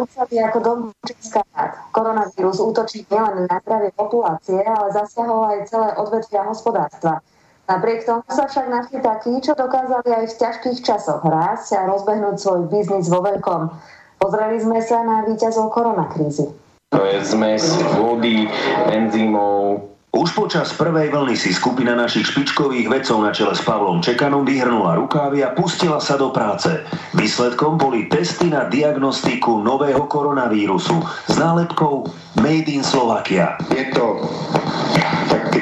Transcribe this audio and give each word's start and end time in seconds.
rúcali 0.00 0.40
ako 0.40 0.58
Česká 1.04 1.44
Koronavírus 1.92 2.56
útočí 2.56 3.04
nielen 3.12 3.44
na 3.44 3.60
zdravie 3.60 3.92
populácie, 3.92 4.56
ale 4.64 4.88
zasiahol 4.96 5.52
aj 5.52 5.68
celé 5.68 5.88
odvetvia 6.00 6.48
hospodárstva. 6.48 7.20
Napriek 7.68 8.02
tomu 8.02 8.24
sa 8.26 8.50
však 8.50 8.66
našli 8.66 8.98
takí, 8.98 9.30
čo 9.44 9.54
dokázali 9.54 10.10
aj 10.10 10.24
v 10.32 10.38
ťažkých 10.42 10.78
časoch 10.82 11.22
rásť 11.22 11.78
a 11.78 11.86
rozbehnúť 11.86 12.36
svoj 12.40 12.66
biznis 12.66 13.06
vo 13.06 13.22
veľkom. 13.22 13.70
Pozreli 14.18 14.58
sme 14.58 14.82
sa 14.82 15.06
na 15.06 15.22
víťazov 15.28 15.70
koronakrízy. 15.70 16.50
To 16.90 17.00
je 17.06 17.22
zmes 17.22 17.62
vody, 17.94 18.50
enzymov, 18.90 19.86
už 20.10 20.34
počas 20.34 20.74
prvej 20.74 21.14
vlny 21.14 21.38
si 21.38 21.54
skupina 21.54 21.94
našich 21.94 22.34
špičkových 22.34 22.90
vedcov 22.90 23.22
na 23.22 23.30
čele 23.30 23.54
s 23.54 23.62
Pavlom 23.62 24.02
Čekanom 24.02 24.42
vyhrnula 24.42 24.98
rukávy 24.98 25.46
a 25.46 25.54
pustila 25.54 26.02
sa 26.02 26.18
do 26.18 26.34
práce. 26.34 26.82
Výsledkom 27.14 27.78
boli 27.78 28.10
testy 28.10 28.50
na 28.50 28.66
diagnostiku 28.66 29.62
nového 29.62 30.10
koronavírusu 30.10 30.98
s 31.30 31.34
nálepkou 31.38 32.10
Made 32.42 32.70
in 32.70 32.82
Slovakia. 32.82 33.54
Je 33.70 33.86
to 33.94 34.26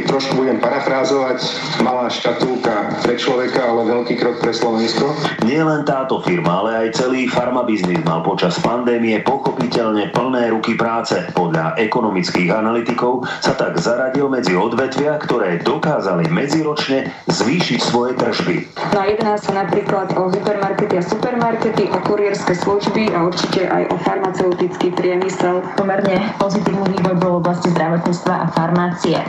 trošku 0.09 0.41
budem 0.41 0.57
parafrázovať, 0.57 1.39
malá 1.85 2.09
škatulka 2.09 2.97
pre 3.05 3.21
človeka, 3.21 3.69
ale 3.69 3.85
veľký 3.85 4.17
krok 4.17 4.41
pre 4.41 4.57
Slovensko. 4.57 5.13
Nie 5.45 5.61
len 5.61 5.85
táto 5.85 6.25
firma, 6.25 6.65
ale 6.65 6.89
aj 6.89 6.97
celý 6.97 7.29
farmabiznis 7.29 8.01
mal 8.09 8.25
počas 8.25 8.57
pandémie 8.65 9.21
pochopiteľne 9.21 10.11
plné 10.17 10.49
ruky 10.57 10.75
práce. 10.81 11.21
Podľa 11.37 11.77
ekonomických 11.77 12.49
analytikov 12.49 13.29
sa 13.45 13.53
tak 13.53 13.77
zaradil 13.77 14.33
medzi 14.33 14.57
odvetvia, 14.57 15.21
ktoré 15.21 15.61
dokázali 15.61 16.25
medziročne 16.33 17.13
zvýšiť 17.29 17.81
svoje 17.85 18.17
tržby. 18.17 18.57
No 18.97 19.05
jedná 19.05 19.37
sa 19.37 19.53
napríklad 19.53 20.17
o 20.17 20.33
hypermarkety 20.33 20.97
a 20.97 21.05
supermarkety, 21.05 21.93
o 21.93 21.99
kurierské 22.09 22.57
služby 22.57 23.13
a 23.13 23.29
určite 23.29 23.69
aj 23.69 23.93
o 23.93 23.97
farmaceutický 24.01 24.89
priemysel. 24.97 25.61
Pomerne 25.77 26.33
pozitívny 26.41 26.97
vývoj 26.97 27.17
bol 27.21 27.31
v 27.37 27.41
oblasti 27.45 27.69
zdravotníctva 27.77 28.35
a 28.35 28.47
farmácie. 28.57 29.21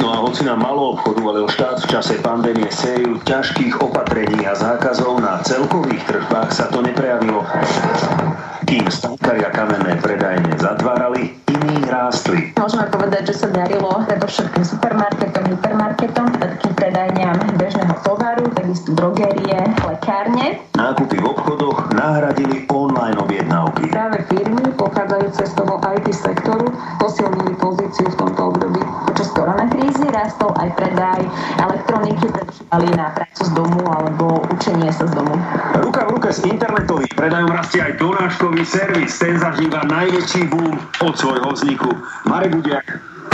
No 0.00 0.12
a 0.12 0.16
hoci 0.22 0.44
na 0.44 0.58
malou 0.58 0.98
obchodu 0.98 1.22
valil 1.22 1.46
štát 1.48 1.78
v 1.82 1.90
čase 1.94 2.18
pandémie 2.18 2.66
sériu 2.74 3.22
ťažkých 3.22 3.78
opatrení 3.78 4.42
a 4.46 4.54
zákazov 4.54 5.22
na 5.22 5.38
celkových 5.46 6.02
tržbách 6.04 6.50
sa 6.50 6.66
to 6.68 6.82
neprejavilo. 6.82 7.46
Kým 8.72 8.88
stankári 8.88 9.44
a 9.44 9.52
kamenné 9.52 10.00
predajne 10.00 10.56
zatvárali, 10.56 11.36
iní 11.44 11.76
rástli. 11.92 12.56
Môžeme 12.56 12.88
povedať, 12.88 13.28
že 13.28 13.44
sa 13.44 13.48
darilo 13.52 14.00
predovšetkým 14.08 14.64
supermarketom, 14.64 15.44
hypermarketom, 15.44 16.32
takým 16.40 16.72
predajniam 16.80 17.36
bežného 17.60 17.92
tovaru, 18.00 18.48
takisto 18.56 18.96
drogérie, 18.96 19.60
lekárne. 19.84 20.56
Nákupy 20.72 21.20
v 21.20 21.26
obchodoch 21.36 21.92
nahradili 21.92 22.64
online 22.72 23.20
objednávky. 23.20 23.92
Práve 23.92 24.24
firmy 24.32 24.64
pochádzajúce 24.80 25.42
z 25.44 25.52
toho 25.52 25.76
IT 25.92 26.08
sektoru 26.16 26.72
posilnili 26.96 27.52
pozíciu 27.60 28.08
v 28.08 28.16
tomto 28.24 28.56
období. 28.56 28.80
Počas 29.12 29.28
koronakrízy 29.36 30.08
rástol 30.16 30.48
aj 30.56 30.72
predaj 30.80 31.20
elektroniky, 31.60 32.24
predšívali 32.24 32.88
na 32.96 33.12
prácu 33.12 33.42
z 33.44 33.50
domu 33.52 33.84
alebo 33.84 34.40
učenie 34.48 34.88
sa 34.88 35.04
z 35.04 35.12
domu. 35.12 35.36
Ruka 35.76 36.08
v 36.08 36.16
ruke 36.16 36.32
s 36.32 36.40
internetovým 36.48 37.12
predajom 37.12 37.52
rastie 37.52 37.84
aj 37.84 38.00
donáškový 38.00 38.61
servis. 38.64 39.18
Ten 39.18 39.38
zažíva 39.38 39.82
najväčší 39.86 40.48
boom 40.48 40.78
od 41.02 41.14
svojho 41.18 41.52
vzniku. 41.52 41.90
Marek 42.26 42.54
Budiak, 42.58 42.86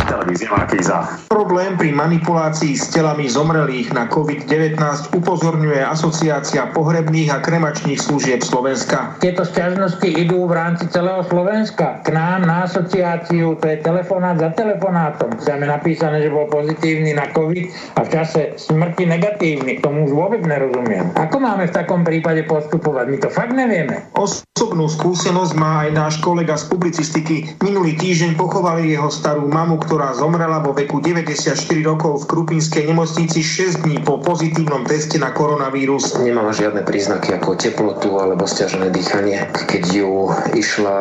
televízia 0.08 0.48
Markíza. 0.48 1.04
Problém 1.28 1.76
pri 1.76 1.92
manipulácii 1.92 2.72
s 2.72 2.88
telami 2.88 3.28
zomrelých 3.28 3.92
na 3.92 4.08
COVID-19 4.08 4.80
upozorňuje 5.12 5.84
Asociácia 5.84 6.72
pohrebných 6.72 7.28
a 7.28 7.44
kremačných 7.44 8.00
služieb 8.00 8.40
Slovenska. 8.40 9.20
Tieto 9.20 9.44
sťažnosti 9.44 10.08
idú 10.08 10.48
v 10.48 10.56
rámci 10.56 10.88
celého 10.88 11.20
Slovenska. 11.28 12.00
K 12.02 12.16
nám 12.16 12.48
na 12.48 12.64
asociáciu, 12.64 13.60
to 13.60 13.68
je 13.68 13.84
telefonát 13.84 14.40
za 14.40 14.48
telefonátom. 14.56 15.36
Tam 15.44 15.60
je 15.60 15.68
napísané, 15.68 16.24
že 16.24 16.32
bol 16.32 16.48
pozitívny 16.48 17.12
na 17.12 17.28
COVID 17.36 17.98
a 18.00 18.00
v 18.06 18.08
čase 18.08 18.56
smrti 18.56 19.04
negatívny. 19.04 19.78
K 19.78 19.84
tomu 19.84 20.08
už 20.08 20.16
vôbec 20.16 20.40
nerozumiem. 20.48 21.12
Ako 21.20 21.36
máme 21.42 21.68
v 21.68 21.76
takom 21.76 22.00
prípade 22.06 22.48
postupovať? 22.48 23.06
My 23.12 23.18
to 23.20 23.28
fakt 23.28 23.52
nevieme. 23.52 24.08
Osobnú 24.16 24.88
skúsenosť 24.88 25.52
má 25.58 25.84
aj 25.86 25.90
náš 25.92 26.14
kolega 26.24 26.56
z 26.56 26.70
publicistiky. 26.70 27.36
Minulý 27.60 27.98
týždeň 27.98 28.38
pochovali 28.38 28.94
jeho 28.94 29.10
starú 29.10 29.50
mamu, 29.50 29.82
ktorá 29.82 29.97
zomrela 30.14 30.62
vo 30.62 30.70
veku 30.70 31.02
94 31.02 31.58
rokov 31.82 32.24
v 32.24 32.28
Krupinskej 32.30 32.86
nemocnici 32.86 33.42
6 33.42 33.82
dní 33.82 33.98
po 34.06 34.22
pozitívnom 34.22 34.86
teste 34.86 35.18
na 35.18 35.34
koronavírus. 35.34 36.14
Nemala 36.22 36.54
žiadne 36.54 36.86
príznaky 36.86 37.34
ako 37.34 37.58
teplotu 37.58 38.14
alebo 38.22 38.46
stiažené 38.46 38.94
dýchanie. 38.94 39.50
Keď 39.50 39.84
ju 39.90 40.30
išla 40.54 40.98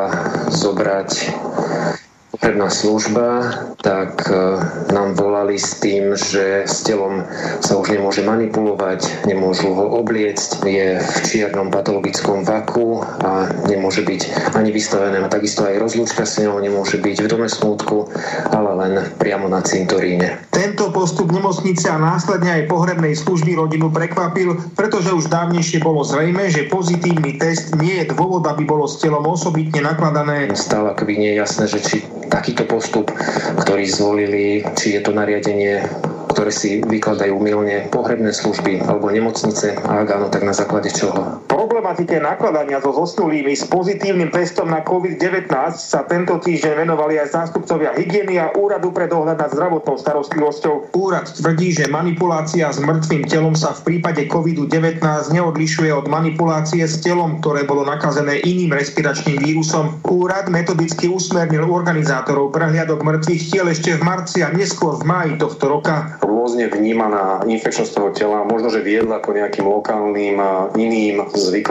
zobrať 0.49 1.09
potrebná 2.37 2.69
služba, 2.69 3.49
tak 3.81 4.29
e, 4.29 4.37
nám 4.93 5.17
volali 5.17 5.57
s 5.57 5.81
tým, 5.81 6.13
že 6.13 6.69
s 6.69 6.85
telom 6.85 7.25
sa 7.65 7.81
už 7.81 7.97
nemôže 7.97 8.21
manipulovať, 8.21 9.25
nemôžu 9.25 9.73
ho 9.73 9.97
obliecť, 9.97 10.61
je 10.61 11.01
v 11.01 11.17
čiernom 11.25 11.73
patologickom 11.73 12.45
vaku 12.45 13.01
a 13.01 13.49
nemôže 13.65 14.05
byť 14.05 14.53
ani 14.53 14.69
vystavené. 14.69 15.17
A 15.17 15.33
takisto 15.33 15.65
aj 15.65 15.81
rozlúčka 15.81 16.29
s 16.29 16.37
ňou 16.37 16.61
nemôže 16.61 17.01
byť 17.01 17.25
v 17.25 17.27
dome 17.27 17.49
smútku, 17.49 18.05
ale 18.53 18.69
len 18.85 18.93
priamo 19.17 19.49
na 19.49 19.65
cintoríne. 19.65 20.37
Tento 20.53 20.93
postup 20.93 21.33
nemocnice 21.33 21.89
a 21.89 21.97
následne 21.97 22.53
aj 22.53 22.69
pohrebnej 22.69 23.17
služby 23.17 23.57
rodinu 23.57 23.89
prekvapil, 23.89 24.61
pretože 24.77 25.09
už 25.09 25.25
dávnejšie 25.33 25.81
bolo 25.81 26.05
zrejme, 26.05 26.53
že 26.53 26.69
pozitívny 26.69 27.41
test 27.41 27.73
nie 27.81 28.05
je 28.05 28.13
dôvod, 28.13 28.45
aby 28.45 28.61
bolo 28.61 28.85
s 28.85 29.01
telom 29.01 29.25
osobitne 29.25 29.81
nakladané. 29.81 30.53
Stále 30.53 30.93
akoby 30.93 31.17
nie 31.17 31.29
je 31.33 31.41
jasné, 31.41 31.65
že 31.65 31.79
či 31.81 31.97
takýto 32.29 32.67
postup, 32.67 33.09
ktorý 33.63 33.83
zvolili, 33.87 34.63
či 34.75 34.99
je 34.99 35.01
to 35.01 35.11
nariadenie 35.15 35.83
ktoré 36.37 36.53
si 36.53 36.77
vykladajú 36.85 37.33
milne 37.41 37.89
pohrebné 37.89 38.29
služby 38.29 38.85
alebo 38.85 39.09
nemocnice 39.09 39.73
a 39.73 40.05
ak 40.05 40.09
áno, 40.21 40.29
tak 40.29 40.45
na 40.45 40.53
základe 40.53 40.93
čoho? 40.93 41.41
Problematike 41.77 42.17
nakladania 42.17 42.81
so 42.81 42.89
zosnulými 42.89 43.53
s 43.53 43.61
pozitívnym 43.69 44.33
testom 44.33 44.73
na 44.73 44.81
COVID-19 44.81 45.45
sa 45.77 46.01
tento 46.09 46.41
týždeň 46.41 46.73
venovali 46.73 47.21
aj 47.21 47.37
zástupcovia 47.37 47.93
hygieny 47.93 48.41
a 48.41 48.49
Úradu 48.57 48.89
pre 48.89 49.05
dohľad 49.05 49.37
nad 49.37 49.53
zdravotnou 49.53 49.93
starostlivosťou. 50.01 50.97
Úrad 50.97 51.29
tvrdí, 51.37 51.77
že 51.77 51.85
manipulácia 51.85 52.73
s 52.73 52.81
mŕtvým 52.81 53.29
telom 53.29 53.53
sa 53.53 53.77
v 53.77 53.93
prípade 53.93 54.25
COVID-19 54.25 55.05
neodlišuje 55.29 55.93
od 55.93 56.09
manipulácie 56.09 56.81
s 56.81 56.97
telom, 56.97 57.45
ktoré 57.45 57.69
bolo 57.69 57.85
nakazené 57.85 58.41
iným 58.41 58.73
respiračným 58.73 59.37
vírusom. 59.37 60.01
Úrad 60.01 60.49
metodicky 60.49 61.05
usmernil 61.05 61.61
organizátorov 61.61 62.57
prehliadok 62.57 63.05
mŕtvych 63.05 63.53
tiel 63.53 63.69
ešte 63.69 63.93
v 63.93 64.01
marci 64.01 64.41
a 64.41 64.49
neskôr 64.49 64.97
v 64.97 65.05
máji 65.05 65.33
tohto 65.37 65.69
roka 65.69 66.17
rôzne 66.47 66.71
vnímaná 66.71 67.43
infekčnosť 67.43 67.91
toho 67.91 68.09
tela, 68.15 68.47
možno, 68.47 68.71
že 68.71 68.79
viedla 68.79 69.19
ako 69.19 69.35
nejakým 69.35 69.67
lokálnym 69.67 70.39
a 70.39 70.71
iným 70.79 71.27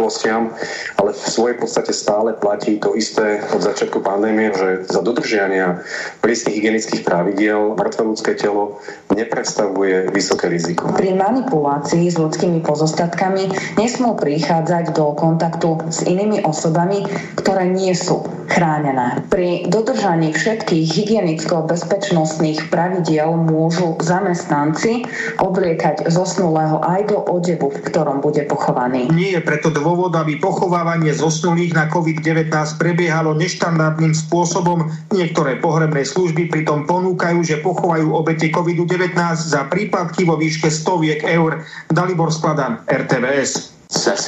zvyklostiam, 0.07 0.55
ale 1.03 1.11
v 1.13 1.19
svojej 1.19 1.57
podstate 1.59 1.91
stále 1.91 2.31
platí 2.39 2.79
to 2.79 2.95
isté 2.95 3.43
od 3.51 3.59
začiatku 3.63 3.99
pandémie, 4.01 4.55
že 4.55 4.87
za 4.87 5.03
dodržiania 5.03 5.83
prísnych 6.23 6.63
hygienických 6.63 7.03
pravidiel 7.03 7.75
mŕtve 7.75 8.03
ľudské 8.07 8.39
telo 8.39 8.79
nepredstavuje 9.11 10.15
vysoké 10.15 10.47
riziko. 10.47 10.95
Pri 10.95 11.19
manipulácii 11.19 12.07
s 12.07 12.17
ľudskými 12.17 12.63
pozostatkami 12.63 13.51
nesmú 13.75 14.15
prichádzať 14.15 14.95
do 14.95 15.11
kontaktu 15.19 15.91
s 15.91 16.07
inými 16.07 16.47
osobami, 16.47 17.03
ktoré 17.35 17.67
nie 17.67 17.93
sú 17.97 18.23
chránené. 18.47 19.27
Pri 19.27 19.67
dodržaní 19.67 20.31
všetkých 20.31 20.87
hygienicko-bezpečnostných 20.87 22.71
pravidiel 22.71 23.35
môžu 23.35 23.99
zamestnanci 23.99 25.03
obliekať 25.43 26.07
zosnulého 26.07 26.79
aj 26.79 27.11
do 27.11 27.19
odevu, 27.19 27.75
v 27.75 27.81
ktorom 27.91 28.23
bude 28.23 28.47
pochovaný. 28.47 29.11
Nie 29.11 29.39
je 29.39 29.43
preto 29.43 29.75
dôvod, 29.75 29.86
aby 29.95 30.43
pochovávanie 30.43 31.15
zosnulých 31.15 31.77
na 31.77 31.87
COVID-19 31.87 32.51
prebiehalo 32.83 33.39
neštandardným 33.39 34.11
spôsobom. 34.17 34.91
Niektoré 35.15 35.63
pohrebné 35.63 36.03
služby 36.03 36.51
pritom 36.51 36.91
ponúkajú, 36.91 37.47
že 37.47 37.63
pochovajú 37.63 38.11
obete 38.11 38.51
COVID-19 38.51 39.15
za 39.39 39.71
prípadky 39.71 40.27
vo 40.27 40.35
výške 40.35 40.67
stoviek 40.67 41.23
eur. 41.23 41.63
Dalibor 41.87 42.35
Skladan, 42.35 42.83
RTVS. 42.91 43.77
Zrad 43.87 44.19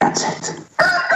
That's 0.00 1.12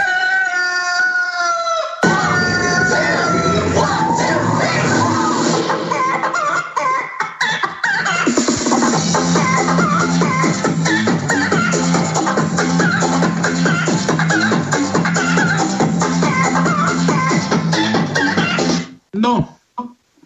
No, 19.21 19.53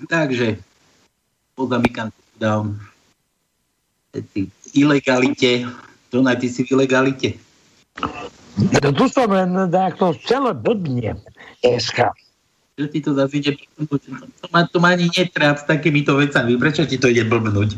takže 0.08 0.56
pozamykám 1.60 2.12
down. 2.40 2.80
Ty 4.16 4.48
ilegalite, 4.72 5.68
Donaj, 6.12 6.40
ty 6.40 6.48
si 6.48 6.64
v 6.64 6.80
ilegalite. 6.80 7.36
No 8.80 8.90
tu 8.96 9.12
som 9.12 9.28
len 9.28 9.52
to 10.00 10.16
celé 10.24 10.56
blbne 10.56 11.20
dneska. 11.60 12.16
Čo 12.76 12.88
ti 12.92 13.00
to 13.04 13.12
zase 13.16 13.40
ide 13.40 13.52
blbnúť? 13.76 14.02
To 14.44 14.48
ma, 14.52 14.68
to 14.68 14.78
ma 14.80 14.96
ani 14.96 15.12
netráp 15.12 15.60
s 15.60 15.68
takýmito 15.68 16.16
vecami. 16.16 16.56
Prečo 16.56 16.88
ti 16.88 16.96
to 16.96 17.12
ide 17.12 17.28
blbnúť? 17.28 17.76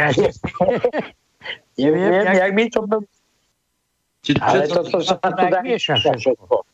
ja, 0.00 0.08
neviem, 1.76 2.24
jak, 2.24 2.36
jak 2.40 2.52
mi 2.56 2.64
to 2.72 2.80
blbnúť. 2.88 3.12
Čo, 4.22 4.30
čo 4.38 4.44
Ale 4.44 4.64
to, 4.70 4.80
to, 4.86 4.96
to 4.96 4.98
sa 5.02 5.16
tak 5.18 5.64
mieša 5.64 5.94
všetko. 5.98 6.71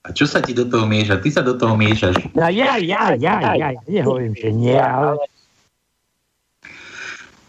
A 0.00 0.08
čo 0.16 0.24
sa 0.24 0.40
ti 0.40 0.56
do 0.56 0.64
toho 0.64 0.88
mieša? 0.88 1.20
Ty 1.20 1.28
sa 1.28 1.42
do 1.44 1.60
toho 1.60 1.76
miešaš. 1.76 2.32
No 2.32 2.48
ja, 2.48 2.80
ja, 2.80 3.12
ja, 3.12 3.44
ja, 3.44 3.52
ja 3.52 3.68
nehovorím, 3.84 4.32
že 4.32 4.48
nie, 4.48 4.76
ale 4.76 5.20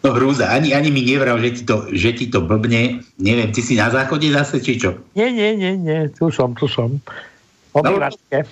No 0.02 0.18
hrúza, 0.18 0.50
ani, 0.50 0.74
ani 0.74 0.90
mi 0.90 1.06
nevral, 1.06 1.38
že 1.38 1.50
ti, 1.54 1.62
to, 1.62 1.86
že 1.94 2.10
ti 2.18 2.26
to 2.26 2.42
blbne. 2.42 3.06
Neviem, 3.22 3.54
ty 3.54 3.62
si 3.62 3.78
na 3.78 3.86
záchode 3.86 4.34
zase, 4.34 4.58
či 4.58 4.74
čo? 4.74 4.98
nie, 5.14 5.30
nie, 5.30 5.54
nie, 5.54 5.78
nie, 5.78 6.10
tu 6.10 6.26
som, 6.34 6.58
tu 6.58 6.66
som. 6.66 6.98
Obývačke. 7.70 8.42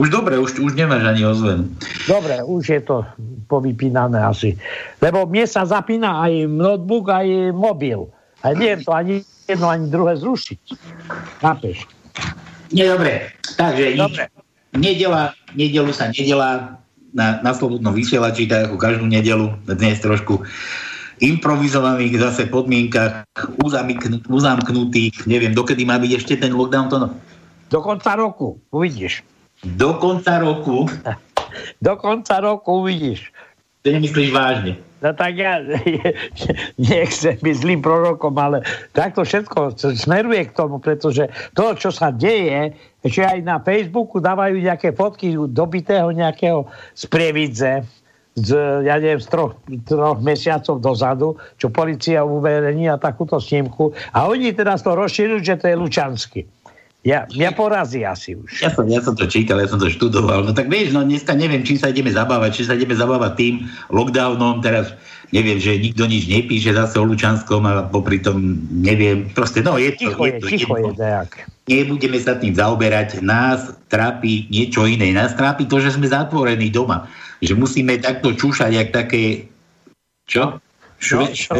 Už 0.00 0.08
dobre, 0.08 0.40
už, 0.40 0.58
už 0.58 0.72
nemáš 0.72 1.04
ani 1.04 1.22
ozvenu. 1.28 1.68
Dobre, 2.08 2.40
už 2.40 2.64
je 2.66 2.80
to 2.82 3.04
povypínané 3.52 4.16
asi. 4.16 4.56
Lebo 4.98 5.28
mne 5.28 5.44
sa 5.44 5.68
zapína 5.68 6.24
aj 6.24 6.48
notebook, 6.48 7.12
aj 7.12 7.52
mobil. 7.52 8.08
A 8.40 8.56
neviem 8.56 8.80
to 8.80 8.90
ani 8.96 9.20
jedno, 9.44 9.68
ani 9.68 9.92
druhé 9.92 10.16
zrušiť. 10.18 10.60
Chápeš? 11.44 11.84
Nie, 12.74 12.90
dobre. 12.90 13.30
Takže 13.54 13.94
Dobre. 13.94 14.26
Nedela, 14.74 15.30
nedelu 15.54 15.94
sa 15.94 16.10
nedela 16.10 16.82
na, 17.14 17.38
na 17.38 17.54
slobodnom 17.54 17.94
vysielači, 17.94 18.50
tak 18.50 18.66
ako 18.66 18.76
každú 18.76 19.06
nedelu, 19.06 19.54
dnes 19.70 20.02
trošku 20.02 20.42
improvizovaných 21.22 22.18
zase 22.18 22.50
podmienkach, 22.50 23.22
uzamknut, 23.62 24.26
uzamknutých, 24.26 25.30
neviem, 25.30 25.54
dokedy 25.54 25.86
má 25.86 25.94
byť 26.02 26.10
ešte 26.18 26.34
ten 26.42 26.50
lockdown, 26.50 26.90
to 26.90 26.98
no. 26.98 27.08
Do 27.70 27.78
konca 27.78 28.18
roku, 28.18 28.58
uvidíš. 28.74 29.22
Do 29.62 29.94
konca 30.02 30.42
roku, 30.42 30.90
Do 31.86 31.94
konca 31.94 32.42
roku 32.42 32.82
uvidíš. 32.82 33.30
to 33.86 33.94
nemyslíš 33.94 34.34
vážne. 34.34 34.82
No 35.04 35.12
tak 35.12 35.36
ja 35.36 35.60
nechcem 36.80 37.36
byť 37.36 37.56
zlým 37.60 37.84
prorokom, 37.84 38.32
ale 38.40 38.64
takto 38.96 39.20
všetko 39.20 39.76
smeruje 39.76 40.48
k 40.48 40.56
tomu, 40.56 40.80
pretože 40.80 41.28
to, 41.52 41.76
čo 41.76 41.92
sa 41.92 42.08
deje, 42.08 42.72
že 43.04 43.20
aj 43.20 43.38
na 43.44 43.60
Facebooku 43.60 44.16
dávajú 44.16 44.56
nejaké 44.56 44.96
fotky 44.96 45.36
dobitého 45.36 46.08
nejakého 46.08 46.64
z 46.96 47.04
Prievidze, 47.12 47.84
z, 48.34 48.50
ja 48.88 48.96
neviem, 48.96 49.20
z 49.20 49.28
troch, 49.28 49.52
troch 49.84 50.18
mesiacov 50.24 50.80
dozadu, 50.80 51.28
čo 51.60 51.68
policia 51.68 52.24
uverejnila 52.24 52.96
takúto 52.96 53.36
snímku 53.36 53.92
a 54.16 54.24
oni 54.24 54.56
teraz 54.56 54.80
to 54.80 54.96
rozširujú, 54.96 55.44
že 55.44 55.60
to 55.60 55.68
je 55.68 55.76
Lučansky. 55.76 56.40
Ja, 57.04 57.28
mňa 57.28 57.52
porazí 57.52 58.00
asi 58.00 58.32
už. 58.32 58.64
Ja 58.64 58.72
som, 58.72 58.88
ja 58.88 59.04
som 59.04 59.12
to 59.12 59.28
čítal, 59.28 59.60
ja 59.60 59.68
som 59.68 59.76
to 59.76 59.92
študoval. 59.92 60.48
No 60.48 60.56
tak 60.56 60.72
vieš, 60.72 60.96
no 60.96 61.04
dneska 61.04 61.36
neviem, 61.36 61.60
čím 61.60 61.76
sa 61.76 61.92
ideme 61.92 62.08
zabávať, 62.08 62.50
či 62.56 62.62
sa 62.64 62.80
ideme 62.80 62.96
zabávať 62.96 63.32
tým 63.36 63.54
lockdownom, 63.92 64.64
teraz 64.64 64.96
neviem, 65.28 65.60
že 65.60 65.76
nikto 65.76 66.08
nič 66.08 66.24
nepíše 66.24 66.72
zase 66.72 66.96
o 66.96 67.04
Lučanskom 67.04 67.68
a 67.68 67.84
popri 67.92 68.24
tom 68.24 68.56
neviem, 68.72 69.28
proste 69.36 69.60
no 69.60 69.76
je 69.76 69.92
to, 69.92 70.08
Ticho 70.08 70.22
je, 70.24 70.32
to 70.40 70.46
ticho 70.48 70.74
je, 70.80 70.84
dejak. 70.96 71.30
Nebudeme 71.68 72.16
sa 72.24 72.40
tým 72.40 72.56
zaoberať, 72.56 73.20
nás 73.20 73.76
trápi 73.92 74.48
niečo 74.48 74.88
iné. 74.88 75.12
Nás 75.12 75.36
trápi 75.36 75.68
to, 75.68 75.84
že 75.84 75.92
sme 75.92 76.08
zatvorení 76.08 76.72
doma. 76.72 77.04
Že 77.44 77.60
musíme 77.60 78.00
takto 78.00 78.32
čúšať, 78.32 78.72
jak 78.72 78.88
také... 78.96 79.52
Čo? 80.24 80.56
Šve, 80.96 81.36
čo? 81.36 81.52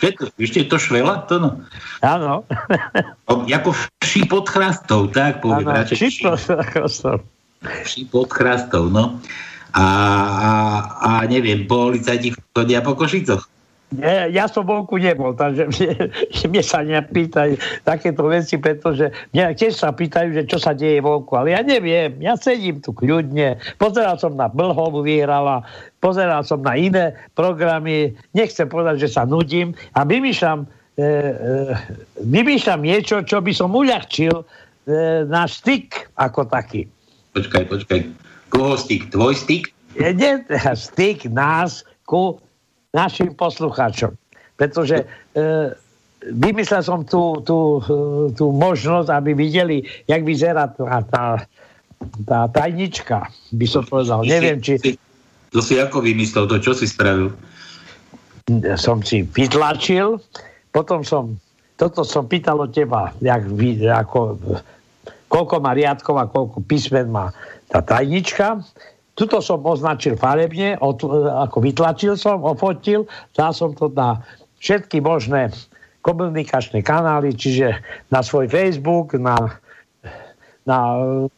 To? 0.00 0.32
Ešte 0.38 0.58
je 0.62 0.66
to 0.68 0.78
švela? 0.78 1.26
To 1.28 1.36
no. 1.42 1.50
Áno. 2.00 2.46
O, 3.28 3.44
Jako 3.46 3.74
vší 4.04 4.28
pod 4.28 4.48
chrastou, 4.48 5.06
tak 5.10 5.40
poviem. 5.40 5.68
Áno, 5.68 5.76
radšej 5.82 5.96
či 5.98 6.22
to 6.22 6.36
vší 7.62 8.04
pod 8.10 8.32
chrastou, 8.32 8.90
no. 8.90 9.20
A, 9.72 9.84
a, 10.28 10.52
a 11.00 11.10
neviem, 11.24 11.64
policajti 11.64 12.36
chodia 12.52 12.84
po 12.84 12.92
Košicoch. 12.92 13.48
Nie, 13.92 14.32
ja 14.32 14.48
som 14.48 14.64
vonku 14.64 14.96
nebol, 14.96 15.36
takže 15.36 15.68
mne, 15.68 16.08
mne 16.48 16.62
sa 16.64 16.80
nepýtajú 16.80 17.60
takéto 17.84 18.24
veci, 18.24 18.56
pretože 18.56 19.12
mňa 19.36 19.52
tiež 19.52 19.76
sa 19.76 19.92
pýtajú, 19.92 20.32
že 20.32 20.42
čo 20.48 20.56
sa 20.56 20.72
deje 20.72 21.04
vonku, 21.04 21.36
ale 21.36 21.52
ja 21.52 21.60
neviem, 21.60 22.16
ja 22.24 22.32
sedím 22.40 22.80
tu 22.80 22.96
kľudne, 22.96 23.60
pozeral 23.76 24.16
som 24.16 24.32
na 24.32 24.48
Blhovu 24.48 25.04
vyhrala, 25.04 25.68
pozeral 26.02 26.42
som 26.42 26.58
na 26.60 26.74
iné 26.74 27.14
programy, 27.38 28.18
nechcem 28.34 28.66
povedať, 28.66 29.06
že 29.06 29.14
sa 29.14 29.22
nudím 29.22 29.78
a 29.94 30.02
vymýšľam, 30.02 30.66
e, 30.66 30.68
e, 30.98 31.08
vymýšľam 32.26 32.80
niečo, 32.82 33.22
čo 33.22 33.38
by 33.38 33.52
som 33.54 33.70
uľahčil 33.70 34.34
e, 34.34 34.44
náš 35.30 35.62
styk 35.62 36.10
ako 36.18 36.50
taký. 36.50 36.90
Počkaj, 37.38 37.64
počkaj. 37.70 38.00
Koho 38.50 38.74
styk? 38.74 39.14
Tvoj 39.14 39.38
styk? 39.38 39.70
je 39.96 40.10
nie 40.12 40.32
styk 40.88 41.28
nás 41.28 41.84
ku 42.08 42.40
našim 42.92 43.32
poslucháčom. 43.32 44.16
Pretože 44.56 45.04
e, 45.32 45.42
vymyslel 46.28 46.82
som 46.84 47.00
tú, 47.08 47.40
tú, 47.42 47.80
e, 47.80 48.32
tú 48.36 48.52
možnosť, 48.52 49.08
aby 49.08 49.32
videli, 49.32 49.84
jak 50.04 50.22
vyzerá 50.22 50.68
tá, 50.68 51.00
tá, 51.08 51.24
tá 52.28 52.40
tajnička, 52.52 53.32
by 53.56 53.66
som 53.66 53.82
povedal. 53.88 54.22
Neviem, 54.28 54.60
či 54.60 54.76
To 55.52 55.60
si 55.60 55.76
ako 55.76 56.00
vymyslel, 56.00 56.48
to 56.48 56.56
čo 56.60 56.72
si 56.72 56.88
spravil? 56.88 57.32
som 58.74 58.98
si 59.00 59.22
vytlačil, 59.22 60.18
potom 60.74 61.06
som, 61.06 61.38
toto 61.78 62.02
som 62.02 62.26
pýtal 62.26 62.58
od 62.58 62.74
teba, 62.74 63.14
jak, 63.22 63.46
ako, 63.86 64.38
koľko 65.30 65.54
má 65.62 65.72
riadkov 65.72 66.14
a 66.18 66.26
koľko 66.26 66.58
písmen 66.66 67.12
má 67.12 67.30
tá 67.70 67.80
tajnička. 67.80 68.60
Tuto 69.12 69.44
som 69.44 69.60
označil 69.62 70.16
farebne, 70.16 70.80
od, 70.80 71.04
ako 71.46 71.60
vytlačil 71.60 72.16
som, 72.16 72.42
ofotil, 72.42 73.06
dal 73.36 73.52
som 73.52 73.76
to 73.76 73.92
na 73.92 74.24
všetky 74.58 75.04
možné 75.04 75.52
komunikačné 76.02 76.82
kanály, 76.82 77.36
čiže 77.36 77.78
na 78.10 78.24
svoj 78.24 78.50
Facebook, 78.50 79.14
na, 79.14 79.54
na, 80.66 80.78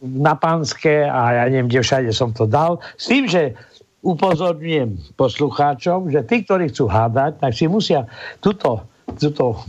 na 0.00 0.35
Panské 0.38 1.04
a 1.04 1.44
ja 1.44 1.44
neviem, 1.52 1.68
kde 1.68 1.85
všade 1.85 2.11
som 2.16 2.33
to 2.33 2.49
dal. 2.49 2.80
S 2.97 3.12
tým, 3.12 3.28
že 3.28 3.52
upozorňujem 4.04 5.16
poslucháčom, 5.16 6.12
že 6.12 6.20
tí, 6.28 6.44
ktorí 6.44 6.68
chcú 6.68 6.87
hádať, 6.87 7.40
tak 7.40 7.52
si 7.56 7.64
musia 7.64 8.04
tuto, 8.44 8.84
tuto, 9.16 9.64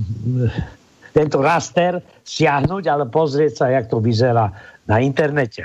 tento 1.15 1.39
raster 1.39 2.04
stiahnuť, 2.27 2.84
ale 2.92 3.04
pozrieť 3.08 3.63
sa, 3.63 3.65
jak 3.72 3.88
to 3.88 4.04
vyzerá 4.04 4.51
na 4.86 5.00
internete. 5.00 5.63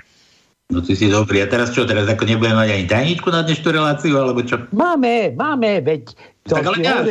No 0.70 0.78
ty 0.78 0.94
si 0.94 1.10
dobrý. 1.10 1.42
A 1.42 1.50
teraz 1.50 1.74
čo? 1.74 1.82
Teraz 1.82 2.06
ako 2.06 2.22
nebudeme 2.30 2.54
mať 2.54 2.70
ani 2.70 2.86
tajničku 2.86 3.28
na 3.34 3.42
dnešnú 3.42 3.74
reláciu, 3.74 4.14
alebo 4.14 4.46
čo? 4.46 4.70
Máme, 4.70 5.34
máme, 5.34 5.82
veď 5.82 6.14
to 6.46 6.54
Tak 6.54 6.64
ale 6.70 6.78
dáš. 6.78 7.06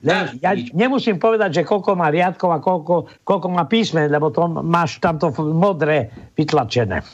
Len, 0.00 0.40
ja 0.40 0.56
nemusím 0.72 1.20
povedať, 1.20 1.60
že 1.60 1.68
koľko 1.68 1.92
má 1.92 2.08
riadkov 2.08 2.48
a 2.56 2.58
koľko, 2.60 3.20
koľko 3.20 3.46
má 3.52 3.68
písmen, 3.68 4.08
lebo 4.08 4.32
to 4.32 4.48
máš 4.48 4.96
tamto 4.96 5.28
modré 5.36 6.08
vytlačené. 6.40 7.04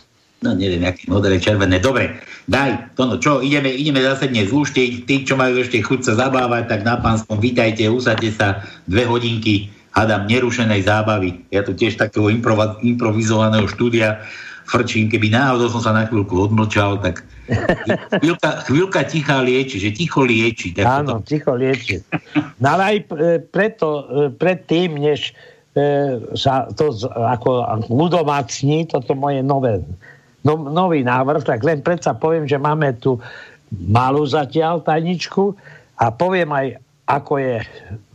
No 0.47 0.55
neviem, 0.55 0.87
aké 0.87 1.11
modré, 1.11 1.43
červené. 1.43 1.83
Dobre, 1.83 2.23
daj, 2.47 2.95
to 2.95 3.03
no 3.11 3.19
čo, 3.19 3.43
ideme, 3.43 3.75
ideme 3.75 3.99
zase 3.99 4.31
dnes 4.31 4.55
zluštiť. 4.55 5.03
Tí, 5.03 5.26
čo 5.26 5.35
majú 5.35 5.59
ešte 5.59 5.83
chuť 5.83 6.07
sa 6.07 6.12
zabávať, 6.15 6.71
tak 6.71 6.81
na 6.87 7.03
pánskom 7.03 7.43
vítajte, 7.43 7.91
usadte 7.91 8.31
sa 8.31 8.62
dve 8.87 9.11
hodinky, 9.11 9.75
hádam, 9.91 10.31
nerušenej 10.31 10.87
zábavy. 10.87 11.43
Ja 11.50 11.67
tu 11.67 11.75
tiež 11.75 11.99
takého 11.99 12.31
improva- 12.31 12.79
improvizovaného 12.79 13.67
štúdia 13.67 14.23
frčím, 14.67 15.07
keby 15.11 15.31
náhodou 15.31 15.71
som 15.71 15.83
sa 15.83 15.95
na 15.95 16.07
chvíľku 16.07 16.35
odmlčal, 16.50 16.99
tak 16.99 17.23
chvíľka, 18.19 18.67
chvíľka 18.67 19.00
tichá 19.07 19.38
lieči, 19.41 19.79
že 19.79 19.95
ticho 19.95 20.26
lieči. 20.26 20.75
Tak 20.75 20.85
Áno, 20.85 21.23
ticho 21.23 21.55
lieči. 21.55 22.03
No 22.59 22.75
ale 22.75 22.83
aj 22.83 22.97
e, 22.99 23.05
preto, 23.47 23.88
e, 23.88 24.03
predtým, 24.35 24.99
než 24.99 25.31
e, 25.79 26.19
sa 26.35 26.67
to 26.75 26.91
ako 27.07 27.62
ľudomácní, 27.87 28.91
toto 28.91 29.15
moje 29.15 29.47
nové, 29.47 29.87
no, 30.47 30.55
nový 30.71 31.03
návrh, 31.03 31.43
tak 31.43 31.67
len 31.67 31.83
predsa 31.83 32.15
poviem, 32.15 32.47
že 32.47 32.62
máme 32.62 32.95
tu 33.03 33.19
malú 33.75 34.23
zatiaľ 34.23 34.87
tajničku 34.87 35.59
a 35.99 36.15
poviem 36.15 36.55
aj, 36.55 36.67
ako 37.11 37.33
je 37.43 37.57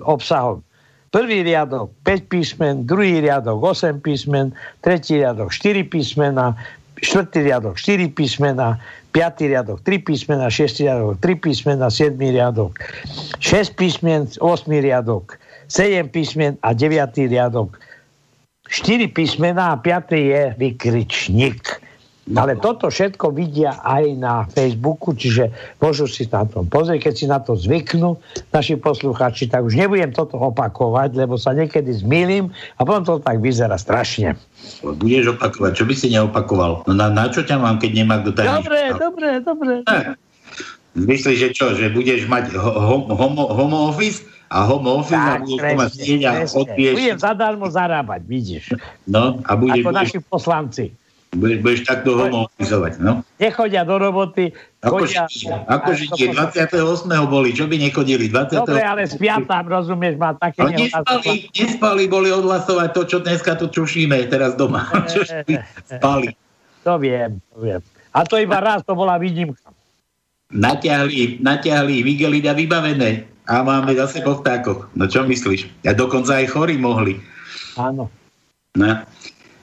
obsahom. 0.07 0.63
Prvý 1.11 1.43
riadok 1.43 1.91
5 2.07 2.31
písmen, 2.31 2.73
druhý 2.87 3.19
riadok 3.19 3.59
8 3.59 3.99
písmen, 3.99 4.55
tretí 4.79 5.19
riadok 5.19 5.51
4 5.51 5.83
písmena, 5.91 6.55
štvrtý 7.03 7.51
riadok 7.51 7.75
4 7.75 8.15
písmena, 8.15 8.79
piatý 9.11 9.51
riadok 9.51 9.83
3 9.83 10.07
písmena, 10.07 10.47
šiestý 10.47 10.87
riadok 10.87 11.19
3 11.19 11.43
písmena, 11.43 11.91
siedmý 11.91 12.31
riadok 12.31 12.79
6 13.43 13.75
písmen, 13.75 14.31
8 14.39 14.39
riadok 14.71 15.35
7 15.67 16.07
písmen 16.15 16.55
a 16.63 16.71
9 16.71 17.27
riadok 17.27 17.75
4 18.71 19.11
písmena 19.11 19.75
a 19.75 19.79
5 19.83 20.15
je 20.15 20.55
vykričník. 20.55 21.70
Ale 22.31 22.57
toto 22.59 22.87
všetko 22.87 23.35
vidia 23.35 23.75
aj 23.83 24.03
na 24.15 24.47
Facebooku, 24.47 25.11
čiže 25.11 25.51
môžu 25.83 26.07
si 26.07 26.23
na 26.29 26.47
tom 26.47 26.67
pozrieť, 26.67 27.09
keď 27.09 27.13
si 27.13 27.25
na 27.27 27.39
to 27.43 27.57
zvyknú 27.57 28.15
naši 28.55 28.79
posluchači, 28.79 29.51
tak 29.51 29.67
už 29.67 29.75
nebudem 29.75 30.15
toto 30.15 30.39
opakovať, 30.39 31.17
lebo 31.17 31.35
sa 31.35 31.51
niekedy 31.51 31.91
zmýlim 31.91 32.53
a 32.77 32.81
potom 32.87 33.03
to 33.03 33.13
tak 33.19 33.43
vyzerá 33.43 33.75
strašne. 33.75 34.39
Budeš 34.83 35.35
opakovať, 35.35 35.71
čo 35.75 35.85
by 35.87 35.93
si 35.97 36.07
neopakoval? 36.13 36.87
No 36.87 36.93
na, 36.95 37.11
na 37.11 37.27
čo 37.27 37.43
ťa 37.43 37.59
mám, 37.59 37.81
keď 37.81 37.91
nemá 38.03 38.23
kto 38.23 38.31
tajnička? 38.37 38.59
Dobre, 38.63 38.81
dobre, 38.95 39.29
dobre. 39.43 39.73
Myslíš, 40.91 41.37
že 41.39 41.49
čo, 41.55 41.71
že 41.71 41.87
budeš 41.87 42.27
mať 42.27 42.51
ho, 42.55 42.71
homo, 43.15 43.47
homo 43.51 43.91
office? 43.91 44.27
a 44.51 44.67
home 44.67 44.87
office 44.91 45.15
a 45.15 45.39
budeš 45.39 45.59
to 45.63 45.75
mať 45.79 45.91
sieť 45.95 46.21
a 46.27 46.31
odbieš. 46.43 46.95
Budem 46.99 47.19
zadarmo 47.23 47.67
zarábať, 47.71 48.21
vidíš. 48.27 48.75
No, 49.07 49.39
a 49.47 49.51
budeš, 49.55 49.79
Ako 49.79 49.89
budeš, 49.95 49.99
naši 50.03 50.19
poslanci. 50.19 50.85
Budeš, 51.31 51.57
budeš 51.63 51.81
takto 51.87 52.19
home 52.19 52.35
officeovať, 52.47 52.99
no. 52.99 53.23
Nechodia 53.39 53.87
do 53.87 53.95
roboty. 53.95 54.51
Chodia, 54.83 55.29
Židia, 55.31 55.63
ako 55.63 55.89
Židia, 55.95 56.29
28. 56.35 57.07
boli, 57.31 57.55
čo 57.55 57.65
by 57.71 57.75
nechodili? 57.79 58.27
20. 58.27 58.67
Dobre, 58.67 58.83
ale 58.83 59.07
spia 59.07 59.39
tam, 59.47 59.63
rozumieš, 59.71 60.19
má 60.19 60.35
také 60.35 60.67
No, 60.67 60.69
nespali, 60.75 61.47
nespali, 61.55 62.03
boli 62.11 62.29
odhlasovať 62.35 62.89
to, 62.91 63.01
čo 63.07 63.17
dneska 63.23 63.55
tu 63.55 63.71
čušíme 63.71 64.17
teraz 64.27 64.59
doma. 64.59 64.91
Čo 65.11 65.23
spali. 65.87 66.35
To 66.83 66.97
viem, 66.97 67.39
to 67.53 67.57
viem. 67.61 67.81
A 68.11 68.27
to 68.27 68.35
iba 68.35 68.59
raz, 68.59 68.83
to 68.83 68.91
bola 68.91 69.15
výnimka. 69.15 69.71
Natiahli, 70.51 71.39
natiahli 71.39 72.03
Vigelida 72.03 72.51
vybavené 72.51 73.23
a 73.47 73.63
máme 73.63 73.95
zase 73.95 74.19
po 74.19 74.43
vtákoch. 74.43 74.91
No 74.99 75.07
čo 75.07 75.23
myslíš? 75.23 75.87
A 75.87 75.95
dokonca 75.95 76.43
aj 76.43 76.51
chorí 76.51 76.75
mohli. 76.75 77.23
Áno. 77.79 78.11
No, 78.75 78.91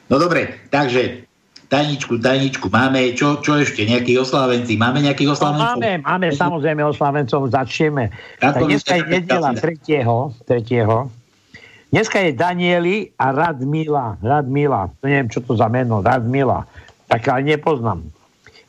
no 0.08 0.16
dobre, 0.16 0.64
takže 0.72 1.27
tajničku, 1.68 2.16
tajničku 2.18 2.66
máme, 2.72 3.12
čo, 3.12 3.38
čo 3.44 3.60
ešte, 3.60 3.84
nejakí 3.84 4.16
oslávenci? 4.16 4.80
Máme 4.80 5.04
nejakých 5.04 5.28
No, 5.30 5.34
oslávencov? 5.36 5.76
máme, 5.78 5.90
máme 6.02 6.28
samozrejme 6.32 6.82
oslávencov, 6.84 7.52
začneme. 7.52 8.08
Tak 8.40 8.64
dneska 8.64 8.96
je 8.96 9.04
nedela 9.06 9.52
Katarina? 9.52 10.32
3. 10.44 11.08
3. 11.08 11.92
Dneska 11.92 12.18
je 12.20 12.30
Danieli 12.36 12.96
a 13.16 13.32
Radmila. 13.32 14.20
Radmila, 14.20 14.92
to 15.00 15.08
neviem, 15.08 15.28
čo 15.32 15.40
to 15.40 15.56
za 15.56 15.68
meno, 15.72 16.04
Radmila. 16.04 16.68
Tak 17.08 17.24
ale 17.32 17.56
nepoznám. 17.56 18.04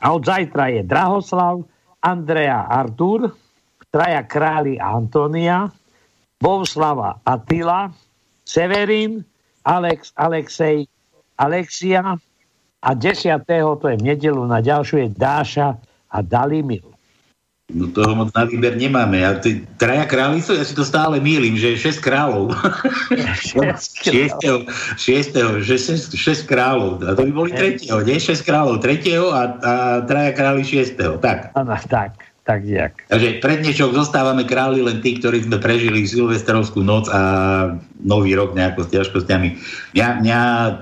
A 0.00 0.16
od 0.16 0.24
zajtra 0.24 0.72
je 0.72 0.80
Drahoslav, 0.88 1.60
Andrea 2.00 2.64
Artur, 2.64 3.28
traja 3.92 4.24
králi 4.24 4.80
Antonia, 4.80 5.68
Bohuslava 6.40 7.20
Attila, 7.20 7.92
Severin, 8.48 9.20
Alex, 9.68 10.16
Alexej, 10.16 10.88
Alexia 11.36 12.16
a 12.80 12.90
10. 12.96 13.44
to 13.44 13.86
je 13.88 13.96
v 14.00 14.04
nedelu 14.04 14.42
na 14.48 14.64
ďalšiu 14.64 15.04
je 15.04 15.08
Dáša 15.12 15.76
a 16.10 16.18
Dalimil. 16.24 16.90
No 17.70 17.86
toho 17.86 18.18
moc 18.18 18.34
na 18.34 18.42
výber 18.50 18.74
nemáme. 18.74 19.22
A 19.22 19.38
tí 19.38 19.62
traja 19.78 20.02
králi 20.02 20.42
sú, 20.42 20.58
ja 20.58 20.66
si 20.66 20.74
to 20.74 20.82
stále 20.82 21.22
mýlim, 21.22 21.54
že 21.54 21.78
je 21.78 21.94
6 21.94 22.02
kráľov. 22.02 22.50
6. 23.14 24.10
6. 24.98 25.62
že 25.62 25.74
6, 25.78 26.18
6 26.18 26.50
kráľov. 26.50 27.06
A 27.06 27.14
to 27.14 27.30
by 27.30 27.32
boli 27.32 27.50
3. 27.54 27.86
nie? 27.86 28.18
6 28.18 28.42
kráľov 28.42 28.82
3. 28.82 29.06
a, 29.14 29.42
a 29.62 29.72
traja 30.02 30.30
králi 30.34 30.66
6. 30.66 30.98
Tak. 31.22 31.54
Áno, 31.54 31.78
tak, 31.86 32.18
tak 32.50 32.66
jak. 32.66 32.92
Takže 33.06 33.38
pred 33.38 33.62
dnešok 33.62 33.94
zostávame 33.94 34.42
králi 34.42 34.82
len 34.82 34.98
tí, 34.98 35.22
ktorí 35.22 35.46
sme 35.46 35.62
prežili 35.62 36.02
Silvestrovskú 36.02 36.82
noc 36.82 37.06
a 37.06 37.22
nový 38.02 38.34
rok 38.34 38.58
nejako 38.58 38.90
s 38.90 38.90
ťažkosťami. 38.90 39.48
Mňa, 39.94 40.06
mňa, 40.18 40.40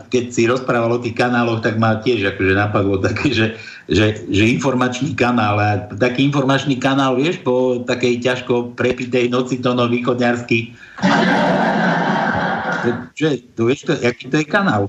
keď 0.09 0.25
si 0.33 0.49
rozprával 0.49 0.97
o 0.97 1.03
tých 1.05 1.13
kanáloch, 1.13 1.61
tak 1.61 1.77
ma 1.77 2.01
tiež 2.01 2.25
akože 2.25 2.57
napadlo 2.57 2.97
také, 3.05 3.37
že, 3.37 3.47
že, 3.85 4.17
že 4.33 4.45
informačný 4.49 5.13
kanál, 5.13 5.61
a 5.61 5.93
taký 5.93 6.25
informačný 6.33 6.81
kanál, 6.81 7.21
vieš, 7.21 7.45
po 7.45 7.85
takej 7.85 8.25
ťažko 8.25 8.73
prepitej 8.73 9.29
noci 9.29 9.61
to 9.61 9.77
no 9.77 9.93
východňarsky. 9.93 10.73
Čo 13.13 13.25
je, 13.29 13.37
to 13.53 13.69
vieš, 13.69 13.85
to, 13.85 13.93
aký 13.93 14.25
to 14.33 14.41
je 14.41 14.47
kanál? 14.49 14.89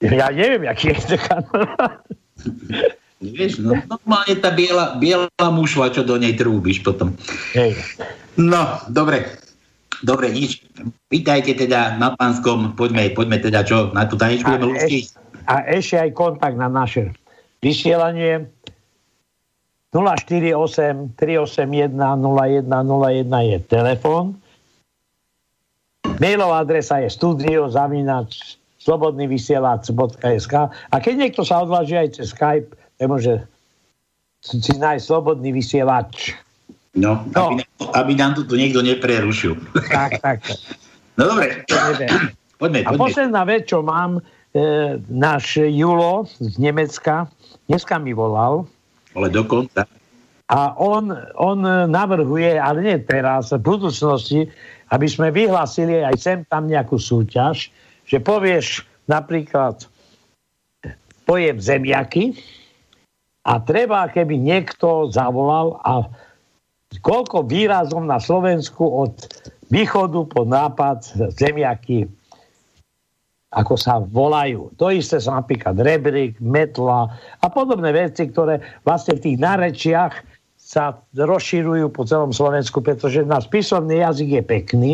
Ja 0.00 0.32
neviem, 0.32 0.64
aký 0.64 0.96
je 0.96 1.04
to 1.04 1.16
kanál. 1.20 2.00
Vieš, 3.18 3.58
no 3.58 3.74
normálne 3.90 4.34
tá 4.38 4.54
biela, 4.54 4.94
biela 4.94 5.26
mušva, 5.50 5.90
čo 5.90 6.06
do 6.06 6.14
nej 6.14 6.38
trúbiš 6.38 6.86
potom. 6.86 7.18
Hej. 7.54 7.74
No, 8.38 8.78
dobre. 8.86 9.26
Dobre, 9.98 10.30
nič. 10.30 10.62
Vítajte 11.10 11.58
teda 11.58 11.98
na 11.98 12.14
Pánskom. 12.14 12.78
Poďme, 12.78 13.10
poďme 13.10 13.42
teda 13.42 13.66
čo, 13.66 13.90
na 13.90 14.06
tú 14.06 14.14
tajničku 14.14 14.46
A, 14.46 14.86
eš, 14.86 15.18
a 15.50 15.66
ešte 15.66 15.98
aj 15.98 16.10
kontakt 16.14 16.54
na 16.54 16.70
naše 16.70 17.10
vysielanie 17.58 18.46
048 19.90 21.18
381 21.18 21.90
0101 21.98 23.50
je 23.50 23.58
telefon. 23.66 24.38
Mailová 26.22 26.62
adresa 26.62 27.02
je 27.02 27.10
studio 27.10 27.66
zavinač 27.66 28.58
slobodnyvysielac.sk 28.78 30.54
a 30.70 30.96
keď 31.02 31.14
niekto 31.18 31.42
sa 31.42 31.66
odváži 31.66 31.98
aj 31.98 32.08
cez 32.22 32.30
Skype, 32.30 32.70
nemôže 32.98 33.46
si 34.42 34.74
nájsť 34.74 35.02
slobodný 35.02 35.50
vysielač. 35.50 36.34
No, 36.98 37.22
aby, 37.34 37.62
aby 37.94 38.12
nám 38.18 38.38
tu 38.38 38.42
niekto 38.54 38.82
neprerušil. 38.82 39.58
Tak, 39.90 40.22
tak. 40.22 40.38
No 41.18 41.34
dobre, 41.34 41.66
poďme, 41.66 42.06
A 42.86 42.94
poďme. 42.94 42.94
posledná 42.94 43.42
vec, 43.42 43.66
čo 43.66 43.82
mám, 43.82 44.22
e, 44.54 45.02
náš 45.10 45.58
Julo 45.58 46.30
z 46.38 46.54
Nemecka, 46.62 47.26
dneska 47.66 47.98
mi 47.98 48.14
volal, 48.14 48.70
Ale 49.18 49.26
dokonca. 49.26 49.82
A 50.46 50.78
on, 50.78 51.10
on 51.34 51.58
navrhuje, 51.90 52.54
ale 52.54 52.86
nie 52.86 53.02
teraz, 53.02 53.50
v 53.50 53.58
budúcnosti, 53.58 54.46
aby 54.94 55.10
sme 55.10 55.34
vyhlásili 55.34 56.06
aj 56.06 56.16
sem 56.22 56.38
tam 56.46 56.70
nejakú 56.70 57.02
súťaž, 57.02 57.74
že 58.06 58.22
povieš 58.22 58.86
napríklad 59.10 59.90
pojem 61.26 61.58
zemiaky 61.58 62.38
a 63.48 63.52
treba, 63.64 64.12
keby 64.12 64.36
niekto 64.36 65.08
zavolal 65.08 65.80
a 65.80 66.04
koľko 67.00 67.48
výrazov 67.48 68.04
na 68.04 68.20
Slovensku 68.20 68.84
od 68.84 69.16
východu 69.72 70.20
po 70.28 70.44
nápad 70.44 71.32
zemiaky 71.32 72.08
ako 73.48 73.74
sa 73.80 73.96
volajú. 73.96 74.76
To 74.76 74.92
isté 74.92 75.16
sa 75.16 75.40
napríklad 75.40 75.80
rebrík, 75.80 76.36
metla 76.36 77.08
a 77.40 77.46
podobné 77.48 77.96
veci, 77.96 78.28
ktoré 78.28 78.60
vlastne 78.84 79.16
v 79.16 79.24
tých 79.24 79.36
nárečiach 79.40 80.14
sa 80.60 81.00
rozširujú 81.16 81.88
po 81.88 82.04
celom 82.04 82.28
Slovensku, 82.28 82.84
pretože 82.84 83.24
náš 83.24 83.48
písomný 83.48 84.04
jazyk 84.04 84.28
je 84.36 84.42
pekný, 84.44 84.92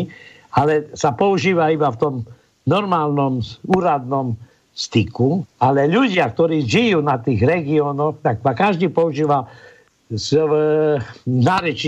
ale 0.55 0.87
sa 0.95 1.11
používa 1.11 1.67
iba 1.67 1.91
v 1.91 1.99
tom 1.99 2.15
normálnom 2.63 3.43
úradnom 3.67 4.39
styku, 4.75 5.47
ale 5.63 5.87
ľudia, 5.87 6.27
ktorí 6.27 6.67
žijú 6.67 6.99
na 6.99 7.15
tých 7.15 7.39
regiónoch, 7.47 8.19
tak 8.19 8.43
každý 8.43 8.91
používa 8.91 9.47
z, 10.11 10.43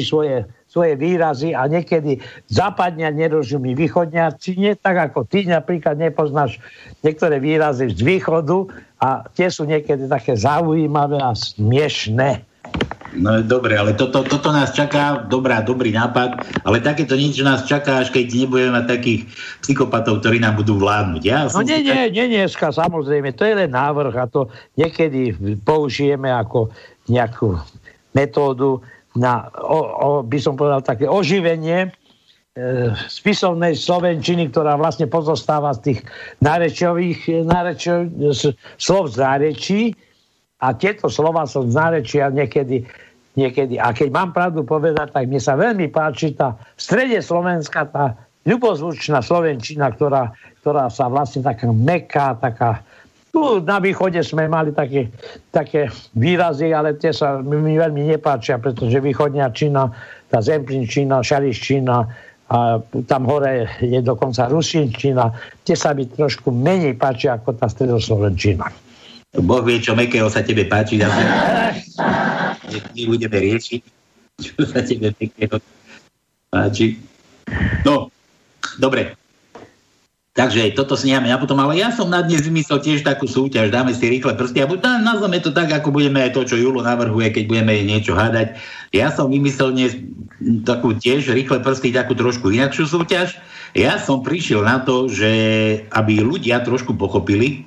svoje, 0.07 0.47
svoje 0.71 0.93
výrazy 0.95 1.51
a 1.51 1.67
niekedy 1.67 2.23
západňa 2.47 3.11
nerozumí 3.11 3.75
východňaci, 3.75 4.79
tak 4.79 5.11
ako 5.11 5.27
ty 5.27 5.43
napríklad 5.43 5.99
nepoznáš 5.99 6.63
niektoré 7.03 7.43
výrazy 7.43 7.91
z 7.91 7.99
východu 7.99 8.71
a 9.03 9.27
tie 9.35 9.51
sú 9.51 9.67
niekedy 9.67 10.07
také 10.07 10.39
zaujímavé 10.39 11.19
a 11.19 11.35
smiešné. 11.35 12.46
No 13.17 13.41
dobre, 13.41 13.73
ale 13.73 13.97
toto, 13.97 14.21
toto 14.21 14.53
nás 14.53 14.69
čaká, 14.77 15.25
dobrá, 15.25 15.65
dobrý 15.65 15.89
nápad, 15.89 16.37
ale 16.61 16.83
takéto 16.85 17.17
niečo 17.17 17.41
nás 17.41 17.65
čaká, 17.65 18.05
až 18.05 18.13
keď 18.13 18.45
nebudeme 18.45 18.77
mať 18.77 18.85
takých 18.85 19.21
psychopatov, 19.65 20.21
ktorí 20.21 20.37
nám 20.37 20.61
budú 20.61 20.77
vládnuť. 20.77 21.21
Ja 21.25 21.49
No 21.49 21.65
nie, 21.65 21.81
nie, 21.81 22.13
nie 22.13 22.25
dneska, 22.29 22.69
samozrejme, 22.69 23.33
to 23.33 23.47
je 23.47 23.57
len 23.57 23.73
návrh 23.73 24.13
a 24.13 24.29
to 24.29 24.53
niekedy 24.77 25.33
použijeme 25.65 26.29
ako 26.29 26.69
nejakú 27.09 27.57
metódu 28.13 28.85
na, 29.17 29.49
o, 29.49 29.79
o, 29.81 30.09
by 30.21 30.37
som 30.37 30.53
povedal, 30.53 30.85
také 30.85 31.09
oživenie 31.09 31.89
e, 31.89 31.89
spisovnej 33.09 33.73
slovenčiny, 33.73 34.53
ktorá 34.53 34.77
vlastne 34.77 35.09
pozostáva 35.09 35.73
z 35.73 35.79
tých 35.89 35.99
nárečových 36.45 37.49
nárečov, 37.49 38.13
slov 38.77 39.09
z 39.09 39.15
nárečí 39.17 39.81
a 40.57 40.73
tieto 40.73 41.05
slova 41.07 41.45
som 41.45 41.69
z 41.69 41.77
nárečia 41.77 42.33
niekedy, 42.33 42.85
niekedy. 43.37 43.77
A 43.77 43.93
keď 43.93 44.09
mám 44.09 44.33
pravdu 44.33 44.65
povedať, 44.65 45.13
tak 45.13 45.29
mne 45.29 45.37
sa 45.37 45.53
veľmi 45.53 45.87
páči 45.93 46.33
tá 46.33 46.57
v 46.57 46.81
strede 46.81 47.19
Slovenska 47.21 47.85
tá 47.85 48.17
ľubozvučná 48.47 49.21
Slovenčina, 49.21 49.91
ktorá, 49.93 50.33
ktorá 50.63 50.89
sa 50.89 51.11
vlastne 51.11 51.43
taká 51.45 51.69
meká, 51.69 52.33
taká 52.39 52.81
tu 53.27 53.61
na 53.61 53.77
východe 53.77 54.17
sme 54.25 54.49
mali 54.49 54.73
také, 54.73 55.13
také 55.53 55.93
výrazy, 56.17 56.73
ale 56.73 56.97
tie 56.97 57.13
sa 57.13 57.37
mi 57.43 57.77
veľmi 57.77 58.09
nepáčia, 58.09 58.57
pretože 58.57 58.97
východnia 58.97 59.53
Čína, 59.53 59.93
tá 60.31 60.41
Zemplínčina, 60.41 61.21
Šariščina, 61.21 61.95
a 62.47 62.79
tam 63.11 63.27
hore 63.27 63.67
je 63.83 63.99
dokonca 63.99 64.47
Rusinčina, 64.47 65.35
tie 65.67 65.75
sa 65.75 65.91
mi 65.91 66.07
trošku 66.07 66.47
menej 66.47 66.95
páčia 66.95 67.35
ako 67.35 67.59
tá 67.59 67.67
stredoslovenčina. 67.67 68.86
Boh 69.35 69.61
vie, 69.67 69.83
čo 69.83 69.91
mekého 69.91 70.31
sa 70.31 70.39
tebe 70.39 70.63
páči. 70.63 71.03
My 72.71 73.01
budeme 73.03 73.37
riešiť, 73.37 73.81
čo 74.39 74.63
sa 74.63 74.79
tebe 74.79 75.11
mekého 75.19 75.59
páči. 76.47 77.01
No, 77.83 78.07
dobre. 78.79 79.19
Takže 80.37 80.69
toto 80.77 80.93
si 80.93 81.09
necháme 81.09 81.33
na 81.33 81.41
potom, 81.41 81.57
ale 81.57 81.81
ja 81.81 81.89
som 81.89 82.13
na 82.13 82.21
dnes 82.21 82.45
vymyslel 82.45 82.77
tiež 82.77 83.01
takú 83.01 83.25
súťaž, 83.25 83.73
dáme 83.73 83.89
si 83.89 84.05
rýchle 84.05 84.37
prsty 84.37 84.61
a 84.61 84.69
nazveme 85.01 85.41
to 85.41 85.49
tak, 85.49 85.73
ako 85.73 85.89
budeme 85.89 86.21
aj 86.21 86.37
to, 86.37 86.45
čo 86.45 86.61
Julo 86.61 86.85
navrhuje, 86.85 87.33
keď 87.33 87.43
budeme 87.49 87.81
niečo 87.81 88.13
hádať. 88.13 88.53
Ja 88.93 89.09
som 89.09 89.33
vymyslel 89.33 89.73
dnes 89.73 89.97
takú 90.61 90.93
tiež 90.93 91.33
rýchle 91.33 91.57
prsty, 91.57 91.89
takú 91.89 92.13
trošku 92.13 92.53
inakšiu 92.53 92.85
súťaž. 92.85 93.33
Ja 93.73 93.97
som 93.97 94.21
prišiel 94.21 94.61
na 94.61 94.85
to, 94.85 95.09
že 95.09 95.31
aby 95.89 96.21
ľudia 96.21 96.61
trošku 96.61 96.93
pochopili, 96.93 97.65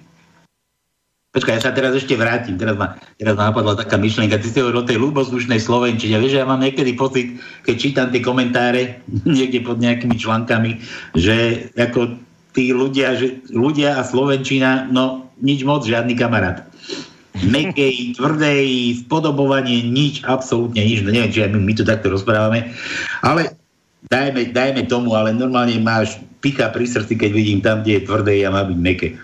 Počkaj, 1.30 1.62
ja 1.62 1.62
sa 1.62 1.70
teraz 1.70 1.94
ešte 1.94 2.18
vrátim. 2.18 2.58
Teraz 2.58 2.74
ma, 2.74 2.98
teraz 3.14 3.38
ma 3.38 3.54
napadla 3.54 3.78
taká 3.78 3.94
myšlienka. 3.94 4.42
Ty 4.42 4.48
si 4.50 4.58
hovoril 4.58 4.82
o 4.82 4.88
tej 4.90 4.98
ľubozdušnej 4.98 5.62
Slovenčine. 5.62 6.18
Vieš, 6.18 6.42
ja 6.42 6.46
mám 6.46 6.58
niekedy 6.58 6.98
pocit, 6.98 7.38
keď 7.62 7.74
čítam 7.78 8.06
tie 8.10 8.18
komentáre 8.18 8.98
niekde 9.38 9.62
pod 9.62 9.78
nejakými 9.78 10.18
článkami, 10.18 10.82
že 11.14 11.70
ako 11.78 12.18
tí 12.50 12.74
ľudia, 12.74 13.14
že 13.14 13.46
ľudia 13.54 13.94
a 13.94 14.02
Slovenčina, 14.02 14.90
no 14.90 15.30
nič 15.38 15.62
moc, 15.62 15.86
žiadny 15.86 16.18
kamarát. 16.18 16.66
Mekej, 17.46 18.10
tvrdej, 18.18 18.98
spodobovanie, 19.06 19.86
nič, 19.86 20.26
absolútne 20.26 20.82
nič. 20.82 21.06
No 21.06 21.14
neviem, 21.14 21.30
či 21.30 21.46
aj 21.46 21.54
my, 21.54 21.62
my 21.62 21.74
tu 21.78 21.86
takto 21.86 22.10
rozprávame. 22.10 22.74
Ale 23.22 23.54
dajme, 24.10 24.50
dajme 24.50 24.82
tomu, 24.90 25.14
ale 25.14 25.30
normálne 25.30 25.78
máš 25.78 26.18
picha 26.42 26.74
pri 26.74 26.90
srdci, 26.90 27.14
keď 27.14 27.30
vidím 27.30 27.62
tam, 27.62 27.86
kde 27.86 28.02
je 28.02 28.06
tvrdé 28.10 28.34
a 28.42 28.50
má 28.50 28.66
byť 28.66 28.78
meké. 28.82 29.14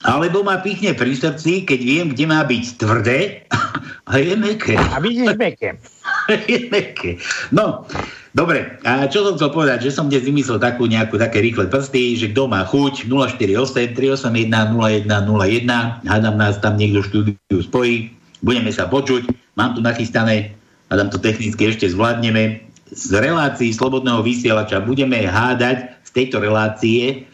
Alebo 0.00 0.40
ma 0.40 0.56
pichne 0.64 0.96
pri 0.96 1.12
srdci, 1.12 1.68
keď 1.68 1.80
viem, 1.84 2.06
kde 2.16 2.24
má 2.24 2.40
byť 2.40 2.64
tvrdé 2.80 3.44
a 4.10 4.12
je 4.16 4.32
meké. 4.32 4.80
A 4.80 4.96
vidíš 4.96 5.36
meké. 5.36 5.76
je 6.52 6.72
meké. 6.72 7.20
No, 7.52 7.84
dobre. 8.32 8.80
A 8.88 9.04
čo 9.12 9.28
som 9.28 9.36
chcel 9.36 9.52
povedať? 9.52 9.84
Že 9.84 9.92
som 9.92 10.06
dnes 10.08 10.24
vymyslel 10.24 10.56
takú 10.56 10.88
nejakú 10.88 11.20
také 11.20 11.44
rýchle 11.44 11.68
prsty, 11.68 12.16
že 12.16 12.32
kto 12.32 12.48
má 12.48 12.64
chuť 12.64 13.12
048 13.12 13.92
381 13.92 14.72
0101 14.72 16.08
hádam 16.08 16.36
nás 16.40 16.56
tam 16.64 16.80
niekto 16.80 17.04
štúdiu 17.04 17.60
spojí, 17.60 18.08
budeme 18.40 18.72
sa 18.72 18.88
počuť, 18.88 19.28
mám 19.60 19.76
tu 19.76 19.84
nachystané, 19.84 20.56
hádam 20.88 21.12
to 21.12 21.20
technicky 21.20 21.68
ešte 21.68 21.92
zvládneme, 21.92 22.70
z 22.90 23.10
relácií 23.22 23.70
Slobodného 23.70 24.24
vysielača 24.24 24.82
budeme 24.82 25.22
hádať 25.22 26.02
z 26.02 26.10
tejto 26.10 26.42
relácie, 26.42 27.28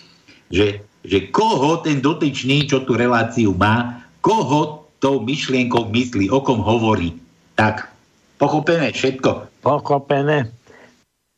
že 0.52 0.84
že 1.06 1.30
koho 1.30 1.80
ten 1.80 2.02
dotyčný, 2.02 2.66
čo 2.66 2.82
tú 2.82 2.98
reláciu 2.98 3.54
má, 3.54 4.02
koho 4.18 4.90
tou 4.98 5.22
myšlienkou 5.22 5.86
myslí, 5.94 6.28
o 6.34 6.42
kom 6.42 6.58
hovorí. 6.58 7.14
Tak, 7.54 7.86
pochopené 8.42 8.90
všetko? 8.90 9.62
Pochopené. 9.62 10.50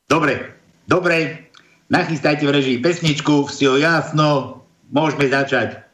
Dobre, 0.08 0.56
dobre, 0.88 1.46
nachystajte 1.92 2.48
v 2.48 2.54
režii 2.56 2.78
pesničku, 2.80 3.52
si 3.52 3.68
ho 3.68 3.76
jasno, 3.76 4.64
môžeme 4.88 5.28
začať. 5.28 5.84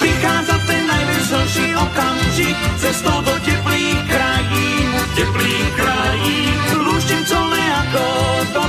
Prichádza 0.00 0.56
ten 0.64 0.82
najveselší 0.88 1.66
okamžik, 1.76 2.56
cestou 2.80 3.20
do 3.20 3.36
teplých 3.44 3.55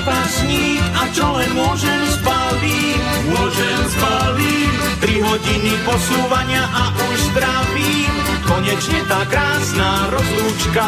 trpaslík 0.07 0.83
a 0.95 1.03
čo 1.11 1.27
len 1.35 1.51
môžem 1.51 2.01
spalím, 2.15 2.99
môžem 3.27 3.79
spalím. 3.91 4.73
Tri 5.03 5.19
hodiny 5.19 5.73
posúvania 5.83 6.63
a 6.63 6.83
už 6.95 7.17
zdravím, 7.35 8.13
konečne 8.47 9.03
tá 9.11 9.21
krásna 9.27 10.07
rozlúčka. 10.09 10.85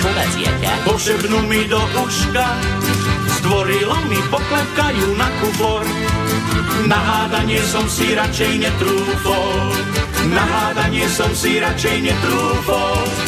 Čo 0.00 0.08
veziete? 0.16 0.70
Pošepnú 0.88 1.44
mi 1.44 1.68
do 1.68 1.78
uška, 2.02 2.48
zdvorilo 3.44 3.96
mi 4.08 4.18
poklepkajú 4.32 5.06
na 5.20 5.28
kufor. 5.44 5.84
Na 6.88 6.96
hádanie 6.98 7.60
som 7.68 7.84
si 7.84 8.16
radšej 8.16 8.52
netrúfol, 8.64 9.76
na 10.32 10.44
hádanie 10.44 11.04
som 11.12 11.28
si 11.36 11.60
radšej 11.60 11.96
netrúfol. 12.00 13.25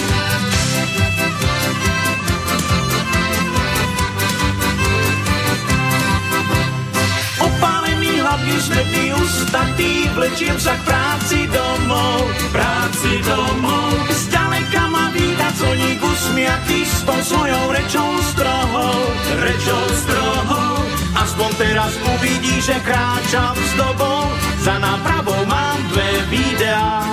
Smedný 8.56 9.12
ustatý, 9.18 10.08
vlečiem 10.16 10.56
sa 10.56 10.72
k 10.80 10.82
práci 10.88 11.38
domov, 11.52 12.32
práci 12.48 13.20
domov. 13.26 13.92
Zďaleka 14.08 14.82
ma 14.88 15.12
víta 15.12 15.52
coník 15.60 16.00
usmiatý 16.00 16.88
s 16.88 17.04
tou 17.04 17.20
svojou 17.20 17.64
rečou 17.68 18.10
strohou, 18.32 18.98
rečou 19.44 19.84
strohou. 19.92 20.74
Aspoň 21.18 21.50
teraz 21.58 21.92
uvidí, 22.16 22.56
že 22.62 22.78
kráčam 22.86 23.58
s 23.58 23.72
dobou, 23.74 24.30
za 24.62 24.78
nápravou 24.78 25.42
mám 25.50 25.78
dve 25.90 26.10
videá, 26.30 27.04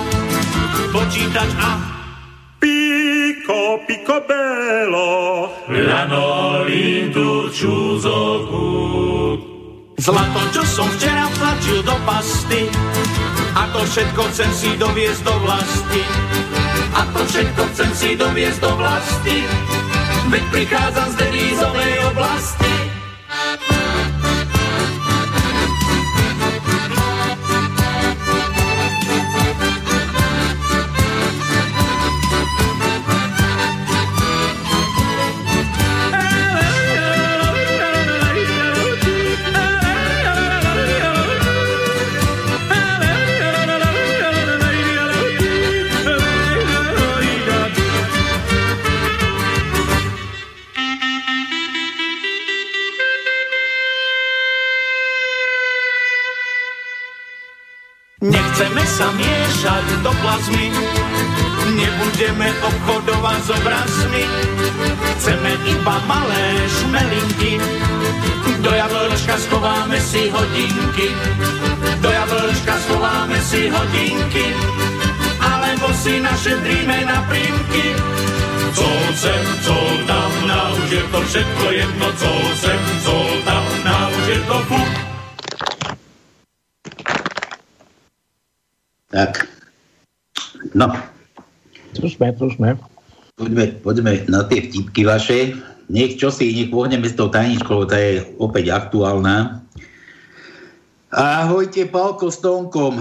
počítač 0.94 1.50
a 1.58 1.96
Pico, 2.56 3.78
pico 3.84 4.16
bello, 4.24 5.52
lanolin 5.68 7.12
ciuso 7.52 8.48
Zlato, 9.96 10.40
čo 10.52 10.62
som 10.68 10.88
včera 10.92 11.24
vtlačil 11.32 11.80
do 11.80 11.96
pasty, 12.04 12.68
a 13.56 13.64
to 13.72 13.80
všetko 13.80 14.22
chcem 14.28 14.50
si 14.52 14.70
doviesť 14.76 15.22
do 15.24 15.34
vlasti. 15.40 16.02
A 16.92 17.00
to 17.16 17.20
všetko 17.24 17.62
chcem 17.72 17.90
si 17.96 18.10
doviesť 18.12 18.60
do 18.60 18.72
vlasti, 18.76 19.38
veď 20.28 20.42
prichádzam 20.52 21.08
z 21.12 21.16
devízovej 21.16 21.92
oblasti. 22.12 22.85
Do 60.06 60.14
nebudeme 61.74 62.48
obchodovať 62.62 63.38
s 63.42 63.48
obrazmi. 63.50 64.24
Chceme 65.18 65.50
iba 65.66 65.96
malé 66.06 66.46
šmelinky, 66.70 67.58
do 68.62 68.70
jablčka 68.70 69.34
schováme 69.50 69.98
si 69.98 70.30
hodinky. 70.30 71.10
Do 71.98 72.06
jablčka 72.06 72.74
schováme 72.86 73.34
si 73.42 73.66
hodinky, 73.66 74.54
alebo 75.42 75.90
si 75.98 76.22
našetríme 76.22 77.02
na 77.02 77.26
prímky. 77.26 77.98
Co 78.78 78.88
sem, 79.18 79.44
co 79.66 79.76
tam, 80.06 80.30
na 80.46 80.70
už 80.70 80.88
je 80.90 81.02
to 81.10 81.18
všetko 81.18 81.66
jedno, 81.72 82.08
co 82.14 82.30
sem, 82.62 82.80
co 83.02 83.16
tam, 83.42 83.64
na 83.82 83.98
už 84.12 84.24
je 84.28 84.40
to 84.46 84.58
fuk. 84.70 84.92
Tak. 89.10 89.55
No. 90.76 90.92
Tu 91.96 92.12
sme, 92.12 92.36
tu 92.36 92.52
sme. 92.52 92.76
Poďme, 93.40 93.80
poďme 93.80 94.28
na 94.28 94.44
tie 94.44 94.68
vtipky 94.68 95.08
vaše. 95.08 95.56
Nech 95.88 96.20
čo 96.20 96.28
si, 96.28 96.52
nech 96.52 96.68
pohneme 96.68 97.08
s 97.08 97.16
tou 97.16 97.32
tajničkou, 97.32 97.88
tá 97.88 97.96
je 97.96 98.20
opäť 98.36 98.76
aktuálna. 98.76 99.64
Ahojte, 101.08 101.88
Palko 101.88 102.28
s 102.28 102.44
Tonkom. 102.44 103.00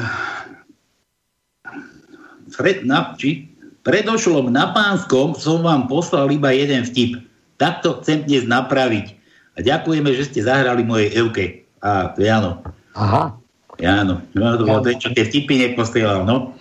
Fred, 2.55 2.87
na, 2.87 3.11
či? 3.19 3.51
predošlom 3.85 4.49
na 4.49 4.73
pánskom 4.73 5.37
som 5.37 5.61
vám 5.61 5.85
poslal 5.85 6.33
iba 6.33 6.49
jeden 6.49 6.83
vtip. 6.83 7.21
Takto 7.61 8.01
chcem 8.01 8.25
dnes 8.25 8.43
napraviť. 8.49 9.13
A 9.55 9.63
ďakujeme, 9.63 10.09
že 10.11 10.27
ste 10.27 10.43
zahrali 10.43 10.83
mojej 10.83 11.13
Euke. 11.15 11.63
A 11.79 12.11
Jano. 12.17 12.65
Aha. 12.97 13.37
Jano. 13.79 14.25
No, 14.33 14.57
to 14.59 14.67
bolo 14.67 14.83
to, 14.83 14.97
čo 14.97 15.13
tie 15.15 15.23
vtipy 15.23 15.61
neposielal, 15.61 16.27
no. 16.27 16.57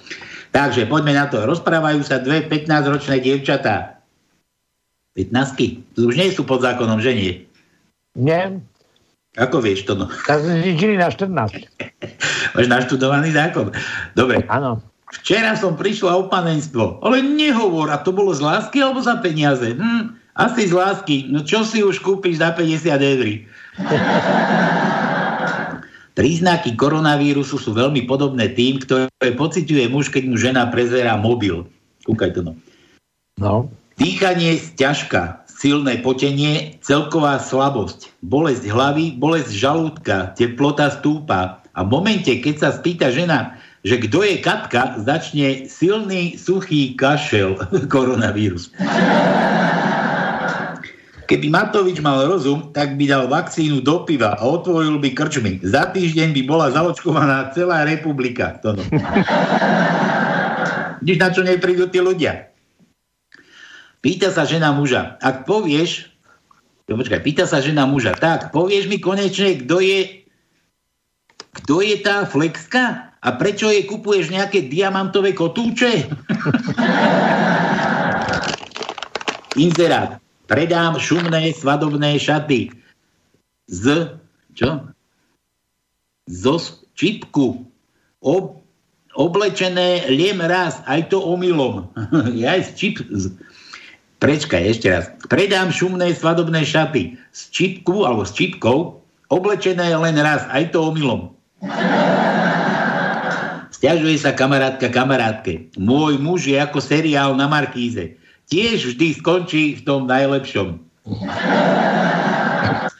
Takže 0.55 0.87
poďme 0.87 1.19
na 1.19 1.27
to. 1.27 1.43
Rozprávajú 1.43 2.07
sa 2.07 2.23
dve 2.23 2.47
15-ročné 2.47 3.19
dievčatá. 3.19 3.99
15 5.19 5.99
Už 5.99 6.15
nie 6.15 6.31
sú 6.31 6.47
pod 6.47 6.63
zákonom, 6.63 7.03
že 7.03 7.11
nie? 7.11 7.33
Nie. 8.15 8.63
Ako 9.35 9.59
vieš 9.59 9.83
to? 9.83 9.99
No? 9.99 10.07
Tak 10.31 10.47
sme 10.47 10.63
zničili 10.63 10.95
na 10.95 11.11
14. 11.11 11.59
Máš 12.55 12.67
naštudovaný 12.71 13.35
zákon. 13.35 13.75
Dobre. 14.15 14.47
Áno. 14.47 14.79
Včera 15.11 15.59
som 15.59 15.75
prišla 15.75 16.11
o 16.15 16.23
panenstvo, 16.31 16.99
ale 17.03 17.23
nehovor, 17.23 17.87
a 17.91 18.03
to 18.03 18.11
bolo 18.11 18.35
z 18.35 18.43
lásky 18.43 18.83
alebo 18.83 18.99
za 18.99 19.19
peniaze? 19.23 19.75
Hm, 19.75 20.19
asi 20.35 20.71
z 20.71 20.75
lásky. 20.75 21.31
No 21.31 21.47
čo 21.47 21.63
si 21.63 21.83
už 21.83 22.03
kúpiš 22.03 22.43
za 22.43 22.55
50 22.55 22.99
eur? 22.99 23.27
Príznaky 26.15 26.79
koronavírusu 26.79 27.59
sú 27.59 27.75
veľmi 27.75 28.07
podobné 28.07 28.47
tým, 28.55 28.79
ktoré 28.79 29.11
pociťuje 29.19 29.91
muž, 29.91 30.15
keď 30.15 30.23
mu 30.31 30.39
žena 30.39 30.71
prezerá 30.71 31.19
mobil. 31.19 31.67
Kúkaj 32.07 32.39
to 32.39 32.41
no. 32.47 32.53
No. 33.43 33.67
Dýchanie 33.99 34.59
ťažká, 34.79 35.47
silné 35.51 35.99
potenie, 36.03 36.79
celková 36.87 37.43
slabosť, 37.43 38.15
bolesť 38.23 38.67
hlavy, 38.71 39.19
bolesť 39.19 39.51
žalúdka, 39.55 40.35
teplota 40.39 40.95
stúpa. 40.95 41.63
A 41.75 41.83
v 41.83 41.99
momente, 41.99 42.31
keď 42.31 42.55
sa 42.63 42.71
spýta 42.71 43.11
žena, 43.11 43.59
že 43.83 43.99
kto 43.99 44.23
je 44.23 44.39
Katka, 44.39 45.03
začne 45.03 45.67
silný, 45.67 46.39
suchý 46.39 46.95
kašel 46.95 47.59
koronavírus. 47.93 48.71
Keby 51.25 51.49
Matovič 51.49 52.05
mal 52.05 52.29
rozum, 52.29 52.69
tak 52.77 53.01
by 53.01 53.09
dal 53.09 53.25
vakcínu 53.33 53.81
do 53.81 54.05
piva 54.05 54.37
a 54.37 54.45
otvoril 54.45 55.01
by 55.01 55.17
krčmy. 55.17 55.57
Za 55.65 55.89
týždeň 55.89 56.37
by 56.37 56.43
bola 56.45 56.69
zaočkovaná 56.69 57.49
celá 57.57 57.89
republika. 57.89 58.61
To 58.61 58.77
no. 58.77 58.85
Vidíš, 61.05 61.21
na 61.21 61.29
čo 61.33 61.43
neprídu 61.45 61.89
tí 61.89 62.01
ľudia? 62.01 62.49
Pýta 64.05 64.31
sa 64.33 64.45
žena 64.45 64.73
muža, 64.77 65.17
ak 65.21 65.45
povieš, 65.49 66.07
jo, 66.89 66.97
počkaj, 66.97 67.21
pýta 67.25 67.47
sa 67.49 67.61
žena 67.65 67.87
muža, 67.89 68.13
tak, 68.17 68.53
povieš 68.53 68.87
mi 68.89 68.99
konečne, 69.01 69.55
kto 69.65 69.81
je, 69.81 70.25
kto 71.65 71.81
je 71.81 71.97
tá 72.05 72.27
flexka? 72.29 73.11
A 73.25 73.41
prečo 73.41 73.73
jej 73.73 73.89
kupuješ 73.89 74.29
nejaké 74.29 74.69
diamantové 74.69 75.33
kotúče? 75.33 76.05
Inzerát. 79.65 80.24
Predám 80.45 81.01
šumné 81.01 81.57
svadobné 81.57 82.21
šaty. 82.21 82.69
Z, 83.65 84.13
čo? 84.53 84.93
Zo 86.29 86.57
čipku. 86.93 87.65
Ob, 88.21 88.61
oblečené 89.17 90.05
liem 90.13 90.41
raz, 90.45 90.85
aj 90.85 91.09
to 91.09 91.21
omylom. 91.21 91.89
ja 92.45 92.61
z 92.61 92.77
čip... 92.77 93.01
Z, 93.09 93.33
prečkaj, 94.21 94.63
ešte 94.69 94.87
raz. 94.93 95.09
Predám 95.33 95.73
šumné 95.73 96.13
svadobné 96.13 96.65
šaty 96.65 97.17
z 97.33 97.41
čipku, 97.49 98.05
alebo 98.05 98.29
s 98.29 98.37
čipkou, 98.37 99.01
oblečené 99.33 99.97
len 99.97 100.17
raz, 100.21 100.45
aj 100.53 100.77
to 100.77 100.93
omylom. 100.93 101.33
Sťažuje 103.81 104.17
sa 104.17 104.33
kamarátka 104.33 104.89
kamarátke. 104.89 105.69
Môj 105.77 106.17
muž 106.17 106.49
je 106.49 106.57
ako 106.57 106.81
seriál 106.81 107.37
na 107.37 107.45
Markíze. 107.49 108.17
Tiež 108.49 108.95
vždy 108.95 109.07
skončí 109.17 109.81
v 109.81 109.83
tom 109.89 110.05
najlepšom. 110.05 110.81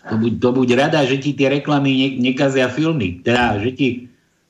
To 0.09 0.15
buď, 0.21 0.33
to 0.41 0.49
buď 0.53 0.69
rada, 0.77 1.01
že 1.09 1.17
ti 1.21 1.33
tie 1.33 1.49
reklamy 1.49 1.91
ne, 1.97 2.09
nekazia 2.33 2.69
filmy. 2.69 3.25
Teda, 3.25 3.57
že 3.61 3.73
ti, 3.73 3.89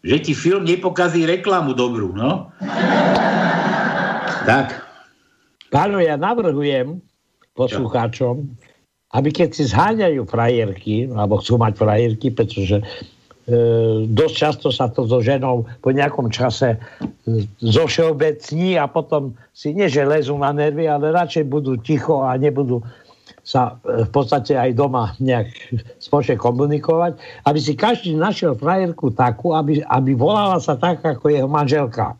že 0.02 0.18
ti 0.18 0.32
film 0.34 0.66
nepokazí 0.66 1.22
reklamu 1.24 1.72
dobrú, 1.72 2.10
no? 2.14 2.50
tak. 4.44 4.82
Páno, 5.70 5.98
ja 5.98 6.14
navrhujem 6.14 7.02
poslucháčom, 7.54 8.46
aby 9.14 9.30
keď 9.30 9.48
si 9.54 9.70
zháňajú 9.70 10.26
frajerky, 10.26 11.10
alebo 11.14 11.38
chcú 11.38 11.58
mať 11.58 11.72
frajerky, 11.78 12.34
pretože 12.34 12.82
dosť 14.08 14.34
často 14.34 14.68
sa 14.72 14.88
to 14.88 15.04
so 15.04 15.20
ženou 15.20 15.68
po 15.84 15.92
nejakom 15.92 16.32
čase 16.32 16.76
e, 16.76 16.78
zošeobecní 17.60 18.80
a 18.80 18.88
potom 18.88 19.36
si 19.52 19.76
nie, 19.76 19.84
že 19.84 20.08
lezú 20.08 20.40
na 20.40 20.48
nervy, 20.48 20.88
ale 20.88 21.12
radšej 21.12 21.44
budú 21.52 21.76
ticho 21.76 22.24
a 22.24 22.40
nebudú 22.40 22.80
sa 23.44 23.76
e, 23.84 24.08
v 24.08 24.10
podstate 24.16 24.56
aj 24.56 24.72
doma 24.72 25.12
nejak 25.20 25.52
spoločne 26.00 26.40
komunikovať, 26.40 27.20
aby 27.44 27.58
si 27.60 27.76
každý 27.76 28.16
našiel 28.16 28.56
frajerku 28.56 29.12
takú, 29.12 29.52
aby, 29.52 29.84
aby 29.92 30.16
volala 30.16 30.56
sa 30.56 30.80
tak, 30.80 31.04
ako 31.04 31.28
jeho 31.28 31.48
manželka. 31.48 32.16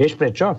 Vieš 0.00 0.16
prečo? 0.16 0.56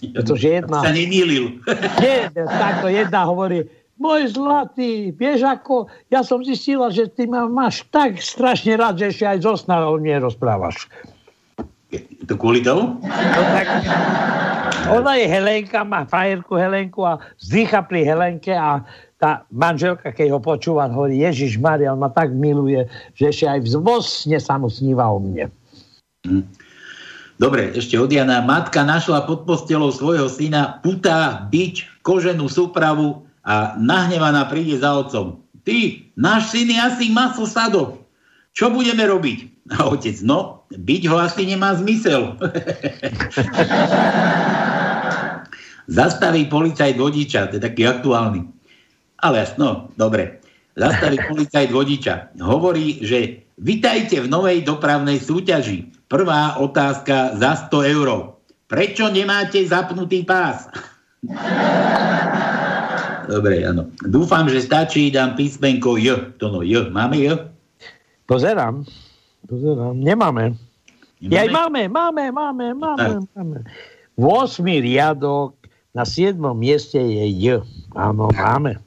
Pretože 0.00 0.58
jedna... 0.58 0.82
Sa 0.82 0.90
nemýlil. 0.90 1.62
Nie, 2.02 2.34
takto 2.34 2.90
jedna 2.90 3.30
hovorí, 3.30 3.62
môj 4.00 4.32
zlatý, 4.32 5.12
vieš 5.12 5.44
ako, 5.44 5.92
ja 6.08 6.24
som 6.24 6.40
zistila, 6.40 6.88
že 6.88 7.12
ty 7.12 7.28
ma 7.28 7.44
máš 7.44 7.84
tak 7.92 8.16
strašne 8.16 8.80
rád, 8.80 8.96
že 8.96 9.12
ešte 9.12 9.24
aj 9.28 9.38
zo 9.44 9.54
sna 9.60 9.84
o 9.84 10.00
mne 10.00 10.24
rozprávaš. 10.24 10.88
To 12.26 12.34
kvôli 12.38 12.64
tomu? 12.64 12.96
No, 13.04 13.42
tak, 13.52 13.66
ona 14.88 15.20
je 15.20 15.26
Helenka, 15.28 15.84
má 15.84 16.08
frajerku 16.08 16.56
Helenku 16.56 17.04
a 17.04 17.20
vzdycha 17.36 17.84
pri 17.84 18.06
Helenke 18.06 18.56
a 18.56 18.80
tá 19.20 19.44
manželka, 19.52 20.16
keď 20.16 20.32
ho 20.32 20.40
počúva, 20.40 20.88
hovorí, 20.88 21.20
Ježiš 21.20 21.60
Maria, 21.60 21.92
on 21.92 22.00
ma 22.00 22.08
tak 22.08 22.32
miluje, 22.32 22.88
že 23.12 23.28
ešte 23.28 23.44
aj 23.52 23.60
v 23.60 23.68
zvosne 23.68 24.38
sa 24.40 24.56
mu 24.56 24.72
sníva 24.72 25.12
o 25.12 25.20
mne. 25.20 25.52
Hm. 26.24 26.48
Dobre, 27.40 27.72
ešte 27.72 27.96
od 27.96 28.12
Jana. 28.12 28.44
Matka 28.44 28.84
našla 28.84 29.24
pod 29.24 29.48
postelou 29.48 29.88
svojho 29.88 30.28
syna 30.28 30.80
putá, 30.84 31.48
bič, 31.48 31.88
koženú 32.04 32.52
súpravu 32.52 33.24
a 33.44 33.76
nahnevaná 33.80 34.44
príde 34.48 34.80
za 34.80 34.96
otcom. 34.96 35.40
Ty, 35.64 36.04
náš 36.16 36.56
syn 36.56 36.72
je 36.72 36.80
asi 36.80 37.12
maso 37.12 37.44
sadok. 37.44 38.00
Čo 38.56 38.72
budeme 38.72 39.04
robiť? 39.06 39.38
A 39.70 39.86
otec, 39.86 40.18
no, 40.26 40.66
byť 40.72 41.02
ho 41.06 41.16
asi 41.20 41.46
nemá 41.46 41.74
zmysel. 41.78 42.34
Zastaví 45.90 46.46
policajt 46.46 46.96
vodiča, 46.98 47.46
to 47.50 47.56
je 47.58 47.62
taký 47.62 47.86
aktuálny. 47.86 48.46
Ale 49.20 49.46
no, 49.60 49.92
dobre. 49.94 50.40
Zastaví 50.74 51.18
policajt 51.28 51.70
vodiča. 51.70 52.28
Hovorí, 52.40 53.04
že 53.04 53.44
vitajte 53.58 54.20
v 54.24 54.30
novej 54.30 54.62
dopravnej 54.64 55.20
súťaži. 55.20 55.84
Prvá 56.10 56.58
otázka 56.58 57.38
za 57.38 57.54
100 57.70 57.94
eur. 57.94 58.34
Prečo 58.70 59.10
nemáte 59.10 59.66
zapnutý 59.66 60.22
pás? 60.22 60.70
Dobre, 63.28 63.66
áno. 63.66 63.90
Dúfam, 64.06 64.46
že 64.48 64.64
stačí, 64.64 65.10
dám 65.10 65.36
písmenko 65.36 65.98
J. 66.00 66.36
To 66.40 66.48
no, 66.48 66.60
J. 66.64 66.88
Máme 66.88 67.18
J? 67.20 67.50
Pozerám. 68.24 68.86
Pozerám. 69.44 69.98
Nemáme. 69.98 70.54
Nemáme? 71.20 71.34
Jaj, 71.36 71.48
máme, 71.52 71.82
máme, 71.90 72.24
máme, 72.32 72.66
máme, 72.72 73.10
máme. 73.36 73.58
8. 74.16 74.64
riadok 74.64 75.56
na 75.92 76.04
7. 76.06 76.38
mieste 76.56 76.96
je 76.96 77.26
J. 77.28 77.44
Áno, 77.98 78.30
máme. 78.32 78.78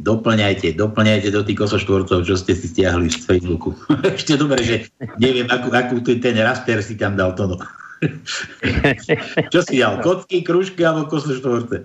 Doplňajte, 0.00 0.80
doplňajte 0.80 1.28
do 1.28 1.44
tých 1.44 1.60
kosoštvorcov, 1.60 2.24
čo 2.24 2.32
ste 2.32 2.56
si 2.56 2.72
stiahli 2.72 3.12
z 3.12 3.20
Facebooku. 3.20 3.76
Ešte 4.16 4.40
dobre, 4.40 4.64
že 4.64 4.76
neviem, 5.20 5.44
akú, 5.52 5.68
akú 5.72 6.00
ten 6.00 6.36
raster 6.40 6.80
si 6.80 6.96
tam 6.96 7.20
dal 7.20 7.36
to 7.36 7.52
no. 7.52 7.56
čo 9.52 9.60
si 9.60 9.76
dal? 9.76 10.00
Kocky, 10.00 10.40
kružky 10.40 10.80
alebo 10.88 11.12
kosoštvorce? 11.12 11.84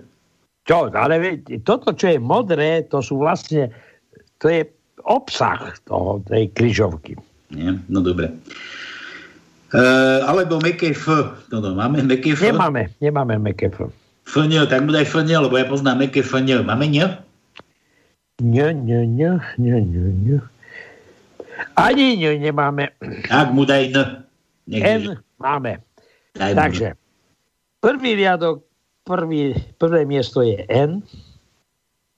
Čo, 0.66 0.90
ale 0.90 1.46
toto, 1.62 1.94
čo 1.94 2.10
je 2.10 2.18
modré, 2.18 2.82
to 2.90 2.98
sú 2.98 3.22
vlastne, 3.22 3.70
to 4.42 4.50
je 4.50 4.66
obsah 5.06 5.70
toho, 5.86 6.18
tej 6.26 6.50
kryžovky. 6.58 7.14
Nie? 7.54 7.78
No 7.86 8.02
dobre. 8.02 8.34
E, 9.70 9.82
alebo 10.26 10.58
meké 10.58 10.90
F. 10.90 11.06
No, 11.54 11.62
no, 11.62 11.78
máme 11.78 12.02
meké 12.02 12.34
F? 12.34 12.42
Nemáme, 12.42 12.90
nemáme 12.98 13.38
meké 13.38 13.70
F. 13.70 13.86
Fňo, 14.26 14.66
tak 14.66 14.82
bude 14.82 14.98
aj 14.98 15.06
Fňo, 15.06 15.46
lebo 15.46 15.54
ja 15.54 15.70
poznám 15.70 16.10
meké 16.10 16.26
Fňo. 16.26 16.66
Máme 16.66 16.90
ňo? 16.90 17.14
Ňo, 18.42 18.68
ňo, 18.74 19.00
ňo, 19.06 19.32
ňo, 19.62 19.78
ňo, 19.78 20.04
ňo. 20.26 20.38
Ani 21.78 22.18
ňo 22.18 22.36
nemáme. 22.42 22.90
Tak 23.30 23.54
mu 23.54 23.62
daj 23.62 23.94
N. 23.94 23.98
N 24.74 25.02
máme. 25.38 25.78
Daj 26.34 26.52
Takže, 26.52 26.88
prvý 27.80 28.18
riadok 28.18 28.65
prvý, 29.06 29.54
prvé 29.78 30.02
miesto 30.02 30.42
je 30.42 30.66
N, 30.66 31.06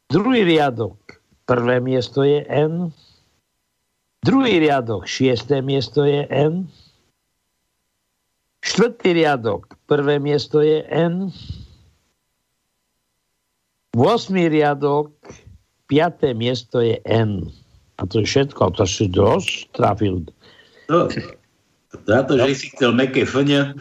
druhý 0.08 0.48
riadok, 0.48 0.96
prvé 1.44 1.84
miesto 1.84 2.24
je 2.24 2.40
N, 2.48 2.88
druhý 4.24 4.56
riadok, 4.64 5.04
šiesté 5.04 5.60
miesto 5.60 6.08
je 6.08 6.24
N, 6.32 6.64
štvrtý 8.64 9.12
riadok, 9.12 9.76
prvé 9.84 10.16
miesto 10.16 10.64
je 10.64 10.80
N, 10.88 11.28
8. 13.98 14.30
riadok, 14.48 15.10
5. 15.90 16.32
miesto 16.38 16.78
je 16.78 17.00
N. 17.04 17.50
A 17.98 18.06
to 18.06 18.22
je 18.22 18.30
všetko, 18.30 18.78
to 18.78 18.86
si 18.86 19.10
dosť 19.10 19.74
trafil. 19.74 20.22
No, 20.86 21.10
za 22.06 22.22
to, 22.28 22.38
že 22.38 22.54
si 22.54 22.66
chcel 22.70 22.94
meké 22.94 23.26
fňa. 23.26 23.74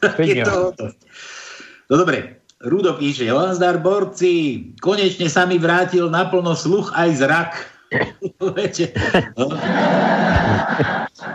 no 1.90 1.94
dobre, 1.94 2.39
Rudo 2.60 2.92
píše, 2.92 3.24
Lazdar 3.32 3.80
borci, 3.80 4.68
konečne 4.84 5.32
sa 5.32 5.48
mi 5.48 5.56
vrátil 5.56 6.12
naplno 6.12 6.52
sluch 6.52 6.92
aj 6.92 7.10
zrak. 7.16 7.52
no. 9.40 9.56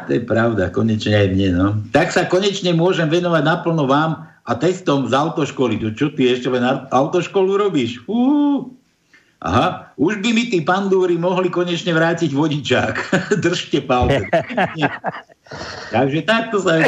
To 0.05 0.11
je 0.13 0.21
pravda, 0.21 0.69
konečne 0.69 1.17
aj 1.17 1.27
mne. 1.33 1.49
No. 1.49 1.67
Tak 1.89 2.13
sa 2.13 2.29
konečne 2.29 2.77
môžem 2.77 3.09
venovať 3.09 3.41
naplno 3.41 3.89
vám 3.89 4.29
a 4.45 4.51
testom 4.53 5.09
z 5.09 5.17
autoškoly. 5.17 5.81
To 5.81 5.89
čo 5.97 6.13
ty 6.13 6.29
ešte 6.29 6.45
len 6.45 6.61
autoškolu 6.93 7.57
robíš? 7.57 8.05
Uh. 8.05 8.69
Aha, 9.41 9.97
už 9.97 10.21
by 10.21 10.29
mi 10.29 10.53
tí 10.53 10.61
pandúry 10.61 11.17
mohli 11.17 11.49
konečne 11.49 11.89
vrátiť 11.89 12.37
vodičák. 12.37 12.95
Držte 13.45 13.81
palce. 13.81 14.29
Takže 15.93 16.21
takto 16.21 16.61
sa... 16.61 16.85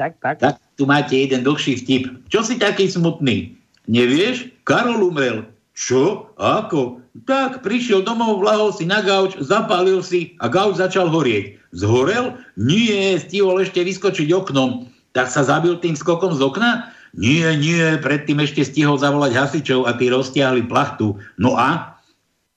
Tak, 0.00 0.16
tak. 0.20 0.40
Tak 0.40 0.65
tu 0.76 0.84
máte 0.84 1.16
jeden 1.16 1.42
dlhší 1.42 1.80
vtip. 1.80 2.12
Čo 2.28 2.44
si 2.44 2.60
taký 2.60 2.88
smutný? 2.88 3.56
Nevieš? 3.88 4.52
Karol 4.68 5.08
umrel. 5.08 5.48
Čo? 5.76 6.32
Ako? 6.36 7.00
Tak, 7.24 7.64
prišiel 7.64 8.04
domov, 8.04 8.44
vlahol 8.44 8.76
si 8.76 8.84
na 8.84 9.00
gauč, 9.00 9.40
zapálil 9.40 10.04
si 10.04 10.36
a 10.40 10.52
gauč 10.52 10.76
začal 10.76 11.08
horieť. 11.08 11.56
Zhorel? 11.72 12.36
Nie, 12.60 13.16
stihol 13.16 13.60
ešte 13.64 13.80
vyskočiť 13.80 14.28
oknom. 14.36 14.88
Tak 15.16 15.32
sa 15.32 15.44
zabil 15.44 15.80
tým 15.80 15.96
skokom 15.96 16.36
z 16.36 16.44
okna? 16.44 16.92
Nie, 17.16 17.56
nie, 17.56 17.96
predtým 18.04 18.44
ešte 18.44 18.60
stihol 18.68 19.00
zavolať 19.00 19.32
hasičov 19.32 19.88
a 19.88 19.96
tí 19.96 20.12
roztiahli 20.12 20.68
plachtu. 20.68 21.16
No 21.40 21.56
a? 21.56 21.96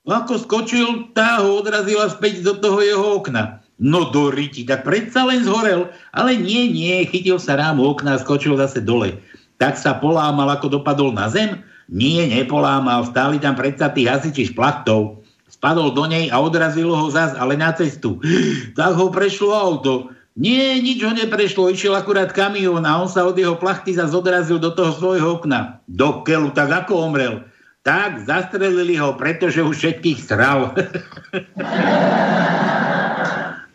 Ako 0.03 0.43
skočil, 0.43 1.11
tá 1.15 1.39
ho 1.39 1.63
odrazila 1.63 2.11
späť 2.11 2.43
do 2.43 2.59
toho 2.59 2.83
jeho 2.83 3.05
okna. 3.23 3.63
No 3.79 4.11
do 4.11 4.27
riti, 4.27 4.67
tak 4.67 4.83
predsa 4.83 5.23
len 5.23 5.47
zhorel. 5.47 5.87
Ale 6.11 6.35
nie, 6.35 6.67
nie, 6.67 7.07
chytil 7.07 7.39
sa 7.39 7.55
rámu 7.55 7.95
okna 7.95 8.15
a 8.15 8.21
skočil 8.21 8.59
zase 8.59 8.83
dole. 8.83 9.23
Tak 9.55 9.79
sa 9.79 9.95
polámal, 9.95 10.51
ako 10.51 10.79
dopadol 10.79 11.15
na 11.15 11.31
zem? 11.31 11.63
Nie, 11.87 12.27
nepolámal, 12.27 13.07
stáli 13.07 13.39
tam 13.39 13.55
predsa 13.55 13.87
tí 13.89 14.03
hasiči 14.03 14.51
s 14.51 14.53
plachtou. 14.53 15.23
Spadol 15.49 15.95
do 15.95 16.05
nej 16.05 16.29
a 16.29 16.37
odrazilo 16.43 16.93
ho 16.93 17.07
zas, 17.09 17.33
ale 17.39 17.55
na 17.55 17.71
cestu. 17.71 18.19
Tak 18.77 18.99
ho 18.99 19.09
prešlo 19.09 19.55
auto. 19.55 20.11
Nie, 20.39 20.79
nič 20.79 21.03
ho 21.03 21.11
neprešlo, 21.11 21.71
išiel 21.71 21.95
akurát 21.95 22.31
kamión 22.31 22.87
a 22.87 22.99
on 22.99 23.11
sa 23.11 23.27
od 23.27 23.35
jeho 23.35 23.59
plachty 23.59 23.95
zase 23.95 24.15
odrazil 24.15 24.59
do 24.59 24.71
toho 24.71 24.91
svojho 24.95 25.39
okna. 25.39 25.83
Do 25.87 26.23
kelu, 26.23 26.51
tak 26.55 26.71
ako 26.71 27.11
omrel? 27.11 27.43
Tak, 27.83 28.27
zastrelili 28.27 28.99
ho, 28.99 29.15
pretože 29.15 29.63
už 29.63 29.75
všetkých 29.75 30.19
sral. 30.19 30.75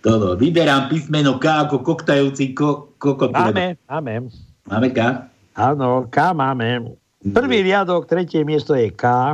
Toto, 0.05 0.37
vyberám 0.37 0.93
písmeno 0.93 1.41
K 1.41 1.65
ako 1.65 1.81
koktajúci 1.81 2.53
ko, 2.53 2.93
kokot. 3.01 3.33
Máme, 3.33 3.81
máme. 3.89 4.29
Máme 4.69 4.93
K? 4.93 5.01
Áno, 5.57 6.05
K 6.13 6.37
máme. 6.37 6.93
Prvý 7.25 7.65
riadok, 7.65 8.05
tretie 8.05 8.45
miesto 8.45 8.77
je 8.77 8.93
K. 8.93 9.33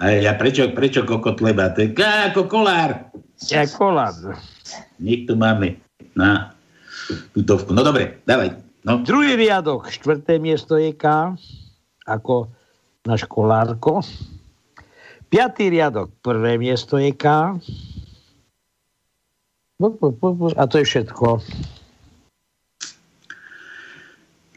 A 0.00 0.04
ja 0.08 0.32
prečo, 0.40 0.72
prečo 0.72 1.04
kokot 1.04 1.44
leba? 1.44 1.68
To 1.76 1.84
je 1.84 1.92
K 1.92 2.32
ako 2.32 2.48
kolár. 2.48 3.12
Ja 3.52 3.68
kolár. 3.68 4.40
Tu 4.96 5.34
máme 5.36 5.76
na 6.16 6.56
tutovku. 7.36 7.76
No 7.76 7.84
dobre, 7.84 8.24
dávaj. 8.24 8.56
No. 8.88 9.04
Druhý 9.04 9.36
riadok, 9.36 9.92
štvrté 9.92 10.40
miesto 10.40 10.80
je 10.80 10.96
K, 10.96 11.36
ako 12.08 12.48
na 13.04 13.20
školárko. 13.20 14.00
Piatý 15.28 15.68
riadok, 15.68 16.08
prvé 16.24 16.56
miesto 16.56 16.96
je 16.96 17.12
K. 17.12 17.52
A 19.78 20.66
to 20.66 20.82
je 20.82 20.86
všetko. 20.90 21.38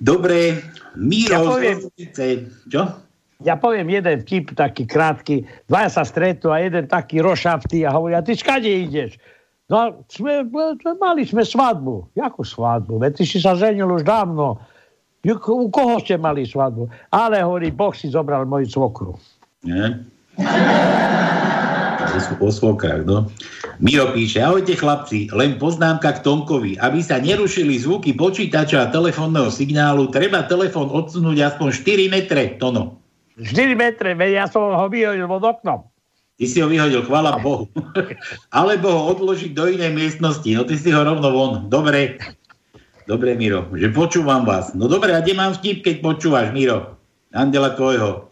Dobre, 0.01 0.65
Míro, 0.97 1.29
ja 1.29 1.39
poviem, 1.45 1.77
čo? 2.65 2.81
Ja 3.45 3.53
poviem 3.57 3.85
jeden 3.93 4.25
vtip, 4.25 4.57
taký 4.57 4.89
krátky. 4.89 5.45
Dvaja 5.69 5.89
sa 5.93 6.03
stretnú 6.05 6.49
a 6.49 6.57
jeden 6.57 6.89
taký 6.89 7.21
rošaftý 7.21 7.85
a 7.85 7.93
hovorí, 7.93 8.17
a 8.17 8.25
ty 8.25 8.33
skade 8.33 8.65
ideš? 8.65 9.21
No, 9.69 10.01
sme, 10.09 10.41
mali 10.97 11.21
sme 11.21 11.45
svadbu. 11.45 12.17
Jakú 12.17 12.41
svadbu? 12.41 12.97
Veď 13.05 13.21
ty 13.21 13.23
si 13.29 13.37
sa 13.37 13.53
ženil 13.53 13.93
už 13.93 14.01
dávno. 14.01 14.57
U 15.21 15.69
koho 15.69 16.01
ste 16.01 16.17
mali 16.17 16.49
svadbu? 16.49 16.89
Ale 17.13 17.45
hovorí, 17.45 17.69
Boh 17.69 17.93
si 17.93 18.09
zobral 18.09 18.49
moju 18.49 18.65
svokru. 18.65 19.13
Nie? 19.61 20.01
po 22.37 22.49
svokách, 22.51 23.07
no. 23.07 23.31
Miro 23.79 24.11
píše, 24.11 24.43
ahojte 24.43 24.75
chlapci, 24.75 25.31
len 25.31 25.55
poznámka 25.55 26.19
k 26.19 26.23
Tomkovi. 26.23 26.77
Aby 26.81 26.99
sa 27.01 27.17
nerušili 27.17 27.79
zvuky 27.79 28.13
počítača 28.13 28.87
a 28.87 28.91
telefónneho 28.91 29.47
signálu, 29.49 30.11
treba 30.11 30.45
telefón 30.45 30.91
odsunúť 30.91 31.55
aspoň 31.55 31.67
4 31.71 32.13
metre, 32.13 32.43
Tono. 32.59 32.99
4 33.39 33.73
metre, 33.73 34.13
ja 34.27 34.45
som 34.45 34.75
ho 34.75 34.85
vyhodil 34.91 35.25
od 35.25 35.43
oknom. 35.43 35.79
Ty 36.41 36.45
si 36.49 36.57
ho 36.57 36.67
vyhodil, 36.67 37.05
chvála 37.05 37.37
Bohu. 37.45 37.69
Alebo 38.49 38.89
ho 38.89 39.01
odložiť 39.13 39.53
do 39.53 39.69
inej 39.69 39.93
miestnosti. 39.93 40.49
No 40.57 40.65
ty 40.65 40.73
si 40.75 40.89
ho 40.89 41.01
rovno 41.05 41.29
von. 41.29 41.69
Dobre. 41.69 42.17
Dobre, 43.05 43.37
Miro. 43.37 43.69
Že 43.73 43.93
počúvam 43.93 44.41
vás. 44.45 44.73
No 44.73 44.89
dobre, 44.89 45.13
a 45.13 45.21
kde 45.21 45.37
mám 45.37 45.53
vtip, 45.53 45.85
keď 45.85 45.95
počúvaš, 46.01 46.49
Miro? 46.49 46.97
Andela 47.31 47.77
tvojho. 47.77 48.29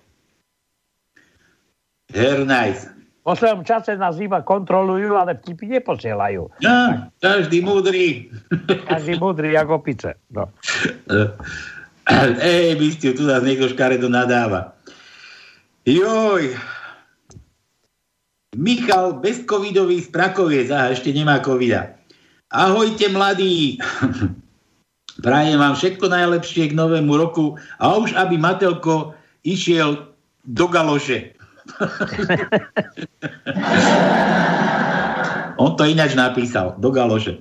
Very 2.09 2.49
nice. 2.49 2.98
Po 3.29 3.37
svojom 3.37 3.61
čase 3.61 3.93
nás 3.93 4.17
iba 4.17 4.41
kontrolujú, 4.41 5.13
ale 5.13 5.37
vtipy 5.37 5.77
neposielajú. 5.77 6.49
Ja, 6.65 7.13
každý 7.21 7.61
múdry. 7.61 8.25
Každý 8.89 9.21
múdry, 9.21 9.53
ako 9.53 9.85
pice. 9.85 10.17
No. 10.33 10.49
Ej, 12.41 12.73
bystiu, 12.81 13.13
tu 13.13 13.29
nás 13.29 13.45
niekto 13.45 13.69
škaredo 13.69 14.09
nadáva. 14.09 14.73
Joj, 15.85 16.57
Michal 18.57 19.21
bezcovidový 19.21 20.01
z 20.01 20.09
Prakoviec. 20.09 20.73
Aha, 20.73 20.89
ešte 20.89 21.13
nemá 21.13 21.37
covida. 21.37 22.01
Ahojte, 22.49 23.13
mladí. 23.13 23.77
Prajem 25.21 25.61
vám 25.61 25.77
všetko 25.77 26.09
najlepšie 26.09 26.73
k 26.73 26.77
novému 26.77 27.13
roku 27.13 27.61
a 27.77 27.93
už 27.93 28.17
aby 28.17 28.41
Matelko 28.41 29.13
išiel 29.45 30.17
do 30.49 30.65
galoše. 30.65 31.37
On 35.59 35.75
to 35.75 35.83
ináč 35.83 36.15
napísal, 36.15 36.79
do 36.79 36.87
galoše. 36.87 37.35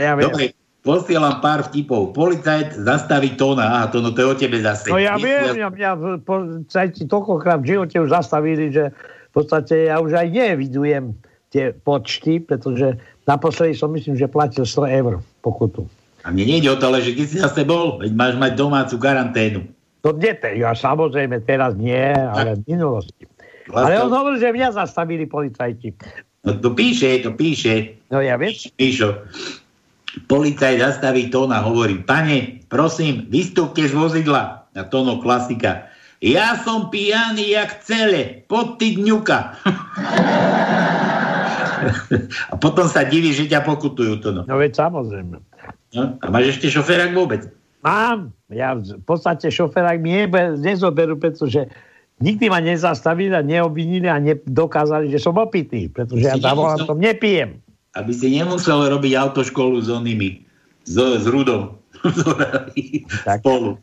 Ja 0.00 0.16
Dobre, 0.16 0.56
posielam 0.80 1.44
pár 1.44 1.68
vtipov. 1.68 2.16
Policajt 2.16 2.80
zastaví 2.80 3.36
tóna. 3.36 3.68
Aha, 3.68 3.92
to, 3.92 4.00
no 4.00 4.16
to 4.16 4.24
je 4.24 4.28
o 4.32 4.36
tebe 4.40 4.56
zase. 4.64 4.88
No 4.88 4.96
ja 4.96 5.20
viem, 5.20 5.52
ja, 5.52 5.68
mňa 5.68 6.24
policajti 6.24 7.04
toľkokrát 7.04 7.60
v 7.60 7.76
živote 7.76 8.00
už 8.00 8.08
zastavili, 8.08 8.72
že 8.72 8.88
v 9.28 9.32
podstate 9.36 9.92
ja 9.92 10.00
už 10.00 10.16
aj 10.16 10.32
nevidujem 10.32 11.12
tie 11.52 11.76
počty, 11.76 12.40
pretože 12.40 12.96
naposledy 13.28 13.76
som 13.76 13.92
myslím, 13.92 14.16
že 14.16 14.32
platil 14.32 14.64
100 14.64 14.88
eur 15.04 15.20
pokutu. 15.44 15.84
A 16.24 16.32
mne 16.32 16.44
nejde 16.44 16.72
o 16.72 16.76
to, 16.80 16.88
ale 16.88 17.04
že 17.04 17.16
ty 17.16 17.24
si 17.24 17.40
zase 17.40 17.64
bol, 17.68 18.00
veď 18.00 18.12
máš 18.16 18.34
mať 18.40 18.52
domácu 18.56 18.96
karanténu. 19.00 19.60
To 20.06 20.14
nie, 20.14 20.32
ja 20.60 20.72
samozrejme 20.72 21.42
teraz 21.44 21.76
nie, 21.76 22.14
ale 22.16 22.56
v 22.60 22.62
minulosti. 22.64 23.28
Ale 23.72 24.00
on 24.00 24.12
hovorí, 24.12 24.40
že 24.40 24.54
mňa 24.54 24.76
zastavili 24.76 25.28
policajti. 25.28 25.92
No 26.46 26.56
to 26.56 26.72
píše, 26.72 27.20
to 27.20 27.34
píše. 27.34 27.98
No 28.08 28.24
ja 28.24 28.40
viem. 28.40 28.54
Píšo. 28.54 29.26
Policaj 30.24 30.80
zastaví 30.80 31.28
tón 31.28 31.52
a 31.52 31.60
hovorí, 31.60 32.00
pane, 32.00 32.64
prosím, 32.72 33.28
vystúpte 33.28 33.84
z 33.84 33.92
vozidla. 33.92 34.64
A 34.72 34.82
tóno 34.86 35.18
klasika. 35.18 35.90
Ja 36.18 36.58
som 36.58 36.90
pijaný 36.90 37.54
jak 37.54 37.78
celé, 37.86 38.42
pod 38.50 38.78
ty 38.78 38.98
dňuka. 38.98 39.38
a 42.50 42.54
potom 42.58 42.90
sa 42.90 43.06
diví, 43.06 43.30
že 43.30 43.46
ťa 43.46 43.62
pokutujú 43.62 44.18
to. 44.18 44.34
No, 44.34 44.42
no 44.42 44.54
veď 44.58 44.88
samozrejme. 44.88 45.38
No, 45.94 46.02
a 46.18 46.26
máš 46.28 46.58
ešte 46.58 46.74
šoférák 46.74 47.14
vôbec? 47.14 47.46
Mám. 47.86 48.34
Ja 48.50 48.74
v 48.74 49.04
podstate 49.04 49.52
šoférák 49.52 50.00
mi 50.00 50.26
nezoberú, 50.58 51.20
pretože 51.20 51.68
nikdy 52.18 52.46
ma 52.50 52.60
nezastavili 52.60 53.34
a 53.34 53.42
neobvinili 53.42 54.06
a 54.10 54.18
nedokázali, 54.18 55.10
že 55.10 55.22
som 55.22 55.38
opitý, 55.38 55.86
pretože 55.90 56.26
ja 56.26 56.36
tam 56.38 56.58
tom 56.82 56.98
nepijem. 56.98 57.62
Aby 57.94 58.12
si 58.14 58.30
nemusel 58.30 58.90
robiť 58.90 59.12
autoškolu 59.16 59.82
s 59.82 59.88
onými, 59.90 60.44
s, 60.86 60.94
s 60.94 61.26
Rudom. 61.26 61.78
Spolu. 63.42 63.78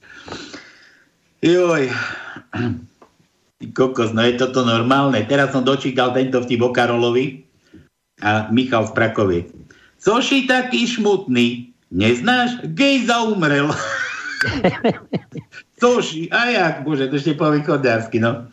Joj. 1.43 1.91
Kokos, 3.75 4.11
no 4.15 4.21
je 4.23 4.39
toto 4.39 4.63
normálne. 4.63 5.23
Teraz 5.27 5.51
som 5.51 5.63
dočítal 5.65 6.15
tento 6.15 6.39
vtip 6.43 6.61
o 6.63 6.71
Karolovi 6.71 7.43
a 8.23 8.47
Michal 8.51 8.87
z 8.87 8.91
Prakoviec. 8.95 9.47
Coši 9.99 10.45
taký 10.45 10.85
šmutný, 10.85 11.73
neznáš? 11.89 12.61
Gej 12.71 13.09
zaumrel. 13.09 13.73
Což, 15.75 16.31
a 16.31 16.39
jak, 16.55 16.87
bože, 16.87 17.11
to 17.11 17.19
ešte 17.19 17.35
po 17.35 17.51
východňarsky, 17.51 18.23
no. 18.23 18.47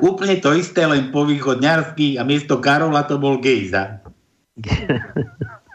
Úplne 0.00 0.40
to 0.40 0.56
isté, 0.56 0.88
len 0.88 1.12
po 1.12 1.28
východňarsky 1.28 2.16
a 2.16 2.24
miesto 2.24 2.58
Karola 2.58 3.04
to 3.04 3.20
bol 3.20 3.36
Gejza. 3.36 4.00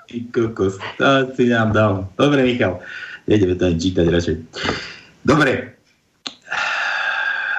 Ty 0.07 0.17
kokos, 0.33 0.81
to 0.97 1.05
si 1.37 1.53
nám 1.53 1.71
dal. 1.71 2.09
Dobre, 2.17 2.43
Michal, 2.43 2.81
ideme 3.29 3.53
to 3.53 3.69
čítať 3.71 4.05
radšej. 4.09 4.35
Dobre. 5.21 5.77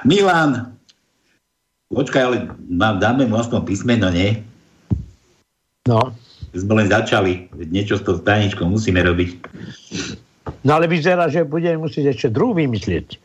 Milan. 0.03 0.75
Počkaj, 1.89 2.21
ale 2.21 2.37
dáme 3.01 3.25
mu 3.25 3.39
aspoň 3.39 3.65
písmeno, 3.65 4.13
nie? 4.13 4.43
No. 5.87 6.13
Sme 6.53 6.85
len 6.85 6.87
začali. 6.89 7.49
Niečo 7.69 7.97
s 7.97 8.05
tou 8.05 8.17
staničkou 8.19 8.67
musíme 8.67 9.01
robiť. 9.01 9.29
No 10.63 10.71
ale 10.77 10.85
vyzerá, 10.89 11.27
že 11.31 11.47
budeme 11.47 11.85
musieť 11.85 12.13
ešte 12.13 12.27
druhú 12.33 12.57
vymyslieť. 12.57 13.17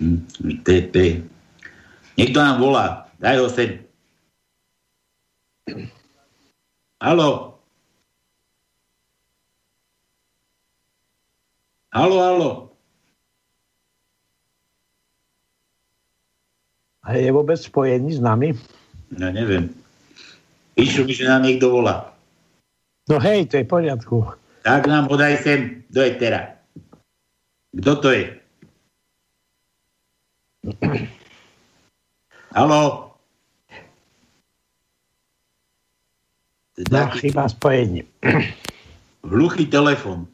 Hm, 0.00 0.20
TP. 0.64 1.24
Niekto 2.16 2.38
nám 2.40 2.60
volá. 2.60 3.08
Daj 3.20 3.36
ho 3.40 3.48
sem. 3.48 3.80
Halo. 7.00 7.60
Halo, 11.96 12.16
halo. 12.20 12.50
A 17.06 17.14
je 17.16 17.30
vôbec 17.30 17.56
spojený 17.56 18.18
s 18.18 18.20
nami? 18.20 18.52
No 19.14 19.30
neviem. 19.30 19.70
Píšu 20.74 21.06
mi, 21.06 21.14
že 21.14 21.24
nám 21.24 21.46
niekto 21.46 21.70
volá. 21.70 22.12
No 23.06 23.22
hej, 23.22 23.46
to 23.46 23.62
je 23.62 23.64
v 23.64 23.70
poriadku. 23.70 24.26
Tak 24.66 24.90
nám 24.90 25.06
ho 25.06 25.14
daj 25.14 25.46
sem. 25.46 25.86
Kto 25.94 26.02
je 26.02 26.12
teraz? 26.18 26.58
Kto 27.70 27.92
to 28.02 28.08
je? 28.10 28.34
Halo? 32.50 33.14
No, 36.90 37.00
chyba 37.14 37.46
spojenie. 37.46 38.10
Hluchý 39.22 39.70
telefon. 39.70 40.26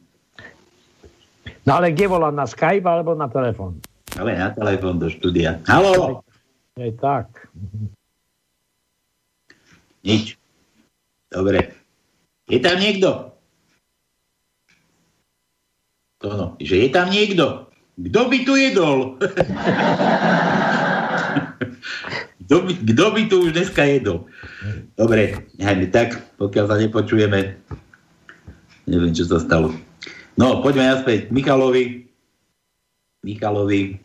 No 1.69 1.77
ale 1.77 1.93
kde 1.93 2.09
volá? 2.09 2.33
Na 2.33 2.49
Skype 2.49 2.89
alebo 2.89 3.13
na 3.13 3.29
telefon? 3.29 3.77
Ale 4.17 4.33
na 4.33 4.49
telefon 4.49 4.97
do 4.97 5.13
štúdia. 5.13 5.61
Halo? 5.69 6.25
Je 6.73 6.89
tak. 6.97 7.29
Nič. 10.01 10.41
Dobre. 11.29 11.69
Je 12.49 12.57
tam 12.57 12.81
niekto? 12.81 13.32
To 16.23 16.31
no, 16.31 16.47
že 16.63 16.87
je 16.87 16.89
tam 16.89 17.11
niekto. 17.11 17.67
Kto 17.99 18.21
by 18.31 18.37
tu 18.47 18.55
jedol? 18.55 19.19
kto, 22.47 22.55
by, 22.63 22.71
kto 22.79 23.05
by 23.11 23.21
tu 23.27 23.35
už 23.43 23.51
dneska 23.51 23.83
jedol? 23.83 24.23
Dobre, 24.95 25.51
hajme 25.59 25.91
tak, 25.91 26.23
pokiaľ 26.39 26.65
sa 26.71 26.79
nepočujeme. 26.79 27.59
Neviem, 28.87 29.11
čo 29.11 29.27
sa 29.27 29.43
stalo. 29.43 29.75
No, 30.39 30.63
poďme 30.63 30.95
naspäť 30.95 31.27
Michalovi. 31.27 32.07
Michalovi. 33.27 33.99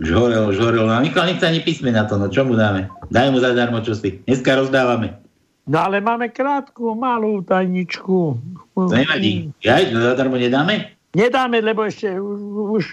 Žhorel, 0.00 0.56
žhorel. 0.56 0.88
No 0.88 0.96
a 0.96 1.04
Michal 1.04 1.28
nechce 1.28 1.44
ani 1.44 1.60
písme 1.60 1.92
na 1.92 2.08
to, 2.08 2.16
no 2.16 2.32
čo 2.32 2.48
mu 2.48 2.56
dáme? 2.56 2.88
Daj 3.12 3.28
mu 3.28 3.44
zadarmo 3.44 3.84
čosi. 3.84 4.24
Dneska 4.24 4.56
rozdávame. 4.56 5.27
No 5.68 5.84
ale 5.84 6.00
máme 6.00 6.32
krátku, 6.32 6.96
malú 6.96 7.44
tajničku. 7.44 8.40
Nevadí. 8.88 9.52
Ja 9.60 9.84
to 9.84 10.00
zadarmo 10.00 10.40
nedáme? 10.40 10.96
Nedáme, 11.12 11.60
lebo 11.60 11.84
ešte 11.84 12.16
už... 12.16 12.40
už 12.72 12.84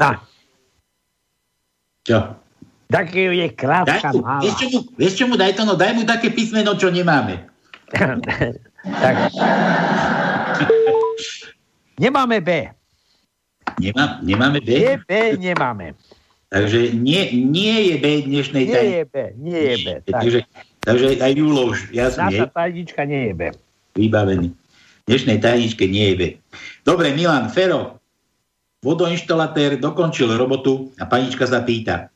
na. 0.00 0.24
Čo? 2.08 2.32
Také 2.88 3.28
je 3.28 3.48
krátka, 3.52 4.10
daj 4.10 4.16
mu, 4.16 4.24
malá. 4.24 4.40
Vieš 4.42 4.54
čo, 4.56 4.66
mu, 4.72 4.78
vieš 4.96 5.12
čo 5.20 5.24
mu 5.28 5.36
daj 5.36 5.52
to? 5.54 5.62
No 5.68 5.76
daj 5.76 5.92
mu 5.94 6.02
také 6.08 6.32
písmeno, 6.32 6.74
čo 6.74 6.88
nemáme. 6.88 7.44
tak. 9.04 9.14
Nemáme 12.00 12.40
B. 12.40 12.72
Nemá, 13.78 14.18
nemáme 14.24 14.58
B? 14.64 14.68
Nie 14.72 14.96
B, 15.04 15.10
nemáme. 15.36 15.92
Takže 16.50 16.90
nie, 16.98 17.30
nie 17.46 17.94
je 17.94 17.94
B 18.02 18.06
dnešnej 18.26 18.64
Nie 18.66 18.82
je 18.82 19.04
B, 19.06 19.14
nie 19.38 19.60
je 19.60 19.76
B. 19.86 19.86
Tak. 20.02 20.18
Takže, 20.18 20.38
takže 20.84 21.20
aj 21.20 21.32
Julo 21.36 21.72
už 21.72 21.92
jasne. 21.92 22.28
Naša 22.28 22.46
tajnička 22.52 23.02
nie 23.04 23.30
je 23.30 23.32
B. 23.36 23.42
Vybavený. 23.96 24.48
V 24.52 25.04
dnešnej 25.08 25.38
tajničke 25.42 25.84
nie 25.90 26.12
je 26.12 26.14
B. 26.16 26.22
Dobre, 26.86 27.12
Milan, 27.16 27.50
Fero, 27.50 27.98
vodoinštalatér 28.80 29.76
dokončil 29.76 30.32
robotu 30.34 30.92
a 30.96 31.04
panička 31.04 31.44
sa 31.44 31.60
pýta. 31.60 32.08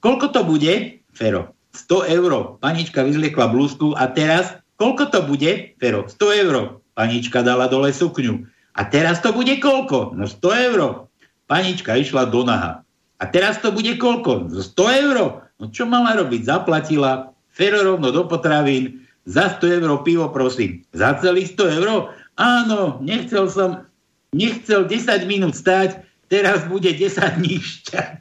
Koľko 0.00 0.30
to 0.30 0.40
bude, 0.46 1.02
Fero? 1.16 1.56
100 1.74 2.14
eur. 2.16 2.56
Panička 2.62 3.04
vyzliekla 3.04 3.52
blúzku 3.52 3.92
a 3.98 4.08
teraz, 4.08 4.56
koľko 4.80 5.12
to 5.12 5.20
bude, 5.26 5.76
Fero? 5.76 6.06
100 6.06 6.42
eur. 6.46 6.80
Panička 6.96 7.44
dala 7.44 7.68
dole 7.68 7.92
sukňu. 7.92 8.48
A 8.76 8.84
teraz 8.84 9.24
to 9.24 9.32
bude 9.32 9.52
koľko? 9.60 10.16
No 10.16 10.28
100 10.28 10.72
eur. 10.72 11.08
Panička 11.48 11.96
išla 11.96 12.28
do 12.28 12.44
naha. 12.44 12.84
A 13.16 13.24
teraz 13.24 13.60
to 13.64 13.72
bude 13.72 13.96
koľko? 13.96 14.52
100 14.52 15.00
eur. 15.04 15.16
No 15.56 15.64
čo 15.72 15.88
mala 15.88 16.16
robiť? 16.20 16.44
Zaplatila 16.44 17.32
Fero 17.56 17.80
rovno 17.80 18.12
do 18.12 18.28
potravín. 18.28 19.08
Za 19.24 19.56
100 19.56 19.80
eur 19.80 20.04
pivo, 20.04 20.28
prosím. 20.28 20.84
Za 20.92 21.16
celých 21.18 21.56
100 21.56 21.80
eur? 21.80 22.12
Áno, 22.36 23.00
nechcel 23.00 23.48
som, 23.48 23.88
nechcel 24.36 24.84
10 24.84 25.24
minút 25.24 25.56
stať, 25.56 26.04
teraz 26.28 26.68
bude 26.68 26.92
10 26.92 27.40
dní 27.40 27.56
šťať. 27.56 28.20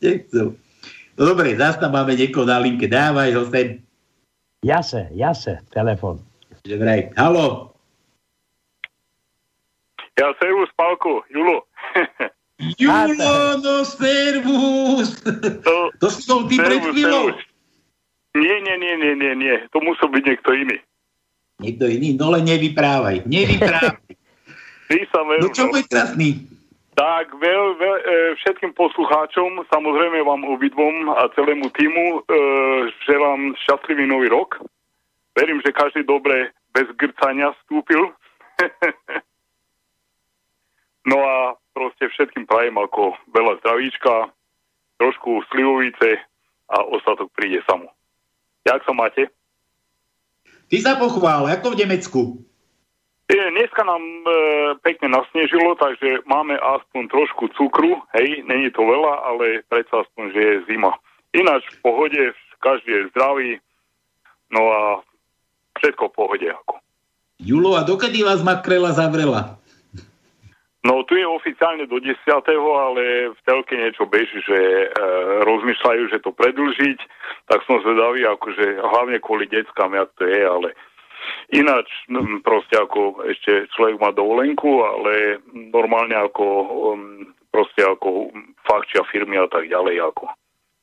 nechcel. 0.00 0.56
No 1.20 1.22
dobre, 1.36 1.52
zase 1.52 1.84
tam 1.84 1.92
máme 1.92 2.16
niekoho 2.16 2.48
na 2.48 2.56
linke. 2.56 2.88
Dávaj 2.88 3.36
ho 3.36 3.44
sem. 3.52 3.84
Jase, 4.64 5.12
jase, 5.12 5.60
telefon. 5.68 6.18
Dobre, 6.64 7.12
halo. 7.20 7.76
Ja 10.18 10.34
servus, 10.42 10.72
Pálko, 10.74 11.22
Julo. 11.30 11.68
Julo, 12.58 13.62
no 13.62 13.86
servus. 13.86 15.14
To, 15.62 15.94
to 16.02 16.06
si 16.10 16.26
bol 16.26 16.50
ty 16.50 16.58
pred 16.58 16.82
chvíľou. 16.90 17.30
Nie, 18.34 18.56
nie, 18.66 18.76
nie, 18.82 18.94
nie, 18.98 19.12
nie, 19.14 19.32
nie. 19.38 19.56
To 19.70 19.78
musel 19.78 20.10
byť 20.10 20.22
niekto 20.26 20.50
iný. 20.58 20.76
Niekto 21.62 21.86
iný? 21.86 22.18
No 22.18 22.34
len 22.34 22.46
nevyprávaj. 22.46 23.26
Nevyprávaj. 23.30 23.98
Ty 24.88 24.98
sa 25.12 25.20
veru, 25.22 25.42
no 25.44 25.52
čo 25.52 25.68
môj 25.68 25.84
krásny? 25.86 26.48
Tak, 26.98 27.30
veľ, 27.36 27.64
veľ, 27.78 27.96
e, 28.02 28.14
všetkým 28.42 28.74
poslucháčom, 28.74 29.62
samozrejme 29.70 30.18
vám 30.26 30.42
obidvom 30.48 31.14
a 31.14 31.30
celému 31.36 31.70
týmu 31.70 32.06
e, 32.10 32.20
želám 33.06 33.54
šťastlivý 33.54 34.08
nový 34.10 34.26
rok. 34.32 34.58
Verím, 35.38 35.62
že 35.62 35.76
každý 35.76 36.02
dobre 36.02 36.50
bez 36.74 36.90
grcania 36.98 37.54
vstúpil. 37.62 38.10
no 41.08 41.18
a 41.24 41.36
proste 41.72 42.12
všetkým 42.12 42.44
prajem 42.44 42.76
ako 42.76 43.16
veľa 43.32 43.64
zdravíčka, 43.64 44.28
trošku 45.00 45.40
slivovice 45.48 46.20
a 46.68 46.76
ostatok 46.84 47.32
príde 47.32 47.64
samo. 47.64 47.88
Jak 48.68 48.84
sa 48.84 48.92
máte? 48.92 49.32
Ty 50.68 50.76
sa 50.84 51.00
pochvál, 51.00 51.48
ako 51.48 51.72
v 51.72 51.80
Nemecku. 51.80 52.20
E, 53.28 53.36
dneska 53.36 53.84
nám 53.84 54.00
e, 54.00 54.32
pekne 54.84 55.16
nasnežilo, 55.16 55.76
takže 55.80 56.24
máme 56.28 56.56
aspoň 56.60 57.08
trošku 57.08 57.52
cukru, 57.56 58.00
hej, 58.16 58.44
není 58.44 58.68
to 58.72 58.84
veľa, 58.84 59.14
ale 59.32 59.64
predsa 59.68 60.04
aspoň, 60.04 60.24
že 60.32 60.40
je 60.40 60.56
zima. 60.68 60.92
Ináč 61.36 61.64
v 61.76 61.78
pohode, 61.84 62.20
každý 62.60 62.88
je 62.88 63.08
zdravý, 63.12 63.50
no 64.48 64.62
a 64.72 64.80
všetko 65.80 66.08
v 66.08 66.16
pohode 66.16 66.48
ako. 66.48 66.74
Julo, 67.38 67.76
a 67.76 67.84
dokedy 67.84 68.24
vás 68.24 68.40
makrela 68.40 68.96
zavrela? 68.96 69.60
No 70.86 71.02
tu 71.02 71.18
je 71.18 71.26
oficiálne 71.26 71.90
do 71.90 71.98
10. 71.98 72.14
ale 72.30 73.34
v 73.34 73.40
telke 73.42 73.74
niečo 73.74 74.06
beží, 74.06 74.38
že 74.46 74.58
e, 74.58 74.86
rozmýšľajú, 75.42 76.02
že 76.14 76.22
to 76.22 76.30
predlžiť, 76.30 76.98
tak 77.50 77.66
som 77.66 77.82
zvedavý, 77.82 78.22
akože 78.22 78.78
hlavne 78.78 79.18
kvôli 79.18 79.50
deckám, 79.50 79.98
jak 79.98 80.10
to 80.14 80.30
je, 80.30 80.38
ale 80.38 80.68
ináč 81.50 81.90
m, 82.06 82.38
proste 82.46 82.78
ako 82.78 83.26
ešte 83.26 83.66
človek 83.74 83.98
má 83.98 84.14
dovolenku, 84.14 84.86
ale 84.86 85.42
normálne 85.50 86.14
ako 86.14 86.46
um, 86.46 87.26
proste 87.50 87.82
ako 87.82 88.30
fakčia 88.62 89.02
firmy 89.10 89.34
a 89.34 89.50
tak 89.50 89.66
ďalej 89.66 89.98
ako. 90.14 90.30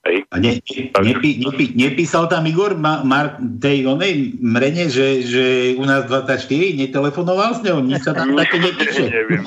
Hej. 0.06 0.18
A 0.30 0.36
ne, 0.38 0.62
ne, 0.62 0.82
nepí, 1.02 1.42
nepí, 1.42 1.66
nepísal 1.74 2.30
tam 2.30 2.46
Igor 2.46 2.78
ma, 2.78 3.02
Mar, 3.02 3.42
tej 3.42 3.90
onej 3.90 4.38
mrene, 4.38 4.86
že, 4.86 5.26
že 5.26 5.74
u 5.74 5.84
nás 5.86 6.06
24 6.06 6.46
netelefonoval 6.78 7.58
s 7.58 7.66
ňou? 7.66 7.82
Nič 7.82 8.06
sa 8.06 8.14
tam 8.14 8.34
také 8.40 8.62
nepíše. 8.62 9.10
Neviem. 9.18 9.44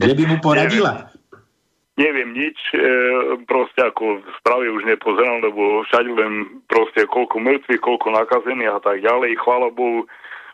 Že 0.00 0.12
by 0.16 0.24
mu 0.24 0.36
poradila? 0.40 1.12
neviem 2.00 2.32
nič, 2.32 2.56
e, 2.72 2.80
proste 3.44 3.84
ako 3.84 4.24
v 4.24 4.32
správe 4.40 4.72
už 4.72 4.88
nepozerám, 4.88 5.44
lebo 5.44 5.84
všade 5.84 6.08
len 6.08 6.64
proste 6.64 7.04
koľko 7.04 7.36
mŕtvych, 7.36 7.84
koľko 7.84 8.08
nakazených 8.16 8.72
a 8.72 8.80
tak 8.80 9.04
ďalej. 9.04 9.36
Chvála 9.36 9.68
Bohu, 9.68 10.08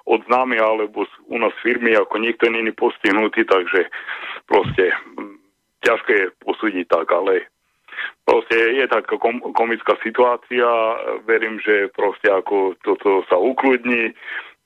od 0.06 0.20
známy 0.26 0.58
alebo 0.62 1.02
u 1.26 1.36
nás 1.38 1.54
firmy 1.62 1.94
ako 1.98 2.22
nikto 2.22 2.46
není 2.46 2.70
postihnutý, 2.70 3.42
takže 3.42 3.90
proste 4.46 4.94
ťažké 5.82 6.14
je 6.14 6.26
posúdiť 6.46 6.86
tak, 6.86 7.10
ale 7.10 7.50
proste 8.24 8.56
je 8.56 8.86
taká 8.88 9.16
kom- 9.18 9.52
komická 9.54 9.94
situácia, 10.02 10.66
verím, 11.24 11.60
že 11.62 11.92
proste 11.94 12.30
ako 12.30 12.74
toto 12.82 13.22
sa 13.30 13.36
ukludní, 13.38 14.12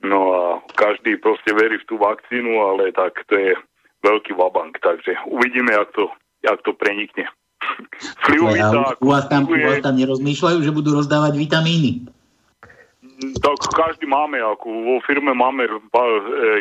no 0.05 0.21
a 0.33 0.45
každý 0.75 1.17
proste 1.21 1.53
verí 1.53 1.79
v 1.81 1.89
tú 1.89 1.95
vakcínu, 2.01 2.61
ale 2.61 2.93
tak 2.93 3.21
to 3.29 3.37
je 3.37 3.53
veľký 4.01 4.33
vabank, 4.33 4.81
takže 4.81 5.13
uvidíme, 5.29 5.73
jak 5.73 5.89
to, 5.93 6.09
jak 6.41 6.59
to 6.63 6.73
prenikne. 6.73 7.29
Slivovica, 8.25 8.97
u, 9.01 9.07
vás 9.13 9.29
tam, 9.29 9.45
u 9.45 9.57
vás 9.57 9.81
tam 9.85 9.97
nerozmýšľajú, 9.97 10.59
že 10.65 10.73
budú 10.73 10.97
rozdávať 10.97 11.37
vitamíny? 11.37 12.09
Tak 13.21 13.77
každý 13.77 14.09
máme, 14.09 14.41
ako 14.41 14.65
vo 14.65 14.97
firme 15.05 15.37
máme 15.37 15.69
e, 15.69 15.73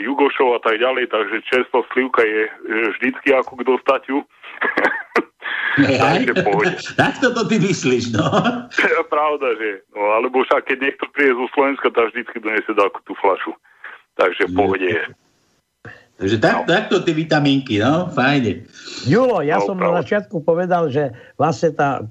Jugošov 0.04 0.60
a 0.60 0.62
tak 0.64 0.76
ďalej, 0.76 1.08
takže 1.08 1.48
često 1.48 1.88
slivka 1.96 2.20
je 2.20 2.52
e, 2.52 2.52
vždycky 3.00 3.32
ako 3.32 3.64
k 3.64 3.64
dostaťu. 3.64 4.18
takže 5.78 6.32
tak 6.98 7.22
toto 7.22 7.46
ty 7.46 7.62
myslíš, 7.62 8.16
no. 8.16 8.26
Pravda, 9.08 9.48
že. 9.60 9.86
No, 9.94 10.02
alebo 10.18 10.42
však 10.46 10.66
keď 10.66 10.78
niekto 10.90 11.06
príde 11.14 11.38
zo 11.38 11.48
Slovenska, 11.54 11.88
tak 11.94 12.14
vždycky 12.14 12.38
donese 12.42 12.72
takú 12.74 13.00
tú 13.06 13.14
flašu. 13.20 13.54
Takže 14.18 14.50
v 14.50 14.54
pohode 14.56 14.88
je. 14.88 15.04
Takže 16.20 16.38
tak, 16.44 16.56
no. 16.56 16.68
takto 16.68 16.96
tie 17.00 17.16
vitamínky, 17.16 17.80
no, 17.80 18.12
fajne. 18.12 18.68
Julo, 19.08 19.40
ja 19.40 19.64
no, 19.64 19.72
som 19.72 19.80
pravda. 19.80 19.88
na 19.88 20.00
začiatku 20.04 20.36
povedal, 20.44 20.92
že 20.92 21.16
vlastne 21.40 21.72
tá, 21.72 22.04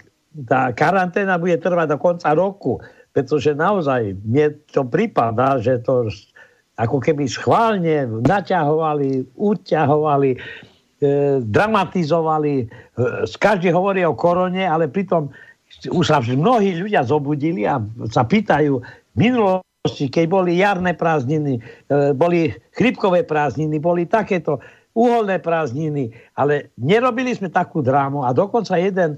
tá 0.49 0.73
karanténa 0.73 1.37
bude 1.37 1.61
trvať 1.61 1.93
do 1.93 1.99
konca 2.01 2.33
roku, 2.33 2.81
pretože 3.13 3.53
naozaj 3.53 4.17
mne 4.25 4.57
to 4.73 4.89
prípada, 4.89 5.61
že 5.61 5.85
to 5.85 6.09
ako 6.79 7.03
keby 7.05 7.29
schválne 7.29 8.09
naťahovali, 8.25 9.35
uťahovali, 9.35 10.31
dramatizovali. 11.45 12.55
E, 12.63 12.67
každý 13.39 13.71
hovorí 13.71 14.03
o 14.03 14.19
korone, 14.19 14.67
ale 14.67 14.91
pritom 14.91 15.31
už 15.95 16.05
sa 16.11 16.19
mnohí 16.19 16.75
ľudia 16.81 17.07
zobudili 17.07 17.63
a 17.69 17.79
sa 18.11 18.27
pýtajú, 18.27 18.83
minulo 19.15 19.63
keď 19.89 20.25
boli 20.29 20.61
jarné 20.61 20.93
prázdniny, 20.93 21.59
e, 21.59 21.61
boli 22.13 22.53
chrypkové 22.77 23.25
prázdniny, 23.25 23.81
boli 23.81 24.05
takéto 24.05 24.61
uholné 24.93 25.39
prázdniny, 25.39 26.11
ale 26.37 26.75
nerobili 26.77 27.33
sme 27.33 27.49
takú 27.49 27.81
drámu 27.81 28.27
a 28.27 28.35
dokonca 28.35 28.77
jeden 28.77 29.17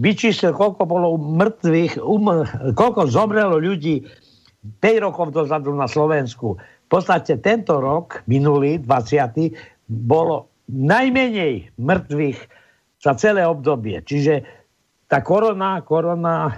vyčíslil, 0.00 0.54
koľko 0.54 0.82
bolo 0.86 1.18
mŕtvych, 1.18 1.98
um, 2.00 2.46
koľko 2.74 3.10
zomrelo 3.10 3.58
ľudí 3.58 4.06
5 4.78 5.04
rokov 5.04 5.34
dozadu 5.34 5.74
na 5.74 5.90
Slovensku. 5.90 6.56
V 6.58 6.88
podstate 6.88 7.38
tento 7.42 7.78
rok, 7.78 8.22
minulý, 8.26 8.82
20. 8.82 9.50
bolo 9.86 10.49
najmenej 10.70 11.74
mŕtvych 11.76 12.38
za 13.00 13.12
celé 13.18 13.42
obdobie. 13.44 14.00
Čiže 14.06 14.46
tá 15.10 15.20
korona, 15.20 15.82
korona 15.82 16.54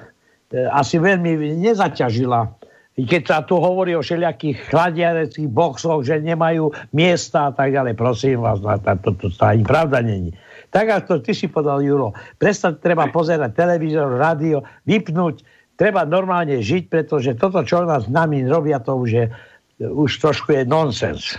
e, 0.52 0.68
asi 0.68 1.00
veľmi 1.00 1.56
nezaťažila 1.58 2.62
i 2.92 3.08
keď 3.08 3.22
sa 3.24 3.38
tu 3.40 3.56
hovorí 3.56 3.96
o 3.96 4.04
všelijakých 4.04 4.68
chladiareckých 4.68 5.48
boxoch, 5.48 6.04
že 6.04 6.20
nemajú 6.20 6.68
miesta 6.92 7.48
a 7.48 7.52
tak 7.56 7.72
ďalej. 7.72 7.96
Prosím 7.96 8.44
vás, 8.44 8.60
to, 8.60 9.08
to, 9.16 9.32
to 9.32 9.44
ani 9.48 9.64
pravda 9.64 10.04
není. 10.04 10.36
Tak 10.68 11.04
ako 11.04 11.24
ty 11.24 11.32
si 11.32 11.48
podal, 11.48 11.80
Juro, 11.80 12.12
prestať 12.36 12.84
treba 12.84 13.08
pozerať 13.08 13.56
televízor, 13.56 14.20
rádio, 14.20 14.60
vypnúť, 14.84 15.40
treba 15.80 16.04
normálne 16.04 16.60
žiť, 16.60 16.92
pretože 16.92 17.32
toto, 17.40 17.64
čo 17.64 17.88
nás 17.88 18.12
nami 18.12 18.44
robia, 18.44 18.76
to 18.76 18.92
už 18.92 19.08
je 19.08 19.26
už 19.82 20.22
trošku 20.22 20.54
je 20.54 20.62
nonsens. 20.62 21.34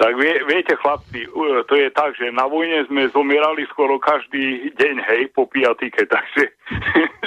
Tak 0.00 0.16
vie, 0.16 0.32
viete, 0.48 0.72
chlapci, 0.80 1.28
to 1.68 1.74
je 1.76 1.92
tak, 1.92 2.16
že 2.16 2.32
na 2.32 2.48
vojne 2.48 2.88
sme 2.88 3.12
zomierali 3.12 3.68
skoro 3.68 4.00
každý 4.00 4.72
deň, 4.72 4.96
hej, 4.96 5.28
po 5.36 5.44
piatike, 5.44 6.08
takže 6.16 6.56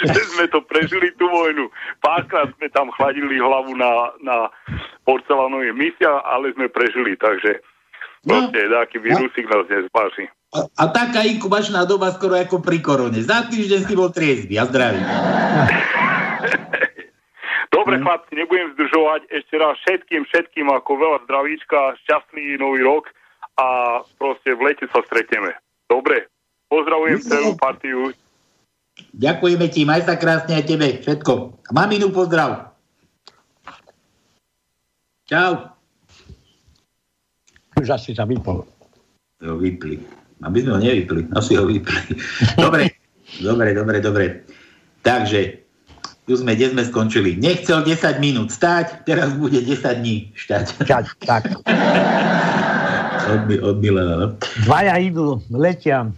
že 0.01 0.21
sme 0.33 0.49
to 0.49 0.65
prežili 0.65 1.13
tú 1.21 1.29
vojnu. 1.29 1.69
Párkrát 2.01 2.49
sme 2.57 2.73
tam 2.73 2.89
chladili 2.97 3.37
hlavu 3.37 3.77
na, 3.77 4.17
na 4.25 4.49
porcelánovej 5.05 5.69
misia, 5.77 6.17
ale 6.25 6.49
sme 6.57 6.65
prežili, 6.65 7.13
takže 7.13 7.61
no, 8.25 8.49
proste 8.49 8.65
taký 8.65 8.97
vírusik 9.05 9.45
nás 9.53 9.69
nezbáši. 9.69 10.25
A, 10.57 10.65
a 10.65 10.83
taká 10.89 11.29
inkubačná 11.29 11.85
doba 11.85 12.09
skoro 12.09 12.41
ako 12.41 12.57
pri 12.57 12.81
korone. 12.81 13.21
Za 13.21 13.53
týždeň 13.53 13.81
si 13.85 13.93
bol 13.93 14.09
triezvy 14.09 14.57
a 14.57 14.65
zdravý. 14.65 15.01
Dobre, 17.73 17.97
mm. 17.97 18.05
chlapci, 18.05 18.33
nebudem 18.37 18.69
zdržovať. 18.77 19.21
Ešte 19.33 19.55
raz 19.57 19.73
všetkým, 19.81 20.21
všetkým 20.29 20.69
ako 20.69 20.91
veľa 20.93 21.17
zdravíčka, 21.25 21.97
šťastný 22.05 22.61
nový 22.61 22.85
rok 22.85 23.09
a 23.57 23.99
proste 24.21 24.53
v 24.53 24.61
lete 24.69 24.85
sa 24.93 25.01
stretneme. 25.09 25.57
Dobre, 25.89 26.29
pozdravujem 26.69 27.17
mm. 27.17 27.25
celú 27.25 27.51
partiu. 27.57 28.13
Ďakujeme 29.17 29.65
ti, 29.73 29.89
maj 29.89 30.05
sa 30.05 30.21
krásne 30.21 30.53
aj 30.53 30.69
tebe, 30.69 31.01
všetko. 31.01 31.65
Maminu 31.73 32.13
pozdrav. 32.13 32.77
Čau. 35.25 35.73
Už 37.73 37.89
asi 37.89 38.13
sa 38.13 38.29
vypol. 38.29 38.69
Jo, 39.41 39.57
vypli. 39.57 39.97
Aby 40.45 40.61
sme 40.61 40.77
ho 40.77 40.79
nevypli, 40.83 41.25
asi 41.33 41.57
ho 41.57 41.65
vypli. 41.65 42.21
Dobre, 42.63 42.93
dobre, 43.41 43.73
dobre, 43.73 43.97
dobre. 43.97 44.25
Takže, 45.01 45.62
tu 46.23 46.33
sme, 46.39 46.55
kde 46.55 46.71
sme 46.71 46.83
skončili. 46.87 47.35
Nechcel 47.35 47.83
10 47.83 48.23
minút 48.23 48.49
stať, 48.51 49.03
teraz 49.03 49.35
bude 49.35 49.59
10 49.59 49.99
dní 49.99 50.31
štať. 50.35 50.65
Šťať, 50.83 51.05
tak. 51.27 51.43
Odby, 53.33 53.55
odbilené, 53.63 54.13
no. 54.19 54.27
Dvaja 54.67 54.99
idú, 54.99 55.39
letia 55.47 56.11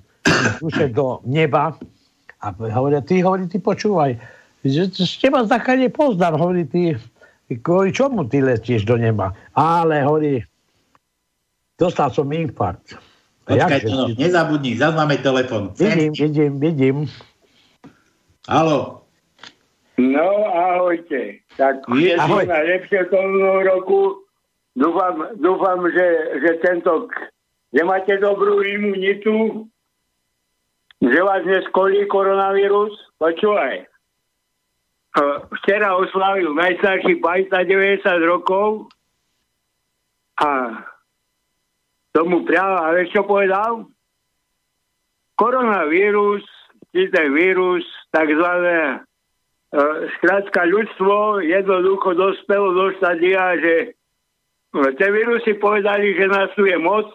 duše 0.58 0.90
do 0.90 1.22
neba 1.22 1.78
a 2.42 2.46
hovoria, 2.50 3.02
ty, 3.06 3.22
hovorí, 3.22 3.46
ty 3.46 3.62
počúvaj, 3.62 4.18
že 4.66 4.90
z 4.90 5.14
teba 5.22 5.46
taká 5.46 5.78
nepoznám, 5.78 6.38
hovorí, 6.38 6.66
ty, 6.66 6.98
kvôli 7.62 7.94
čomu 7.94 8.26
ty 8.26 8.42
letieš 8.42 8.90
do 8.90 8.98
neba? 8.98 9.38
Ale 9.54 10.02
hovorí, 10.02 10.42
dostal 11.78 12.10
som 12.10 12.26
infarkt. 12.34 12.98
Počkaj, 13.46 13.86
no, 13.86 14.10
nezabudni, 14.18 14.74
zase 14.74 14.98
máme 14.98 15.22
telefon. 15.22 15.70
Vidím, 15.78 16.12
vidím, 16.18 16.52
vidím. 16.58 16.98
Halo. 18.50 19.05
No, 19.96 20.28
ahojte. 20.52 21.40
Tak 21.56 21.88
všetko 21.88 22.36
najlepšie 22.44 23.08
tomu 23.08 23.64
roku. 23.64 24.28
Dúfam, 24.76 25.24
dúfam 25.40 25.88
že, 25.88 26.08
že 26.44 26.52
tento, 26.60 27.08
že 27.72 27.82
máte 27.88 28.20
dobrú 28.20 28.60
imunitu, 28.60 29.64
že 31.00 31.20
vás 31.24 31.48
neskolí 31.48 32.04
koronavírus. 32.12 32.92
Počúvaj. 33.16 33.88
Včera 35.64 35.96
oslavil 35.96 36.52
najstarší 36.52 37.24
pajta 37.24 37.64
90 37.64 38.04
rokov 38.28 38.92
a 40.44 40.84
tomu 42.12 42.44
priamo, 42.44 42.84
a 42.84 42.92
vieš 43.00 43.16
čo 43.16 43.24
povedal? 43.24 43.88
Koronavírus, 45.40 46.44
ten 46.92 47.32
vírus, 47.32 47.88
takzvané 48.12 49.08
skrátka 50.20 50.64
ľudstvo 50.64 51.44
jednoducho 51.44 52.16
dospelo 52.16 52.72
do 52.72 52.86
štadia, 52.96 53.60
že 53.60 53.74
e, 53.82 53.88
tie 54.96 55.10
vírusy 55.12 55.60
povedali, 55.60 56.16
že 56.16 56.26
nás 56.32 56.50
tu 56.56 56.64
je 56.64 56.78
moc, 56.80 57.12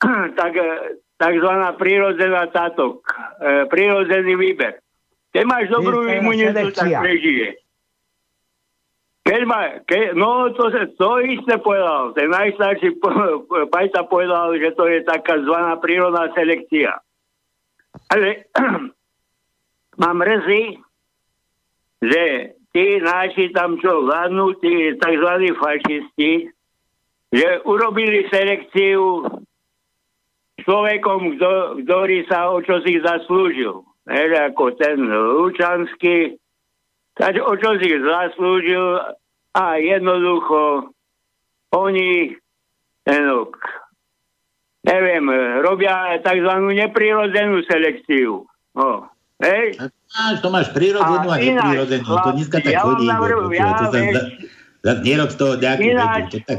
tak 0.40 0.52
e, 0.56 0.96
takzvaná 1.18 1.74
prírodzená 1.74 2.46
tátok, 2.54 3.02
prírodzený 3.74 4.38
výber. 4.38 4.78
Keď 5.34 5.44
máš 5.44 5.66
dobrú 5.66 6.06
imunitu, 6.06 6.70
tak 6.70 6.94
prežije. 6.94 7.58
Keď 9.28 9.42
má, 9.44 9.82
ke, 9.84 10.16
no 10.16 10.48
to, 10.56 10.72
to 10.96 11.08
isté 11.20 11.60
povedal. 11.60 12.16
Ten 12.16 12.32
najstarší 12.32 12.96
pajta 13.68 14.08
povedal, 14.08 14.56
že 14.56 14.72
to 14.72 14.88
je 14.88 15.04
taká 15.04 15.36
zvaná 15.44 15.76
prírodná 15.82 16.32
selekcia. 16.32 16.96
Ale 18.08 18.48
mám 20.00 20.16
mrzí, 20.16 20.80
že 22.02 22.54
tí 22.72 23.02
naši 23.02 23.50
tam 23.50 23.80
čo 23.82 24.06
vládnu, 24.06 24.54
tí 24.62 24.94
tzv. 24.98 25.30
fašisti, 25.58 26.32
že 27.32 27.48
urobili 27.68 28.24
selekciu 28.30 29.26
človekom, 30.62 31.36
kto, 31.36 31.52
ktorý 31.84 32.18
sa 32.28 32.52
o 32.52 32.60
čo 32.62 32.80
si 32.84 33.00
zaslúžil. 33.00 33.84
Hež, 34.08 34.30
ako 34.52 34.72
ten 34.80 35.04
Lučanský, 35.04 36.40
takže 37.12 37.40
o 37.44 37.52
čo 37.60 37.76
si 37.76 37.92
zaslúžil 37.92 39.04
a 39.52 39.64
jednoducho 39.76 40.92
oni 41.76 42.32
tenok, 43.04 43.52
neviem, 44.88 45.28
robia 45.60 46.16
tzv. 46.24 46.52
neprirodzenú 46.72 47.60
selekciu. 47.68 48.48
No. 48.72 49.08
Hej? 49.44 49.92
Máš, 50.08 50.36
to 50.40 50.48
máš 50.48 50.68
prirodzenú 50.72 51.28
a, 51.28 51.36
A 51.36 51.40
neprirodzenú. 51.40 52.08
To 52.08 52.30
dneska 52.32 52.58
tak 52.64 52.72
ja 52.72 52.80
vám 52.80 52.96
chodí. 52.96 53.06
navrhu- 53.06 53.52
ja, 53.52 53.68
to 53.76 53.84
sa 53.92 54.00
za, 54.00 54.22
za 54.80 54.92
z 55.04 55.34
toho 55.36 55.52
nejaký 55.60 55.84
Ináč- 55.92 56.32
to 56.32 56.38
tak, 56.48 56.58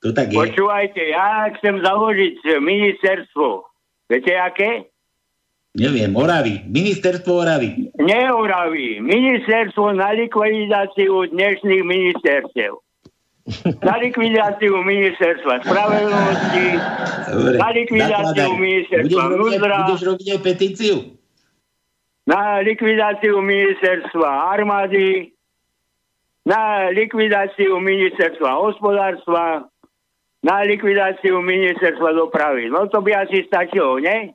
to 0.00 0.08
tak 0.16 0.26
je. 0.32 0.38
Počúvajte, 0.40 1.00
ja 1.12 1.52
chcem 1.60 1.74
založiť 1.84 2.34
ministerstvo. 2.58 3.46
Viete, 4.08 4.32
aké? 4.36 4.88
Neviem, 5.72 6.12
Oravy. 6.12 6.68
Ministerstvo 6.68 7.32
Oravy. 7.44 7.88
Neuraví. 7.96 9.00
Ministerstvo 9.00 9.96
na 9.96 10.12
likvidáciu 10.12 11.32
dnešných 11.32 11.80
ministerstiev. 11.84 12.76
Na 13.80 13.96
likvidáciu 13.98 14.84
ministerstva 14.84 15.64
spravedlnosti, 15.66 16.66
na 17.58 17.68
likvidáciu 17.74 18.36
zakladaj. 18.36 18.60
ministerstva 18.60 19.22
budeš 19.24 19.34
vnútra, 19.34 19.74
budeš 19.82 20.02
robiť 20.06 20.26
aj 20.28 20.40
petíciu? 20.44 20.96
Na 22.26 22.62
likvidáciu 22.62 23.42
ministerstva 23.42 24.54
armády, 24.54 25.34
na 26.46 26.90
likvidáciu 26.90 27.78
ministerstva 27.78 28.50
hospodárstva, 28.62 29.66
na 30.42 30.56
likvidáciu 30.66 31.38
ministerstva 31.38 32.14
dopravy. 32.18 32.66
No 32.70 32.90
to 32.90 32.98
by 32.98 33.26
asi 33.26 33.46
stačilo, 33.46 33.98
nie? 34.02 34.34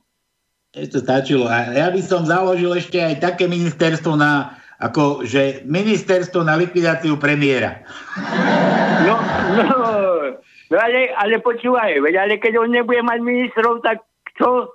Ešte 0.72 1.00
to 1.00 1.04
stačilo. 1.04 1.44
A 1.48 1.72
ja 1.72 1.88
by 1.88 2.00
som 2.00 2.28
založil 2.28 2.76
ešte 2.76 3.00
aj 3.00 3.24
také 3.24 3.48
ministerstvo 3.48 4.16
na 4.16 4.56
ako, 4.78 5.26
že 5.26 5.66
ministerstvo 5.66 6.46
na 6.46 6.54
likvidáciu 6.54 7.18
premiéra. 7.18 7.82
No, 9.04 9.18
no, 9.58 9.64
no 10.70 10.76
ale, 10.78 11.10
ale 11.18 11.42
počúvaj, 11.42 11.98
veď, 11.98 12.14
ale 12.22 12.34
keď 12.38 12.62
on 12.62 12.70
nebude 12.70 13.02
mať 13.02 13.18
ministrov, 13.18 13.82
tak 13.82 14.06
čo? 14.38 14.70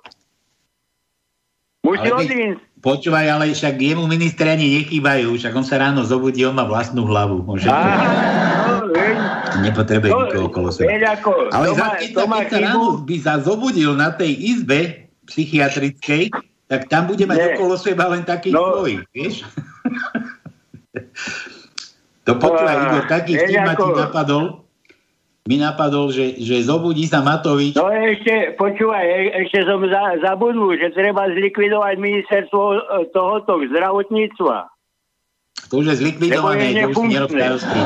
Musí 1.88 2.08
odísť. 2.12 2.73
Počúvaj, 2.84 3.26
ale 3.32 3.56
však 3.56 3.80
jemu 3.80 4.04
ministri 4.04 4.44
ani 4.44 4.76
nechýbajú, 4.76 5.40
však 5.40 5.56
on 5.56 5.64
sa 5.64 5.80
ráno 5.80 6.04
zobudí, 6.04 6.44
on 6.44 6.52
má 6.52 6.68
vlastnú 6.68 7.08
hlavu. 7.08 7.40
Môže... 7.40 7.64
No, 7.64 8.92
veď, 8.92 9.16
Nepotrebuje 9.64 10.12
No, 10.12 10.28
nikoho 10.28 10.46
okolo 10.52 10.68
seba. 10.68 10.92
ako, 11.16 11.48
Ale 11.48 11.72
to 11.72 11.80
za, 11.80 11.86
keď, 11.96 12.08
to 12.12 12.24
sa, 12.28 12.38
keď 12.44 12.60
ráno 12.60 12.84
by 13.00 13.16
sa 13.16 13.34
zobudil 13.40 13.96
na 13.96 14.12
tej 14.12 14.36
izbe 14.36 15.08
psychiatrickej, 15.24 16.28
tak 16.68 16.92
tam 16.92 17.08
bude 17.08 17.24
mať 17.24 17.38
Nie. 17.40 17.48
okolo 17.56 17.74
seba 17.80 18.04
len 18.12 18.20
takých 18.20 18.52
No. 18.52 18.76
svojich, 18.76 19.00
vieš? 19.16 19.48
to 22.28 22.32
počúvaj, 22.36 22.76
Igor, 22.76 23.04
taký 23.08 23.32
vtip 23.38 23.60
ma 23.64 23.72
ti 23.72 23.90
napadol. 23.96 24.63
Mi 25.44 25.60
napadol, 25.60 26.08
že, 26.08 26.40
že 26.40 26.64
zobudí 26.64 27.04
sa 27.04 27.20
Matovič. 27.20 27.76
No 27.76 27.92
ešte, 27.92 28.56
počúvaj, 28.56 29.04
e- 29.04 29.32
ešte 29.44 29.60
som 29.68 29.76
za, 29.84 30.16
zabudol, 30.24 30.72
že 30.72 30.88
treba 30.96 31.28
zlikvidovať 31.28 32.00
ministerstvo 32.00 32.62
e, 32.64 32.76
tohoto 33.12 33.60
zdravotníctva. 33.68 34.56
To 35.68 35.84
už 35.84 35.92
je 35.92 35.96
zlikvidované, 36.00 36.72
je 36.72 36.88
to 36.88 36.88
už 36.88 36.96
si 36.96 37.06
nerob 37.12 37.28
nefunkčné. 37.28 37.40
starosti. 37.60 37.80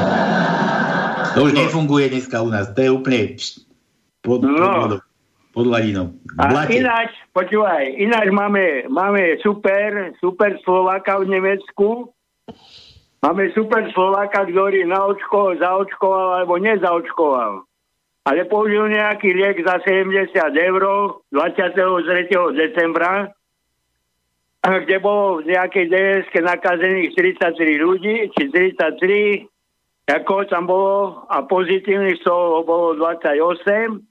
To 1.35 1.39
už 1.43 1.53
nefunguje 1.59 2.05
dneska 2.09 2.37
u 2.43 2.49
nás. 2.49 2.71
To 2.71 2.79
je 2.79 2.91
úplne 2.95 3.35
pšt, 3.35 3.55
pod, 4.23 4.39
pod, 4.39 4.55
No. 4.55 4.71
vodou, 4.79 5.01
pod 5.51 5.65
hladinou. 5.67 6.07
A 6.39 6.63
ináč, 6.71 7.11
počúvaj, 7.35 7.91
ináč 7.91 8.31
máme, 8.31 8.87
máme 8.87 9.35
super, 9.43 10.15
super 10.23 10.55
Slováka 10.63 11.19
v 11.19 11.35
Nemecku. 11.35 12.15
Máme 13.19 13.51
super 13.51 13.83
Slováka, 13.91 14.47
ktorý 14.47 14.87
naočko, 14.87 15.59
zaočkoval 15.59 16.43
alebo 16.43 16.55
nezaočkoval. 16.63 17.67
Ale 18.29 18.47
použil 18.47 18.95
nejaký 18.95 19.35
liek 19.35 19.59
za 19.67 19.83
70 19.83 20.31
eur 20.55 20.83
23. 21.35 22.55
decembra, 22.55 23.33
kde 24.63 24.97
bolo 25.03 25.43
v 25.43 25.51
nejakej 25.51 25.85
ds 25.91 26.27
nakazených 26.31 27.17
43 27.17 27.59
ľudí, 27.81 28.17
či 28.37 28.43
33, 28.55 29.49
ako 30.09 30.35
tam 30.47 30.71
bolo, 30.71 31.27
a 31.27 31.43
pozitívnych 31.43 32.21
z 32.21 32.25
toho 32.25 32.63
bolo 32.63 32.95
28. 33.01 34.08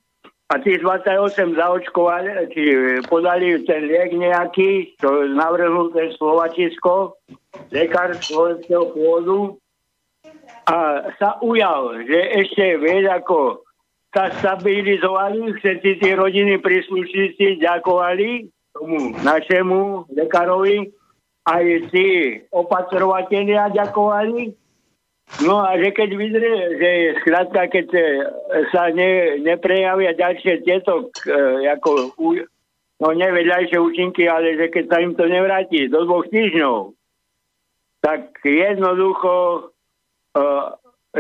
A 0.48 0.64
tých 0.64 0.80
28 0.80 1.60
zaočkovali, 1.60 2.48
či 2.56 2.64
podali 3.12 3.60
ten 3.68 3.84
liek 3.84 4.16
nejaký, 4.16 4.96
čo 4.96 5.28
navrhnul 5.36 5.92
ten 5.92 6.08
Slovačisko, 6.16 7.20
lekár 7.68 8.16
slovenského 8.16 8.96
pôvodu. 8.96 9.60
A 10.72 11.04
sa 11.20 11.36
ujal, 11.44 12.00
že 12.08 12.20
ešte 12.44 12.80
vieš 12.80 13.12
ako 13.12 13.68
sa 14.16 14.32
stabilizovali, 14.40 15.52
všetci 15.60 16.00
tí 16.00 16.10
rodiny 16.16 16.64
príslušníci 16.64 17.60
ďakovali 17.60 18.48
tomu 18.72 19.20
našemu 19.20 20.08
lekárovi, 20.16 20.92
aj 21.44 21.64
tí 21.92 22.40
opatrovatelia 22.56 23.68
ďakovali, 23.72 24.56
No 25.44 25.60
a 25.60 25.76
že 25.76 25.92
keď 25.92 26.10
vydrie, 26.16 26.60
že 26.80 26.90
skrátka, 27.22 27.68
keď 27.68 27.88
e, 27.94 28.04
sa 28.72 28.88
ne, 28.96 29.38
neprejavia 29.44 30.16
ďalšie 30.16 30.64
tieto, 30.64 31.12
e, 31.28 31.68
ako, 31.68 32.16
u, 32.16 32.42
no 33.04 33.08
nie 33.12 33.28
vedľajšie 33.28 33.76
účinky, 33.76 34.26
ale 34.26 34.56
že 34.56 34.72
keď 34.72 34.86
sa 34.88 34.98
im 35.04 35.14
to 35.20 35.28
nevráti 35.28 35.92
do 35.92 36.08
dvoch 36.08 36.26
týždňov, 36.32 36.96
tak 38.02 38.40
jednoducho, 38.40 39.36
e, 40.32 40.42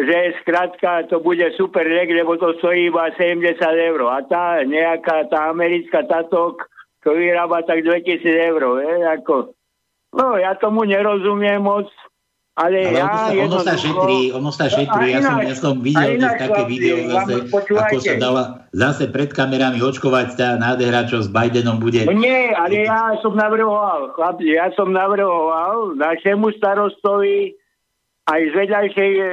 že 0.01 0.17
skrátka 0.39 1.03
to 1.11 1.19
bude 1.19 1.43
super 1.59 1.83
liek, 1.83 2.07
lebo 2.07 2.39
to 2.39 2.55
stojí 2.63 2.87
iba 2.87 3.11
70 3.11 3.59
eur. 3.91 4.07
A 4.07 4.23
tá 4.23 4.63
nejaká, 4.63 5.27
tá 5.27 5.51
americká 5.51 6.07
tátok, 6.07 6.63
to 7.03 7.11
vyrába 7.11 7.59
tak 7.67 7.83
2000 7.83 8.23
eur. 8.55 8.81
Je, 8.81 8.93
ako, 9.03 9.51
no 10.15 10.39
ja 10.39 10.55
tomu 10.55 10.87
nerozumiem 10.87 11.59
moc, 11.59 11.91
ale, 12.57 12.89
Ale 12.89 12.97
ja 12.97 13.05
ono 13.05 13.17
sa, 13.21 13.31
ono 13.37 13.57
sa 13.61 13.73
šetrí, 13.77 14.19
ono 14.33 14.49
sa 14.49 14.65
šetrí. 14.65 15.13
Ja 15.13 15.21
som, 15.21 15.37
ja 15.45 15.53
som 15.53 15.73
videl 15.77 16.17
tiež 16.17 16.33
také 16.41 16.61
video 16.65 16.97
zase, 17.05 17.33
ako 17.53 17.97
sa 18.01 18.13
dala 18.17 18.43
zase 18.73 19.13
pred 19.13 19.29
kamerami 19.29 19.77
očkovať 19.77 20.27
tá 20.33 20.49
nádhera, 20.57 21.05
čo 21.05 21.21
s 21.21 21.29
Bidenom 21.29 21.77
bude. 21.77 22.01
No 22.09 22.17
nie, 22.17 22.49
ale 22.57 22.89
ja 22.89 23.13
som 23.21 23.37
navrhoval, 23.37 24.09
chlapci, 24.17 24.57
ja 24.57 24.73
som 24.73 24.89
navrhoval 24.89 25.93
našemu 26.01 26.49
starostovi 26.57 27.53
aj 28.27 28.41
z 28.41 28.53
vedľajšej 28.57 29.11
e, 29.15 29.23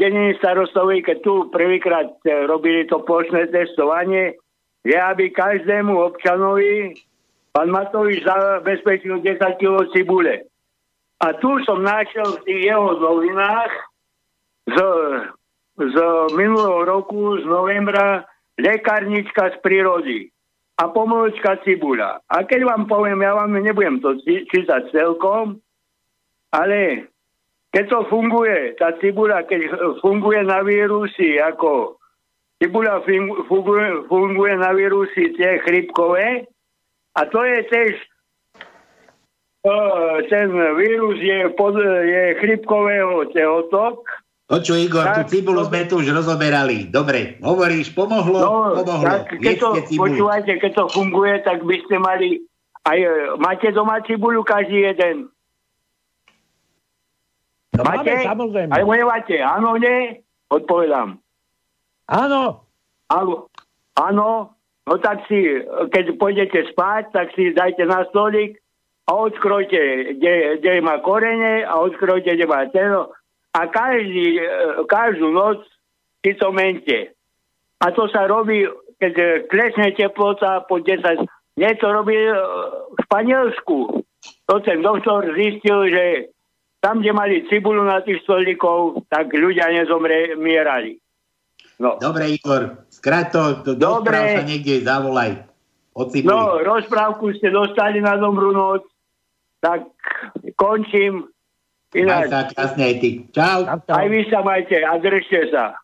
deniny 0.00 0.34
starostovi, 0.40 1.06
keď 1.06 1.16
tu 1.22 1.46
prvýkrát 1.54 2.10
e, 2.26 2.48
robili 2.50 2.82
to 2.88 2.98
plošné 3.04 3.52
testovanie, 3.54 4.40
že 4.82 4.96
aby 4.96 5.30
každému 5.30 5.94
občanovi 5.94 6.98
pán 7.52 7.70
Matovič 7.70 8.26
zabezpečil 8.26 9.22
10 9.22 9.38
kg 9.60 9.86
cibule. 9.94 10.49
A 11.20 11.36
tu 11.36 11.60
som 11.68 11.84
našiel 11.84 12.40
v 12.40 12.44
tých 12.48 12.62
jeho 12.72 12.96
novinách 12.96 13.72
z, 14.72 14.76
z 15.76 15.96
minulého 16.32 16.88
roku, 16.88 17.36
z 17.40 17.44
novembra, 17.44 18.24
lekárnička 18.56 19.52
z 19.52 19.56
prírody 19.60 20.32
a 20.80 20.88
pomôčka 20.88 21.60
cibula. 21.60 22.24
A 22.24 22.40
keď 22.48 22.64
vám 22.64 22.88
poviem, 22.88 23.20
ja 23.20 23.36
vám 23.36 23.52
nebudem 23.52 24.00
to 24.00 24.16
čítať 24.24 24.88
celkom, 24.96 25.60
ale 26.56 27.12
keď 27.70 27.84
to 27.86 27.98
funguje, 28.08 28.74
tá 28.80 28.96
cibula, 28.98 29.44
keď 29.44 29.76
funguje 30.00 30.40
na 30.42 30.64
vírusy, 30.64 31.36
ako 31.36 32.00
cibula 32.56 33.04
fun- 33.04 33.44
funguje, 33.44 34.08
funguje 34.08 34.54
na 34.56 34.72
vírusy 34.72 35.36
tie 35.36 35.60
chrypkové, 35.62 36.48
a 37.12 37.20
to 37.28 37.44
je 37.44 37.58
tiež 37.68 37.92
ten 40.30 40.48
vírus 40.76 41.20
je, 41.20 41.52
pod, 41.52 41.76
je 42.04 42.34
chrypkového 42.40 43.28
tehotok, 43.32 44.08
Počuj, 44.50 44.82
Igor, 44.82 45.06
tú 45.14 45.22
Tak, 45.22 45.30
cibulu 45.30 45.62
sme 45.62 45.86
tu 45.86 46.02
už 46.02 46.10
rozoberali. 46.10 46.90
Dobre, 46.90 47.38
hovoríš, 47.38 47.94
pomohlo, 47.94 48.34
No, 48.42 48.82
pomohlo. 48.82 49.06
tak 49.06 49.38
keď 49.38 49.54
to, 49.62 49.68
počúvajte, 49.94 50.58
keď 50.58 50.72
to 50.74 50.84
funguje, 50.90 51.38
tak 51.46 51.62
by 51.62 51.76
ste 51.86 52.02
mali 52.02 52.42
aj, 52.82 52.98
e, 52.98 53.12
máte 53.38 53.70
doma 53.70 54.02
cibuľu 54.02 54.42
každý 54.42 54.90
jeden? 54.90 55.30
No 57.78 57.86
máme, 57.86 58.10
samozrejme. 58.26 58.74
Alebo 58.74 58.90
nemáte? 58.90 59.38
Áno, 59.38 59.78
nie? 59.78 60.18
Odpovedám. 60.50 61.14
Áno. 62.10 62.66
Áno. 63.06 63.46
Áno. 63.94 64.28
No 64.82 64.94
tak 64.98 65.30
si, 65.30 65.38
e, 65.46 65.62
keď 65.94 66.18
pôjdete 66.18 66.74
spať, 66.74 67.14
tak 67.14 67.30
si 67.38 67.54
dajte 67.54 67.86
na 67.86 68.02
stolík 68.10 68.58
a 69.10 69.18
odkrojte, 69.18 70.14
kde, 70.14 70.62
kde 70.62 70.78
má 70.86 71.02
korene 71.02 71.66
a 71.66 71.82
odkrojte, 71.82 72.30
kde 72.30 72.46
má 72.46 72.70
telo. 72.70 73.10
A 73.50 73.66
každý, 73.66 74.38
e, 74.38 74.46
každú 74.86 75.34
noc 75.34 75.66
si 76.22 76.38
to 76.38 76.54
mente. 76.54 77.10
A 77.82 77.90
to 77.90 78.06
sa 78.06 78.30
robí, 78.30 78.70
keď 79.02 79.14
e, 79.18 79.26
klesne 79.50 79.90
teplota 79.98 80.62
po 80.70 80.78
10. 80.78 81.26
Nie 81.58 81.74
to 81.74 81.90
robí 81.90 82.14
e, 82.14 82.30
v 82.94 82.98
Španielsku. 83.10 84.06
To 84.46 84.54
ten 84.62 84.78
doktor 84.78 85.34
zistil, 85.34 85.90
že 85.90 86.04
tam, 86.78 87.02
kde 87.02 87.10
mali 87.10 87.50
cibulu 87.50 87.82
na 87.82 88.06
tých 88.06 88.22
stolíkov, 88.22 89.10
tak 89.10 89.34
ľudia 89.34 89.74
nezomreli. 89.74 91.02
No. 91.82 91.98
Dobre, 91.98 92.30
Igor, 92.30 92.86
Skrát 92.86 93.34
to, 93.34 93.66
to 93.66 93.74
Dobre. 93.74 94.38
sa 94.38 94.44
niekde, 94.46 94.86
zavolaj. 94.86 95.50
No, 96.22 96.62
rozprávku 96.62 97.34
ste 97.36 97.50
dostali 97.50 97.98
na 97.98 98.14
dobrú 98.16 98.54
noc, 98.54 98.86
tak 99.60 99.86
končím. 100.56 101.28
Ináč, 101.90 102.30
sa 102.30 102.46
krásne 102.46 102.82
aj 102.86 102.96
ty. 103.02 103.08
Čau. 103.34 103.66
aj 103.66 104.06
vy 104.06 104.20
sa 104.30 104.46
majte 104.46 104.78
a 104.78 104.94
držte 105.02 105.50
sa. 105.50 105.74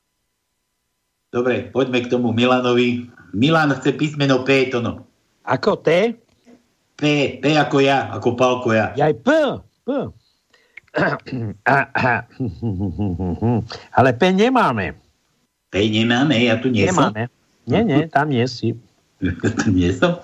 Dobre, 1.34 1.68
poďme 1.74 2.06
k 2.06 2.10
tomu 2.10 2.30
Milanovi. 2.30 3.10
Milan 3.34 3.74
chce 3.74 3.92
písmeno 3.92 4.46
P, 4.46 4.70
to 4.70 4.78
no. 4.78 5.02
Ako 5.42 5.82
T? 5.82 6.14
P, 6.96 7.02
P 7.42 7.44
ako 7.58 7.82
ja, 7.82 8.08
ako 8.14 8.38
Palko 8.38 8.70
ja. 8.72 8.94
Aj 8.94 9.12
P. 9.12 9.28
P. 9.84 9.88
Ale 13.98 14.10
P 14.16 14.22
nemáme. 14.32 14.96
P 15.68 15.74
nemáme, 15.92 16.38
ja 16.40 16.56
tu 16.56 16.72
nie 16.72 16.88
som. 16.88 17.12
Nemáme. 17.12 17.28
Nie, 17.66 17.82
nie, 17.82 18.06
tam 18.06 18.30
nie 18.30 18.46
si. 18.46 18.78
tu 19.60 19.68
nie 19.74 19.90
som. 19.90 20.22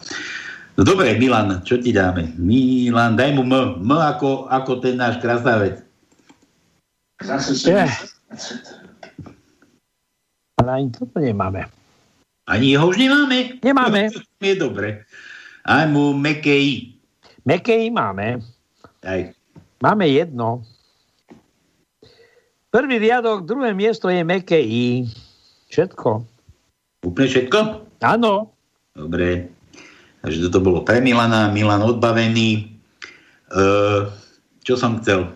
No 0.72 0.88
dobre, 0.88 1.12
Milan, 1.20 1.60
čo 1.68 1.76
ti 1.76 1.92
dáme? 1.92 2.32
Milan, 2.40 3.12
daj 3.12 3.36
mu 3.36 3.44
M. 3.44 3.84
M 3.84 3.90
ako, 3.92 4.48
ako 4.48 4.80
ten 4.80 4.96
náš 4.96 5.20
krasavec. 5.20 5.84
Je. 7.60 7.84
Ale 10.56 10.70
ani 10.72 10.88
toto 10.88 11.20
nemáme. 11.20 11.68
Ani 12.48 12.72
jeho 12.72 12.88
už 12.88 12.96
nemáme? 12.96 13.60
Nemáme. 13.60 14.08
Je 14.42 14.54
dobre. 14.56 15.04
Aj 15.62 15.86
mu. 15.86 16.16
Meké 16.16 17.74
I 17.86 17.88
máme. 17.92 18.40
Aj. 19.04 19.30
Máme 19.78 20.08
jedno. 20.08 20.64
Prvý 22.72 22.96
riadok, 22.96 23.44
druhé 23.44 23.76
miesto 23.76 24.08
je 24.08 24.24
meké 24.24 24.56
I. 24.56 25.04
Všetko. 25.68 26.24
Úplne 27.04 27.28
všetko? 27.28 27.58
Áno. 28.00 28.56
Dobre. 28.96 29.51
Takže 30.22 30.38
toto 30.48 30.62
bolo 30.62 30.80
pre 30.80 31.02
Milana. 31.02 31.50
Milan 31.50 31.82
odbavený. 31.82 32.78
E, 33.50 33.64
čo 34.62 34.74
som 34.74 35.02
chcel? 35.02 35.26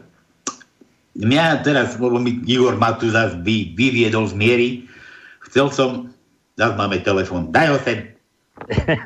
Mňa 1.16 1.61
teraz, 1.61 1.97
lebo 1.97 2.16
mi 2.16 2.39
Igor 2.45 2.76
ma 2.76 2.95
tu 2.95 3.09
zase 3.09 3.41
vy, 3.41 3.74
vyviedol 3.74 4.28
z 4.28 4.34
miery. 4.37 4.68
Chcel 5.43 5.68
som... 5.70 5.91
Zase 6.55 6.72
máme 6.72 7.03
telefon. 7.03 7.53
Daj 7.53 7.68
ho 7.68 7.78
sem. 7.82 8.16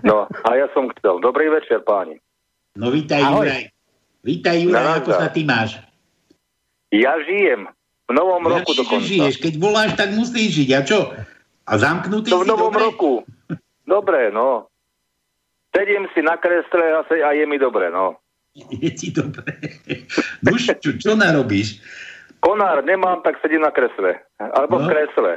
No, 0.06 0.30
a 0.30 0.48
ja 0.54 0.70
som 0.70 0.86
chcel. 0.94 1.18
Dobrý 1.18 1.50
večer, 1.50 1.82
páni. 1.82 2.22
No 2.78 2.94
vítaj, 2.94 3.18
Ahoj. 3.18 3.50
Juraj. 3.50 3.64
Vítaj, 4.22 4.56
Juraj, 4.62 4.78
Nazdar. 4.78 5.00
ako 5.02 5.10
sa 5.18 5.28
ty 5.32 5.42
máš? 5.42 5.70
Ja 6.94 7.18
žijem. 7.26 7.66
V 8.06 8.12
novom 8.14 8.42
Ja 8.46 8.62
roku 8.62 8.78
dokonca. 8.78 9.02
žiješ. 9.02 9.42
Keď 9.42 9.54
voláš, 9.58 9.98
tak 9.98 10.14
musíš 10.14 10.62
žiť. 10.62 10.68
A 10.70 10.80
čo? 10.86 11.10
A 11.66 11.72
zamknutý 11.74 12.30
To 12.30 12.42
v 12.42 12.50
novom 12.50 12.70
dobre? 12.70 12.82
roku. 12.84 13.12
Dobre, 13.90 14.30
no. 14.30 14.69
Sedím 15.70 16.06
si 16.10 16.20
na 16.20 16.34
kresle 16.34 16.82
a, 16.92 17.04
se, 17.06 17.18
a 17.18 17.30
je 17.30 17.46
mi 17.46 17.56
dobre, 17.56 17.90
no. 17.90 18.18
Je 18.74 18.90
ti 18.90 19.10
dobre. 19.10 19.54
Duš, 20.46 20.74
čo, 20.78 20.90
čo 20.98 21.14
narobíš? 21.14 21.78
Konár 22.40 22.82
nemám, 22.82 23.22
tak 23.22 23.38
sedím 23.38 23.62
na 23.62 23.70
kresle. 23.70 24.18
Alebo 24.36 24.78
No. 24.78 24.84
v 24.84 24.90
kresle. 24.90 25.32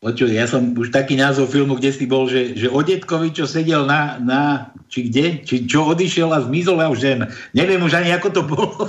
Počuj, 0.00 0.32
ja 0.32 0.48
som 0.48 0.72
už 0.72 0.88
taký 0.90 1.12
názov 1.12 1.52
filmu, 1.52 1.76
kde 1.76 1.92
si 1.92 2.08
bol, 2.08 2.24
že, 2.24 2.56
že 2.56 2.72
o 2.72 2.80
detkovi, 2.80 3.36
čo 3.36 3.44
sedel 3.44 3.84
na, 3.84 4.16
na 4.16 4.40
či 4.88 5.04
kde, 5.04 5.44
či 5.44 5.68
čo 5.68 5.84
odišiel 5.84 6.32
a 6.32 6.40
zmizol, 6.40 6.80
ja 6.80 6.88
už 6.88 7.00
neviem, 7.04 7.22
neviem 7.52 7.82
už 7.84 7.92
ani, 7.94 8.08
ako 8.10 8.28
to 8.32 8.42
bolo. 8.42 8.88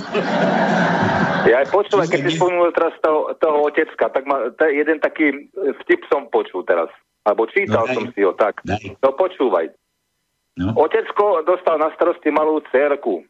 Ja 1.42 1.58
aj 1.58 1.74
počúvaj, 1.74 2.06
keď 2.06 2.20
si 2.22 2.38
spomenul 2.38 2.70
teraz 2.70 2.94
toho, 3.02 3.34
toho 3.34 3.66
otecka, 3.66 4.06
tak 4.08 4.22
ma, 4.24 4.54
to 4.54 4.62
je 4.62 4.78
jeden 4.78 5.02
taký 5.02 5.50
vtip 5.82 6.06
som 6.06 6.30
počul 6.30 6.62
teraz. 6.62 6.86
Alebo 7.26 7.50
čítal 7.50 7.82
No, 7.82 7.90
daj. 7.90 7.94
som 7.98 8.04
si 8.14 8.20
ho 8.22 8.30
tak. 8.30 8.62
Daj. 8.62 8.94
No 9.02 9.10
počúvaj. 9.10 9.74
No. 10.58 10.76
Otecko 10.76 11.40
dostal 11.48 11.80
na 11.80 11.88
starosti 11.96 12.28
malú 12.28 12.60
cerku. 12.68 13.24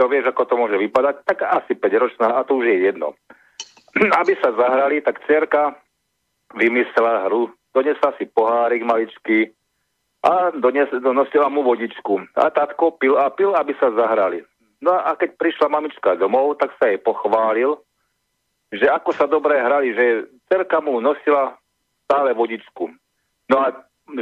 To 0.00 0.08
vieš, 0.08 0.32
ako 0.32 0.42
to 0.48 0.54
môže 0.56 0.76
vypadať? 0.80 1.28
Tak 1.28 1.38
asi 1.44 1.76
5 1.76 2.02
ročná 2.02 2.26
a 2.32 2.44
to 2.48 2.56
už 2.56 2.64
je 2.64 2.76
jedno. 2.88 3.12
Aby 4.20 4.32
sa 4.40 4.56
zahrali, 4.56 5.04
tak 5.04 5.20
cerka 5.28 5.76
vymyslela 6.56 7.28
hru. 7.28 7.52
Donesla 7.72 8.16
si 8.16 8.24
pohárik 8.28 8.84
maličký 8.84 9.52
a 10.22 10.54
dones, 10.54 10.88
donosila 11.02 11.48
mu 11.48 11.66
vodičku. 11.66 12.36
A 12.36 12.52
tatko 12.52 12.94
pil 12.94 13.18
a 13.18 13.32
pil, 13.34 13.56
aby 13.58 13.74
sa 13.80 13.90
zahrali. 13.90 14.44
No 14.78 14.94
a 14.94 15.18
keď 15.18 15.34
prišla 15.34 15.66
mamička 15.66 16.14
domov, 16.14 16.62
tak 16.62 16.76
sa 16.78 16.90
jej 16.92 17.00
pochválil, 17.02 17.74
že 18.70 18.86
ako 18.86 19.10
sa 19.16 19.26
dobre 19.26 19.58
hrali, 19.58 19.90
že 19.96 20.30
cerka 20.46 20.78
mu 20.78 21.02
nosila 21.02 21.58
stále 22.06 22.36
vodičku. 22.38 22.92
No 23.50 23.56
a 23.66 23.74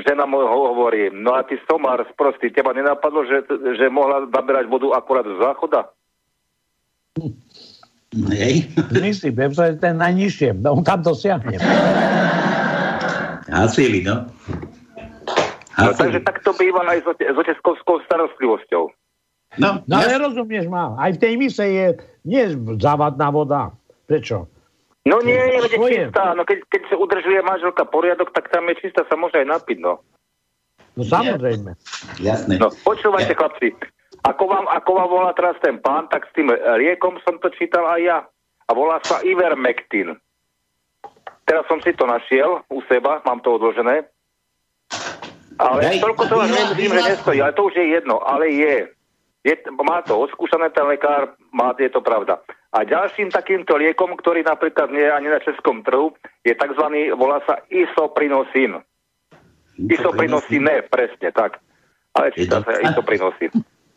žena 0.07 0.27
mu 0.27 0.39
ho 0.39 0.75
hovorí, 0.75 1.11
no 1.11 1.35
a 1.35 1.43
ty 1.43 1.59
somár 1.67 2.03
sprostý, 2.15 2.51
teba 2.51 2.71
nenapadlo, 2.73 3.27
že, 3.27 3.45
že 3.77 3.87
mohla 3.91 4.27
zaberať 4.31 4.71
vodu 4.71 4.95
akurát 4.95 5.27
z 5.27 5.37
záchoda? 5.39 5.81
Hej. 8.31 8.71
Myslím, 8.91 9.35
že 9.55 9.79
ten 9.79 9.99
najnižšie. 9.99 10.63
On 10.67 10.83
tam 10.83 11.03
dosiahne. 11.03 11.59
Hasili, 13.51 14.03
no. 14.03 14.27
No, 15.79 15.91
takže 15.97 16.21
tak 16.21 16.43
to 16.45 16.53
býva 16.59 16.85
aj 16.87 17.03
s 17.07 17.37
oteckovskou 17.39 18.05
starostlivosťou. 18.05 18.85
No, 19.59 19.83
No 19.89 19.95
ale 19.99 20.21
rozumieš 20.21 20.71
ma, 20.71 20.95
aj 21.01 21.19
v 21.19 21.23
tej 21.23 21.33
mise 21.35 21.65
je 21.67 21.87
nie 22.23 22.43
závadná 22.79 23.33
voda. 23.35 23.75
Prečo? 24.07 24.47
No 25.09 25.17
nie, 25.25 25.33
je 25.37 25.59
veď 25.65 25.73
čistá. 25.81 26.37
No 26.37 26.45
keď, 26.45 26.61
keď 26.69 26.83
sa 26.93 26.97
udržuje 27.01 27.41
manželka 27.41 27.89
poriadok, 27.89 28.37
tak 28.37 28.53
tam 28.53 28.69
je 28.69 28.85
čistá, 28.85 29.09
sa 29.09 29.17
môže 29.17 29.41
aj 29.41 29.49
napiť, 29.49 29.79
no. 29.81 30.05
No 30.93 31.03
samozrejme. 31.07 31.73
Jasné. 32.21 32.61
No, 32.61 32.69
počúvajte, 32.85 33.33
chlapci. 33.33 33.73
Ako 34.21 34.45
vám, 34.45 34.69
ako 34.69 34.91
vám 35.01 35.09
volá 35.09 35.31
teraz 35.33 35.57
ten 35.65 35.81
pán, 35.81 36.05
tak 36.13 36.29
s 36.29 36.33
tým 36.37 36.53
liekom 36.53 37.17
som 37.25 37.41
to 37.41 37.49
čítal 37.57 37.89
aj 37.89 38.01
ja. 38.05 38.19
A 38.69 38.71
volá 38.77 39.01
sa 39.01 39.25
Ivermectin. 39.25 40.21
Teraz 41.49 41.65
som 41.67 41.81
si 41.81 41.97
to 41.97 42.05
našiel 42.05 42.61
u 42.69 42.85
seba, 42.85 43.25
mám 43.25 43.41
to 43.41 43.57
odložené. 43.57 44.05
Ale 45.57 45.81
Daj, 45.83 45.99
toľko 46.05 46.23
to 46.29 46.37
vyhla- 46.37 46.53
nemyslím, 46.53 46.91
že 46.93 47.03
nestojí, 47.17 47.39
ale 47.41 47.53
to 47.57 47.63
už 47.67 47.75
je 47.75 47.87
jedno, 47.97 48.17
ale 48.21 48.45
je. 48.53 48.77
Je 49.41 49.55
má 49.73 50.05
to 50.05 50.21
odskúšané 50.21 50.69
ten 50.71 50.85
lekár, 50.85 51.33
má, 51.53 51.73
je 51.79 51.89
to 51.89 52.05
pravda. 52.05 52.41
A 52.71 52.85
ďalším 52.85 53.33
takýmto 53.33 53.75
liekom, 53.81 54.13
ktorý 54.15 54.45
napríklad 54.45 54.93
nie 54.93 55.03
je 55.03 55.13
ani 55.17 55.29
na 55.33 55.41
českom 55.41 55.81
trhu, 55.83 56.13
je 56.45 56.53
tzv. 56.53 56.87
volá 57.17 57.41
sa 57.49 57.65
isoprinosín. 57.73 58.85
Isoprinosíne, 59.81 60.85
presne 60.93 61.33
tak. 61.33 61.59
Ale 62.13 62.37
číta 62.37 62.61
sa 62.61 62.79
isoprinosín. 62.85 63.51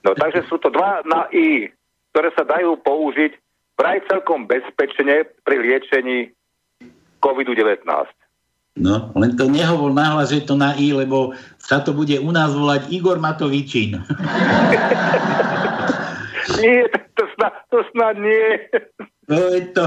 No 0.03 0.15
takže 0.15 0.47
sú 0.47 0.57
to 0.63 0.71
dva 0.71 1.03
na 1.03 1.27
I, 1.35 1.67
ktoré 2.15 2.29
sa 2.35 2.47
dajú 2.47 2.79
použiť 2.79 3.31
vraj 3.75 3.99
celkom 4.07 4.47
bezpečne 4.47 5.27
pri 5.43 5.55
liečení 5.59 6.31
COVID-19. 7.19 7.83
No, 8.73 9.13
len 9.13 9.37
to 9.37 9.45
nehovor 9.45 9.93
nahlas, 9.93 10.33
že 10.33 10.49
to 10.49 10.57
na 10.57 10.73
I, 10.73 10.97
lebo 10.97 11.37
sa 11.61 11.85
to 11.85 11.93
bude 11.93 12.17
u 12.17 12.31
nás 12.33 12.57
volať 12.57 12.89
Igor 12.89 13.21
Matovičín. 13.21 14.01
Nie, 16.63 16.89
to 17.13 17.23
snad, 17.37 17.53
to 17.69 17.85
snad 17.93 18.17
nie. 18.17 18.67
To 19.29 19.35
je 19.53 19.61
to. 19.71 19.85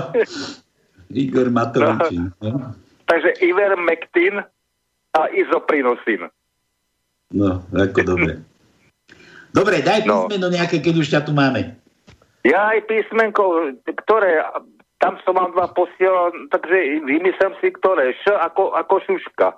Igor 1.10 1.50
Matovičín. 1.50 2.30
No, 2.38 2.74
Takže 3.06 3.38
Ivermectin 3.42 4.42
a 5.14 5.20
izoprinosín. 5.30 6.30
no 7.34 7.62
ako 7.74 8.00
dobre. 8.02 8.42
Dobre, 9.54 9.80
daj 9.80 10.04
písmeno 10.04 10.46
nejaké, 10.52 10.84
keď 10.84 10.94
už 11.00 11.08
ťa 11.10 11.20
tu 11.24 11.32
máme. 11.32 11.74
Ja 12.44 12.76
aj 12.76 12.86
písmenko, 12.86 13.72
ktoré, 14.04 14.44
tam 14.98 15.20
som 15.24 15.36
vám 15.36 15.52
dva 15.52 15.68
posielal, 15.76 16.32
takže 16.48 17.04
vymyslím 17.04 17.52
si, 17.60 17.68
ktoré. 17.76 18.16
Š 18.24 18.32
ako, 18.32 18.72
ako 18.72 18.94
šuška. 19.04 19.48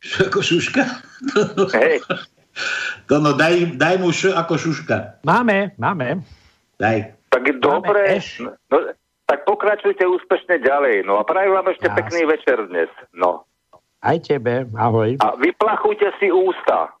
Š 0.00 0.12
ako 0.32 0.40
šuška? 0.40 0.82
Hej. 1.78 2.00
To 3.08 3.20
no, 3.20 3.32
daj, 3.32 3.76
daj 3.76 3.96
mu 4.00 4.12
š 4.12 4.32
ako 4.32 4.56
šuška. 4.56 5.24
Máme, 5.24 5.72
máme. 5.76 6.20
Daj. 6.80 7.16
Tak 7.32 7.44
dobre. 7.60 8.20
No, 8.68 8.76
tak 9.24 9.48
pokračujte 9.48 10.04
úspešne 10.04 10.60
ďalej. 10.60 11.08
No 11.08 11.16
a 11.16 11.24
prajem 11.24 11.52
vám 11.56 11.72
ešte 11.72 11.88
Jasne. 11.88 11.98
pekný 12.04 12.22
večer 12.28 12.56
dnes. 12.68 12.90
No. 13.16 13.48
Aj 14.04 14.18
tebe, 14.20 14.68
ahoj. 14.76 15.16
A 15.22 15.38
vyplachujte 15.40 16.12
si 16.20 16.28
ústa. 16.28 16.92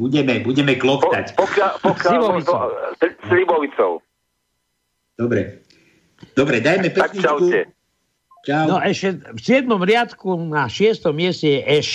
Budeme, 0.00 0.40
budeme 0.40 0.80
kloktať. 0.80 1.36
Pokiaľ, 1.36 1.72
pokiaľ 1.84 2.12
Slivovicou. 2.16 2.60
slivovicou. 3.28 3.92
Dobre. 5.20 5.60
Dobre, 6.36 6.60
dajme 6.60 6.88
pesničku. 6.92 7.44
Čau. 8.40 8.64
No 8.72 8.76
ešte 8.80 9.20
v 9.36 9.40
7. 9.40 9.68
riadku 9.68 10.32
na 10.48 10.64
6. 10.64 11.04
mieste 11.12 11.48
je 11.48 11.60
eš. 11.60 11.90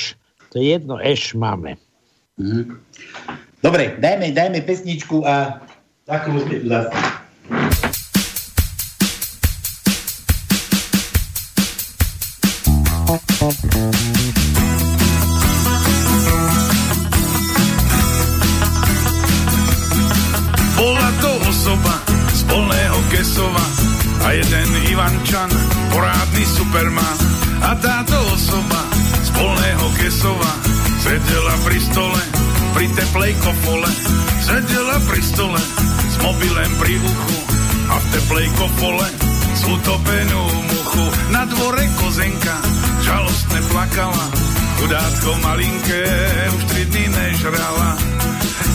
To 0.53 0.61
je 0.61 0.78
jedno 0.78 1.01
eš 1.01 1.34
máme. 1.34 1.78
Mhm. 2.38 2.78
Dobre, 3.65 3.97
dajme, 3.97 4.30
dajme 4.30 4.61
pesničku 4.61 5.26
a 5.26 5.57
za 6.05 6.15
chvíľu 6.21 6.45
sme 6.45 6.57
superman. 26.66 27.18
A 27.61 27.78
táto 27.78 28.18
osoba 28.34 28.82
z 29.22 29.30
polného 29.38 29.86
Kesova 30.01 30.53
sedela 30.97 31.53
pri 31.61 31.78
stole, 31.78 32.22
pri 32.74 32.86
teplej 32.89 33.34
kofole. 33.38 33.89
Sedela 34.41 34.97
pri 35.05 35.22
stole 35.22 35.61
s 36.09 36.16
mobilem 36.26 36.72
pri 36.82 36.93
uchu 36.97 37.38
a 37.86 37.95
v 38.01 38.05
teplej 38.18 38.47
kofole 38.57 39.07
s 39.53 39.61
utopenú 39.61 40.43
muchu. 40.74 41.05
Na 41.30 41.45
dvore 41.45 41.86
kozenka 42.01 42.57
žalostne 43.05 43.61
plakala, 43.70 44.26
chudátko 44.82 45.32
malinké 45.45 46.05
už 46.49 46.63
tri 46.74 46.84
dny 46.89 47.05
nežrala. 47.13 47.89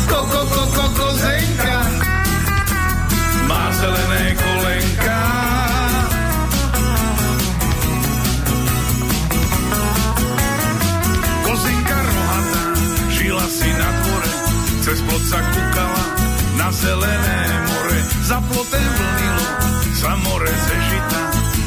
Koko, 0.06 0.40
koko, 0.46 0.86
kozenka 0.94 1.78
má 3.50 3.64
zelené 3.74 4.38
kolenka. 4.38 4.49
Plot 15.10 15.24
sa 15.26 15.40
kúkala 15.42 16.04
na 16.54 16.68
zelené 16.70 17.38
more. 17.66 17.98
Za 18.22 18.38
plotem 18.46 18.86
vlnilo 18.94 19.46
sa 19.98 20.14
more 20.22 20.46
zežita, 20.46 21.22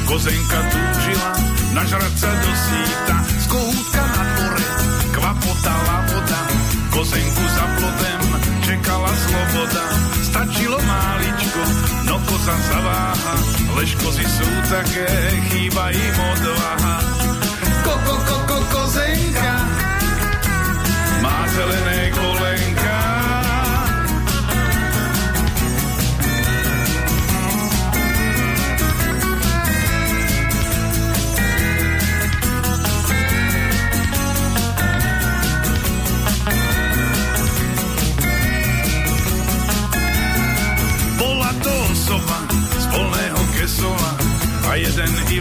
kozenka 0.08 0.60
túžila 0.72 1.32
nažrať 1.76 2.14
sa 2.16 2.32
do 2.32 2.52
síta. 2.56 3.16
Z 3.44 3.46
kohútka 3.52 4.00
na 4.00 4.24
dvore 4.32 4.68
kvapotala 5.12 5.98
voda, 6.08 6.42
kozenku 6.96 7.44
za 7.52 7.66
plotem 7.76 8.22
čekala 8.64 9.12
sloboda. 9.12 9.86
Stačilo 10.24 10.80
máličko, 10.80 11.62
no 12.08 12.16
koza 12.24 12.56
zaváha, 12.72 13.36
lež 13.76 13.92
kozy 14.00 14.24
sú 14.24 14.48
také, 14.72 15.12
chýba 15.52 15.92
im 15.92 16.18
odvaha. 16.32 17.23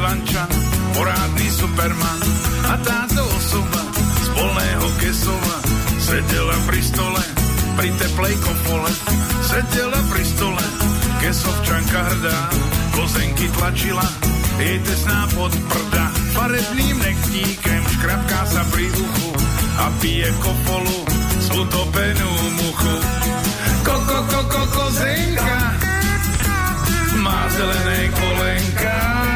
Ivančan, 0.03 0.51
porádny 0.99 1.47
superman. 1.47 2.21
A 2.67 2.75
táto 2.83 3.23
osoba 3.23 3.87
z 3.95 4.29
polného 4.35 4.87
Kesova 4.99 5.57
sedela 6.03 6.59
pri 6.67 6.83
stole, 6.83 7.23
pri 7.79 7.87
teplej 8.03 8.35
kofole. 8.43 8.91
Sedela 9.47 10.03
pri 10.11 10.25
stole, 10.27 10.65
Kesovčanka 11.23 12.03
hrdá, 12.03 12.39
kozenky 12.99 13.47
tlačila, 13.55 14.03
jej 14.59 14.83
tesná 14.83 15.31
pod 15.39 15.55
prda. 15.71 16.05
Farebným 16.35 16.99
nechtíkem 16.99 17.83
škrapká 17.95 18.43
sa 18.51 18.67
pri 18.75 18.91
uchu 18.91 19.31
a 19.79 19.87
pije 20.03 20.27
kopolu 20.43 20.99
z 21.39 21.47
utopenú 21.63 22.33
muchu. 22.59 22.97
Koko, 23.87 24.19
koko, 24.35 24.63
kozenka 24.67 25.59
má 27.23 27.47
zelené 27.55 28.11
kolenka. 28.11 29.32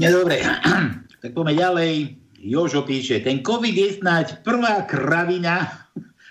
Nedobre, 0.00 0.40
tak 1.22 1.30
poďme 1.36 1.54
ďalej. 1.54 1.92
Jožo 2.40 2.88
píše, 2.88 3.20
ten 3.20 3.44
COVID 3.44 3.76
je 3.76 4.00
snáď 4.00 4.40
prvá 4.40 4.88
kravina 4.88 5.68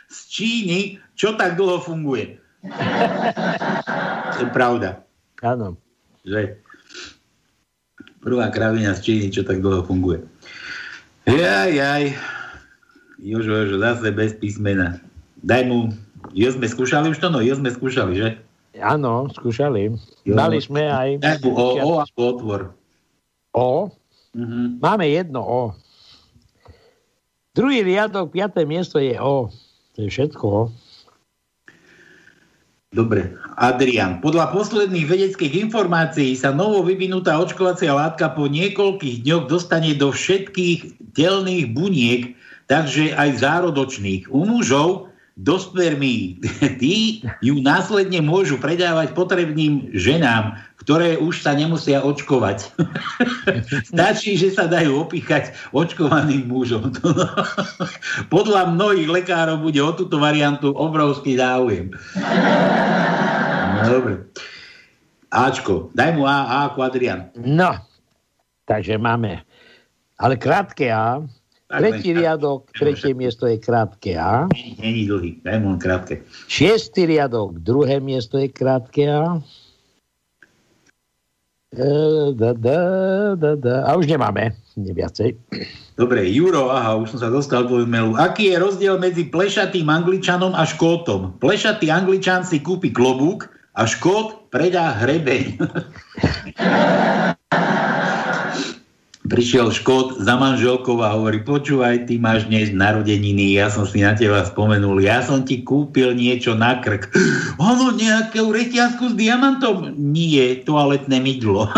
z 0.10 0.18
Číny, 0.26 0.80
čo 1.14 1.38
tak 1.38 1.54
dlho 1.54 1.78
funguje. 1.78 2.42
to 4.34 4.40
je 4.42 4.50
pravda. 4.50 5.06
Áno. 5.46 5.78
Že? 6.26 6.58
Prvá 8.26 8.50
kravina 8.50 8.98
z 8.98 9.06
Číny, 9.06 9.26
čo 9.30 9.46
tak 9.46 9.62
dlho 9.62 9.86
funguje. 9.86 10.26
Jaj, 11.30 11.78
jaj. 11.78 12.04
Jožo, 13.22 13.54
Jožo, 13.54 13.78
zase 13.78 14.10
bez 14.10 14.34
písmena. 14.34 14.98
Daj 15.46 15.70
mu... 15.70 15.94
Jo 16.34 16.50
sme 16.50 16.66
skúšali 16.66 17.14
už 17.14 17.22
to? 17.22 17.30
No, 17.30 17.40
jo 17.46 17.54
sme 17.54 17.70
skúšali, 17.70 18.18
že? 18.18 18.30
Áno, 18.82 19.30
skúšali. 19.30 19.94
Jo. 20.26 20.34
Dali 20.34 20.58
sme 20.58 20.90
aj... 20.90 21.10
Daj 21.22 21.38
mu 21.46 21.54
O, 21.54 21.68
O 21.78 21.92
ako 22.02 22.20
otvor. 22.34 22.62
O? 23.60 23.92
Mhm. 24.32 24.80
Máme 24.80 25.12
jedno 25.12 25.44
O. 25.44 25.62
Druhý 27.52 27.84
riadok, 27.84 28.32
piaté 28.32 28.64
miesto 28.64 29.04
je 29.04 29.20
O. 29.20 29.52
To 29.96 29.98
je 30.00 30.08
všetko. 30.08 30.72
Dobre. 32.90 33.38
Adrian, 33.62 34.18
podľa 34.18 34.50
posledných 34.50 35.06
vedeckých 35.06 35.70
informácií 35.70 36.34
sa 36.34 36.50
novo 36.50 36.82
vyvinutá 36.82 37.38
očkovacia 37.38 37.94
látka 37.94 38.34
po 38.34 38.50
niekoľkých 38.50 39.22
dňoch 39.28 39.46
dostane 39.46 39.94
do 39.94 40.10
všetkých 40.10 41.14
telných 41.14 41.70
buniek, 41.70 42.34
takže 42.66 43.14
aj 43.14 43.46
zárodočných. 43.46 44.34
U 44.34 44.42
mužov 44.42 45.14
do 45.38 45.56
spermí. 45.62 46.42
Tí 46.82 47.22
ju 47.46 47.62
následne 47.62 48.26
môžu 48.26 48.58
predávať 48.58 49.14
potrebným 49.14 49.94
ženám, 49.94 50.58
ktoré 50.90 51.22
už 51.22 51.46
sa 51.46 51.54
nemusia 51.54 52.02
očkovať. 52.02 52.74
Stačí, 53.94 54.34
že 54.42 54.50
sa 54.50 54.66
dajú 54.66 55.06
opíchať 55.06 55.54
očkovaným 55.70 56.50
mužom. 56.50 56.90
Podľa 58.34 58.74
mnohých 58.74 59.06
lekárov 59.06 59.62
bude 59.62 59.78
o 59.86 59.94
túto 59.94 60.18
variantu 60.18 60.74
obrovský 60.74 61.38
záujem. 61.38 61.94
No, 63.78 63.82
dobre. 63.86 64.34
Ačko, 65.30 65.94
daj 65.94 66.18
mu 66.18 66.26
A, 66.26 66.50
A 66.50 66.74
ako 66.74 66.82
Adrian. 66.82 67.30
No, 67.38 67.70
takže 68.66 68.98
máme. 68.98 69.46
Ale 70.18 70.42
krátke 70.42 70.90
A. 70.90 71.22
Tak, 71.70 71.86
Tretí 71.86 72.18
len- 72.18 72.26
riadok, 72.26 72.74
tretie 72.74 73.14
miesto 73.14 73.46
je 73.46 73.62
krátke 73.62 74.18
A. 74.18 74.50
Není 74.82 75.06
dlhý, 75.06 75.38
daj 75.46 75.58
mu 75.62 75.78
krátke. 75.78 76.26
Šiestý 76.50 77.06
riadok, 77.06 77.62
druhé 77.62 78.02
miesto 78.02 78.42
je 78.42 78.50
krátke 78.50 79.06
A. 79.06 79.38
Da, 81.70 82.54
da, 82.54 83.36
da, 83.38 83.56
da. 83.56 83.86
A 83.86 83.94
už 83.94 84.10
nemáme, 84.10 84.58
viacej. 84.74 85.38
Dobre, 85.94 86.26
Juro, 86.26 86.74
aha, 86.74 86.98
už 86.98 87.14
som 87.14 87.22
sa 87.22 87.30
dostal 87.30 87.70
do 87.70 87.86
e-mailu. 87.86 88.18
Aký 88.18 88.50
je 88.50 88.58
rozdiel 88.58 88.98
medzi 88.98 89.30
plešatým 89.30 89.86
angličanom 89.86 90.58
a 90.58 90.66
škótom? 90.66 91.38
Plešatý 91.38 91.94
angličan 91.94 92.42
si 92.42 92.66
kúpi 92.66 92.90
klobúk 92.90 93.54
a 93.78 93.86
škót 93.86 94.50
predá 94.50 94.98
hrebeň. 94.98 95.62
prišiel 99.30 99.70
Škód 99.70 100.18
za 100.26 100.36
manželkou 100.36 100.98
a 101.06 101.14
hovorí, 101.14 101.46
počúvaj, 101.46 102.10
ty 102.10 102.18
máš 102.18 102.50
dnes 102.50 102.74
narodeniny, 102.74 103.54
ja 103.54 103.70
som 103.70 103.86
si 103.86 104.02
na 104.02 104.18
teba 104.18 104.42
spomenul, 104.42 104.98
ja 105.06 105.22
som 105.22 105.46
ti 105.46 105.62
kúpil 105.62 106.18
niečo 106.18 106.58
na 106.58 106.82
krk. 106.82 107.14
Ono, 107.62 107.94
nejakú 107.94 108.50
reťazku 108.50 109.14
s 109.14 109.16
diamantom? 109.16 109.94
Nie, 109.96 110.66
toaletné 110.66 111.22
mydlo. 111.22 111.70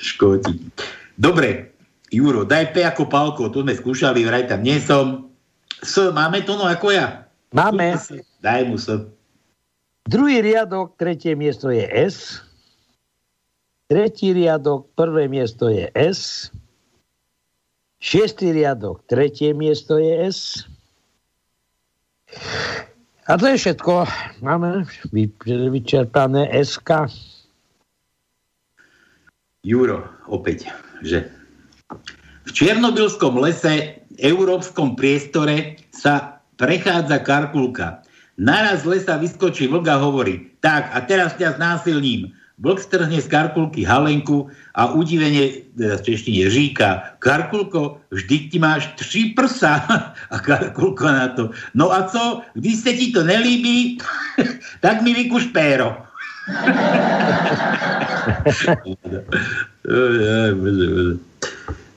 Škóti. 0.00 0.56
Dobre, 1.20 1.76
Juro, 2.08 2.48
daj 2.48 2.72
P 2.72 2.80
ako 2.80 3.12
palko, 3.12 3.52
to 3.52 3.60
sme 3.60 3.76
skúšali, 3.76 4.24
vraj 4.24 4.48
tam 4.48 4.64
nie 4.64 4.80
som. 4.80 5.28
S, 5.84 6.00
máme 6.00 6.40
to 6.48 6.56
no 6.56 6.64
ako 6.64 6.96
ja? 6.96 7.28
Máme. 7.52 8.00
Daj 8.40 8.62
mu 8.64 8.80
S. 8.80 8.88
Druhý 10.06 10.38
riadok, 10.38 10.94
tretie 10.94 11.34
miesto 11.34 11.68
je 11.68 11.82
S. 11.84 12.45
Tretí 13.86 14.34
riadok, 14.34 14.90
prvé 14.98 15.30
miesto 15.30 15.70
je 15.70 15.86
S. 15.94 16.50
Šiestý 18.02 18.50
riadok, 18.50 19.06
tretie 19.06 19.54
miesto 19.54 20.02
je 20.02 20.26
S. 20.26 20.66
A 23.30 23.38
to 23.38 23.46
je 23.46 23.56
všetko. 23.62 24.10
Máme 24.42 24.90
vyčerpané 25.46 26.50
SK. 26.66 27.06
Juro, 29.62 30.02
opäť, 30.30 30.70
že 31.02 31.30
v 32.46 32.50
Černobylskom 32.50 33.38
lese, 33.38 34.02
európskom 34.18 34.94
priestore 34.94 35.78
sa 35.90 36.42
prechádza 36.54 37.22
karkulka. 37.22 38.02
Naraz 38.38 38.82
z 38.82 38.98
lesa 38.98 39.18
vyskočí 39.18 39.66
vlk 39.66 39.86
a 39.90 39.98
hovorí, 39.98 40.54
tak 40.62 40.90
a 40.94 41.02
teraz 41.02 41.34
ťa 41.38 41.58
znásilním. 41.58 42.30
Vlk 42.56 42.80
strhne 42.80 43.20
z 43.20 43.28
karkulky 43.28 43.84
halenku 43.84 44.48
a 44.72 44.88
udivene, 44.96 45.68
teda 45.76 46.00
v 46.00 46.04
češtine, 46.08 46.48
říká, 46.48 47.20
Karkulko, 47.20 48.00
vždy 48.08 48.38
ti 48.48 48.58
máš 48.58 48.96
tři 48.96 49.36
prsa. 49.36 49.84
A 50.32 50.38
Karkulko 50.40 51.04
na 51.04 51.28
to, 51.28 51.50
no 51.74 51.92
a 51.92 52.08
co, 52.08 52.40
když 52.54 52.76
se 52.76 52.92
ti 52.92 53.12
to 53.12 53.24
nelíbí, 53.24 53.98
tak 54.80 55.02
mi 55.02 55.14
vykuš 55.14 55.44
péro. 55.52 55.96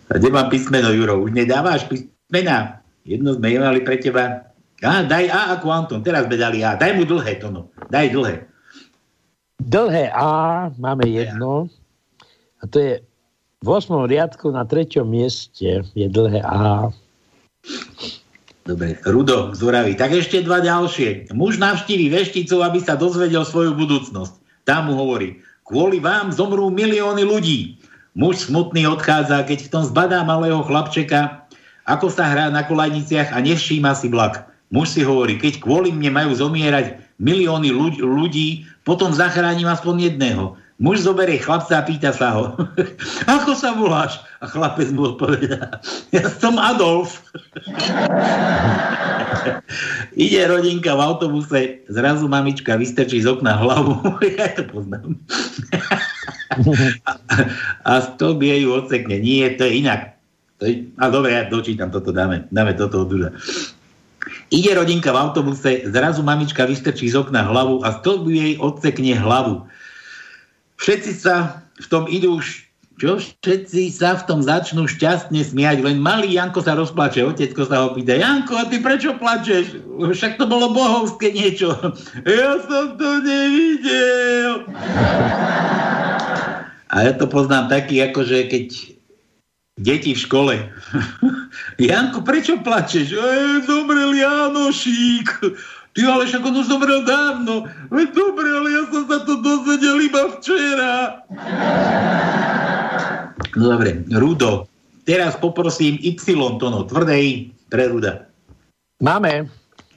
A 0.10 0.18
kde 0.18 0.30
mám 0.30 0.50
písmeno, 0.50 0.92
Juro? 0.92 1.22
Už 1.22 1.32
nedávaš 1.32 1.88
písmena? 1.88 2.82
Jedno 3.06 3.34
sme 3.38 3.56
mali 3.62 3.80
pre 3.86 3.98
teba. 4.02 4.52
Á, 4.82 5.06
daj 5.08 5.30
A 5.30 5.56
ako 5.56 5.72
Anton, 5.72 6.02
teraz 6.04 6.26
sme 6.26 6.36
dali 6.36 6.66
A. 6.66 6.76
Daj 6.76 6.98
mu 6.98 7.06
dlhé, 7.06 7.38
Tono. 7.38 7.70
Daj 7.94 8.10
dlhé. 8.10 8.49
Dlhé 9.60 10.08
A 10.16 10.72
máme 10.80 11.04
jedno. 11.08 11.68
A 12.60 12.68
to 12.68 12.80
je 12.80 12.94
v 13.60 13.68
8. 13.68 14.08
riadku 14.08 14.56
na 14.56 14.64
treťom 14.64 15.04
mieste 15.04 15.84
je 15.84 16.08
dlhé 16.08 16.40
A. 16.48 16.88
Dobre, 18.64 18.96
Rudo 19.04 19.52
zvoraví. 19.52 20.00
Tak 20.00 20.16
ešte 20.16 20.48
dva 20.48 20.64
ďalšie. 20.64 21.36
Muž 21.36 21.60
navštíví 21.60 22.08
vešticu, 22.08 22.64
aby 22.64 22.80
sa 22.80 22.96
dozvedel 22.96 23.44
svoju 23.44 23.76
budúcnosť. 23.76 24.40
Tam 24.64 24.88
mu 24.88 24.96
hovorí, 24.96 25.44
kvôli 25.68 26.00
vám 26.00 26.32
zomrú 26.32 26.72
milióny 26.72 27.28
ľudí. 27.28 27.76
Muž 28.16 28.48
smutný 28.48 28.88
odchádza, 28.88 29.44
keď 29.44 29.68
v 29.68 29.72
tom 29.76 29.84
zbadá 29.84 30.24
malého 30.24 30.64
chlapčeka, 30.64 31.50
ako 31.84 32.08
sa 32.08 32.30
hrá 32.32 32.48
na 32.48 32.64
kolajniciach 32.64 33.36
a 33.36 33.44
nevšíma 33.44 33.92
si 33.92 34.08
vlak. 34.08 34.48
Muž 34.70 34.94
si 34.94 35.02
hovorí, 35.02 35.42
keď 35.42 35.66
kvôli 35.66 35.90
mne 35.90 36.14
majú 36.14 36.32
zomierať 36.38 37.02
milióny 37.18 37.74
ľudí, 38.00 38.70
potom 38.90 39.14
zachránim 39.14 39.70
aspoň 39.70 40.10
jedného. 40.10 40.58
Muž 40.82 41.06
zoberie 41.06 41.38
chlapca 41.38 41.78
a 41.78 41.86
pýta 41.86 42.10
sa 42.10 42.34
ho, 42.34 42.58
ako 43.38 43.54
sa 43.54 43.78
voláš? 43.78 44.18
A 44.42 44.50
chlapec 44.50 44.90
mu 44.96 45.14
odpovedá, 45.14 45.78
ja 46.16 46.26
som 46.26 46.58
Adolf. 46.58 47.22
Ide 50.18 50.42
rodinka 50.50 50.98
v 50.98 51.06
autobuse, 51.06 51.86
zrazu 51.86 52.26
mamička 52.26 52.80
vystrčí 52.80 53.22
z 53.22 53.30
okna 53.30 53.62
hlavu, 53.62 53.94
ja 54.40 54.50
to 54.58 54.66
poznám. 54.72 55.20
a, 57.06 57.12
a 57.86 57.92
stĺp 58.02 58.42
jej 58.42 58.66
odsekne. 58.66 59.22
Nie, 59.22 59.54
to 59.54 59.70
je 59.70 59.86
inak. 59.86 60.18
To 60.60 60.66
je, 60.66 60.90
a 60.98 61.14
dobre, 61.14 61.38
ja 61.38 61.46
dočítam 61.46 61.94
toto, 61.94 62.10
dáme, 62.10 62.50
dáme 62.50 62.74
toto 62.74 63.06
od 63.06 63.14
Ide 64.50 64.74
rodinka 64.74 65.14
v 65.14 65.18
autobuse, 65.22 65.86
zrazu 65.94 66.26
mamička 66.26 66.66
vystrčí 66.66 67.06
z 67.06 67.22
okna 67.22 67.46
hlavu 67.46 67.86
a 67.86 68.02
stĺp 68.02 68.26
jej 68.34 68.54
odsekne 68.58 69.14
hlavu. 69.14 69.70
Všetci 70.82 71.12
sa 71.22 71.62
v 71.78 71.88
tom 71.88 72.04
idú 72.10 72.42
čo 73.00 73.16
všetci 73.16 73.96
sa 73.96 74.20
v 74.20 74.28
tom 74.28 74.44
začnú 74.44 74.84
šťastne 74.84 75.40
smiať, 75.40 75.80
len 75.88 76.04
malý 76.04 76.36
Janko 76.36 76.60
sa 76.60 76.76
rozplače, 76.76 77.24
otecko 77.24 77.64
sa 77.64 77.88
ho 77.88 77.96
pýta, 77.96 78.20
Janko, 78.20 78.60
a 78.60 78.68
ty 78.68 78.84
prečo 78.84 79.16
plačeš? 79.16 79.80
Však 79.88 80.36
to 80.36 80.44
bolo 80.44 80.76
bohovské 80.76 81.32
niečo. 81.32 81.72
Ja 82.28 82.60
som 82.60 83.00
to 83.00 83.24
nevidel. 83.24 84.68
A 86.92 86.96
ja 87.08 87.16
to 87.16 87.24
poznám 87.32 87.72
taký, 87.72 88.04
ako 88.04 88.28
že 88.28 88.52
keď 88.52 88.99
deti 89.80 90.12
v 90.14 90.20
škole. 90.20 90.56
Janko, 91.80 92.22
prečo 92.22 92.60
plačeš? 92.60 93.16
E, 93.16 93.64
zomrel 93.64 94.14
Janošík. 94.14 95.30
Ty 95.96 96.02
ale 96.06 96.30
však 96.30 96.46
on 96.46 96.60
už 96.62 96.68
zomrel 96.70 97.02
dávno. 97.02 97.66
Veď 97.90 98.14
dobre, 98.14 98.48
ale 98.52 98.68
ja 98.70 98.84
som 98.94 99.04
sa 99.10 99.18
to 99.26 99.42
dozvedel 99.42 99.98
iba 100.04 100.22
včera. 100.38 100.94
No 103.58 103.64
dobre, 103.74 104.06
Rudo. 104.14 104.70
Teraz 105.10 105.34
poprosím 105.42 105.98
Y 106.06 106.22
tono, 106.62 106.86
tvrdej 106.86 107.50
pre 107.66 107.90
Ruda. 107.90 108.30
Máme 109.02 109.50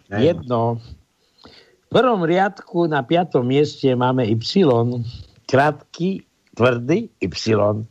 jedno. 0.09 0.81
V 1.93 2.01
prvom 2.01 2.25
riadku 2.25 2.89
na 2.89 3.05
piatom 3.05 3.45
mieste 3.45 3.93
máme 3.93 4.25
Y, 4.25 4.41
krátky 5.45 6.25
tvrdý 6.57 7.13
Y. 7.21 7.85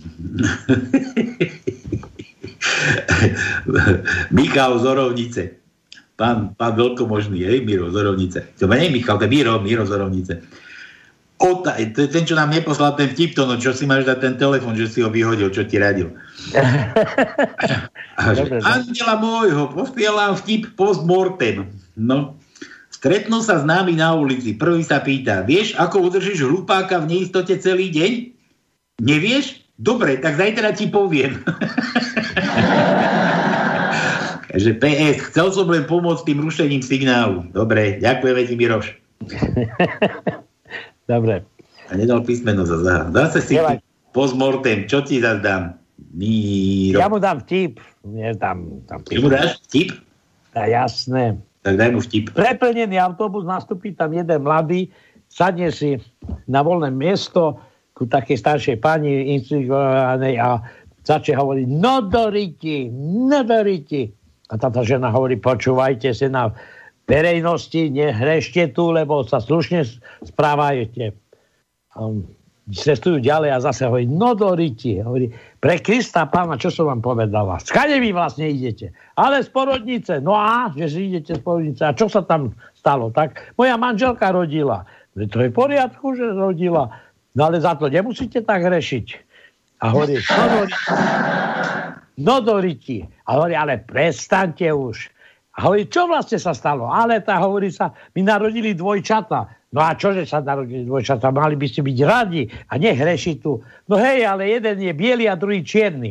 Michal 4.36 4.78
Zorovnice. 4.78 5.50
Pán, 6.20 6.52
pán 6.52 6.76
veľkomožný, 6.76 7.48
hej, 7.48 7.64
Miro 7.64 7.88
Zorovnice. 7.88 8.52
To 8.60 8.68
nie 8.68 8.92
Michal, 8.92 9.16
to 9.16 9.24
je 9.24 9.32
Miro, 9.32 9.56
Miro 9.60 9.88
Zorovnice. 9.88 10.44
O, 11.40 11.64
to 11.64 11.72
je 11.72 12.12
ten, 12.12 12.28
čo 12.28 12.36
nám 12.36 12.52
neposlal 12.52 12.92
ten 13.00 13.08
vtip, 13.08 13.32
to, 13.32 13.48
no 13.48 13.56
čo 13.56 13.72
si 13.72 13.88
máš 13.88 14.04
dať 14.04 14.20
ten 14.20 14.36
telefon, 14.36 14.76
že 14.76 14.92
si 14.92 15.00
ho 15.00 15.08
vyhodil, 15.08 15.48
čo 15.48 15.64
ti 15.64 15.80
radil. 15.80 16.12
Andela 18.68 19.16
môjho, 19.16 19.72
posielam 19.72 20.36
vtip 20.36 20.76
postmortem. 20.76 21.72
No, 21.96 22.36
Stretnú 23.00 23.40
sa 23.40 23.56
s 23.56 23.64
námi 23.64 23.96
na 23.96 24.12
ulici. 24.12 24.52
Prvý 24.52 24.84
sa 24.84 25.00
pýta, 25.00 25.40
vieš, 25.40 25.72
ako 25.80 26.12
udržíš 26.12 26.44
hlupáka 26.44 27.00
v 27.00 27.16
neistote 27.16 27.56
celý 27.56 27.88
deň? 27.88 28.36
Nevieš? 29.00 29.59
Dobre, 29.80 30.20
tak 30.20 30.36
zajtra 30.36 30.76
ti 30.76 30.92
poviem. 30.92 31.40
Takže 34.52 34.76
PS, 34.76 35.32
chcel 35.32 35.48
som 35.56 35.64
len 35.72 35.88
pomôcť 35.88 36.28
tým 36.28 36.44
rušením 36.44 36.84
signálu. 36.84 37.48
Dobre, 37.56 37.96
ďakujeme 37.96 38.44
ti, 38.44 38.54
Miroš. 38.60 38.92
Dobre. 41.12 41.40
A 41.88 41.92
nedal 41.96 42.20
písmeno 42.20 42.68
za 42.68 42.76
zaha. 42.84 43.08
Sa 43.32 43.40
si 43.40 43.56
postmortem, 44.12 44.84
čo 44.84 45.00
ti 45.00 45.16
dám? 45.22 45.80
Miro. 46.12 47.00
Ja 47.00 47.08
mu 47.08 47.16
dám 47.16 47.40
vtip. 47.40 47.80
Nie, 48.04 48.36
dám, 48.36 48.84
dám 48.84 49.00
Ty 49.06 49.16
mu 49.20 49.28
dáš 49.32 49.64
vtip? 49.68 49.96
Tá, 50.52 50.68
jasné. 50.68 51.40
Tak 51.64 51.80
daj 51.80 51.96
mu 51.96 52.04
vtip. 52.04 52.36
Preplnený 52.36 53.00
autobus, 53.00 53.48
nastúpi 53.48 53.96
tam 53.96 54.12
jeden 54.12 54.44
mladý, 54.44 54.92
sadne 55.30 55.70
si 55.70 56.02
na 56.50 56.60
voľné 56.60 56.90
miesto 56.90 57.56
ku 58.00 58.08
takej 58.08 58.40
staršej 58.40 58.76
pani 58.80 59.36
instruovanej 59.36 60.40
a 60.40 60.64
začne 61.04 61.36
hovoriť, 61.36 61.66
no 61.68 62.00
do 62.08 62.32
no 62.88 63.44
do. 63.44 64.16
A 64.48 64.56
táto 64.56 64.80
žena 64.80 65.12
hovorí, 65.12 65.36
počúvajte 65.36 66.16
sa 66.16 66.32
na 66.32 66.48
verejnosti, 67.04 67.92
nehrešte 67.92 68.72
tu, 68.72 68.88
lebo 68.96 69.20
sa 69.28 69.36
slušne 69.36 69.84
správajte. 70.24 71.12
A 71.92 71.98
cestujú 72.72 73.20
ďalej 73.20 73.50
a 73.52 73.58
zase 73.60 73.84
hovorí, 73.84 74.08
no 74.08 74.32
do 74.32 74.56
riti. 74.56 74.96
Hovorí, 75.04 75.28
pre 75.60 75.76
Krista 75.84 76.24
pána, 76.24 76.56
čo 76.56 76.72
som 76.72 76.88
vám 76.88 77.04
povedala? 77.04 77.60
Skade 77.60 78.00
vy 78.00 78.16
vlastne 78.16 78.48
idete? 78.48 78.96
Ale 79.20 79.44
z 79.44 79.52
porodnice. 79.52 80.24
No 80.24 80.32
a, 80.38 80.72
že 80.72 80.88
si 80.88 81.12
idete 81.12 81.36
z 81.36 81.42
porodnice. 81.44 81.84
A 81.84 81.92
čo 81.92 82.08
sa 82.08 82.24
tam 82.24 82.56
stalo? 82.72 83.12
Tak 83.12 83.58
moja 83.60 83.76
manželka 83.76 84.32
rodila. 84.32 84.88
To 85.18 85.38
je 85.42 85.50
v 85.50 85.56
poriadku, 85.56 86.14
že 86.14 86.32
rodila. 86.32 86.94
No 87.34 87.46
ale 87.46 87.62
za 87.62 87.78
to 87.78 87.86
nemusíte 87.86 88.42
tak 88.42 88.66
rešiť. 88.66 89.06
A 89.80 89.94
hovorí, 89.94 90.20
no 90.20 90.44
do 90.50 90.60
riti. 90.66 90.84
No 92.20 92.34
do 92.44 92.56
riti. 92.60 92.98
A 93.24 93.28
hovorí, 93.40 93.54
ale 93.56 93.80
prestaňte 93.80 94.68
už. 94.68 95.08
A 95.56 95.66
hovorí, 95.66 95.88
čo 95.88 96.04
vlastne 96.04 96.36
sa 96.36 96.52
stalo? 96.52 96.90
Ale 96.90 97.24
tá 97.24 97.40
hovorí 97.40 97.72
sa, 97.72 97.96
my 98.12 98.20
narodili 98.22 98.76
dvojčata. 98.76 99.48
No 99.70 99.80
a 99.80 99.94
čože 99.94 100.26
sa 100.26 100.42
narodili 100.42 100.82
dvojčata? 100.84 101.30
Mali 101.30 101.54
by 101.54 101.66
ste 101.70 101.80
byť 101.86 101.98
radi 102.02 102.42
a 102.68 102.74
nehrešiť 102.76 103.36
tu. 103.38 103.62
No 103.86 103.94
hej, 103.96 104.26
ale 104.26 104.50
jeden 104.50 104.82
je 104.82 104.92
biely 104.92 105.30
a 105.30 105.38
druhý 105.38 105.62
čierny. 105.62 106.10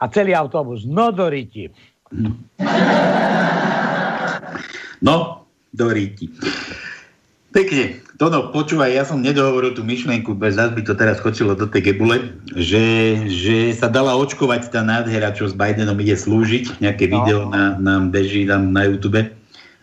A 0.00 0.04
celý 0.08 0.32
autobus. 0.32 0.88
No 0.88 1.12
do 1.12 1.28
riti. 1.28 1.68
No, 5.04 5.44
do 5.70 5.86
riti. 5.92 6.26
Pekne. 7.58 7.98
Tono, 8.22 8.54
počúvaj, 8.54 8.94
ja 8.94 9.02
som 9.02 9.18
nedohovoril 9.18 9.74
tú 9.74 9.82
myšlienku, 9.82 10.30
bez 10.38 10.54
zás 10.54 10.70
by 10.70 10.82
to 10.86 10.94
teraz 10.94 11.18
skočilo 11.18 11.58
do 11.58 11.66
tej 11.66 11.90
gebule, 11.90 12.38
že, 12.54 13.18
že 13.26 13.74
sa 13.74 13.90
dala 13.90 14.14
očkovať 14.14 14.70
tá 14.70 14.86
nádhera, 14.86 15.34
čo 15.34 15.50
s 15.50 15.58
Bidenom 15.58 15.98
ide 15.98 16.14
slúžiť. 16.14 16.78
Nejaké 16.78 17.10
no. 17.10 17.12
video 17.18 17.38
na, 17.50 17.74
nám 17.74 18.14
beží 18.14 18.46
tam 18.46 18.70
na 18.70 18.86
YouTube. 18.86 19.26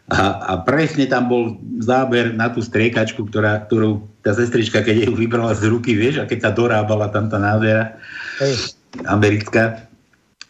A, 0.07 0.19
a 0.39 0.53
presne 0.63 1.03
tam 1.03 1.28
bol 1.28 1.59
záber 1.84 2.32
na 2.32 2.47
tú 2.47 2.63
striekačku, 2.63 3.28
ktorá, 3.28 3.67
ktorú 3.67 4.07
tá 4.23 4.32
sestrička, 4.32 4.80
keď 4.80 5.11
ju 5.11 5.13
vybrala 5.19 5.51
z 5.51 5.67
ruky, 5.67 5.99
vieš, 5.99 6.23
a 6.23 6.30
keď 6.30 6.47
sa 6.47 6.51
dorábala 6.55 7.11
tam 7.11 7.28
tá 7.28 7.43
nádhera 7.43 7.99
Ej. 8.39 8.71
americká, 9.03 9.84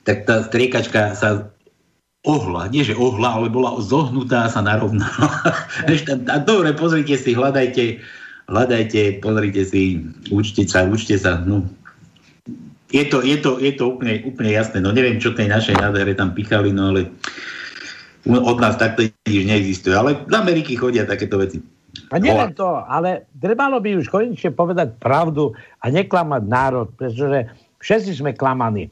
tak 0.06 0.30
tá 0.30 0.46
striekačka 0.46 1.18
sa 1.18 1.50
ohla, 2.26 2.68
nie 2.74 2.82
že 2.82 2.98
ohla, 2.98 3.38
ale 3.38 3.48
bola 3.48 3.78
zohnutá 3.80 4.50
sa 4.50 4.66
narovnala. 4.66 5.30
a 6.34 6.38
dobre, 6.42 6.74
pozrite 6.74 7.16
si, 7.16 7.38
hľadajte, 7.38 8.02
hľadajte, 8.50 9.22
pozrite 9.22 9.64
si, 9.64 10.02
učte 10.34 10.66
sa, 10.66 10.84
učte 10.90 11.16
sa. 11.16 11.40
No. 11.46 11.64
Je 12.90 13.06
to, 13.08 13.22
je 13.22 13.38
to, 13.42 13.58
je 13.62 13.74
to 13.78 13.98
úplne, 13.98 14.22
úplne 14.26 14.52
jasné. 14.54 14.82
No 14.82 14.94
neviem, 14.94 15.22
čo 15.22 15.38
tej 15.38 15.50
našej 15.50 15.78
nádhere 15.78 16.18
tam 16.18 16.34
pichali, 16.34 16.74
no 16.74 16.94
ale 16.94 17.10
od 18.26 18.58
nás 18.58 18.78
takto 18.78 19.06
nič 19.30 19.44
neexistuje. 19.46 19.94
Ale 19.94 20.18
z 20.26 20.34
Ameriky 20.34 20.74
chodia 20.74 21.06
takéto 21.06 21.38
veci. 21.38 21.62
A 22.12 22.20
neviem 22.20 22.52
to, 22.54 22.84
ale 22.86 23.26
trebalo 23.40 23.80
by 23.80 23.98
už 23.98 24.12
konečne 24.12 24.52
povedať 24.52 25.00
pravdu 25.00 25.56
a 25.82 25.90
neklamať 25.90 26.44
národ, 26.46 26.88
pretože 26.94 27.50
všetci 27.82 28.12
sme 28.20 28.32
klamaní. 28.36 28.92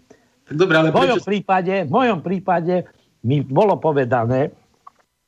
Dobre, 0.49 0.75
ale 0.79 0.89
v 0.91 0.97
mojom 0.97 1.19
prečo... 1.19 1.29
prípade, 1.29 1.73
v 1.87 1.91
mojom 1.91 2.19
prípade 2.23 2.75
mi 3.23 3.39
bolo 3.41 3.79
povedané, 3.79 4.51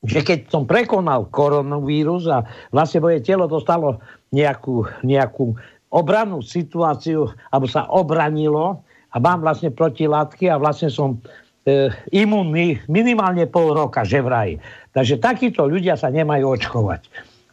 že 0.05 0.21
keď 0.21 0.53
som 0.53 0.69
prekonal 0.69 1.27
koronavírus 1.33 2.29
a 2.29 2.45
vlastne 2.69 3.01
moje 3.01 3.25
telo 3.25 3.49
dostalo 3.49 3.97
nejakú, 4.29 4.85
nejakú 5.01 5.57
obrannú 5.89 6.45
situáciu, 6.45 7.31
alebo 7.49 7.65
sa 7.65 7.89
obranilo 7.89 8.85
a 9.09 9.15
mám 9.17 9.41
vlastne 9.41 9.73
protilátky 9.73 10.51
a 10.51 10.61
vlastne 10.61 10.91
som 10.91 11.17
e, 11.65 11.89
imunný 12.13 12.83
minimálne 12.91 13.47
pol 13.49 13.73
roka, 13.73 14.05
že 14.05 14.21
vraj. 14.21 14.61
Takže 14.93 15.17
takíto 15.17 15.65
ľudia 15.65 15.97
sa 15.97 16.13
nemajú 16.13 16.53
očkovať. 16.59 17.01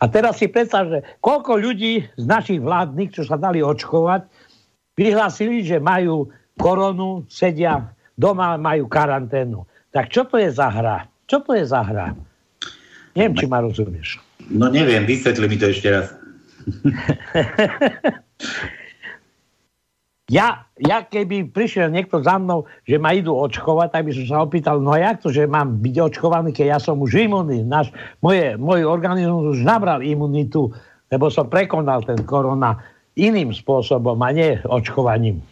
A 0.02 0.10
teraz 0.10 0.42
si 0.42 0.50
predstav, 0.50 0.90
že 0.90 0.98
koľko 1.22 1.62
ľudí 1.62 2.02
z 2.18 2.24
našich 2.26 2.58
vládnych, 2.58 3.14
čo 3.14 3.22
sa 3.22 3.38
dali 3.38 3.62
očkovať, 3.62 4.26
vyhlásili, 4.98 5.62
že 5.62 5.78
majú 5.78 6.26
koronu, 6.58 7.22
sedia 7.30 7.94
doma, 8.18 8.58
majú 8.58 8.90
karanténu. 8.90 9.62
Tak 9.92 10.08
čo 10.08 10.24
to 10.24 10.40
je 10.40 10.48
za 10.48 10.72
hra? 10.72 11.04
Čo 11.28 11.44
to 11.44 11.52
je 11.52 11.68
za 11.68 11.84
hra? 11.84 12.16
Neviem, 13.12 13.36
či 13.36 13.44
ma 13.44 13.60
rozumieš. 13.60 14.16
No 14.48 14.72
neviem, 14.72 15.04
vysvetli 15.04 15.44
mi 15.48 15.60
to 15.60 15.68
ešte 15.68 15.88
raz. 15.92 16.16
ja, 20.36 20.64
ja 20.80 20.98
keby 21.04 21.52
prišiel 21.52 21.92
niekto 21.92 22.24
za 22.24 22.40
mnou, 22.40 22.64
že 22.88 22.96
ma 22.96 23.12
idú 23.12 23.36
očkovať, 23.36 23.92
tak 23.92 24.08
by 24.08 24.12
som 24.16 24.24
sa 24.24 24.40
opýtal, 24.40 24.80
no 24.80 24.96
jak 24.96 25.20
to, 25.20 25.28
že 25.28 25.44
mám 25.44 25.76
byť 25.84 25.96
očkovaný, 26.00 26.56
keď 26.56 26.66
ja 26.72 26.78
som 26.80 26.96
už 26.96 27.28
imunný. 27.28 27.60
Náš, 27.60 27.92
moje, 28.24 28.56
môj 28.56 28.88
organizmus 28.88 29.60
už 29.60 29.60
nabral 29.60 30.00
imunitu, 30.00 30.72
lebo 31.12 31.28
som 31.28 31.52
prekonal 31.52 32.00
ten 32.08 32.24
korona 32.24 32.80
iným 33.12 33.52
spôsobom 33.52 34.16
a 34.24 34.28
nie 34.32 34.56
očkovaním. 34.64 35.44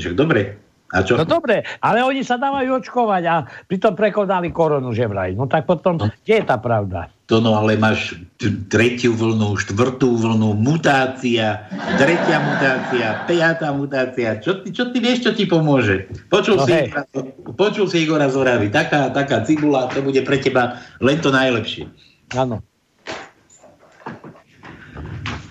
Však 0.00 0.16
dobre, 0.16 0.56
a 0.90 1.06
čo? 1.06 1.14
No 1.14 1.22
dobre, 1.22 1.62
ale 1.78 2.02
oni 2.02 2.26
sa 2.26 2.34
dávajú 2.34 2.82
očkovať 2.82 3.22
a 3.30 3.46
pritom 3.70 3.94
prekonali 3.94 4.50
koronu, 4.50 4.90
že 4.90 5.06
vraj. 5.06 5.38
No 5.38 5.46
tak 5.46 5.62
potom, 5.70 6.02
no. 6.02 6.10
kde 6.10 6.42
je 6.42 6.44
tá 6.44 6.58
pravda? 6.58 7.06
To 7.30 7.38
no, 7.38 7.54
ale 7.54 7.78
máš 7.78 8.18
tretiu 8.66 9.14
vlnu, 9.14 9.54
štvrtú 9.54 10.18
vlnu, 10.18 10.50
mutácia, 10.58 11.62
tretia 11.94 12.42
mutácia, 12.42 13.22
piatá 13.30 13.70
mutácia. 13.70 14.42
Čo 14.42 14.66
ty, 14.66 14.74
čo 14.74 14.90
ty 14.90 14.98
vieš, 14.98 15.30
čo 15.30 15.32
ti 15.38 15.46
pomôže? 15.46 16.10
Počul, 16.26 16.58
no 16.58 16.66
si, 16.66 16.74
Igora, 16.74 17.06
počul 17.54 17.86
si 17.86 18.02
Igora 18.02 18.26
Zoravy. 18.26 18.66
Taká, 18.74 19.14
taká 19.14 19.46
cibula, 19.46 19.86
to 19.94 20.02
bude 20.02 20.18
pre 20.26 20.42
teba 20.42 20.82
len 20.98 21.22
to 21.22 21.30
najlepšie. 21.30 21.86
Áno. 22.34 22.66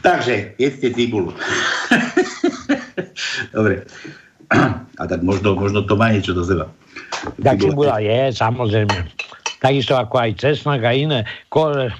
Takže, 0.03 0.59
jedzte 0.59 0.91
cibulu. 0.91 1.31
Dobre. 3.55 3.87
A 5.00 5.04
tak 5.08 5.22
možno, 5.24 5.56
možno 5.56 5.86
to 5.86 5.95
má 5.95 6.12
niečo 6.12 6.34
do 6.36 6.43
seba. 6.43 6.68
Tak 7.39 7.62
cibula 7.62 8.02
je, 8.04 8.34
samozrejme. 8.34 8.95
Takisto 9.64 9.95
ako 9.95 10.16
aj 10.20 10.32
cesnak 10.39 10.84
a 10.84 10.91
iné. 10.91 11.24
Kor, 11.47 11.93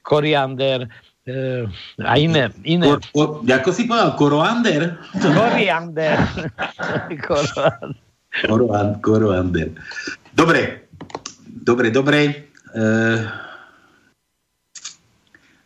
koriander, 0.00 0.88
e, 1.26 1.66
a 2.00 2.14
iné. 2.16 2.52
iné. 2.64 2.86
Kor, 2.86 3.00
kor, 3.12 3.28
ako 3.44 3.70
si 3.74 3.84
povedal? 3.84 4.14
Koroander? 4.16 4.82
Koriander. 5.20 6.16
Koroander. 7.28 9.00
Koroander. 9.02 9.68
Dobre. 10.32 10.88
Dobre, 11.44 11.86
dobre. 11.90 12.20
E, 12.72 12.82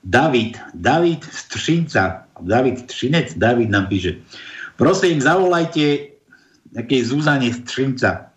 David, 0.01 0.57
David 0.74 1.24
Střinca, 1.24 2.24
David 2.41 2.88
Střinec, 2.88 3.34
David 3.36 3.70
nám 3.70 3.86
píše. 3.86 4.16
Prosím, 4.76 5.20
zavolajte 5.20 6.09
nejakej 6.74 7.00
Zuzane 7.06 7.50
Střinca. 7.50 8.30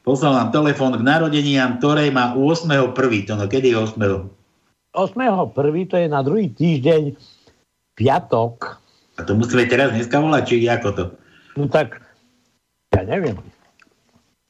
Poslal 0.00 0.32
nám 0.32 0.48
telefón 0.50 0.96
k 0.96 1.02
narodeniam, 1.04 1.76
ktorej 1.76 2.08
má 2.12 2.32
8.1. 2.32 2.96
To 3.28 3.34
no, 3.36 3.44
kedy 3.46 3.72
je 3.72 3.76
8. 3.76 3.96
8.1. 4.96 5.90
to 5.90 5.96
je 5.96 6.06
na 6.08 6.20
druhý 6.24 6.50
týždeň 6.50 7.14
piatok. 7.94 8.80
A 9.16 9.20
to 9.22 9.36
musíme 9.36 9.68
teraz 9.68 9.92
dneska 9.92 10.16
volať, 10.18 10.42
či 10.48 10.66
ako 10.66 10.88
to? 10.96 11.04
No 11.60 11.68
tak, 11.68 12.00
ja 12.96 13.04
neviem. 13.04 13.36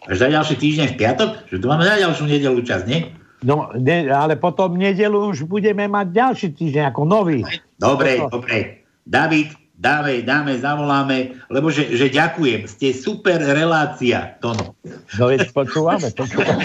Až 0.09 0.17
za 0.17 0.29
ďalší 0.33 0.57
týždeň 0.57 0.87
v 0.95 0.97
piatok? 0.97 1.31
Že 1.51 1.57
tu 1.61 1.67
máme 1.69 1.85
za 1.85 2.01
ďalšiu 2.01 2.25
nedelu 2.25 2.61
čas, 2.65 2.89
nie? 2.89 3.13
No, 3.45 3.69
ne, 3.77 4.09
ale 4.09 4.37
potom 4.37 4.77
nedelu 4.77 5.33
už 5.33 5.45
budeme 5.45 5.89
mať 5.89 6.07
ďalší 6.13 6.49
týždeň 6.57 6.93
ako 6.93 7.03
nový. 7.05 7.41
Dobre, 7.77 8.21
dobre. 8.21 8.85
David, 9.05 9.60
dáme, 9.81 10.21
dáme, 10.21 10.61
zavoláme, 10.61 11.41
lebo 11.49 11.73
že, 11.73 11.97
že 11.97 12.13
ďakujem, 12.13 12.69
ste 12.69 12.93
super 12.93 13.41
relácia, 13.41 14.37
Tono. 14.45 14.77
No 15.17 15.25
veď 15.33 15.49
počúvame, 15.57 16.13
počúvame. 16.13 16.65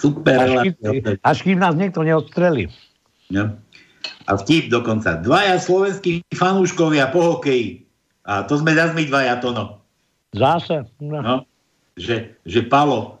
Super 0.00 0.36
až 0.40 0.48
relácia. 0.48 0.88
Kým, 0.88 1.04
až 1.20 1.38
kým 1.44 1.58
nás 1.60 1.76
niekto 1.76 2.00
neodstrelí. 2.00 2.72
No. 3.28 3.60
A 4.24 4.30
vtip 4.40 4.72
dokonca. 4.72 5.20
Dvaja 5.20 5.60
slovenskí 5.60 6.24
fanúškovia 6.32 7.12
po 7.12 7.36
hokeji. 7.36 7.84
A 8.24 8.48
to 8.48 8.56
sme 8.56 8.72
zase 8.72 8.96
my 8.96 9.04
dvaja, 9.04 9.36
Tono. 9.40 9.84
Zase? 10.32 10.88
No. 10.96 11.20
no. 11.20 11.36
Že, 12.00 12.40
že 12.48 12.60
Palo, 12.64 13.20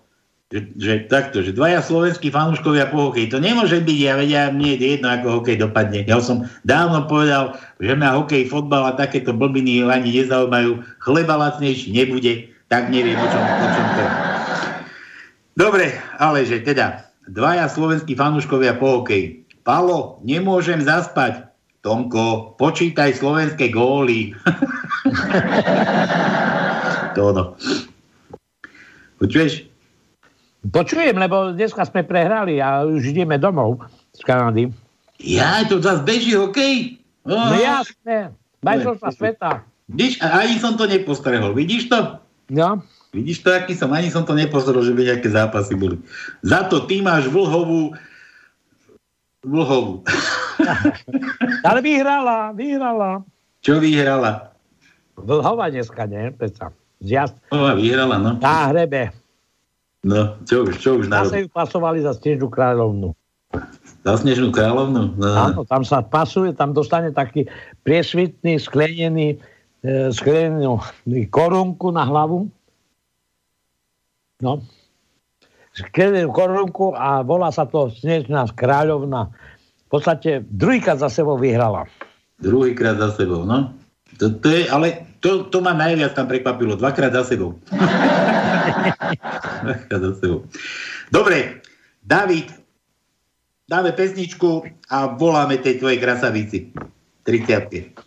že, 0.54 0.70
že 0.78 0.94
takto, 1.10 1.42
že 1.42 1.50
dvaja 1.50 1.82
slovenskí 1.82 2.30
fanúškovia 2.30 2.94
po 2.94 3.10
hokeji, 3.10 3.26
to 3.26 3.42
nemôže 3.42 3.82
byť, 3.82 3.98
ja 3.98 4.14
vedia, 4.14 4.54
mne 4.54 4.78
je 4.78 4.94
jedno, 4.94 5.10
ako 5.10 5.42
hokej 5.42 5.58
dopadne. 5.58 6.06
Ja 6.06 6.22
som 6.22 6.46
dávno 6.62 7.10
povedal, 7.10 7.58
že 7.82 7.98
ma 7.98 8.14
hokej, 8.14 8.46
fotbal 8.46 8.86
a 8.86 8.94
takéto 8.94 9.34
blbiny 9.34 9.82
ani 9.82 10.14
nezaujímajú, 10.14 10.78
chleba 11.02 11.34
lacnejší 11.34 11.90
nebude, 11.90 12.54
tak 12.70 12.86
neviem, 12.86 13.18
o 13.18 13.26
čom, 13.26 13.42
o 13.42 13.66
čom 13.66 13.86
to 13.98 14.04
Dobre, 15.58 15.98
ale 16.22 16.46
že 16.46 16.62
teda, 16.62 17.10
dvaja 17.26 17.66
slovenskí 17.66 18.14
fanúškovia 18.14 18.78
po 18.78 19.02
hokeji. 19.02 19.42
Palo, 19.66 20.22
nemôžem 20.22 20.78
zaspať. 20.78 21.50
Tomko, 21.82 22.54
počítaj 22.56 23.18
slovenské 23.18 23.74
góly. 23.74 24.38
to 27.18 27.34
ono. 27.34 27.58
Počuješ? 29.18 29.73
Počujem, 30.64 31.12
lebo 31.20 31.52
dneska 31.52 31.84
sme 31.84 32.00
prehrali 32.04 32.56
a 32.56 32.88
už 32.88 33.12
ideme 33.12 33.36
domov 33.36 33.84
z 34.16 34.20
Kanady. 34.24 34.64
Ja, 35.20 35.60
to 35.68 35.76
zase 35.80 36.04
beží 36.08 36.32
hokej? 36.32 36.96
Oh. 37.28 37.52
No 37.52 37.56
jasné, 37.60 38.32
majstrovstva 38.64 39.10
sveta. 39.12 39.50
Vidíš, 39.88 40.24
ani 40.24 40.56
som 40.56 40.80
to 40.80 40.88
nepostrehol, 40.88 41.52
vidíš 41.52 41.92
to? 41.92 42.16
No. 42.48 42.80
Vidíš 43.12 43.44
to, 43.44 43.52
aký 43.52 43.76
som, 43.76 43.92
ani 43.92 44.08
som 44.08 44.24
to 44.24 44.32
nepostrehol, 44.32 44.80
že 44.80 44.96
by 44.96 45.02
nejaké 45.04 45.28
zápasy 45.28 45.76
boli. 45.76 46.00
Za 46.40 46.64
to 46.68 46.88
ty 46.88 47.04
máš 47.04 47.28
vlhovú 47.28 47.92
vlhovú. 49.44 50.00
Ale 51.68 51.80
vyhrala, 51.84 52.56
vyhrala. 52.56 53.20
Čo 53.60 53.76
vyhrala? 53.80 54.56
Vlhova 55.20 55.68
dneska, 55.68 56.08
nie? 56.08 56.32
Peca. 56.32 56.72
Zjazd. 57.04 57.36
vyhrala, 57.52 58.16
no. 58.16 58.40
Tá 58.40 58.72
hrebe. 58.72 59.12
No, 60.04 60.36
čo 60.44 60.68
už, 60.68 60.76
čo 60.76 61.00
už 61.00 61.08
Zase 61.08 61.44
ju 61.44 61.48
pasovali 61.48 62.04
za 62.04 62.12
Snežnú 62.12 62.52
kráľovnu. 62.52 63.16
Za 64.04 64.20
Snežnú 64.20 64.52
kráľovnu? 64.52 65.16
No. 65.16 65.28
Áno, 65.32 65.64
tam 65.64 65.80
sa 65.80 66.04
pasuje, 66.04 66.52
tam 66.52 66.76
dostane 66.76 67.08
taký 67.08 67.48
priesvitný, 67.88 68.60
sklenený, 68.60 69.40
e, 69.80 70.12
sklenenú 70.12 70.76
korunku 71.32 71.88
na 71.88 72.04
hlavu. 72.04 72.52
No. 74.44 74.60
Sklenenú 75.72 76.28
korunku 76.36 76.92
a 76.92 77.24
volá 77.24 77.48
sa 77.48 77.64
to 77.64 77.88
Snežná 77.88 78.44
kráľovna. 78.52 79.32
V 79.88 79.88
podstate 79.88 80.44
druhýkrát 80.44 81.00
za 81.00 81.08
sebou 81.08 81.40
vyhrala. 81.40 81.88
Druhýkrát 82.44 83.00
za 83.00 83.08
sebou, 83.16 83.48
no. 83.48 83.72
To, 84.20 84.28
to 84.36 84.52
je, 84.52 84.68
ale 84.68 85.16
to, 85.24 85.48
to 85.48 85.64
ma 85.64 85.72
najviac 85.72 86.12
tam 86.12 86.28
prekvapilo. 86.28 86.76
Dvakrát 86.76 87.16
za 87.16 87.24
sebou. 87.24 87.56
Dobre, 91.08 91.64
David, 92.04 92.52
dáme 93.64 93.96
pesničku 93.96 94.64
a 94.92 95.06
voláme 95.16 95.58
tej 95.58 95.80
tvojej 95.80 95.98
krasavici. 95.98 96.58
30. 97.24 98.03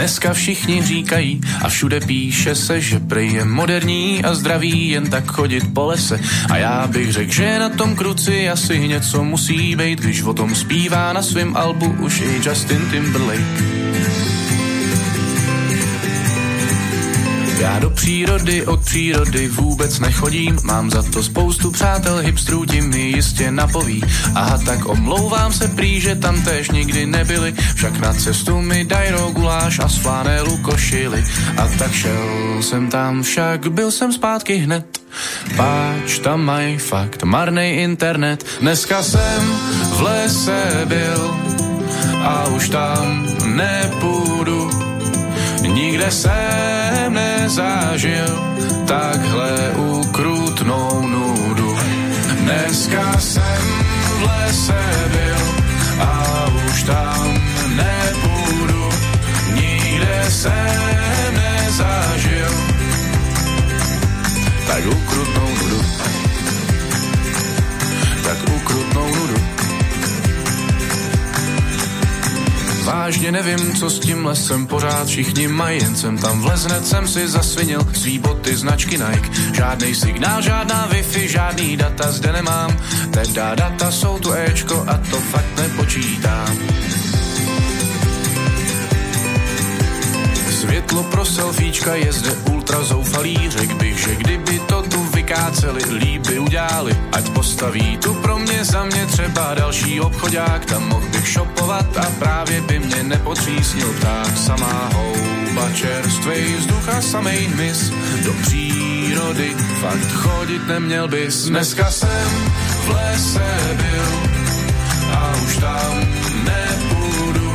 Dneska 0.00 0.32
všichni 0.32 0.82
říkají 0.82 1.40
a 1.62 1.68
všude 1.68 2.00
píše 2.00 2.54
se, 2.54 2.80
že 2.80 3.00
prej 3.00 3.32
je 3.32 3.44
moderní 3.44 4.24
a 4.24 4.34
zdravý 4.34 4.88
jen 4.88 5.10
tak 5.10 5.26
chodit 5.26 5.74
po 5.74 5.86
lese. 5.86 6.20
A 6.50 6.56
já 6.56 6.86
bych 6.86 7.12
řekl, 7.12 7.32
že 7.32 7.58
na 7.58 7.68
tom 7.68 7.96
kruci 7.96 8.50
asi 8.50 8.88
něco 8.88 9.24
musí 9.24 9.76
být, 9.76 10.00
když 10.00 10.22
o 10.22 10.34
tom 10.34 10.54
zpívá 10.54 11.12
na 11.12 11.22
svém 11.22 11.56
albu 11.56 11.86
už 11.98 12.20
i 12.20 12.40
Justin 12.48 12.90
Timberlake. 12.90 13.79
Já 17.60 17.78
do 17.78 17.90
přírody 17.90 18.66
od 18.66 18.80
přírody 18.80 19.48
vůbec 19.48 20.00
nechodím, 20.00 20.58
mám 20.62 20.90
za 20.90 21.02
to 21.02 21.22
spoustu 21.22 21.70
přátel 21.70 22.16
hipstrů, 22.16 22.64
ti 22.64 22.80
mi 22.80 23.00
jistě 23.00 23.50
napoví. 23.50 24.02
Aha, 24.34 24.58
tak 24.58 24.88
omlouvám 24.88 25.52
se 25.52 25.68
prý, 25.68 26.00
že 26.00 26.14
tam 26.14 26.42
též 26.42 26.70
nikdy 26.70 27.06
nebyli, 27.06 27.54
však 27.74 28.00
na 28.00 28.14
cestu 28.14 28.60
mi 28.60 28.84
daj 28.84 29.12
guláš 29.32 29.78
a 29.78 29.88
z 29.88 29.96
flanelu 29.96 30.56
košily. 30.56 31.24
A 31.56 31.68
tak 31.78 31.92
šel 31.92 32.62
jsem 32.62 32.88
tam, 32.88 33.22
však 33.22 33.72
byl 33.72 33.90
jsem 33.90 34.12
zpátky 34.12 34.56
hned. 34.56 35.00
Páč, 35.56 36.18
tam 36.18 36.44
mají 36.44 36.78
fakt 36.78 37.22
marný 37.22 37.70
internet. 37.70 38.46
Dneska 38.60 39.02
jsem 39.02 39.42
v 39.96 40.00
lese 40.00 40.84
byl 40.84 41.34
a 42.22 42.46
už 42.46 42.68
tam 42.68 43.26
nepůjdu. 43.44 44.49
Nikde 45.80 46.10
jsem 46.10 47.14
nezažil 47.14 48.44
takhle 48.86 49.70
ukrutnou 49.76 51.06
nudu. 51.06 51.76
Dneska 52.40 53.18
jsem 53.18 53.62
v 54.18 54.22
lese 54.22 55.08
byl 55.12 55.36
a 56.00 56.46
už 56.66 56.82
tam 56.82 57.42
nepůjdu. 57.76 58.88
Nikde 59.54 60.24
jsem 60.28 61.34
nezažil 61.34 62.50
tak 64.66 64.86
ukrutnou 64.86 65.48
nudu. 65.62 65.84
Vážně 72.92 73.32
nevím, 73.32 73.76
co 73.76 73.90
s 73.90 73.98
tím 73.98 74.26
lesem 74.26 74.66
pořád 74.66 75.06
všichni 75.06 75.48
mají, 75.48 75.82
jen 75.82 75.96
jsem 75.96 76.18
tam 76.18 76.40
vlez, 76.40 76.64
hned 76.64 76.86
jsem 76.86 77.08
si 77.08 77.28
zasvinil 77.28 77.86
svý 77.94 78.18
boty 78.18 78.56
značky 78.56 78.98
Nike. 78.98 79.30
Žádný 79.54 79.94
signál, 79.94 80.42
žádná 80.42 80.88
Wi-Fi, 80.88 81.26
žádný 81.26 81.76
data 81.76 82.10
zde 82.10 82.32
nemám, 82.32 82.76
teda 83.10 83.54
data 83.54 83.90
jsou 83.90 84.18
tu 84.18 84.32
Ečko 84.32 84.84
a 84.86 84.98
to 85.10 85.16
fakt 85.16 85.58
nepočítám. 85.58 86.58
Světlo 90.60 91.02
pro 91.02 91.24
selfiečka 91.24 91.94
je 91.94 92.12
zde 92.12 92.32
ultra 92.52 92.84
zoufalý, 92.84 93.50
řekl 93.50 93.74
bych, 93.74 93.98
že 93.98 94.14
kdyby 94.16 94.60
to 94.68 94.82
tu 94.82 95.04
vykáceli, 95.30 95.82
líby 95.94 96.38
udělali, 96.38 96.96
ať 97.12 97.30
postaví 97.30 97.98
tu 98.02 98.14
pro 98.14 98.38
mě 98.38 98.64
za 98.64 98.84
mě 98.84 99.06
třeba 99.06 99.54
další 99.54 100.00
obchodák, 100.00 100.64
tam 100.64 100.88
mohl 100.88 101.06
bych 101.08 101.28
šopovat 101.28 101.96
a 101.96 102.06
právě 102.18 102.60
by 102.60 102.78
mě 102.78 103.02
nepotřísnil 103.02 103.92
pták, 103.92 104.36
samá 104.36 104.90
houba, 104.94 105.70
čerstvej 105.74 106.54
vzduch 106.58 106.88
a 106.88 107.02
samej 107.02 107.46
hmyz, 107.46 107.92
do 108.24 108.32
přírody 108.42 109.54
fakt 109.80 110.12
chodit 110.12 110.66
neměl 110.66 111.08
bys. 111.08 111.44
Dneska 111.48 111.90
jsem 111.90 112.30
v 112.84 112.88
lese 112.88 113.76
byl 113.76 114.10
a 115.14 115.32
už 115.44 115.56
tam 115.56 115.94
nepůjdu, 116.44 117.54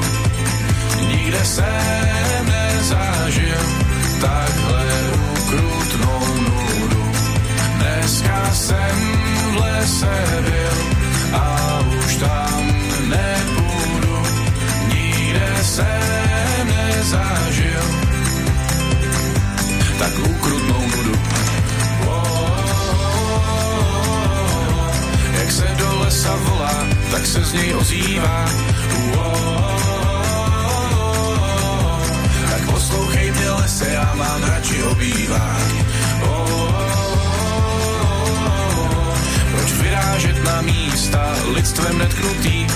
nikde 1.08 1.46
jsem 1.46 2.46
nezažil 2.46 3.60
takhle 4.22 5.05
Dneska 8.06 8.54
jsem 8.54 8.98
v 9.52 9.56
lese 9.56 10.26
byl 10.42 10.78
a 11.34 11.80
už 12.06 12.16
tam 12.16 12.68
nepůjdu. 13.08 14.24
Nikde 14.88 15.50
jsem 15.62 16.68
nezažil 16.68 17.82
tak 20.00 20.14
ukrutnou 20.30 20.82
nudu. 20.82 21.20
Jak 25.40 25.52
se 25.52 25.76
do 25.78 26.00
lesa 26.00 26.36
volá, 26.36 26.88
tak 27.12 27.26
se 27.26 27.44
z 27.44 27.54
něj 27.54 27.76
ozývá. 27.76 28.46
Tak 32.50 32.66
poslouchej 32.72 33.32
mě 33.32 33.50
lese, 33.50 33.90
já 33.90 34.14
mám 34.16 34.44
radši 34.44 34.84
obývák. 34.84 35.76
Proč 36.20 36.95
vyrážet 39.86 40.44
na 40.44 40.62
místa 40.62 41.36
lidstvem 41.54 41.98
netknutý? 41.98 42.68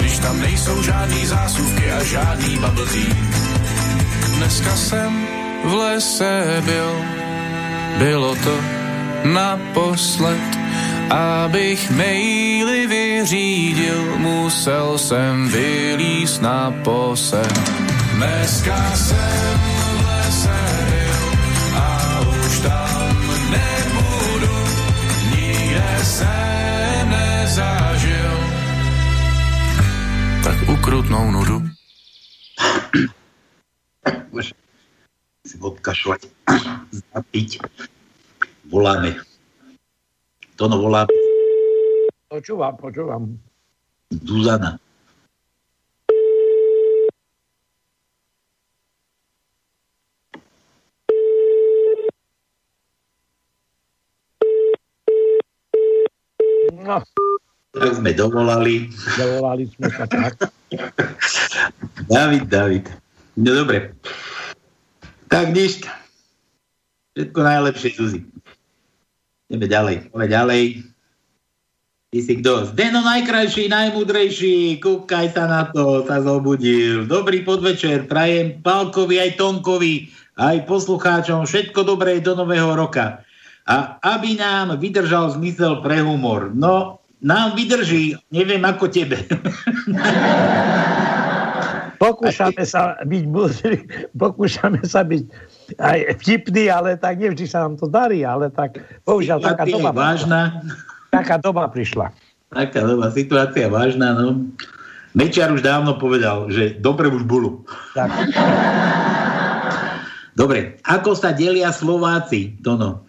Když 0.00 0.18
tam 0.18 0.40
nejsou 0.40 0.82
žádný 0.82 1.26
zásuvky 1.26 1.90
a 1.90 2.04
žádný 2.04 2.58
bubble. 2.58 3.06
Dneska 4.36 4.76
jsem 4.76 5.26
v 5.64 5.72
lese 5.74 6.62
byl, 6.64 6.92
bylo 7.98 8.34
to 8.34 8.54
naposled, 9.24 10.58
abych 11.10 11.90
maily 11.90 12.86
vyřídil, 12.86 14.18
musel 14.18 14.98
jsem 14.98 15.48
vylíst 15.48 16.42
na 16.42 16.74
posed. 16.84 17.52
Dneska 18.14 18.90
jsem 18.94 19.67
tak 30.88 30.96
ukrutnou 30.96 31.28
nudu. 31.28 31.56
Môžem 34.32 34.56
si 35.44 35.60
odkašľať, 35.60 36.32
zapiť. 37.12 37.60
Voláme. 38.72 39.20
Tono 40.56 40.80
volá 40.80 41.04
Počúvam, 42.32 42.72
počúvam. 42.80 43.36
Zuzana. 44.08 44.80
No, 56.80 57.04
Tak 57.78 57.92
sme 57.98 58.10
dovolali. 58.12 58.90
dovolali 59.14 59.64
sme 59.72 59.88
sa 59.94 60.04
tak. 60.10 60.50
David, 62.10 62.50
David. 62.50 62.84
No 63.38 63.54
dobre. 63.54 63.94
Tak 65.30 65.54
nič. 65.54 65.86
Všetko 67.14 67.38
najlepšie, 67.38 67.90
Zuzi. 67.94 68.20
Ideme 69.48 69.66
ďalej. 69.70 69.96
Ideme 70.10 70.26
ďalej. 70.26 70.62
Ty 72.08 72.18
si 72.24 72.40
kto? 72.40 72.72
Zdeno 72.72 73.04
najkrajší, 73.04 73.68
najmudrejší, 73.68 74.80
kúkaj 74.80 75.28
sa 75.36 75.44
na 75.44 75.68
to, 75.68 76.08
sa 76.08 76.24
zobudil. 76.24 77.04
Dobrý 77.04 77.44
podvečer, 77.44 78.08
prajem 78.08 78.64
Palkovi 78.64 79.20
aj 79.20 79.36
Tonkovi, 79.36 80.08
aj 80.40 80.64
poslucháčom 80.64 81.44
všetko 81.44 81.84
dobré 81.84 82.24
do 82.24 82.32
nového 82.32 82.72
roka. 82.72 83.20
A 83.68 84.00
aby 84.00 84.40
nám 84.40 84.80
vydržal 84.80 85.36
zmysel 85.36 85.84
pre 85.84 86.00
humor. 86.00 86.48
No, 86.56 87.04
nám 87.22 87.58
vydrží, 87.58 88.14
neviem 88.30 88.62
ako 88.62 88.86
tebe. 88.90 89.18
Pokúšame 91.98 92.62
sa 92.62 92.94
byť, 93.02 93.24
pokúšame 94.14 94.86
sa 94.86 95.02
byť 95.02 95.22
aj 95.82 95.98
vtipný, 96.22 96.70
ale 96.70 96.94
tak 96.94 97.18
nevždy 97.18 97.44
sa 97.50 97.66
nám 97.66 97.74
to 97.74 97.90
darí, 97.90 98.22
ale 98.22 98.54
tak 98.54 98.78
bohužiaľ 99.02 99.42
taká 99.42 99.66
doba, 99.66 99.90
vážna. 99.90 100.62
taká 101.10 101.42
doba 101.42 101.66
prišla. 101.66 102.14
Taká 102.54 102.86
doba, 102.86 103.10
situácia 103.10 103.66
vážna, 103.66 104.14
no. 104.14 104.46
Mečiar 105.18 105.50
už 105.50 105.66
dávno 105.66 105.98
povedal, 105.98 106.46
že 106.54 106.78
dobre 106.78 107.10
už 107.10 107.26
bolo. 107.26 107.66
Tak. 107.98 108.14
Dobre, 110.38 110.78
ako 110.86 111.18
sa 111.18 111.34
delia 111.34 111.74
Slováci, 111.74 112.54
Tono? 112.62 113.07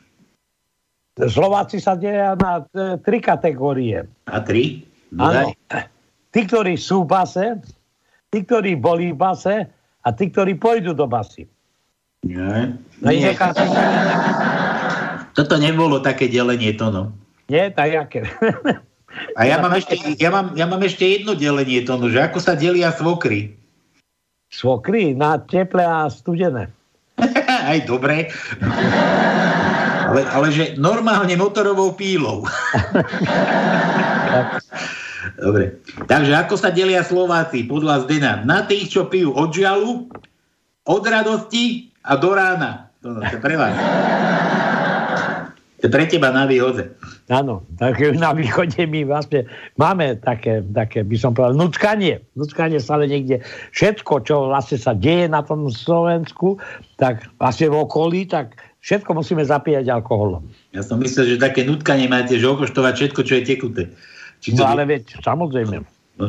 Slováci 1.28 1.84
sa 1.84 2.00
delia 2.00 2.32
na 2.40 2.64
e, 2.72 2.96
tri 3.04 3.20
kategórie. 3.20 4.08
A 4.32 4.40
tri? 4.40 4.88
Áno. 5.20 5.52
Tí, 6.32 6.40
ktorí 6.48 6.80
sú 6.80 7.04
v 7.04 7.12
base, 7.12 7.46
tí, 8.32 8.46
ktorí 8.46 8.80
boli 8.80 9.12
v 9.12 9.20
base 9.20 9.56
a 10.06 10.08
tí, 10.16 10.32
ktorí 10.32 10.56
pôjdu 10.56 10.96
do 10.96 11.10
basy. 11.10 11.44
Nie. 12.24 12.72
No, 13.04 13.10
nie. 13.12 13.32
Toto 15.36 15.56
nebolo 15.60 16.00
také 16.00 16.32
delenie, 16.32 16.76
to 16.76 16.92
no. 16.92 17.04
Nie, 17.48 17.72
tak 17.74 17.92
jaké. 17.92 18.22
A 19.34 19.42
ja 19.50 19.58
mám, 19.58 19.74
ešte, 19.74 19.98
ja, 20.22 20.30
mám, 20.30 20.54
ja 20.54 20.70
mám 20.70 20.84
ešte 20.86 21.04
jedno 21.04 21.34
delenie, 21.34 21.82
to 21.82 21.98
no, 21.98 22.14
že 22.14 22.22
ako 22.22 22.38
sa 22.38 22.54
delia 22.54 22.94
svokry. 22.94 23.58
Svokry? 24.54 25.18
Na 25.18 25.42
teple 25.42 25.82
a 25.82 26.06
studené. 26.14 26.70
Aj 27.70 27.80
dobre. 27.90 28.30
Ale, 30.10 30.26
ale 30.26 30.48
že 30.50 30.74
normálne 30.82 31.38
motorovou 31.38 31.94
pílou. 31.94 32.42
Dobre. 35.38 35.78
Takže 36.10 36.34
ako 36.34 36.56
sa 36.58 36.74
delia 36.74 37.06
Slováci 37.06 37.70
podľa 37.70 38.10
Zdena? 38.10 38.42
Na 38.44 38.66
tých, 38.66 38.90
čo 38.98 39.06
pijú 39.06 39.36
od 39.38 39.54
žialu, 39.54 40.10
od 40.90 41.04
radosti 41.06 41.94
a 42.02 42.18
do 42.18 42.34
rána. 42.34 42.90
To, 43.06 43.14
no, 43.16 43.22
to 43.22 43.38
je 43.38 43.42
pre 43.42 43.56
vás. 43.56 43.76
To 45.80 45.88
je 45.88 45.92
pre 45.96 46.04
teba 46.12 46.36
na 46.36 46.44
výhode. 46.44 46.92
Áno, 47.32 47.64
tak 47.80 48.02
na 48.20 48.36
východe 48.36 48.84
my 48.84 49.08
vlastne 49.08 49.48
máme 49.80 50.20
také, 50.20 50.60
také 50.76 51.08
by 51.08 51.16
som 51.16 51.32
povedal, 51.32 51.56
nuckanie. 51.56 52.20
Nuckanie 52.36 52.82
stále 52.84 53.08
niekde. 53.08 53.40
Všetko, 53.72 54.28
čo 54.28 54.52
vlastne 54.52 54.76
sa 54.76 54.92
deje 54.92 55.32
na 55.32 55.40
tom 55.40 55.72
Slovensku, 55.72 56.60
tak 57.00 57.24
vlastne 57.40 57.72
v 57.72 57.80
okolí, 57.80 58.28
tak 58.28 58.60
všetko 58.84 59.12
musíme 59.16 59.44
zapíjať 59.44 59.86
alkoholom. 59.92 60.48
Ja 60.72 60.84
som 60.84 61.00
myslel, 61.04 61.36
že 61.36 61.44
také 61.44 61.68
nutkanie 61.68 62.08
máte, 62.08 62.40
že 62.40 62.48
okoštovať 62.48 62.94
všetko, 62.96 63.22
čo 63.24 63.34
je 63.40 63.44
tekuté. 63.44 63.82
Či 64.40 64.56
to 64.56 64.64
no 64.64 64.72
ale 64.72 64.88
veď, 64.88 65.20
samozrejme. 65.20 65.84
No. 66.20 66.26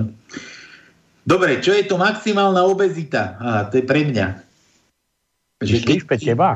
Dobre, 1.22 1.62
čo 1.62 1.70
je 1.70 1.86
to 1.86 1.94
maximálna 2.00 2.66
obezita? 2.66 3.38
Aha, 3.38 3.62
to 3.70 3.78
je 3.78 3.84
pre 3.86 4.02
mňa. 4.02 4.26
Že 5.60 5.76
keď, 5.84 5.98
pre 6.08 6.16
teba? 6.18 6.50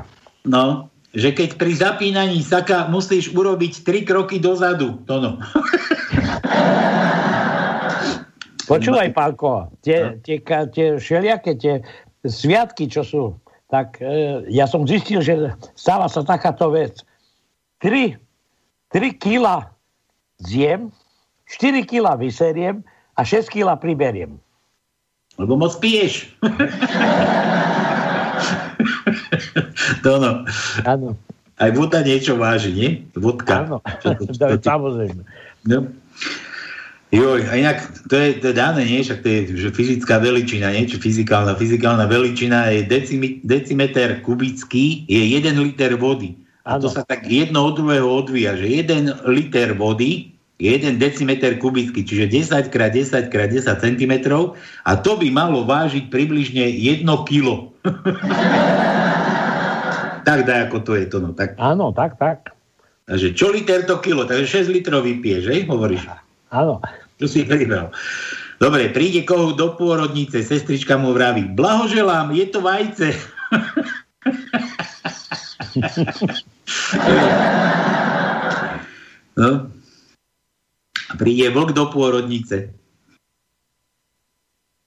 No, 0.49 0.89
že 1.15 1.31
keď 1.31 1.61
pri 1.61 1.73
zapínaní 1.79 2.43
saka 2.43 2.91
musíš 2.91 3.31
urobiť 3.31 3.87
tri 3.87 4.03
kroky 4.03 4.43
dozadu. 4.43 4.99
To 5.07 5.15
no. 5.23 5.33
Počúvaj, 8.65 9.13
Pálko, 9.13 9.69
tie, 9.85 10.17
tie, 10.25 10.41
tie 10.43 10.97
všelijaké 10.97 11.53
tie 11.61 11.85
sviatky, 12.25 12.89
čo 12.89 13.05
sú, 13.05 13.25
tak 13.69 14.01
e, 14.01 14.45
ja 14.53 14.69
som 14.69 14.87
zistil, 14.89 15.21
že 15.25 15.53
stáva 15.77 16.09
sa 16.09 16.25
takáto 16.25 16.71
vec. 16.73 17.01
3, 17.81 18.17
3 18.93 19.23
kila 19.23 19.71
zjem, 20.41 20.93
4 21.49 21.85
kg 21.85 22.17
vyseriem 22.17 22.85
a 23.17 23.23
6 23.25 23.49
kg 23.53 23.77
priberiem. 23.77 24.41
Lebo 25.35 25.59
moc 25.59 25.75
piješ. 25.83 26.31
to 30.05 30.13
no. 30.23 30.47
Áno. 30.87 31.19
Aj 31.55 31.71
voda 31.71 32.03
niečo 32.03 32.35
váži, 32.35 32.71
nie? 32.75 32.91
Vodka. 33.15 33.67
Áno, 33.67 33.79
samozrejme. 34.63 35.23
No. 35.71 35.87
Joj, 37.15 37.47
a 37.47 37.55
inak 37.55 37.79
to 38.11 38.19
je, 38.19 38.43
to 38.43 38.51
je 38.51 38.59
dané, 38.59 38.83
nie? 38.91 39.07
Však 39.07 39.23
to 39.23 39.29
je 39.31 39.39
že 39.55 39.71
fyzická 39.71 40.19
veličina, 40.19 40.75
nie? 40.75 40.91
Či 40.91 40.99
fyzikálna. 40.99 41.55
Fyzikálna 41.55 42.11
veličina 42.11 42.75
je 42.75 42.83
decimi, 42.83 43.39
decimeter 43.47 44.19
kubický, 44.27 45.07
je 45.07 45.23
1 45.39 45.55
liter 45.63 45.95
vody. 45.95 46.35
A 46.67 46.75
ano. 46.75 46.83
to 46.83 46.89
sa 46.91 47.07
tak 47.07 47.23
jedno 47.31 47.71
od 47.71 47.79
druhého 47.79 48.09
odvíja, 48.09 48.59
že 48.59 48.67
1 48.67 49.31
liter 49.31 49.79
vody 49.79 50.35
1 50.59 50.99
decimeter 51.03 51.59
kubický, 51.59 52.07
čiže 52.07 52.31
10 52.31 52.71
x 52.71 52.75
10 52.75 53.31
x 53.31 53.31
10 53.31 53.67
cm 53.67 54.13
a 54.87 54.91
to 54.99 55.19
by 55.19 55.27
malo 55.31 55.67
vážiť 55.67 56.11
približne 56.15 56.63
1 56.67 57.07
kilo. 57.27 57.75
tak 60.27 60.47
daj, 60.47 60.71
ako 60.71 60.79
to 60.83 60.95
je 60.95 61.07
to. 61.11 61.19
No, 61.19 61.35
tak. 61.35 61.59
Áno, 61.59 61.91
tak, 61.91 62.15
tak. 62.23 62.55
Takže 63.05 63.35
čo 63.35 63.51
liter 63.51 63.83
to 63.85 63.99
kilo? 64.01 64.25
Takže 64.25 64.65
6 64.67 64.73
litrov 64.73 65.05
vypiješ, 65.05 65.43
že? 65.43 65.55
Hovoríš? 65.67 66.07
Áno. 66.55 66.79
Tu 67.19 67.27
si 67.31 67.45
pribral. 67.47 67.91
Dobre, 68.59 68.89
príde 68.91 69.23
koho 69.27 69.53
do 69.55 69.69
pôrodnice, 69.79 70.43
sestrička 70.43 70.99
mu 70.99 71.15
vraví, 71.15 71.43
blahoželám, 71.55 72.33
je 72.35 72.47
to 72.51 72.61
vajce. 72.63 73.15
no, 79.39 79.71
príde 81.19 81.51
vlk 81.51 81.75
do 81.75 81.91
pôrodnice 81.91 82.71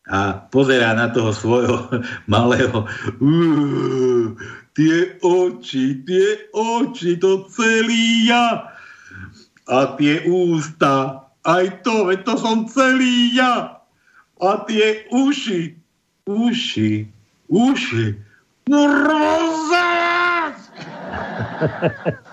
a 0.07 0.47
pozerá 0.47 0.95
na 0.95 1.11
toho 1.11 1.35
svojho 1.35 1.91
malého 2.31 2.87
tie 4.71 5.19
oči, 5.19 5.99
tie 6.07 6.47
oči, 6.55 7.19
to 7.19 7.43
celý 7.51 8.31
ja 8.31 8.71
a 9.67 9.91
tie 9.99 10.23
ústa, 10.23 11.26
aj 11.47 11.87
to, 11.87 12.11
veď 12.11 12.19
to 12.27 12.35
som 12.35 12.67
celý 12.67 13.31
ja 13.31 13.79
a 14.37 14.49
tie 14.67 15.07
uši, 15.09 15.73
uši, 16.27 17.07
uši, 17.47 18.05
mrazec! 18.67 20.59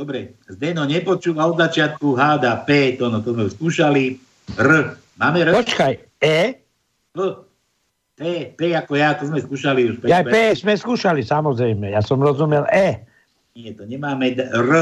Dobre, 0.00 0.40
Zdeno 0.48 0.88
nepočúva 0.88 1.44
od 1.44 1.60
začiatku 1.60 2.16
háda 2.16 2.64
P, 2.64 2.96
to, 2.96 3.12
no, 3.12 3.20
to 3.20 3.36
sme 3.36 3.52
skúšali. 3.52 4.16
R. 4.56 4.96
Máme 5.20 5.44
R? 5.44 5.52
Počkaj, 5.52 5.92
E? 6.24 6.56
P. 7.12 7.18
P, 8.16 8.20
P 8.56 8.60
ako 8.72 8.96
ja, 8.96 9.12
to 9.12 9.28
sme 9.28 9.44
skúšali 9.44 9.92
už. 9.92 10.00
P, 10.00 10.08
ja, 10.08 10.24
P, 10.24 10.32
P 10.32 10.56
sme 10.56 10.72
skúšali, 10.72 11.20
samozrejme. 11.20 11.92
Ja 11.92 12.00
som 12.00 12.16
rozumel 12.16 12.64
E. 12.72 13.04
Nie, 13.52 13.76
to 13.76 13.84
nemáme 13.84 14.32
R. 14.40 14.72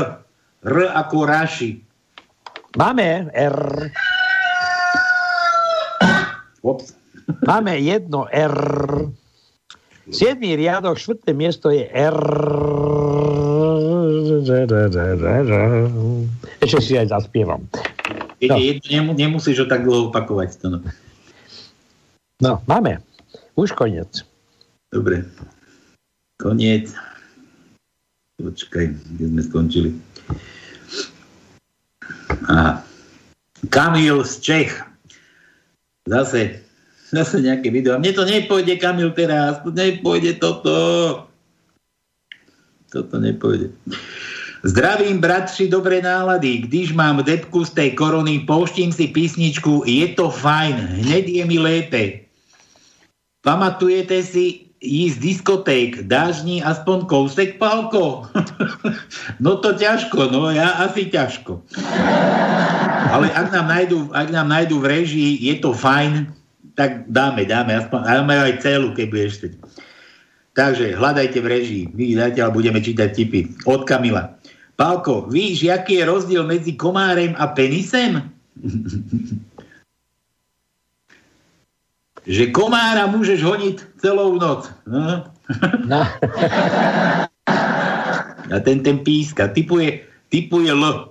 R 0.62 0.76
ako 0.94 1.26
Raši. 1.26 1.87
Máme 2.76 3.32
R. 3.32 3.56
Ops. 6.60 6.92
Máme 7.48 7.80
jedno 7.80 8.28
R. 8.28 8.56
Siedmý 10.12 10.56
riadok, 10.56 11.00
štvrté 11.00 11.32
miesto 11.32 11.72
je 11.72 11.88
R. 11.88 12.20
Ešte 16.60 16.80
si 16.84 16.92
aj 17.00 17.08
zaspievam. 17.08 17.64
No. 18.44 18.56
Nemu, 18.60 19.16
nemusíš 19.16 19.64
ho 19.64 19.66
tak 19.68 19.88
dlho 19.88 20.12
opakovať. 20.12 20.60
To 20.60 20.66
no. 20.68 20.78
no, 22.44 22.52
máme. 22.68 23.00
Už 23.56 23.72
koniec. 23.72 24.28
Dobre. 24.92 25.24
Koniec. 26.36 26.92
Počkaj, 28.38 28.86
kde 28.92 29.24
sme 29.24 29.42
skončili. 29.42 29.90
Kamil 33.68 34.24
z 34.24 34.34
Čech. 34.40 34.72
Zase, 36.08 36.64
zase 37.12 37.36
nejaké 37.44 37.68
video. 37.68 37.96
A 37.96 38.00
mne 38.00 38.12
to 38.16 38.24
nepôjde, 38.24 38.80
Kamil, 38.80 39.12
teraz. 39.12 39.60
To 39.66 39.70
nepôjde 39.74 40.40
toto. 40.40 40.74
Toto 42.88 43.16
nepôjde. 43.20 43.74
Zdravím, 44.64 45.20
bratři, 45.20 45.68
dobré 45.68 46.02
nálady. 46.02 46.58
Když 46.66 46.92
mám 46.92 47.22
depku 47.22 47.64
z 47.64 47.70
tej 47.70 47.90
korony, 47.94 48.38
pouštím 48.42 48.92
si 48.92 49.06
písničku 49.06 49.82
Je 49.86 50.08
to 50.18 50.30
fajn, 50.30 50.74
hned 50.74 51.28
je 51.28 51.44
mi 51.44 51.58
lépe. 51.58 52.26
Pamatujete 53.44 54.22
si 54.22 54.67
ísť 54.78 55.18
diskoték, 55.18 55.90
dáš 56.06 56.46
ní 56.46 56.62
aspoň 56.62 57.10
kousek, 57.10 57.58
Palko? 57.58 58.30
no 59.44 59.58
to 59.58 59.74
ťažko, 59.74 60.30
no 60.30 60.50
ja 60.54 60.86
asi 60.86 61.10
ťažko. 61.10 61.66
Ale 63.10 63.26
ak 63.34 63.50
nám 63.50 63.66
nájdu, 63.66 63.98
ak 64.14 64.28
nám 64.30 64.46
nájdu 64.46 64.78
v 64.78 64.86
režii, 64.86 65.32
je 65.50 65.54
to 65.58 65.74
fajn, 65.74 66.30
tak 66.78 67.10
dáme, 67.10 67.42
dáme, 67.42 67.74
aspoň, 67.74 68.00
dáme 68.06 68.34
aj 68.38 68.54
celú, 68.62 68.94
keď 68.94 69.06
budeš 69.10 69.34
Takže 70.54 70.98
hľadajte 70.98 71.38
v 71.38 71.50
režii. 71.50 71.84
My 71.94 72.18
zatiaľ 72.18 72.50
budeme 72.50 72.82
čítať 72.82 73.14
tipy. 73.14 73.46
Od 73.66 73.86
Kamila. 73.86 74.34
Pálko, 74.74 75.26
víš, 75.30 75.66
aký 75.70 76.02
je 76.02 76.04
rozdiel 76.06 76.42
medzi 76.46 76.74
komárem 76.74 77.34
a 77.38 77.50
penisem? 77.50 78.22
že 82.28 82.52
komára 82.52 83.08
môžeš 83.08 83.40
honiť 83.40 83.76
celou 83.96 84.36
noc. 84.36 84.68
No. 84.84 85.24
No. 85.88 86.02
a 88.52 88.56
ten, 88.60 88.84
ten 88.84 89.00
píska, 89.00 89.48
typuje, 89.48 90.04
typuje 90.28 90.68
L. 90.68 91.08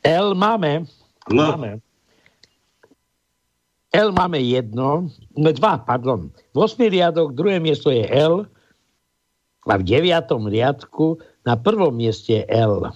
L 0.00 0.28
máme. 0.32 0.88
L. 1.28 1.36
Máme. 1.36 1.70
L 3.92 4.12
máme 4.12 4.40
jedno, 4.44 5.08
no 5.36 5.48
dva, 5.56 5.80
pardon. 5.80 6.28
V 6.52 6.56
8 6.56 6.92
riadok, 6.92 7.32
druhé 7.32 7.60
miesto 7.60 7.88
je 7.88 8.04
L 8.04 8.44
a 9.66 9.74
v 9.76 9.82
deviatom 9.84 10.48
riadku 10.48 11.16
na 11.48 11.56
prvom 11.56 11.92
mieste 11.96 12.40
je 12.40 12.42
L. 12.48 12.92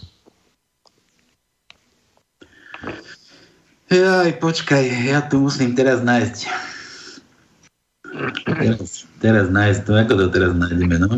Jaj, 3.90 4.38
počkaj, 4.38 4.86
ja 4.86 5.18
tu 5.26 5.42
musím 5.42 5.74
teraz 5.74 5.98
nájsť. 6.06 6.46
Teraz, 8.46 9.02
teraz 9.18 9.46
nájsť 9.50 9.80
to, 9.82 9.92
ako 9.98 10.14
to 10.14 10.26
teraz 10.30 10.54
nájdeme, 10.54 10.94
no? 11.02 11.10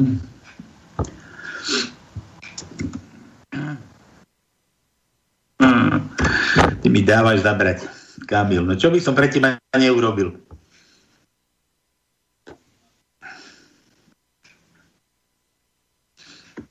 Ty 6.80 6.86
mi 6.88 7.04
dávaš 7.04 7.44
zabrať, 7.44 7.84
Kamil. 8.24 8.64
No 8.64 8.72
čo 8.72 8.88
by 8.88 9.04
som 9.04 9.12
pre 9.12 9.28
teba 9.28 9.60
neurobil? 9.76 10.32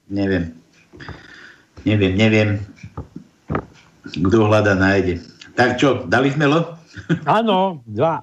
Neviem. 0.10 0.58
Neviem, 1.86 2.14
neviem. 2.18 2.50
Kto 4.18 4.50
hľada, 4.50 4.74
nájde. 4.74 5.31
Tak 5.62 5.78
čo, 5.78 6.10
dali 6.10 6.34
sme 6.34 6.50
lo? 6.50 6.74
Áno, 7.38 7.86
dva 7.86 8.18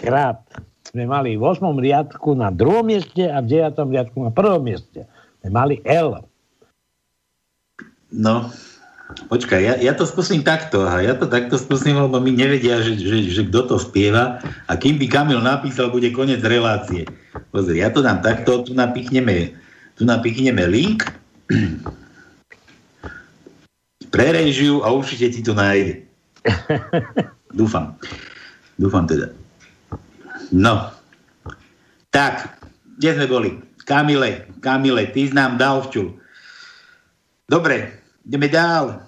krát 0.00 0.40
sme 0.88 1.04
mali 1.04 1.36
v 1.36 1.44
8. 1.44 1.60
riadku 1.76 2.32
na 2.32 2.48
druhom 2.48 2.88
mieste 2.88 3.28
a 3.28 3.44
v 3.44 3.68
9. 3.68 3.76
riadku 3.76 4.16
na 4.24 4.32
prvom 4.32 4.64
mieste. 4.64 5.04
Sme 5.44 5.52
mali 5.52 5.76
L. 5.84 6.24
No, 8.08 8.48
počkaj, 9.28 9.60
ja, 9.60 9.74
ja 9.76 9.92
to 9.92 10.08
skúsim 10.08 10.40
takto. 10.40 10.88
A 10.88 11.04
ja 11.04 11.12
to 11.12 11.28
takto 11.28 11.60
skúsim, 11.60 11.92
lebo 11.92 12.16
mi 12.16 12.32
nevedia, 12.32 12.80
že, 12.80 12.96
že, 12.96 13.28
že 13.28 13.44
kto 13.52 13.68
to 13.68 13.76
spieva. 13.76 14.40
A 14.64 14.80
kým 14.80 14.96
by 14.96 15.04
Kamil 15.04 15.44
napísal, 15.44 15.92
bude 15.92 16.08
koniec 16.16 16.40
relácie. 16.40 17.04
Pozri, 17.52 17.84
ja 17.84 17.92
to 17.92 18.00
dám 18.00 18.24
takto, 18.24 18.64
tu 18.64 18.72
napichneme, 18.72 19.52
tu 20.00 20.08
napichneme 20.08 20.64
link 20.64 21.04
pre 24.16 24.32
režiu 24.32 24.80
a 24.80 24.88
určite 24.88 25.28
ti 25.28 25.44
to 25.44 25.52
nájde. 25.52 26.07
Dúfam. 27.58 27.96
Dúfam 28.78 29.04
teda. 29.08 29.34
No. 30.54 30.92
Tak, 32.14 32.62
kde 32.98 33.10
sme 33.14 33.26
boli? 33.26 33.50
Kamile, 33.88 34.44
Kamile, 34.60 35.08
ty 35.10 35.28
znám 35.28 35.56
Dalvčul. 35.56 36.16
Dobre, 37.48 38.04
ideme 38.28 38.52
dál. 38.52 39.00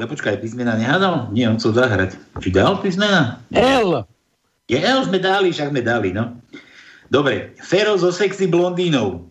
Ja 0.00 0.08
počkaj, 0.08 0.40
písmena 0.40 0.80
nehádal? 0.80 1.28
Nie, 1.28 1.52
on 1.52 1.60
chcel 1.60 1.76
zahrať. 1.76 2.16
Či 2.40 2.48
dal 2.48 2.80
písmena? 2.80 3.44
L. 3.52 4.08
Je 4.70 4.80
L 4.80 5.04
sme 5.04 5.20
dali, 5.20 5.52
však 5.52 5.68
sme 5.68 5.84
dali, 5.84 6.16
no. 6.16 6.40
Dobre, 7.12 7.52
Fero 7.60 7.98
so 8.00 8.08
sexy 8.08 8.48
blondínou. 8.48 9.28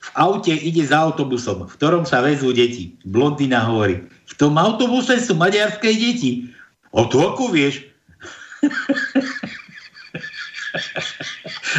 V 0.00 0.08
aute 0.14 0.54
ide 0.54 0.80
za 0.86 1.04
autobusom, 1.04 1.66
v 1.68 1.74
ktorom 1.76 2.08
sa 2.08 2.22
vezú 2.22 2.54
deti. 2.54 2.96
Blondína 3.04 3.66
hovorí, 3.66 4.06
v 4.26 4.34
tom 4.34 4.58
autobuse 4.58 5.22
sú 5.22 5.38
maďarské 5.38 5.94
deti. 5.94 6.50
O 6.90 7.06
to 7.06 7.22
ako 7.22 7.50
vieš? 7.54 7.86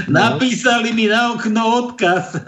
Napísali 0.08 0.94
mi 0.94 1.10
na 1.12 1.34
okno 1.36 1.64
odkaz. 1.86 2.40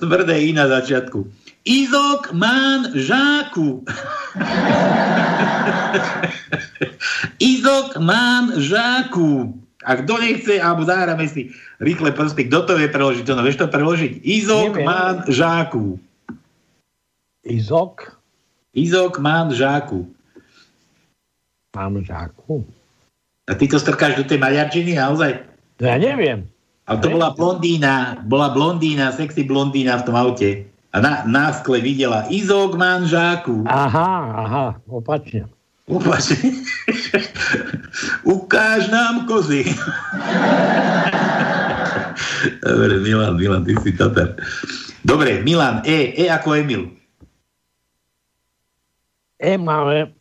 Tvrdé 0.00 0.36
i 0.48 0.52
na 0.52 0.68
začiatku. 0.68 1.24
Izok 1.64 2.32
man 2.32 2.90
žáku. 2.96 3.84
Izok 7.36 8.00
man 8.00 8.56
žáku. 8.56 9.54
A 9.80 9.96
kto 9.96 10.20
nechce, 10.20 10.60
alebo 10.60 10.84
zahráme 10.84 11.24
si 11.24 11.56
rýchle 11.80 12.12
prsty, 12.12 12.52
kto 12.52 12.68
to 12.68 12.72
vie 12.76 12.88
preložiť? 12.92 13.24
To 13.24 13.32
no, 13.32 13.44
vieš 13.44 13.64
to 13.64 13.68
preložiť? 13.68 14.20
Izok 14.20 14.76
Neviem. 14.76 14.88
man 14.88 15.14
žáku. 15.24 15.96
Izok? 17.44 18.20
Izok. 18.76 19.16
Mám 19.18 19.56
žáku. 19.56 20.04
A 23.48 23.54
ty 23.56 23.64
to 23.64 23.80
strkáš 23.80 24.20
do 24.20 24.24
tej 24.28 24.36
maďarčiny 24.36 24.94
naozaj? 24.98 25.40
Ja 25.80 25.96
neviem. 25.96 26.44
A 26.84 26.98
to 26.98 27.14
bola 27.14 27.30
blondína, 27.32 28.20
bola 28.26 28.50
blondína, 28.50 29.14
sexy 29.14 29.46
blondína 29.46 30.02
v 30.02 30.04
tom 30.04 30.16
aute. 30.18 30.66
A 30.90 30.98
na, 30.98 31.22
na 31.22 31.54
skle 31.54 31.78
videla 31.78 32.26
Izok 32.28 32.74
manžáku. 32.74 33.62
Aha, 33.70 34.12
aha, 34.34 34.66
opačne. 34.90 35.46
Opačne. 35.86 36.60
Ukáž 38.26 38.90
nám 38.90 39.24
kozy. 39.30 39.64
Dobre, 42.60 42.98
Milan, 43.00 43.38
Milan, 43.38 43.62
ty 43.62 43.78
si 43.80 43.94
tatar. 43.94 44.34
Dobre, 45.06 45.40
Milan, 45.46 45.86
E, 45.86 46.12
E 46.18 46.26
ako 46.26 46.58
Emil. 46.58 46.99
E 49.40 49.56
máme 49.56 50.12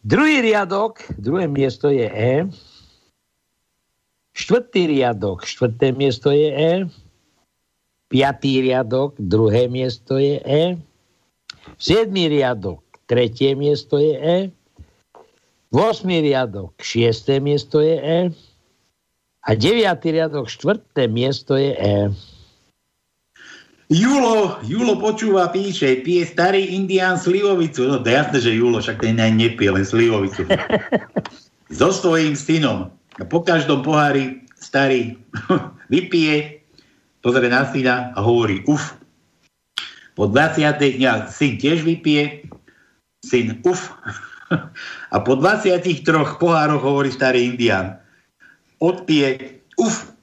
Druhý 0.00 0.40
riadok, 0.40 1.04
druhé 1.20 1.44
miesto 1.44 1.92
je 1.92 2.08
E. 2.08 2.48
Štvrtý 4.32 4.88
riadok, 4.88 5.44
štvrté 5.44 5.92
miesto 5.92 6.32
je 6.32 6.48
E. 6.48 6.72
Piatý 8.08 8.64
riadok, 8.64 9.14
druhé 9.20 9.68
miesto 9.68 10.16
je 10.16 10.40
E. 10.40 10.80
Siedmý 11.76 12.32
riadok, 12.32 12.80
tretie 13.04 13.52
miesto 13.52 14.00
je 14.00 14.16
E. 14.16 14.38
Vosmý 15.68 16.24
riadok, 16.24 16.74
šiesté 16.80 17.36
miesto 17.36 17.84
je 17.84 18.00
E. 18.00 18.20
A 19.44 19.50
deviatý 19.52 20.16
riadok, 20.16 20.48
štvrté 20.48 21.12
miesto 21.12 21.60
je 21.60 21.76
E. 21.76 22.08
Julo, 23.90 24.62
Julo 24.62 25.02
počúva, 25.02 25.50
píše, 25.50 26.06
pije 26.06 26.22
starý 26.22 26.78
indián 26.78 27.18
slivovicu. 27.18 27.90
No 27.90 27.98
to 27.98 28.06
jasné, 28.06 28.38
že 28.38 28.54
Julo, 28.54 28.78
však 28.78 29.02
ten 29.02 29.18
aj 29.18 29.34
nepije, 29.34 29.66
len 29.66 29.82
slivovicu. 29.82 30.46
so 31.78 31.90
svojím 31.90 32.38
synom. 32.38 32.94
A 33.18 33.26
po 33.26 33.42
každom 33.42 33.82
pohári 33.82 34.46
starý 34.62 35.18
vypije, 35.92 36.62
pozrie 37.18 37.50
na 37.50 37.66
syna 37.66 38.14
a 38.14 38.22
hovorí 38.22 38.62
uf. 38.70 38.94
Po 40.14 40.30
20. 40.30 40.70
dňa 40.78 41.26
syn 41.26 41.58
tiež 41.58 41.82
vypije, 41.82 42.46
syn 43.26 43.58
uf. 43.66 43.90
A 45.14 45.18
po 45.22 45.34
23 45.34 45.82
pohároch 46.38 46.82
hovorí 46.82 47.10
starý 47.10 47.42
indián. 47.42 47.98
Odpije, 48.78 49.58
uf. 49.82 50.14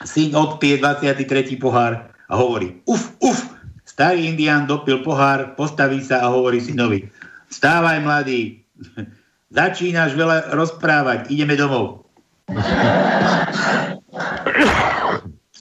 Syn 0.00 0.32
odpije 0.32 0.80
23. 0.80 1.60
pohár 1.60 2.15
a 2.26 2.34
hovorí, 2.34 2.82
uf, 2.86 3.14
uf, 3.22 3.38
starý 3.86 4.26
indián 4.26 4.66
dopil 4.66 5.02
pohár, 5.02 5.54
postaví 5.54 6.02
sa 6.02 6.26
a 6.26 6.32
hovorí 6.32 6.58
synovi, 6.58 7.06
vstávaj 7.50 8.02
mladý, 8.02 8.60
začínaš 9.58 10.14
veľa 10.18 10.54
rozprávať, 10.54 11.30
ideme 11.30 11.54
domov. 11.54 12.06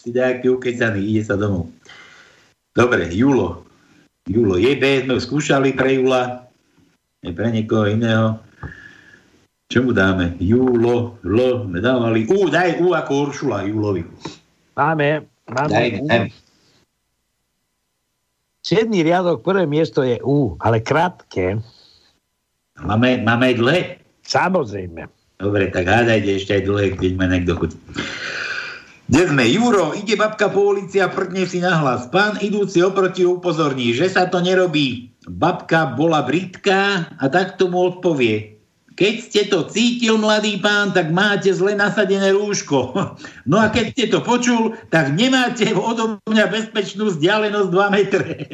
si 0.05 0.13
nejaký 0.13 0.53
ukecaný, 0.53 1.01
ide 1.01 1.25
sa 1.25 1.33
domov. 1.33 1.73
Dobre, 2.75 3.09
Julo. 3.09 3.65
Julo 4.25 4.57
je 4.57 4.73
B, 4.77 5.05
sme 5.05 5.21
skúšali 5.21 5.77
pre 5.77 6.01
Jula, 6.01 6.49
je 7.21 7.33
pre 7.33 7.49
niekoho 7.49 7.89
iného. 7.89 8.41
Čo 9.65 9.81
mu 9.81 9.91
dáme? 9.97 10.37
Julo, 10.37 11.17
L, 11.25 11.37
sme 11.65 11.81
dávali. 11.81 12.29
U, 12.29 12.45
daj 12.49 12.77
U 12.85 12.93
ako 12.93 13.11
Uršula 13.29 13.65
Julovi. 13.65 14.05
Máme, 14.77 15.25
máme. 15.49 15.73
Daj, 15.73 15.89
daj. 16.05 16.44
7. 18.65 18.89
riadok, 18.89 19.45
prvé 19.45 19.69
miesto 19.69 20.01
je 20.01 20.17
U, 20.25 20.57
ale 20.57 20.81
krátke. 20.81 21.61
Máme, 22.81 23.21
máme 23.21 23.53
aj 23.53 23.55
dlhé? 23.61 23.79
Samozrejme. 24.25 25.05
Dobre, 25.37 25.69
tak 25.69 25.85
hádajte 25.85 26.31
ešte 26.33 26.51
aj 26.57 26.63
dlhé, 26.65 26.85
keď 26.97 27.11
ma 27.13 27.29
niekto 27.29 27.53
chutí. 27.61 27.77
Kde 29.05 29.21
sme? 29.29 29.45
Juro, 29.53 29.93
ide 29.93 30.17
babka 30.17 30.49
po 30.49 30.73
ulici 30.73 30.97
a 30.97 31.13
prdne 31.13 31.45
si 31.45 31.61
nahlas. 31.61 32.09
Pán 32.09 32.41
idúci 32.41 32.81
oproti 32.81 33.21
upozorní, 33.21 33.93
že 33.93 34.09
sa 34.09 34.25
to 34.25 34.41
nerobí. 34.41 35.13
Babka 35.29 35.93
bola 35.93 36.25
britka 36.25 37.05
a 37.21 37.25
tak 37.29 37.61
tomu 37.61 37.85
odpovie. 37.85 38.54
Keď 38.95 39.13
ste 39.19 39.51
to 39.51 39.67
cítil, 39.67 40.15
mladý 40.15 40.55
pán, 40.63 40.95
tak 40.95 41.11
máte 41.11 41.51
zle 41.51 41.75
nasadené 41.75 42.31
rúško. 42.31 42.95
No 43.45 43.61
a 43.61 43.69
keď 43.69 43.85
ste 43.93 44.09
to 44.09 44.25
počul, 44.25 44.73
tak 44.89 45.13
nemáte 45.13 45.69
odo 45.77 46.17
mňa 46.25 46.49
bezpečnú 46.49 47.13
vzdialenosť 47.13 47.69
2 47.69 47.93
metre. 47.93 48.41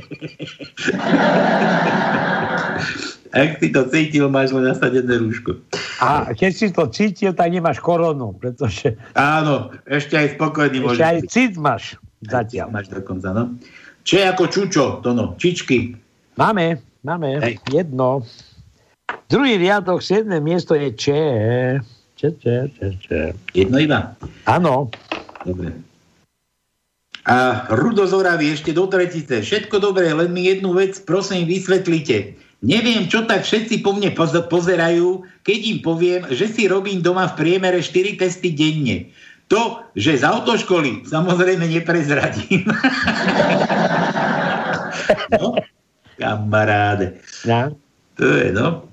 Ak 3.32 3.64
si 3.64 3.72
to 3.72 3.88
cítil, 3.88 4.28
máš 4.28 4.52
len 4.52 4.68
nasadené 4.68 5.16
rúško. 5.16 5.56
A 6.04 6.36
keď 6.36 6.52
si 6.52 6.68
to 6.76 6.92
cítil, 6.92 7.32
tak 7.32 7.56
nemáš 7.56 7.80
koronu, 7.80 8.36
pretože... 8.36 9.00
Áno, 9.16 9.72
ešte 9.88 10.20
aj 10.20 10.36
spokojný 10.36 10.84
Ešte 10.84 11.08
aj 11.08 11.20
cít 11.32 11.56
máš 11.56 11.96
zatiaľ. 12.28 12.76
Máš 12.76 12.92
dokonca, 12.92 13.32
no. 13.32 13.56
Čo 14.04 14.20
je 14.20 14.26
ako 14.28 14.44
čučo, 14.52 15.00
to 15.00 15.16
no, 15.16 15.40
čičky. 15.40 15.96
Máme, 16.36 16.84
máme, 17.08 17.40
Hej. 17.40 17.64
jedno. 17.72 18.28
Druhý 19.32 19.56
riadok, 19.56 20.04
siedme 20.04 20.44
miesto 20.44 20.76
je 20.76 20.92
Če. 20.92 21.24
Če, 22.20 22.30
če, 22.38 22.56
če, 22.78 22.88
če. 23.02 23.20
Jedno 23.56 23.82
iba? 23.82 24.14
Áno. 24.46 24.92
Dobre. 25.42 25.74
A 27.26 27.66
Rudo 27.70 28.10
Zoravy 28.10 28.54
ešte 28.54 28.74
do 28.74 28.90
tretice. 28.90 29.46
Všetko 29.46 29.78
dobré, 29.78 30.10
len 30.10 30.34
mi 30.34 30.50
jednu 30.50 30.74
vec 30.74 30.98
prosím 31.06 31.46
vysvetlite. 31.46 32.38
Neviem, 32.62 33.10
čo 33.10 33.26
tak 33.26 33.42
všetci 33.42 33.82
po 33.82 33.98
mne 33.98 34.14
pozerajú, 34.46 35.26
keď 35.42 35.60
im 35.66 35.80
poviem, 35.82 36.22
že 36.30 36.46
si 36.46 36.70
robím 36.70 37.02
doma 37.02 37.26
v 37.34 37.38
priemere 37.42 37.82
4 37.82 38.22
testy 38.22 38.54
denne. 38.54 39.10
To, 39.50 39.82
že 39.98 40.22
z 40.22 40.24
autoškoly 40.24 41.10
samozrejme 41.10 41.66
neprezradím. 41.66 42.70
no, 45.42 45.58
kamaráde. 46.22 47.18
Ja. 47.44 47.74
To 48.22 48.26
je, 48.30 48.54
no. 48.54 48.91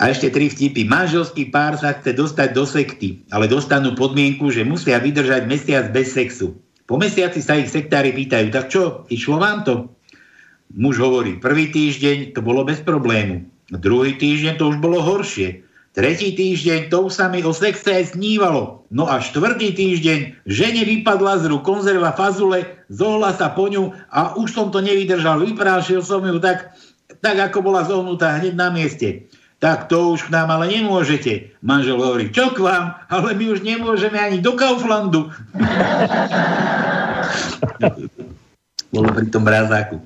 A 0.00 0.08
ešte 0.08 0.32
tri 0.32 0.48
vtipy. 0.48 0.88
Manželský 0.88 1.52
pár 1.52 1.76
sa 1.76 1.92
chce 1.92 2.16
dostať 2.16 2.48
do 2.56 2.64
sekty, 2.64 3.20
ale 3.28 3.44
dostanú 3.44 3.92
podmienku, 3.92 4.48
že 4.48 4.64
musia 4.64 4.96
vydržať 4.96 5.44
mesiac 5.44 5.92
bez 5.92 6.16
sexu. 6.16 6.56
Po 6.88 6.96
mesiaci 6.96 7.44
sa 7.44 7.60
ich 7.60 7.68
sektári 7.68 8.10
pýtajú, 8.10 8.48
tak 8.48 8.72
čo, 8.72 9.04
išlo 9.12 9.38
vám 9.38 9.62
to? 9.62 9.92
Muž 10.72 10.98
hovorí, 10.98 11.36
prvý 11.36 11.68
týždeň 11.68 12.32
to 12.32 12.40
bolo 12.40 12.64
bez 12.64 12.80
problému. 12.80 13.44
Druhý 13.70 14.18
týždeň 14.18 14.58
to 14.58 14.72
už 14.72 14.82
bolo 14.82 14.98
horšie. 14.98 15.62
Tretí 15.90 16.38
týždeň 16.38 16.86
to 16.86 17.10
už 17.10 17.18
sa 17.18 17.26
mi 17.26 17.42
o 17.42 17.50
sexe 17.50 17.90
aj 17.90 18.14
snívalo. 18.14 18.86
No 18.94 19.10
a 19.10 19.18
štvrtý 19.18 19.74
týždeň 19.74 20.46
žene 20.46 20.82
vypadla 20.86 21.42
z 21.42 21.50
rúk 21.50 21.66
konzerva 21.66 22.14
fazule, 22.14 22.62
zohla 22.86 23.34
sa 23.34 23.50
po 23.50 23.66
ňu 23.66 23.90
a 24.14 24.38
už 24.38 24.54
som 24.54 24.70
to 24.70 24.78
nevydržal. 24.78 25.42
Vyprášil 25.42 25.98
som 26.02 26.22
ju 26.22 26.38
tak, 26.38 26.74
tak 27.20 27.36
ako 27.38 27.60
bola 27.60 27.84
zohnutá 27.84 28.40
hneď 28.40 28.56
na 28.56 28.72
mieste. 28.72 29.28
Tak 29.60 29.92
to 29.92 30.16
už 30.16 30.28
k 30.28 30.32
nám 30.32 30.56
ale 30.56 30.72
nemôžete. 30.72 31.52
Manžel 31.60 32.00
hovorí, 32.00 32.32
čo 32.32 32.56
k 32.56 32.64
vám? 32.64 32.96
Ale 33.12 33.36
my 33.36 33.44
už 33.52 33.60
nemôžeme 33.60 34.16
ani 34.16 34.40
do 34.40 34.56
Kauflandu. 34.56 35.28
Bolo 38.96 39.12
pri 39.12 39.28
tom 39.28 39.44
mrazáku. 39.44 40.00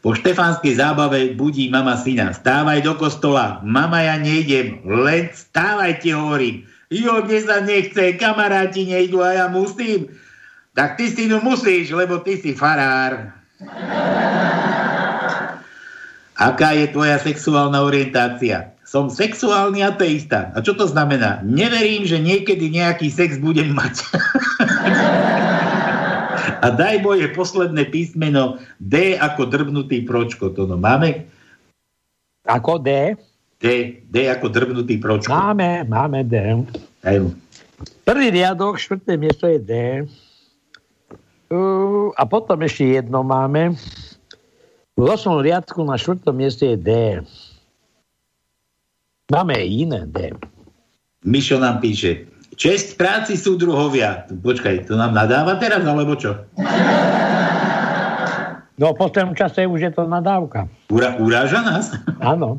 Po 0.00 0.16
štefanskej 0.16 0.80
zábave 0.80 1.36
budí 1.36 1.68
mama 1.68 2.00
syna. 2.00 2.32
Stávaj 2.32 2.80
do 2.80 2.96
kostola. 2.96 3.60
Mama, 3.60 4.00
ja 4.00 4.16
nejdem. 4.16 4.80
Len 4.88 5.28
stávaj, 5.36 6.00
ti 6.00 6.16
hovorím. 6.16 6.64
Jo, 6.88 7.20
mne 7.20 7.38
sa 7.44 7.60
nechce, 7.60 8.16
kamaráti 8.16 8.88
nejdu 8.88 9.20
a 9.20 9.36
ja 9.36 9.46
musím. 9.52 10.08
Tak 10.72 10.96
ty 10.96 11.12
si 11.12 11.28
no 11.28 11.44
musíš, 11.44 11.92
lebo 11.92 12.24
ty 12.24 12.40
si 12.40 12.56
farár. 12.56 13.36
Aká 16.38 16.70
je 16.70 16.86
tvoja 16.94 17.18
sexuálna 17.18 17.82
orientácia? 17.82 18.70
Som 18.86 19.10
sexuálny 19.10 19.82
ateista. 19.82 20.54
A 20.54 20.62
čo 20.62 20.72
to 20.72 20.86
znamená? 20.86 21.42
Neverím, 21.42 22.06
že 22.06 22.22
niekedy 22.22 22.70
nejaký 22.72 23.10
sex 23.10 23.36
budem 23.42 23.74
mať. 23.74 24.00
A 26.58 26.74
daj 26.74 27.04
moje 27.04 27.28
posledné 27.34 27.86
písmeno 27.92 28.58
D 28.82 29.14
ako 29.14 29.46
drbnutý 29.46 30.02
pročko. 30.02 30.50
To 30.56 30.66
no 30.66 30.80
máme? 30.80 31.28
Ako 32.48 32.80
D? 32.80 33.14
D, 33.58 33.98
D 34.06 34.16
ako 34.30 34.48
drbnutý 34.48 34.98
pročko. 34.98 35.30
Máme, 35.30 35.84
máme 35.86 36.24
D. 36.24 36.34
Mu. 36.56 37.30
Prvý 38.02 38.26
riadok, 38.32 38.80
štvrté 38.80 39.20
miesto 39.20 39.46
je 39.46 39.58
D. 39.60 39.72
Uh, 41.52 42.10
a 42.16 42.24
potom 42.24 42.58
ešte 42.64 42.96
jedno 42.98 43.22
máme. 43.22 43.76
V 44.98 45.06
8. 45.06 45.30
riadku 45.46 45.86
na 45.86 45.94
štvrtom 45.94 46.34
mieste 46.34 46.74
je 46.74 46.76
D. 46.76 46.90
Máme 49.30 49.54
iné 49.62 50.02
D. 50.10 50.34
Mišo 51.22 51.62
nám 51.62 51.78
píše, 51.78 52.26
Česť 52.58 52.98
práci 52.98 53.38
súdruhovia. 53.38 54.26
Počkaj, 54.26 54.90
to 54.90 54.98
nám 54.98 55.14
nadáva 55.14 55.62
teraz, 55.62 55.86
alebo 55.86 56.18
čo? 56.18 56.42
No, 58.74 58.90
po 58.98 59.06
tom 59.14 59.38
čase 59.38 59.62
už 59.70 59.78
je 59.78 59.92
to 59.94 60.10
nadávka. 60.10 60.66
Ura, 60.90 61.14
uráža 61.22 61.62
nás? 61.62 61.94
Áno. 62.18 62.58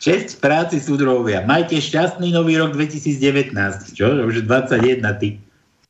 Česť 0.00 0.40
práci 0.40 0.80
súdruhovia. 0.80 1.44
Majte 1.44 1.76
šťastný 1.76 2.32
nový 2.32 2.56
rok 2.56 2.72
2019. 2.72 3.52
Čo? 3.92 4.24
Už 4.24 4.48
21 4.48 5.04
ty. 5.20 5.36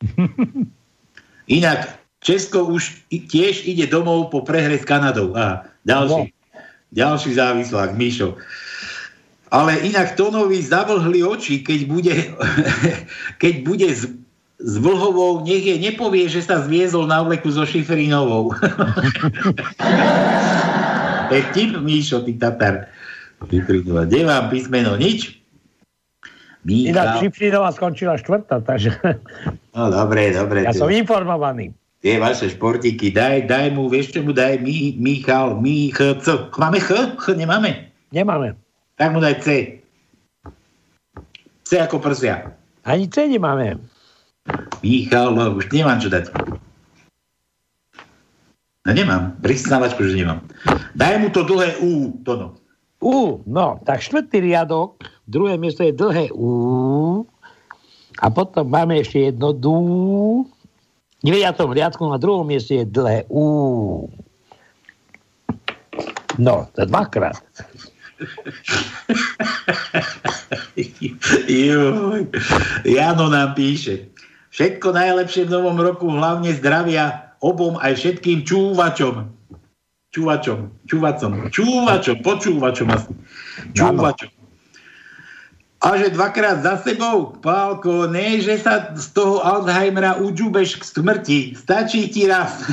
Inak, 1.63 2.02
Česko 2.23 2.71
už 2.71 3.03
tiež 3.11 3.67
ide 3.67 3.91
domov 3.91 4.31
po 4.31 4.47
prehre 4.47 4.79
s 4.79 4.87
Kanadou. 4.87 5.35
Aha, 5.35 5.67
ďalší. 5.83 6.31
No. 6.31 6.41
Ďalší 6.93 7.31
závislák, 7.35 7.97
Míšo. 7.99 8.37
Ale 9.53 9.77
inak 9.85 10.17
Tonovi 10.17 10.61
zavlhli 10.65 11.25
oči, 11.25 11.61
keď 11.61 11.81
bude, 11.89 12.15
keď 13.43 13.55
bude 13.65 13.89
s, 13.89 14.09
s 14.61 14.75
Vlhovou, 14.79 15.45
nech 15.45 15.67
je 15.67 15.77
nepovie, 15.77 16.29
že 16.31 16.45
sa 16.45 16.63
zviezol 16.63 17.09
na 17.11 17.21
vleku 17.25 17.51
so 17.51 17.65
Šifrinovou. 17.67 18.53
je 21.35 21.43
tip, 21.53 21.77
Míšo, 21.81 22.25
ty 22.25 22.37
Tatar. 22.37 22.87
Šifrinová. 23.51 24.07
Nemám 24.07 24.53
písmeno 24.53 24.95
nič. 24.95 25.43
Míchal. 26.63 26.93
Inak 26.95 27.09
Šifrinová 27.19 27.73
skončila 27.75 28.15
štvrtá, 28.21 28.63
takže... 28.63 28.95
No, 29.75 29.89
dobre, 29.89 30.31
dobre. 30.31 30.69
Ja 30.69 30.77
som 30.77 30.93
informovaný. 30.93 31.73
Tie 32.03 32.19
vaše 32.19 32.51
športiky, 32.51 33.15
daj, 33.15 33.47
daj 33.47 33.71
mu, 33.79 33.87
vieš 33.87 34.11
čo 34.11 34.27
mu 34.27 34.35
daj, 34.35 34.59
Mí, 34.59 34.99
Michal, 34.99 35.63
Mich, 35.63 35.95
C. 35.95 36.27
Máme 36.59 36.83
Ch? 36.83 36.91
Ch 37.15 37.39
nemáme? 37.39 37.95
Nemáme. 38.11 38.59
Tak 38.99 39.15
mu 39.15 39.23
daj 39.23 39.39
C. 39.39 39.47
C 41.63 41.79
ako 41.79 42.03
prsia. 42.03 42.51
Ani 42.83 43.07
C 43.07 43.31
nemáme. 43.31 43.79
Michal, 44.83 45.31
no, 45.31 45.55
už 45.55 45.71
nemám 45.71 46.03
čo 46.03 46.11
dať. 46.11 46.35
No 48.83 48.91
nemám. 48.91 49.39
Prisnávačku, 49.39 50.03
že 50.03 50.19
nemám. 50.19 50.43
Daj 50.99 51.23
mu 51.23 51.31
to 51.31 51.47
dlhé 51.47 51.79
U, 51.87 52.19
to 52.27 52.35
no. 52.35 52.49
U, 52.99 53.43
no, 53.47 53.79
tak 53.87 54.03
štvrtý 54.03 54.43
riadok, 54.43 54.99
druhé 55.27 55.55
miesto 55.55 55.87
je 55.87 55.95
dlhé 55.95 56.35
U 56.35 57.23
a 58.19 58.27
potom 58.31 58.67
máme 58.67 59.03
ešte 59.03 59.31
jedno 59.31 59.51
DU. 59.51 60.47
9. 61.23 61.55
riadku 61.55 62.03
na 62.11 62.19
druhom 62.19 62.43
mieste 62.43 62.83
je 62.83 62.85
dlhé 62.85 63.31
U. 63.31 64.11
No, 66.39 66.67
to 66.75 66.83
dvakrát. 66.83 67.39
Jano 72.83 73.27
nám 73.31 73.55
píše. 73.55 74.11
Všetko 74.53 74.93
najlepšie 74.93 75.47
v 75.47 75.55
novom 75.55 75.79
roku, 75.79 76.11
hlavne 76.11 76.53
zdravia 76.59 77.37
obom 77.39 77.79
aj 77.79 78.03
všetkým 78.03 78.43
čúvačom. 78.43 79.31
Čúvačom, 80.13 80.75
čúvacom, 80.85 81.49
čúvačom, 81.49 82.17
počúvačom 82.21 82.89
asi. 82.93 83.13
Čúvačom. 83.73 84.32
A 85.83 85.99
že 85.99 86.15
dvakrát 86.15 86.63
za 86.63 86.79
sebou, 86.79 87.35
Pálko, 87.43 88.07
ne, 88.07 88.39
že 88.39 88.55
sa 88.63 88.95
z 88.95 89.07
toho 89.11 89.43
Alzheimera 89.43 90.15
udžubeš 90.23 90.79
k 90.79 90.83
smrti. 90.87 91.41
Stačí 91.59 92.07
ti 92.07 92.31
raz. 92.31 92.63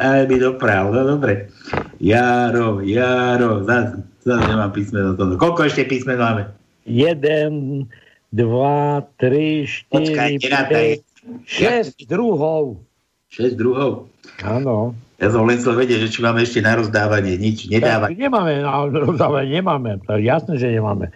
Aj 0.00 0.24
mi 0.24 0.40
doprál, 0.40 0.88
no 0.88 1.04
dobre. 1.04 1.52
Jaro, 2.00 2.80
Jaro, 2.80 3.60
zase, 3.68 4.00
zase 4.24 4.44
nemám 4.48 4.72
písmeno. 4.72 5.12
To. 5.20 5.36
Koľko 5.36 5.68
ešte 5.68 5.84
písmen 5.84 6.16
máme? 6.16 6.48
Jeden, 6.88 7.84
dva, 8.32 9.04
tri, 9.20 9.68
štyri, 9.68 9.92
Počkaj, 9.92 10.32
päť, 10.72 11.04
šesť 11.44 12.08
druhov. 12.08 12.80
Šesť 13.28 13.54
druhov? 13.60 14.08
Áno. 14.40 14.96
Ja 15.18 15.34
som 15.34 15.50
len 15.50 15.58
chcel 15.58 15.74
vedieť, 15.74 16.06
že 16.06 16.14
či 16.14 16.22
máme 16.22 16.46
ešte 16.46 16.62
na 16.62 16.78
rozdávanie. 16.78 17.34
Nič, 17.34 17.66
nedáva. 17.66 18.06
Ja, 18.14 18.30
nemáme, 18.30 18.62
na 18.62 18.86
rozdávanie 18.86 19.58
nemáme. 19.58 19.98
Jasné, 20.06 20.62
že 20.62 20.70
nemáme. 20.70 21.10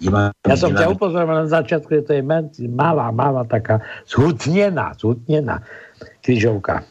Nemá, 0.00 0.32
ja 0.46 0.56
som 0.56 0.72
ťa 0.72 0.94
upozoril 0.94 1.28
na 1.28 1.44
začiatku, 1.44 1.90
že 1.90 2.02
to 2.06 2.12
je 2.16 2.22
malá, 2.70 3.12
malá 3.12 3.44
taká 3.44 3.84
zhutnená, 4.08 4.94
zhutnená 4.96 5.60
križovka. 6.24 6.86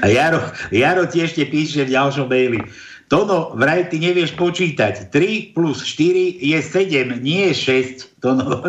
A 0.00 0.06
Jaro, 0.08 0.40
Jaro 0.72 1.04
tiež 1.04 1.36
te 1.36 1.44
píše 1.44 1.84
v 1.84 1.92
ďalšom 1.98 2.30
maili. 2.30 2.62
Tono, 3.10 3.58
vraj 3.58 3.90
ty 3.90 3.98
nevieš 3.98 4.38
počítať. 4.38 5.10
3 5.10 5.50
plus 5.50 5.82
4 5.82 6.38
je 6.40 6.58
7, 6.62 7.18
nie 7.18 7.50
6. 7.50 8.22
Tono. 8.22 8.62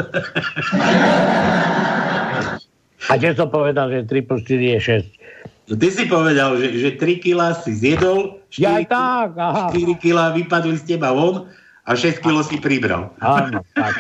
A 3.05 3.11
kde 3.21 3.37
som 3.37 3.53
povedal, 3.53 3.93
že 3.93 4.09
3 4.09 4.25
plus 4.25 4.41
4 4.49 4.81
je 4.81 5.05
6? 5.05 5.20
No, 5.69 5.73
ty 5.77 5.87
si 5.93 6.09
povedal, 6.09 6.57
že, 6.57 6.73
že 6.73 6.89
3 6.97 7.21
kg 7.21 7.53
si 7.61 7.71
zjedol, 7.77 8.41
4, 8.49 8.61
ja 8.61 8.73
tak, 8.83 9.37
aha. 9.37 9.69
4 9.69 10.01
kg 10.01 10.33
vypadli 10.33 10.75
z 10.81 10.83
teba 10.95 11.13
von 11.13 11.47
a 11.85 11.91
6 11.93 12.19
kg 12.19 12.41
si 12.41 12.57
pribral. 12.57 13.13
Áno, 13.21 13.61
tak. 13.77 13.93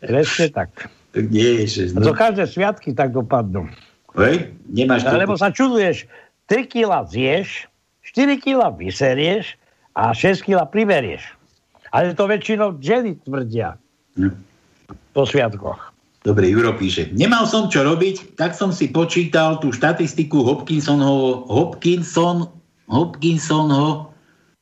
Presne 0.00 0.46
tak. 0.50 0.70
Tak 1.14 1.24
nie 1.30 1.62
je 1.62 1.86
6. 1.94 2.00
No. 2.00 2.10
To 2.10 2.16
každé 2.16 2.50
sviatky 2.50 2.90
tak 2.96 3.14
dopadnú. 3.14 3.70
Hej? 4.18 4.50
Nemáš 4.66 5.06
to... 5.06 5.14
Lebo 5.14 5.38
sa 5.38 5.54
čuduješ, 5.54 6.10
3 6.50 6.66
kg 6.66 7.06
zješ, 7.06 7.70
4 8.02 8.42
kg 8.42 8.74
vyserieš 8.74 9.54
a 9.94 10.10
6 10.10 10.42
kg 10.42 10.66
priberieš. 10.66 11.22
Ale 11.94 12.10
to 12.18 12.26
väčšinou 12.26 12.82
ženy 12.82 13.22
tvrdia. 13.22 13.78
Hm. 14.18 14.34
Po 15.14 15.22
sviatkoch. 15.22 15.93
Dobre, 16.24 16.48
Juro 16.48 16.72
píše. 16.72 17.12
Nemal 17.12 17.44
som 17.44 17.68
čo 17.68 17.84
robiť, 17.84 18.40
tak 18.40 18.56
som 18.56 18.72
si 18.72 18.88
počítal 18.88 19.60
tú 19.60 19.76
štatistiku 19.76 20.40
Hopkinsonho, 20.40 21.44
Hopkinson, 21.52 22.48
Hopkinsonho, 22.88 24.08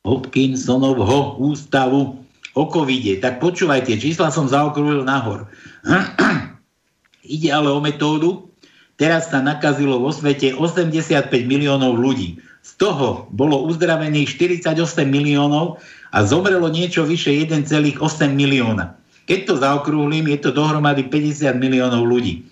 Hopkinsonovho 0.02 1.38
ústavu 1.38 2.18
o 2.58 2.64
covide. 2.66 3.22
Tak 3.22 3.38
počúvajte, 3.38 3.94
čísla 3.94 4.34
som 4.34 4.50
zaokrúhil 4.50 5.06
nahor. 5.06 5.46
Ide 7.22 7.54
ale 7.54 7.70
o 7.70 7.78
metódu. 7.78 8.50
Teraz 8.98 9.30
sa 9.30 9.38
nakazilo 9.38 10.02
vo 10.02 10.10
svete 10.10 10.58
85 10.58 11.30
miliónov 11.46 11.94
ľudí. 11.94 12.42
Z 12.66 12.78
toho 12.78 13.30
bolo 13.30 13.62
uzdravených 13.70 14.34
48 14.34 14.74
miliónov 15.06 15.78
a 16.10 16.26
zomrelo 16.26 16.66
niečo 16.66 17.06
vyše 17.06 17.30
1,8 17.46 18.02
milióna. 18.34 18.98
Keď 19.26 19.40
to 19.46 19.54
zaokrúhlim, 19.62 20.26
je 20.26 20.38
to 20.42 20.50
dohromady 20.50 21.06
50 21.06 21.54
miliónov 21.58 22.06
ľudí. 22.06 22.42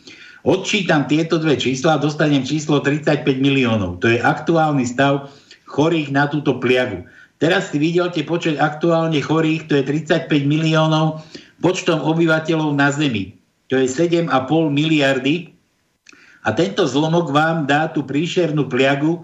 Odčítam 0.40 1.05
tieto 1.05 1.36
dve 1.36 1.60
čísla 1.60 1.97
a 1.97 2.02
dostanem 2.02 2.47
číslo 2.47 2.80
35 2.80 3.26
miliónov. 3.36 4.01
To 4.01 4.09
je 4.09 4.22
aktuálny 4.22 4.88
stav 4.88 5.28
chorých 5.68 6.09
na 6.09 6.32
túto 6.32 6.56
pliagu. 6.56 7.05
Teraz 7.40 7.72
si 7.72 7.80
videl 7.80 8.12
tie 8.12 8.24
počet 8.24 8.56
aktuálne 8.56 9.20
chorých, 9.20 9.68
to 9.68 9.74
je 9.80 9.84
35 9.84 10.28
miliónov 10.48 11.20
počtom 11.60 12.01
obyvateľov 12.01 12.72
na 12.72 12.88
Zemi. 12.88 13.36
To 13.68 13.76
je 13.76 13.86
7,5 13.86 14.32
miliardy. 14.72 15.52
A 16.44 16.52
tento 16.56 16.88
zlomok 16.88 17.28
vám 17.28 17.68
dá 17.68 17.92
tú 17.92 18.09
príšernú 18.09 18.64
pliagu, 18.64 19.20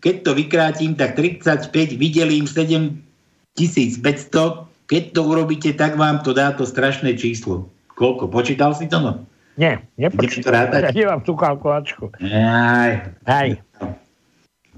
keď 0.00 0.24
to 0.24 0.32
vykrátim, 0.32 0.96
tak 0.96 1.12
35 1.18 1.68
vydelím 1.98 2.48
7500. 2.48 4.69
Keď 4.90 5.14
to 5.14 5.22
urobíte, 5.22 5.70
tak 5.78 5.94
vám 5.94 6.26
to 6.26 6.34
dá 6.34 6.50
to 6.50 6.66
strašné 6.66 7.14
číslo. 7.14 7.70
Koľko? 7.94 8.26
Počítal 8.26 8.74
si 8.74 8.90
to? 8.90 8.98
No? 8.98 9.12
Nie, 9.54 9.86
nepočítal. 9.94 10.72
Ja 10.74 10.90
nemám 10.90 11.22
tú 11.22 11.38
kalkulačku. 11.38 12.10
Aj. 12.18 13.14
Aj. 13.22 13.48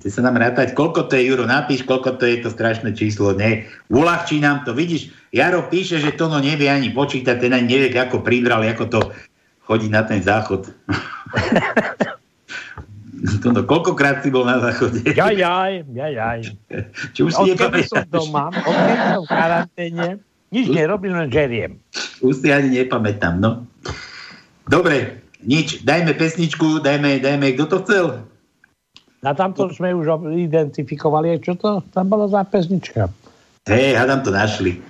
Chce 0.03 0.19
sa 0.19 0.27
nám 0.27 0.37
rátať, 0.37 0.75
koľko 0.75 1.07
to 1.07 1.15
je, 1.15 1.31
Juro, 1.31 1.47
napíš, 1.47 1.87
koľko 1.87 2.19
to 2.19 2.27
je 2.27 2.43
to 2.43 2.51
strašné 2.51 2.93
číslo. 2.93 3.39
Nie, 3.39 3.71
uľahčí 3.87 4.43
nám 4.43 4.67
to. 4.67 4.75
Vidíš, 4.75 5.15
Jaro 5.31 5.71
píše, 5.71 6.03
že 6.03 6.13
to 6.19 6.27
no 6.27 6.43
nevie 6.43 6.67
ani 6.67 6.91
počítať, 6.91 7.39
ten 7.39 7.55
ani 7.55 7.71
nevie, 7.71 7.95
ako 7.95 8.21
pribral, 8.21 8.67
ako 8.67 8.85
to 8.91 9.01
chodí 9.63 9.87
na 9.87 10.03
ten 10.03 10.19
záchod. 10.19 10.75
to 13.43 13.49
no, 13.55 13.63
koľkokrát 13.63 14.23
si 14.23 14.29
bol 14.35 14.43
na 14.43 14.59
záchode? 14.59 15.07
Jaj, 15.07 15.35
jaj, 15.39 15.73
jaj, 15.95 16.13
jaj. 16.13 16.41
Či 17.15 17.21
už 17.23 17.31
si 17.31 17.49
odkedy 17.55 17.83
som 17.87 18.03
doma, 18.11 18.51
odkedy 18.51 18.95
som 18.99 19.23
v 19.23 19.31
karanténe, 19.31 20.09
nič 20.51 20.67
nerobím, 20.69 21.15
len 21.15 21.31
žeriem. 21.31 21.79
Už 22.19 22.43
si 22.43 22.49
ani 22.51 22.83
nepamätám, 22.83 23.39
no. 23.39 23.63
Dobre, 24.67 25.23
nič, 25.43 25.87
dajme 25.87 26.15
pesničku, 26.19 26.83
dajme, 26.83 27.23
dajme, 27.23 27.55
kto 27.55 27.65
to 27.71 27.77
chcel? 27.87 28.07
Na 29.23 29.39
tamto 29.39 29.71
sme 29.71 29.95
už 29.95 30.35
identifikovali, 30.35 31.39
čo 31.39 31.55
to 31.55 31.79
tam 31.95 32.11
bolo 32.11 32.27
za 32.27 32.43
pesnička. 32.43 33.07
Hej, 33.71 33.95
hádam 33.95 34.27
to 34.27 34.35
našli. 34.35 34.83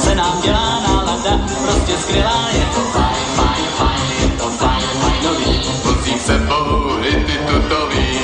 Se 0.00 0.14
nám 0.14 0.40
dělá 0.42 0.80
nálada, 0.80 1.40
prostě 1.64 1.92
skvělá 2.02 2.48
je 2.52 2.66
to 2.74 2.80
fajn, 2.80 3.24
fajn, 3.34 3.64
fajn, 3.78 4.02
je 4.22 4.28
to 4.38 4.48
fajn, 4.50 4.86
fajnový. 5.00 5.60
Vozím 5.84 6.18
sebou 6.18 6.96
hity 7.00 7.38
tutový. 7.46 8.22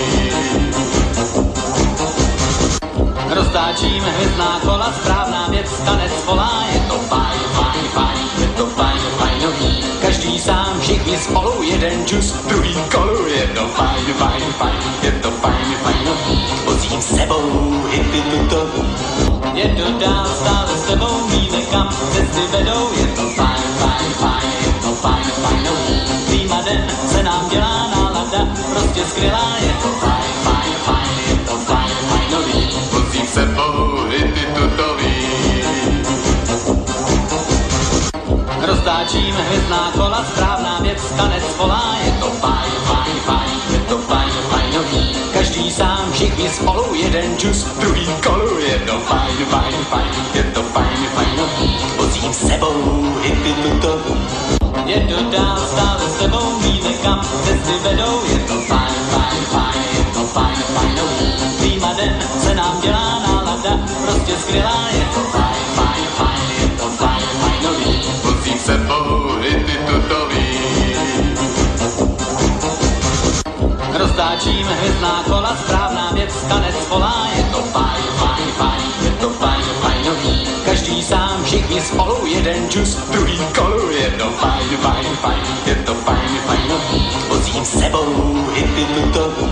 Roztáčíme 3.31 4.11
hvězdná 4.11 4.61
kola, 4.63 4.93
správná 5.03 5.49
věc, 5.49 5.71
tanec 5.85 6.13
volá, 6.27 6.65
je 6.75 6.81
to 6.81 6.99
fajn, 6.99 7.41
fajn, 7.53 7.85
fajn, 7.95 8.29
je 8.41 8.47
to 8.47 8.67
fajn, 8.67 9.01
fajnový. 9.19 9.85
Každý 10.01 10.39
sám, 10.39 10.81
všichni 10.81 11.19
spolu, 11.19 11.63
jeden 11.63 12.07
čus, 12.07 12.33
druhý 12.33 12.75
kolu, 12.95 13.27
je 13.27 13.47
to 13.47 13.69
fajn, 13.69 14.05
fajn, 14.19 14.43
fajn, 14.59 14.79
je 15.03 15.13
to 15.13 15.31
fajn, 15.31 15.77
fajnový. 15.83 16.45
Vozím 16.65 17.03
sebou 17.03 17.83
hity 17.91 18.23
tutový. 18.23 19.28
Jedu 19.55 19.99
dál, 19.99 20.27
stále 20.41 20.77
s 20.77 20.83
tebou, 20.83 21.29
víme 21.29 21.61
kam 21.71 21.89
cesty 22.13 22.41
vedou, 22.53 22.93
je 22.97 23.07
to 23.07 23.23
fajn, 23.37 23.63
fajn, 23.79 24.13
fajn, 24.21 24.51
je 24.67 24.73
to 24.83 24.93
fajn, 24.95 25.25
fajnový. 25.43 26.01
Týma 26.31 26.63
den 26.63 26.87
se 27.09 27.23
nám 27.23 27.49
dělá 27.51 27.91
nálada, 27.97 28.47
prostě 28.71 29.05
skvělá, 29.05 29.57
je 29.61 29.73
to 29.83 29.89
fajn, 29.89 30.33
fajn, 30.45 30.73
fajn, 30.85 31.11
je 31.29 31.37
to 31.37 31.57
fajn, 31.57 31.93
fajnový. 32.09 32.69
Vozím 32.93 33.27
sebou 33.27 34.09
hity 34.09 34.47
tutový. 34.55 35.15
Roztáčíme 38.61 39.43
hvězdná 39.43 39.91
kola, 39.95 40.25
správná 40.25 40.81
věc, 40.81 41.03
tanec 41.17 41.57
volá, 41.57 41.97
je 42.05 42.13
to 42.13 42.27
fajn, 42.27 42.39
fajn, 42.41 42.73
fajn, 42.85 42.88
spolu, 46.59 46.95
jeden 46.95 47.37
čus, 47.39 47.65
druhý 47.79 48.07
kolu, 48.23 48.59
je 48.59 48.79
to 48.87 48.97
fajn, 49.07 49.37
fajn, 49.51 49.75
fajn, 49.91 50.11
je 50.35 50.45
to 50.55 50.63
fajn, 50.63 51.01
fajnový. 51.15 51.71
Vozím 51.97 52.33
sebou 52.33 52.79
hity 53.23 53.53
tutový. 53.63 54.19
Jedu 54.87 55.31
dál, 55.31 55.59
stále 55.73 56.05
s 56.09 56.15
tebou, 56.19 56.59
víme 56.61 56.93
kam 57.03 57.21
cesty 57.45 57.75
vedou, 57.83 58.25
je 58.25 58.39
to 58.39 58.57
fajn, 58.69 58.95
fajn, 59.13 59.41
fajn, 59.53 59.83
je 59.99 60.05
to 60.15 60.23
fajn, 60.35 60.59
fajnový. 60.75 61.29
Týma 61.61 61.93
den 61.93 62.15
se 62.43 62.55
nám 62.55 62.81
dělá 62.83 63.23
nálada, 63.27 63.73
prostě 64.05 64.33
skvělá, 64.43 64.89
je 64.93 65.05
to 65.15 65.21
fajn, 65.21 65.65
fajn, 65.77 66.05
fajn, 66.19 66.47
je 66.63 66.69
to 66.69 66.87
fajn, 66.91 67.27
fajnový. 67.41 67.95
Vozím 68.25 68.59
sebou 68.59 69.37
hity 69.41 69.77
tutový. 69.87 70.49
Roztáčíme 73.99 74.75
hvězdná 74.75 75.23
kola, 75.27 75.49
tanec 75.49 75.78
volá, 76.89 77.29
je 77.37 77.43
to 77.53 77.61
fajn, 77.63 78.05
fajn, 78.17 78.47
fajn, 78.59 78.83
je 79.05 79.11
to 79.21 79.29
fajn, 79.31 79.65
fajnový. 79.83 80.37
Každý 80.65 81.03
sám, 81.03 81.45
všichni 81.45 81.81
spolu, 81.81 82.27
jeden 82.27 82.69
čus, 82.69 82.97
druhý 83.13 83.39
kolu, 83.57 83.91
je 83.91 84.11
to 84.11 84.29
fajn, 84.31 84.69
fajn, 84.83 85.07
fajn, 85.23 85.45
je 85.67 85.75
to 85.75 85.95
fajn, 85.95 86.31
fajnový. 86.47 87.01
Vozím 87.29 87.65
sebou 87.65 88.09
hity 88.55 88.85
tutový. 88.85 89.49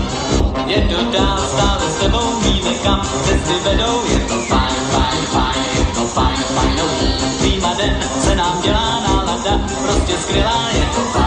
Jedu 0.65 1.11
dál, 1.11 1.39
stále 1.47 1.85
s 1.89 1.95
tebou, 1.95 2.39
víme 2.41 2.73
kam 2.83 3.01
cesty 3.23 3.55
vedou, 3.63 4.03
je 4.09 4.19
to 4.19 4.37
fajn, 4.49 4.75
fajn, 4.91 5.21
fajn, 5.33 5.63
je 5.77 5.85
to 5.95 6.03
fajn, 6.05 6.37
fajnový. 6.55 7.07
Týma 7.41 7.73
den 7.73 7.97
se 8.21 8.35
nám 8.35 8.61
dělá 8.61 8.99
nálada, 9.07 9.61
prostě 9.85 10.13
skvělá, 10.21 10.69
je 10.73 10.85
to 10.95 11.01
fajn, 11.01 11.26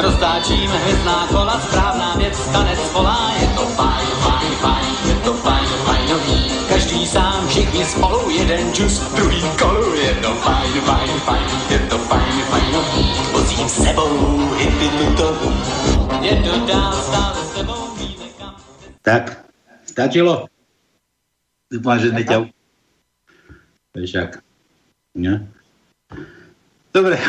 Roztáčíme 0.00 0.78
hvězdná 0.78 1.26
kola, 1.26 1.60
správná 1.60 2.16
věc, 2.16 2.48
tanec 2.52 2.92
volá, 2.92 3.32
je 3.40 3.46
to 3.46 3.66
fajn, 3.66 4.06
fajn, 4.06 4.52
fajn, 4.52 4.86
je 5.08 5.14
to 5.14 5.34
fajn, 5.34 5.66
fajnový. 5.66 6.40
Každý 6.68 7.06
sám, 7.06 7.48
všichni 7.48 7.84
spolu, 7.84 8.30
jeden 8.30 8.72
čus, 8.72 9.00
druhý 9.14 9.42
kolu, 9.58 9.94
je 9.94 10.14
to 10.14 10.34
fajn, 10.34 10.72
fajn, 10.72 11.08
fajn, 11.08 11.44
je 11.70 11.78
to 11.78 11.98
fajn, 11.98 12.32
fajnový. 12.50 13.04
Vozím 13.32 13.68
sebou 13.68 14.08
hity 14.56 14.88
tutový. 14.88 15.52
Jedu 16.20 16.66
dál, 16.66 16.92
stále 16.92 17.44
s 17.44 17.50
tebou, 17.50 17.94
víme 18.00 18.28
kam. 18.38 18.56
Tak, 19.02 19.44
stačilo? 19.84 20.48
Dúfam, 21.72 21.98
že 22.00 22.08
sme 22.08 22.24
ťa... 22.24 22.36
Však. 24.00 24.40
Ne? 25.14 25.44
Dobre. 26.94 27.20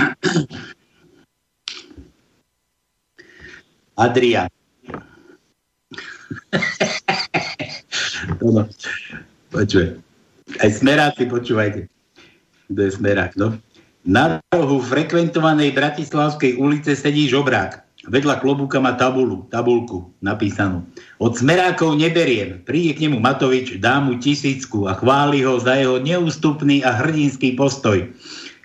Adrian. 4.02 4.50
Dobre. 8.42 8.66
Počuj. 9.54 10.02
Aj 10.58 10.70
smeráci, 10.74 11.30
počúvajte. 11.30 11.86
Kto 12.72 12.80
je 12.82 12.92
smerák, 12.98 13.38
no? 13.38 13.54
Na 14.02 14.42
rohu 14.50 14.82
frekventovanej 14.82 15.78
Bratislavskej 15.78 16.58
ulice 16.58 16.98
sedí 16.98 17.30
žobrák. 17.30 17.86
Vedľa 18.10 18.42
klobúka 18.42 18.82
má 18.82 18.98
tabulu, 18.98 19.46
tabulku 19.54 20.10
napísanú. 20.26 20.82
Od 21.22 21.38
smerákov 21.38 22.02
neberiem. 22.02 22.66
Príde 22.66 22.98
k 22.98 23.06
nemu 23.06 23.22
Matovič, 23.22 23.78
dá 23.78 24.02
mu 24.02 24.18
tisícku 24.18 24.90
a 24.90 24.98
chváli 24.98 25.46
ho 25.46 25.62
za 25.62 25.78
jeho 25.78 26.02
neústupný 26.02 26.82
a 26.82 26.98
hrdinský 26.98 27.54
postoj. 27.54 28.10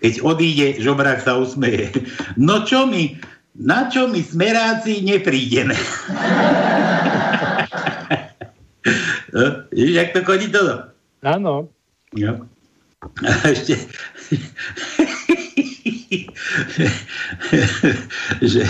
Keď 0.01 0.25
odíde, 0.25 0.81
žobrák 0.81 1.21
sa 1.21 1.37
usmeje. 1.37 1.93
No 2.33 2.65
čo 2.65 2.89
mi, 2.89 3.21
na 3.57 3.89
čo 3.89 4.05
my 4.07 4.21
smeráci 4.21 5.01
neprídeme? 5.01 5.73
no, 9.33 9.43
jak 9.73 10.13
to 10.13 10.21
chodí 10.21 10.47
toto? 10.53 10.93
Áno. 11.25 11.69
No. 12.13 12.45
A 13.25 13.33
ešte... 13.49 13.77
že... 18.41 18.63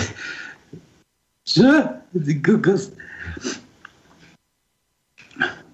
Čo? 1.48 1.68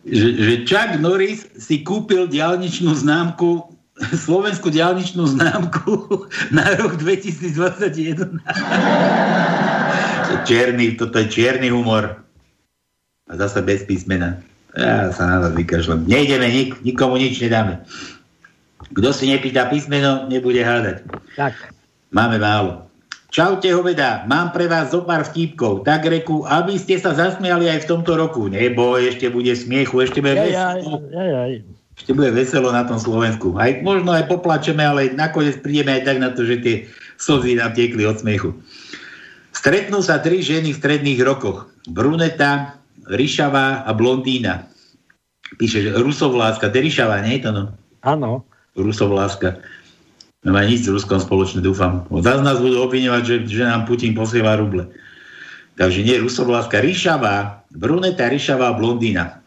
Že, 0.04 0.26
že 0.38 0.54
Chuck 0.68 1.02
Norris 1.02 1.50
si 1.58 1.82
kúpil 1.82 2.30
diálničnú 2.30 2.94
známku 2.94 3.73
slovenskú 3.94 4.74
diálničnú 4.74 5.22
známku 5.38 6.26
na 6.50 6.74
rok 6.74 6.98
2021. 6.98 8.42
čierny, 10.44 10.98
toto 10.98 11.22
je 11.22 11.26
čierny 11.30 11.70
humor. 11.70 12.20
A 13.30 13.32
zase 13.38 13.62
bez 13.64 13.86
písmena. 13.86 14.42
Ja 14.74 15.14
sa 15.14 15.30
na 15.30 15.38
vás 15.38 15.54
vykašľam. 15.54 16.10
Nejdeme, 16.10 16.50
nik, 16.50 16.82
nikomu 16.82 17.16
nič 17.16 17.38
nedáme. 17.38 17.86
Kto 18.92 19.14
si 19.14 19.30
nepýta 19.30 19.70
písmeno, 19.70 20.26
nebude 20.26 20.60
hádať. 20.60 21.06
Tak. 21.38 21.54
Máme 22.10 22.42
málo. 22.42 22.90
Čaute 23.34 23.66
hoveda, 23.74 24.22
mám 24.30 24.54
pre 24.54 24.70
vás 24.70 24.94
zo 24.94 25.02
pár 25.02 25.26
vtípkov. 25.26 25.82
Tak 25.82 26.06
reku, 26.06 26.46
aby 26.46 26.78
ste 26.78 27.02
sa 27.02 27.14
zasmiali 27.14 27.66
aj 27.66 27.82
v 27.82 27.90
tomto 27.90 28.14
roku. 28.14 28.46
Nebo 28.46 28.94
ešte 28.94 29.26
bude 29.26 29.50
smiechu, 29.54 30.06
ešte 30.06 30.22
bude 30.22 30.38
veselo. 30.38 31.02
Ešte 31.94 32.10
bude 32.10 32.34
veselo 32.34 32.74
na 32.74 32.82
tom 32.82 32.98
Slovensku. 32.98 33.54
Aj, 33.54 33.70
možno 33.80 34.10
aj 34.10 34.26
poplačeme, 34.26 34.82
ale 34.82 35.14
nakoniec 35.14 35.62
prídeme 35.62 35.94
aj 35.94 36.02
tak 36.02 36.18
na 36.18 36.34
to, 36.34 36.42
že 36.42 36.58
tie 36.58 36.76
slzy 37.22 37.54
nám 37.58 37.72
tiekli 37.78 38.02
od 38.02 38.18
smiechu. 38.18 38.50
Stretnú 39.54 40.02
sa 40.02 40.18
tri 40.18 40.42
ženy 40.42 40.74
v 40.74 40.80
stredných 40.82 41.20
rokoch. 41.22 41.70
Bruneta, 41.86 42.74
Ryšavá 43.06 43.86
a 43.86 43.90
Blondína. 43.94 44.66
Píše, 45.54 45.86
že 45.86 45.90
Rusovláska, 45.94 46.72
to 46.72 46.82
je 46.82 46.86
Ryšavá, 46.90 47.22
nie 47.22 47.38
je 47.38 47.42
to 47.46 47.50
no? 47.54 47.64
Áno. 48.02 48.42
Rusovláska. 48.74 49.62
Nemá 50.42 50.66
nič 50.66 50.84
s 50.84 50.92
Ruskom 50.92 51.22
spoločné, 51.22 51.62
dúfam. 51.62 52.04
Zás 52.20 52.42
nás 52.42 52.58
budú 52.58 52.84
obviňovať, 52.84 53.22
že, 53.22 53.36
že 53.48 53.62
nám 53.64 53.86
Putin 53.86 54.12
posiela 54.12 54.58
ruble. 54.58 54.90
Takže 55.78 56.02
nie 56.02 56.18
Rusovláska, 56.20 56.82
Ryšavá, 56.82 57.64
Bruneta, 57.70 58.26
Ryšavá, 58.28 58.74
Blondína. 58.74 59.43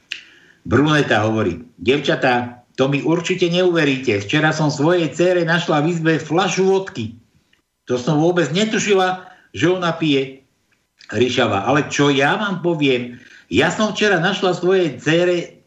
Bruneta 0.68 1.23
hovorí, 1.23 1.64
devčatá, 1.80 2.68
to 2.76 2.91
mi 2.91 2.99
určite 2.99 3.48
neuveríte. 3.48 4.19
Včera 4.19 4.52
som 4.52 4.68
svojej 4.68 5.07
cére 5.15 5.48
našla 5.48 5.80
v 5.80 5.95
izbe 5.95 6.14
flašu 6.19 6.68
vodky. 6.68 7.15
To 7.88 7.95
som 7.95 8.19
vôbec 8.19 8.52
netušila, 8.52 9.31
že 9.56 9.72
ona 9.72 9.95
pije 9.95 10.44
Ryšava. 11.07 11.64
Ale 11.64 11.88
čo 11.88 12.11
ja 12.11 12.35
vám 12.35 12.60
poviem, 12.60 13.15
ja 13.48 13.72
som 13.72 13.95
včera 13.95 14.19
našla 14.19 14.52
svojej 14.60 14.99
cére 14.99 15.64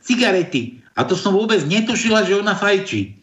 cigarety 0.00 0.80
a 0.96 1.04
to 1.04 1.12
som 1.12 1.36
vôbec 1.36 1.60
netušila, 1.68 2.24
že 2.24 2.40
ona 2.40 2.56
fajčí. 2.56 3.20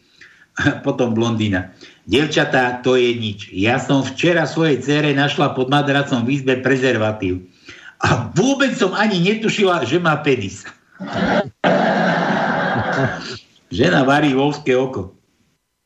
Potom 0.86 1.18
blondína. 1.18 1.74
Devčatá, 2.06 2.78
to 2.78 2.94
je 2.94 3.10
nič. 3.18 3.50
Ja 3.50 3.82
som 3.82 4.06
včera 4.06 4.46
svojej 4.46 4.78
cére 4.78 5.10
našla 5.18 5.50
pod 5.58 5.66
madracom 5.66 6.22
v 6.22 6.38
izbe 6.38 6.62
prezervatív. 6.62 7.42
A 8.02 8.30
vôbec 8.34 8.74
som 8.78 8.94
ani 8.94 9.18
netušila, 9.18 9.82
že 9.82 9.98
má 9.98 10.14
penis. 10.22 10.62
Žena 13.72 14.04
varí 14.04 14.36
volské 14.36 14.76
oko. 14.76 15.16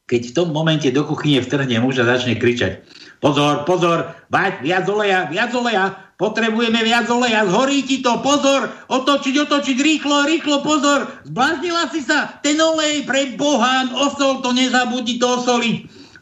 Keď 0.06 0.30
v 0.30 0.34
tom 0.34 0.54
momente 0.54 0.86
do 0.94 1.02
kuchyne 1.02 1.42
vtrhne 1.42 1.82
muž 1.82 1.98
a 1.98 2.06
začne 2.06 2.38
kričať. 2.38 2.86
Pozor, 3.18 3.66
pozor, 3.66 4.14
bať, 4.30 4.62
viac 4.62 4.86
oleja, 4.86 5.26
viac 5.26 5.50
oleja, 5.50 5.98
potrebujeme 6.20 6.78
viac 6.84 7.10
oleja, 7.10 7.42
zhorí 7.48 7.82
ti 7.82 8.04
to, 8.04 8.20
pozor, 8.22 8.70
otočiť, 8.86 9.34
otočiť, 9.48 9.76
rýchlo, 9.82 10.22
rýchlo, 10.28 10.62
pozor, 10.62 11.10
zbláznila 11.26 11.90
si 11.90 12.04
sa, 12.04 12.38
ten 12.44 12.60
olej 12.60 13.02
pre 13.08 13.34
Boha, 13.34 13.88
osol 13.98 14.44
to, 14.44 14.52
nezabudni 14.54 15.18
to 15.18 15.26
osoliť. 15.42 15.76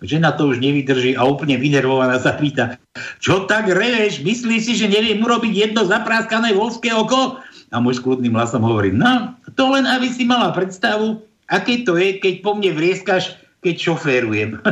Žena 0.04 0.36
to 0.36 0.52
už 0.52 0.60
nevydrží 0.60 1.16
a 1.16 1.24
úplne 1.24 1.56
vynervovaná 1.56 2.20
sa 2.20 2.36
pýta, 2.36 2.76
čo 3.18 3.48
tak 3.48 3.72
reveš, 3.72 4.20
myslíš 4.20 4.62
si, 4.62 4.72
že 4.76 4.86
neviem 4.86 5.18
urobiť 5.18 5.52
jedno 5.52 5.88
zapráskané 5.88 6.52
volské 6.52 6.92
oko? 6.92 7.40
A 7.74 7.82
muž 7.82 7.98
kľudným 7.98 8.38
hlasom 8.38 8.62
hovorí, 8.62 8.94
no, 8.94 9.34
to 9.58 9.66
len 9.74 9.82
aby 9.82 10.06
si 10.06 10.22
mala 10.22 10.54
predstavu, 10.54 11.18
aké 11.50 11.82
to 11.82 11.98
je, 11.98 12.22
keď 12.22 12.46
po 12.46 12.54
mne 12.54 12.70
vrieskaš, 12.70 13.34
keď 13.66 13.90
šoférujem. 13.90 14.62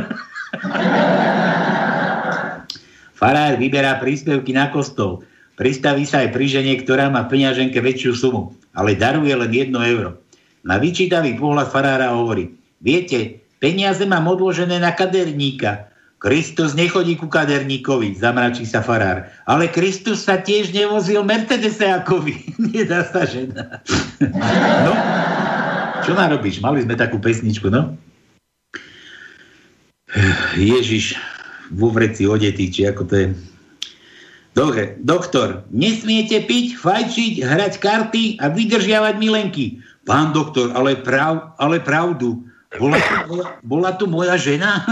Farár 3.19 3.59
vyberá 3.59 3.99
príspevky 3.99 4.55
na 4.55 4.71
kostol. 4.71 5.27
Pristaví 5.59 6.07
sa 6.07 6.23
aj 6.25 6.33
pri 6.33 6.49
žene, 6.49 6.73
ktorá 6.81 7.13
má 7.13 7.29
peňaženke 7.29 7.77
väčšiu 7.77 8.17
sumu, 8.17 8.57
ale 8.73 8.97
daruje 8.97 9.35
len 9.35 9.51
1 9.51 9.69
euro. 9.93 10.17
Na 10.63 10.79
vyčítavý 10.79 11.35
pohľad 11.35 11.67
farára 11.69 12.15
hovorí, 12.15 12.55
viete, 12.79 13.43
peniaze 13.59 14.07
mám 14.07 14.31
odložené 14.31 14.79
na 14.79 14.95
kaderníka. 14.95 15.91
Kristus 16.23 16.71
nechodí 16.71 17.19
ku 17.19 17.27
kaderníkovi, 17.27 18.15
zamračí 18.15 18.63
sa 18.63 18.79
farár. 18.79 19.27
Ale 19.43 19.67
Kristus 19.67 20.23
sa 20.23 20.39
tiež 20.39 20.71
nevozil 20.71 21.19
Mercedese 21.27 21.83
ako 21.83 22.23
vy. 22.23 22.39
Nedá 22.71 23.03
sa 23.03 23.27
žena. 23.27 23.83
no, 24.87 24.93
čo 26.07 26.15
narobíš? 26.15 26.63
Mali 26.63 26.79
sme 26.79 26.95
takú 26.95 27.19
pesničku, 27.19 27.67
no? 27.67 27.99
Ježiš, 30.55 31.19
vo 31.75 31.91
vreci 31.91 32.23
odetý, 32.23 32.71
či 32.71 32.87
ako 32.87 33.03
to 33.03 33.15
je. 33.19 33.27
Dobre, 34.55 34.95
doktor, 35.03 35.67
nesmiete 35.75 36.39
piť, 36.45 36.79
fajčiť, 36.79 37.43
hrať 37.43 37.73
karty 37.83 38.39
a 38.39 38.47
vydržiavať 38.47 39.15
milenky. 39.19 39.83
Pán 40.07 40.31
doktor, 40.31 40.71
ale, 40.71 40.95
prav, 41.03 41.57
ale 41.59 41.83
pravdu. 41.83 42.47
Bola 42.79 42.97
tu 42.97 43.13
moja, 43.29 43.45
bola 43.61 43.91
tu 43.93 44.05
moja 44.09 44.35
žena? 44.37 44.81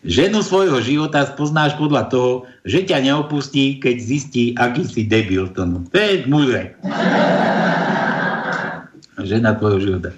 Ženu 0.00 0.40
svojho 0.40 0.80
života 0.80 1.28
spoznáš 1.28 1.76
podľa 1.76 2.08
toho, 2.08 2.48
že 2.64 2.88
ťa 2.88 3.04
neopustí, 3.04 3.76
keď 3.84 3.96
zistí, 4.00 4.56
aký 4.56 4.88
si 4.88 5.04
debil. 5.04 5.52
To, 5.52 5.68
no. 5.68 5.84
to 5.92 5.98
je 6.00 6.24
múdre. 6.24 6.72
Žena 9.28 9.60
tvojho 9.60 9.84
života. 9.84 10.16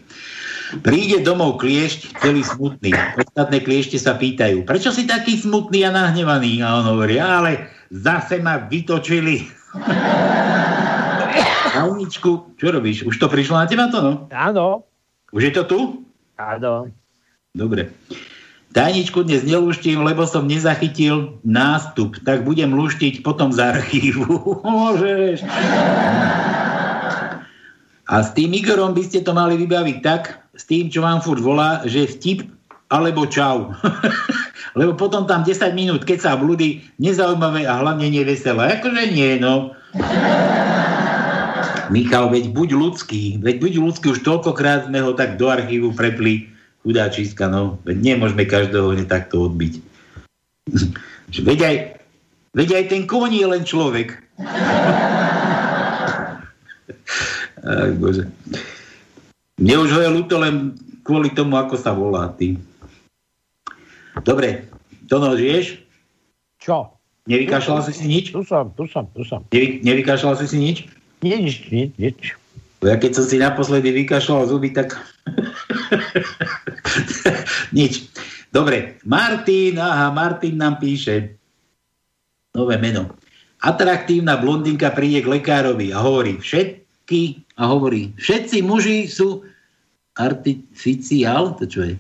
Príde 0.87 1.27
domov 1.27 1.61
kliešť 1.61 2.23
celý 2.23 2.47
smutný. 2.47 2.95
Ostatné 3.19 3.61
kliešte 3.61 3.99
sa 3.99 4.17
pýtajú, 4.17 4.65
prečo 4.65 4.95
si 4.95 5.05
taký 5.05 5.37
smutný 5.37 5.85
a 5.85 5.93
nahnevaný? 5.93 6.63
A 6.63 6.81
on 6.81 6.97
hovorí, 6.97 7.21
ale 7.21 7.69
zase 7.91 8.41
ma 8.41 8.63
vytočili. 8.63 9.51
Halničku, 11.75 12.57
čo 12.57 12.67
robíš? 12.71 13.05
Už 13.05 13.19
to 13.19 13.27
prišlo 13.27 13.59
na 13.59 13.67
teba 13.67 13.91
to, 13.91 13.99
no? 14.01 14.13
Áno. 14.31 14.91
Už 15.33 15.49
je 15.49 15.53
to 15.57 15.63
tu? 15.65 15.81
Áno. 16.37 16.93
Dobre. 17.57 17.89
Tajničku 18.77 19.25
dnes 19.25 19.45
nelúštím, 19.49 20.05
lebo 20.05 20.29
som 20.29 20.45
nezachytil 20.45 21.41
nástup, 21.41 22.21
tak 22.25 22.45
budem 22.45 22.73
lúštiť 22.73 23.25
potom 23.25 23.49
z 23.49 23.65
archívu. 23.65 24.29
Môžeš. 24.65 25.41
A 28.13 28.15
s 28.21 28.29
tým 28.37 28.53
Igorom 28.53 28.93
by 28.93 29.03
ste 29.09 29.25
to 29.25 29.33
mali 29.33 29.57
vybaviť 29.57 29.99
tak, 30.05 30.37
s 30.53 30.69
tým, 30.69 30.93
čo 30.93 31.01
vám 31.01 31.25
furt 31.25 31.41
volá, 31.41 31.81
že 31.89 32.05
vtip 32.05 32.45
alebo 32.93 33.25
čau. 33.25 33.73
lebo 34.79 34.93
potom 34.97 35.25
tam 35.25 35.49
10 35.49 35.73
minút, 35.73 36.05
keď 36.05 36.19
sa 36.21 36.37
blúdy, 36.37 36.85
nezaujímavé 37.01 37.65
a 37.65 37.81
hlavne 37.81 38.09
neveselé. 38.13 38.81
Akože 38.81 39.17
nie, 39.17 39.41
no. 39.41 39.73
Michal, 41.93 42.32
veď 42.32 42.56
buď 42.56 42.69
ľudský, 42.73 43.36
veď 43.44 43.60
buď 43.60 43.73
ľudský, 43.77 44.16
už 44.16 44.24
toľkokrát 44.24 44.89
sme 44.89 45.05
ho 45.05 45.12
tak 45.12 45.36
do 45.36 45.52
archívu 45.52 45.93
prepli, 45.93 46.48
chudáčiska, 46.81 47.52
no. 47.52 47.77
Veď 47.85 48.16
nemôžeme 48.16 48.48
každého 48.48 48.97
takto 49.05 49.52
odbiť. 49.52 49.85
veď, 51.48 51.59
aj, 51.60 51.77
veď 52.56 52.69
aj 52.81 52.85
ten 52.89 53.02
kôň 53.05 53.31
je 53.36 53.47
len 53.47 53.62
človek. 53.69 54.09
Aj, 57.62 57.94
bože. 57.94 58.27
Mne 59.62 59.74
už 59.86 59.94
ho 59.94 60.01
je 60.02 60.10
ľúto 60.10 60.35
len 60.43 60.74
kvôli 61.06 61.31
tomu, 61.31 61.55
ako 61.55 61.78
sa 61.78 61.94
volá 61.94 62.27
ty. 62.35 62.59
Dobre, 64.27 64.66
Tono, 65.06 65.39
žiješ? 65.39 65.78
Čo? 66.59 66.98
Nevykašľal 67.31 67.86
si 67.86 67.93
si 67.94 68.06
nič? 68.10 68.35
Tu 68.35 68.43
som, 68.43 68.74
tu 68.74 68.90
som, 68.90 69.06
tu 69.14 69.23
som. 69.23 69.47
Nevy, 69.55 69.78
nevykašľal 69.86 70.35
si 70.43 70.47
si 70.51 70.59
nič? 70.59 70.78
Nič, 71.23 71.70
nič, 71.70 71.90
nič. 71.97 72.19
Ja 72.82 72.99
keď 72.99 73.12
som 73.15 73.24
si 73.31 73.39
naposledy 73.39 73.94
vykašľal 73.94 74.51
zuby, 74.51 74.74
tak... 74.74 74.99
Nič. 77.78 78.11
Dobre, 78.51 78.99
Martin, 79.07 79.78
aha, 79.78 80.11
Martin 80.11 80.59
nám 80.59 80.82
píše. 80.82 81.39
Nové 82.53 82.77
meno. 82.77 83.15
Atraktívna 83.62 84.35
blondinka 84.36 84.90
príde 84.90 85.23
k 85.23 85.31
lekárovi 85.39 85.94
a 85.94 86.03
hovorí, 86.03 86.43
všetky, 86.43 87.47
a 87.55 87.70
hovorí, 87.70 88.11
všetci 88.19 88.59
muži 88.66 89.07
sú 89.07 89.47
artificiál, 90.19 91.55
to 91.57 91.65
čo 91.70 91.81
je? 91.86 91.94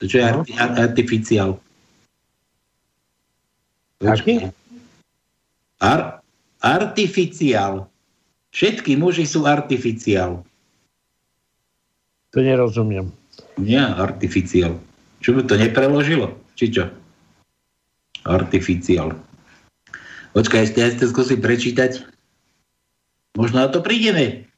To 0.00 0.04
čo 0.08 0.16
je 0.16 0.24
No. 0.24 0.40
arti, 0.42 0.52
artificiál? 0.56 1.60
Aký? 4.00 4.48
Ar, 5.84 6.15
artificiál. 6.66 7.86
Všetky 8.50 8.98
muži 8.98 9.22
sú 9.28 9.46
artificiál. 9.46 10.42
To 12.34 12.38
nerozumiem. 12.42 13.14
Nie, 13.60 13.86
artificiál. 13.86 14.82
Čo 15.22 15.38
by 15.38 15.46
to 15.46 15.54
nepreložilo? 15.54 16.34
Či 16.58 16.74
čo? 16.74 16.84
Artificiál. 18.26 19.14
Počkaj, 20.34 20.60
ešte 20.68 20.78
ja 20.82 20.88
si 20.92 21.00
to 21.00 21.06
skúsim 21.08 21.40
prečítať. 21.40 22.04
Možno 23.38 23.62
na 23.62 23.68
to 23.70 23.80
prídeme. 23.80 24.48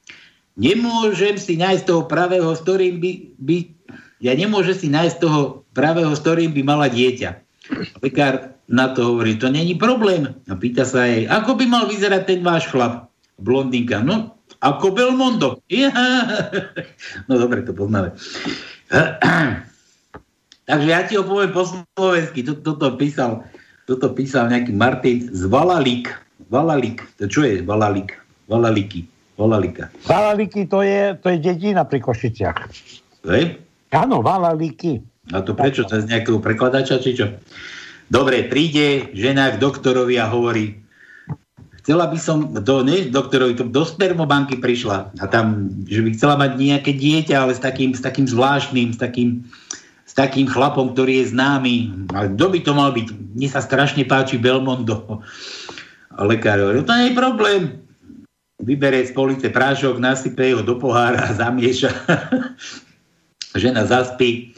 Nemôžem 0.58 1.38
si 1.38 1.54
nájsť 1.54 1.84
toho 1.86 2.02
pravého, 2.10 2.50
s 2.50 2.62
ktorým 2.66 2.98
by, 2.98 3.12
by... 3.38 3.56
Ja 4.18 4.34
nemôžem 4.34 4.74
si 4.74 4.88
nájsť 4.90 5.22
toho 5.22 5.62
pravého, 5.70 6.10
s 6.10 6.18
ktorým 6.18 6.50
by 6.50 6.62
mala 6.66 6.90
dieťa. 6.90 7.30
Lekár 8.02 8.57
na 8.68 8.92
to 8.92 9.16
hovorí, 9.16 9.40
to 9.40 9.48
není 9.48 9.74
problém. 9.74 10.28
A 10.48 10.54
pýta 10.54 10.84
sa 10.84 11.08
jej, 11.08 11.24
ako 11.24 11.56
by 11.56 11.64
mal 11.64 11.84
vyzerať 11.88 12.22
ten 12.28 12.40
váš 12.44 12.68
chlap? 12.68 13.08
Blondinka, 13.40 14.04
no, 14.04 14.36
ako 14.60 14.92
Belmondo. 14.92 15.64
Ja. 15.72 15.90
No 17.28 17.40
dobre, 17.40 17.64
to 17.64 17.72
poznáme. 17.72 18.12
Takže 20.68 20.88
ja 20.88 21.00
ti 21.08 21.16
ho 21.16 21.24
poviem 21.24 21.52
po 21.52 21.64
slovensky. 21.64 22.44
Toto, 22.44 22.76
toto, 22.76 23.00
písal, 23.00 23.44
toto 23.88 24.12
písal 24.12 24.52
nejaký 24.52 24.76
Martin 24.76 25.32
z 25.32 25.48
Valalík. 25.48 26.12
Valalík. 26.52 27.00
To 27.16 27.24
čo 27.24 27.48
je 27.48 27.64
Valalík? 27.64 28.12
Valalíky. 28.48 29.08
Valalika. 29.38 29.86
Valaliky 30.04 30.66
to 30.66 30.82
je, 30.82 31.14
to 31.22 31.30
je 31.30 31.38
dedina 31.38 31.86
pri 31.86 32.02
Košiciach. 32.02 32.58
Hej? 33.30 33.62
Áno, 33.94 34.18
Valaliky. 34.20 34.98
A 35.30 35.40
to 35.46 35.54
prečo? 35.54 35.86
Cez 35.86 36.10
nejakého 36.10 36.42
prekladača, 36.42 36.98
či 36.98 37.14
čo? 37.14 37.30
Dobre, 38.08 38.48
príde 38.48 39.12
žena 39.12 39.52
k 39.52 39.60
doktorovi 39.60 40.16
a 40.16 40.32
hovorí, 40.32 40.80
chcela 41.84 42.08
by 42.08 42.18
som, 42.20 42.52
do, 42.56 42.80
ne, 42.80 43.12
doktorovi, 43.12 43.60
to 43.60 43.68
do 43.68 43.84
spermobanky 43.84 44.56
prišla 44.56 45.12
a 45.20 45.24
tam, 45.28 45.68
že 45.84 46.00
by 46.00 46.10
chcela 46.16 46.40
mať 46.40 46.50
nejaké 46.56 46.92
dieťa, 46.96 47.36
ale 47.36 47.52
s 47.52 47.60
takým, 47.60 47.92
s 47.92 48.00
takým 48.00 48.24
zvláštnym, 48.24 48.96
s 48.96 48.98
takým, 49.00 49.44
s 50.08 50.12
takým 50.16 50.48
chlapom, 50.48 50.96
ktorý 50.96 51.20
je 51.20 51.36
známy. 51.36 51.76
Ale 52.16 52.32
kto 52.32 52.46
by 52.48 52.58
to 52.64 52.72
mal 52.72 52.90
byť? 52.96 53.08
Mne 53.12 53.48
sa 53.52 53.60
strašne 53.60 54.08
páči 54.08 54.40
Belmondo. 54.40 55.20
A 56.16 56.20
lekár 56.24 56.60
hovorí, 56.64 56.80
to 56.84 56.96
nie 56.96 57.12
je 57.12 57.20
problém. 57.20 57.62
Vybere 58.58 59.04
z 59.04 59.14
police 59.14 59.48
prášok, 59.52 60.00
nasype 60.00 60.56
ho 60.56 60.64
do 60.64 60.80
pohára 60.80 61.28
zamieša. 61.40 61.92
Žena 63.52 63.84
zaspí 63.84 64.56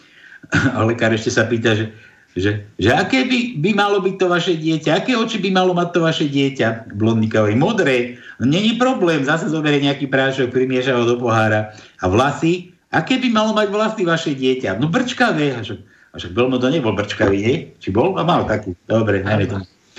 a 0.50 0.82
lekár 0.82 1.14
ešte 1.14 1.30
sa 1.30 1.46
pýta, 1.46 1.78
že, 1.78 1.94
že, 2.38 2.62
že 2.78 2.90
aké 2.94 3.26
by, 3.26 3.58
by 3.58 3.70
malo 3.74 3.98
byť 3.98 4.14
to 4.14 4.26
vaše 4.30 4.54
dieťa? 4.54 5.02
Aké 5.02 5.18
oči 5.18 5.42
by 5.42 5.50
malo 5.50 5.74
mať 5.74 5.88
to 5.90 6.00
vaše 6.06 6.26
dieťa? 6.30 6.94
Blondníka 6.94 7.42
hovorí, 7.42 7.58
modré. 7.58 7.96
No, 8.38 8.46
Není 8.46 8.78
problém, 8.78 9.26
zase 9.26 9.50
zoberie 9.50 9.82
nejaký 9.82 10.06
prášok, 10.06 10.54
primieša 10.54 10.94
ho 10.94 11.04
do 11.04 11.18
pohára. 11.18 11.74
A 11.98 12.06
vlasy? 12.06 12.70
Aké 12.94 13.18
by 13.18 13.28
malo 13.34 13.50
mať 13.50 13.68
vlasy 13.74 14.02
vaše 14.06 14.32
dieťa? 14.38 14.78
No 14.78 14.86
brčkavé. 14.86 15.58
A 15.58 15.66
však, 15.66 15.78
a 15.82 16.14
však 16.22 16.32
Belmondo 16.34 16.70
nebol 16.70 16.94
brčkavý, 16.94 17.38
nie? 17.42 17.56
Či 17.82 17.90
bol? 17.90 18.14
A 18.14 18.22
mal 18.22 18.46
taký. 18.46 18.78
Dobre, 18.86 19.26
najmä 19.26 19.50
to. 19.50 19.58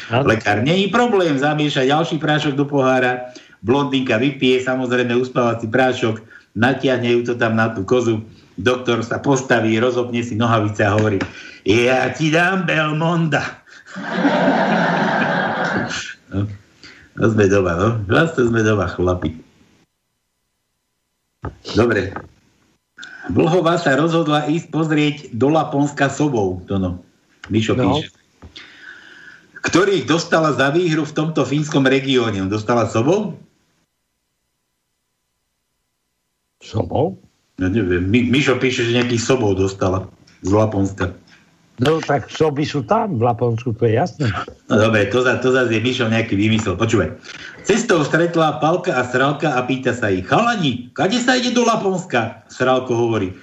Lekár, 0.09 0.63
není 0.63 0.89
problém, 0.89 1.37
zamieša 1.37 1.85
ďalší 1.85 2.17
prášok 2.17 2.57
do 2.57 2.65
pohára, 2.65 3.31
blondinka 3.61 4.17
vypije, 4.17 4.65
samozrejme 4.65 5.13
uspávací 5.13 5.69
prášok, 5.69 6.25
natiahne 6.57 7.15
ju 7.15 7.21
to 7.21 7.33
tam 7.37 7.53
na 7.53 7.69
tú 7.69 7.85
kozu, 7.85 8.25
doktor 8.57 9.03
sa 9.05 9.21
postaví, 9.21 9.77
rozopne 9.79 10.23
si 10.23 10.35
nohavice 10.35 10.81
a 10.83 10.95
hovorí, 10.97 11.19
ja 11.63 12.09
ti 12.11 12.33
dám 12.33 12.65
Belmonda. 12.65 13.61
no, 16.33 16.47
no 17.15 17.23
sme 17.27 17.45
doma, 17.47 17.73
no. 17.77 17.89
Vlastne 18.07 18.49
sme 18.49 18.61
doma, 18.65 18.87
chlapi. 18.89 19.37
Dobre. 21.73 22.13
Vlhová 23.31 23.77
sa 23.77 23.95
rozhodla 23.95 24.49
ísť 24.49 24.67
pozrieť 24.73 25.15
do 25.31 25.53
Laponska 25.53 26.09
sobou, 26.09 26.59
to 26.65 26.81
no. 26.81 26.99
Mišo 27.49 27.77
No. 27.77 27.95
píše. 27.95 28.11
Ktorých 29.61 30.09
dostala 30.09 30.57
za 30.57 30.73
výhru 30.73 31.05
v 31.05 31.13
tomto 31.13 31.45
fínskom 31.45 31.85
regióne? 31.85 32.41
Dostala 32.49 32.89
sobou? 32.89 33.37
Sobou? 36.65 37.21
No 37.61 37.69
neviem, 37.69 38.01
Mi, 38.09 38.25
Mišo 38.25 38.57
píše, 38.57 38.89
že 38.89 38.97
nejakých 38.97 39.21
sobou 39.21 39.53
dostala 39.53 40.09
z 40.41 40.49
Laponska. 40.49 41.13
No 41.81 42.01
tak 42.01 42.29
soby 42.29 42.65
sú 42.65 42.81
tam 42.85 43.21
v 43.21 43.25
Laponsku, 43.25 43.73
to 43.77 43.85
je 43.85 44.01
jasné. 44.01 44.29
No 44.69 44.81
dobre, 44.81 45.09
to, 45.09 45.21
za, 45.21 45.37
to 45.37 45.53
zase 45.53 45.77
je 45.77 45.81
Mišo 45.81 46.09
nejaký 46.09 46.33
vymysel. 46.33 46.73
Počúvaj. 46.73 47.13
Cestou 47.61 48.01
stretla 48.01 48.57
Palka 48.57 48.97
a 48.97 49.05
Sralka 49.05 49.53
a 49.53 49.61
pýta 49.65 49.93
sa 49.93 50.09
ich, 50.09 50.25
chalani, 50.25 50.89
kade 50.97 51.21
sa 51.21 51.37
ide 51.37 51.53
do 51.53 51.61
Laponska? 51.61 52.45
Sralko 52.49 52.97
hovorí, 52.97 53.33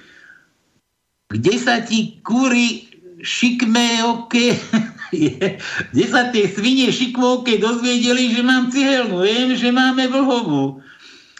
kde 1.31 1.55
sa 1.55 1.79
ti 1.79 2.19
kúri 2.19 2.91
šikmé 3.23 4.03
oke, 4.03 4.55
kde 5.91 6.05
sa 6.07 6.27
tie 6.31 6.47
svine 6.51 6.91
šikmovke 6.91 7.59
dozviedeli, 7.59 8.35
že 8.35 8.41
mám 8.43 8.67
cihelnú, 8.67 9.23
viem, 9.23 9.55
že 9.55 9.71
máme 9.71 10.11
vlhovú. 10.11 10.83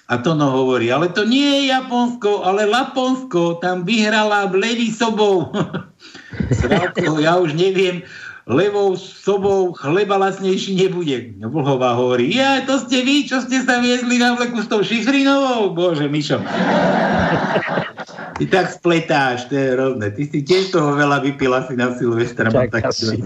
A 0.09 0.17
Tono 0.17 0.49
hovorí, 0.49 0.89
ale 0.89 1.13
to 1.13 1.21
nie 1.21 1.45
je 1.45 1.61
Japonsko, 1.69 2.41
ale 2.41 2.65
Laponsko, 2.65 3.61
tam 3.61 3.85
vyhrala 3.85 4.49
Bledy 4.49 4.89
sobou. 4.89 5.53
Sralko, 6.57 7.21
ja 7.21 7.37
už 7.37 7.53
neviem, 7.53 8.01
levou 8.49 8.97
sobou 8.97 9.69
chleba 9.77 10.17
lacnejší 10.17 10.73
nebude. 10.73 11.37
Vlhová 11.45 11.93
hovorí, 11.93 12.33
ja, 12.33 12.65
to 12.65 12.81
ste 12.81 13.05
vy, 13.05 13.29
čo 13.29 13.45
ste 13.45 13.61
sa 13.61 13.77
viezli 13.77 14.17
na 14.17 14.33
vleku 14.33 14.65
s 14.65 14.67
tou 14.67 14.81
šifrinovou? 14.81 15.77
Bože, 15.77 16.09
Mišo. 16.09 16.41
Ty 18.41 18.45
tak 18.49 18.73
spletáš, 18.73 19.45
to 19.45 19.53
je 19.53 19.77
rovné. 19.77 20.09
Ty 20.09 20.23
si 20.25 20.41
tiež 20.41 20.73
toho 20.73 20.97
veľa 20.97 21.21
vypila 21.21 21.69
si 21.69 21.77
na 21.77 21.93
Silvestra. 21.93 22.49
asi. 22.49 23.21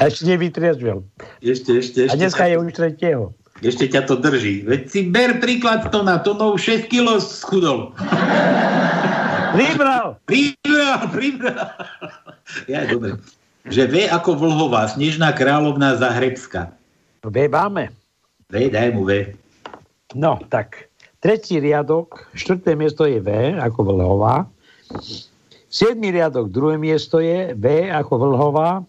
ešte 0.00 0.22
nevytriezvel. 0.24 1.04
Ešte, 1.44 1.76
ešte, 1.76 2.08
ešte. 2.08 2.16
A 2.16 2.16
dneska 2.16 2.48
je 2.48 2.56
už 2.56 2.72
tretieho. 2.72 3.36
Ešte 3.64 3.88
ťa 3.88 4.04
to 4.04 4.20
drží. 4.20 4.68
Veď 4.68 4.80
si 4.92 5.00
ber 5.08 5.40
príklad 5.40 5.88
to 5.88 6.04
na 6.04 6.20
to, 6.20 6.36
no 6.36 6.60
6 6.60 6.92
kg 6.92 7.16
schudol. 7.16 7.96
Pribral! 9.56 10.20
Pribral, 10.28 11.00
pribral. 11.08 11.68
Ja, 12.68 12.84
dobre. 12.84 13.16
Že 13.66 13.82
V 13.88 13.94
ako 14.12 14.36
Vlhová, 14.36 14.92
Snežná 14.92 15.32
kráľovná 15.32 15.96
Zahrebská. 15.96 16.70
V 17.24 17.36
máme. 17.48 17.90
V, 18.52 18.68
daj 18.68 18.92
mu 18.92 19.08
V. 19.08 19.32
No, 20.12 20.38
tak. 20.52 20.92
Tretí 21.24 21.58
riadok, 21.58 22.28
štvrté 22.36 22.76
miesto 22.76 23.08
je 23.08 23.18
V 23.18 23.56
ako 23.58 23.90
Vlhová. 23.90 24.46
Siedmý 25.72 26.14
riadok, 26.14 26.52
druhé 26.52 26.76
miesto 26.78 27.18
je 27.18 27.56
V 27.56 27.88
ako 27.88 28.20
Vlhová. 28.20 28.84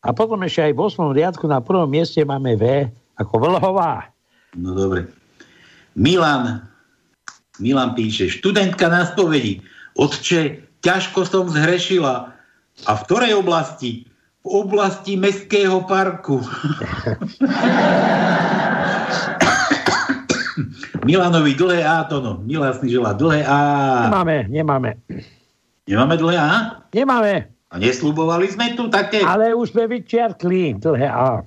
A 0.00 0.08
potom 0.14 0.40
ešte 0.46 0.70
aj 0.70 0.72
v 0.72 0.80
8. 0.80 1.12
riadku 1.12 1.44
na 1.50 1.60
prvom 1.60 1.90
mieste 1.90 2.22
máme 2.24 2.56
V 2.56 2.88
ako 3.18 3.34
Vlhová. 3.38 4.10
No 4.58 4.74
dobre. 4.74 5.06
Milan, 5.94 6.66
Milan 7.62 7.94
píše, 7.94 8.26
študentka 8.30 8.90
na 8.90 9.06
spovedi. 9.06 9.62
Otče, 9.94 10.66
ťažko 10.82 11.22
som 11.26 11.46
zhrešila. 11.46 12.34
A 12.86 12.90
v 12.98 13.00
ktorej 13.06 13.38
oblasti? 13.38 14.10
V 14.42 14.48
oblasti 14.66 15.14
Mestského 15.14 15.86
parku. 15.86 16.42
Milanovi 21.04 21.52
dlhé 21.54 21.84
A, 21.84 22.04
to 22.08 22.18
no. 22.18 22.40
Milan 22.42 22.74
si 22.80 22.88
želá 22.88 23.12
dlhé 23.12 23.44
A. 23.46 23.58
Nemáme, 24.08 24.48
nemáme. 24.48 24.90
Nemáme 25.84 26.14
dlhé 26.16 26.38
A? 26.40 26.80
Nemáme. 26.90 27.52
A 27.70 27.74
neslubovali 27.76 28.48
sme 28.48 28.72
tu 28.72 28.88
také? 28.88 29.20
Ale 29.20 29.52
už 29.52 29.74
sme 29.76 29.84
vyčiarkli 29.90 30.80
dlhé 30.80 31.08
A. 31.10 31.44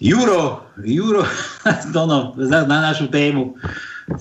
Juro, 0.00 0.68
Juro, 0.84 1.24
no, 1.94 2.02
no, 2.04 2.18
za- 2.36 2.68
na 2.68 2.92
našu 2.92 3.08
tému. 3.08 3.56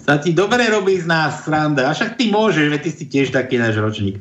Sa 0.01 0.17
ti 0.17 0.33
dobre 0.33 0.65
robí 0.65 0.97
z 0.97 1.05
nás 1.05 1.45
sranda. 1.45 1.85
A 1.85 1.93
však 1.93 2.17
ty 2.17 2.33
môžeš, 2.33 2.73
veď 2.73 2.81
ty 2.81 2.91
si 2.91 3.05
tiež 3.05 3.29
taký 3.29 3.61
náš 3.61 3.77
ročník. 3.77 4.17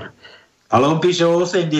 Ale 0.74 0.84
on 0.84 0.98
píše 1.00 1.24
o 1.24 1.38
80 1.38 1.70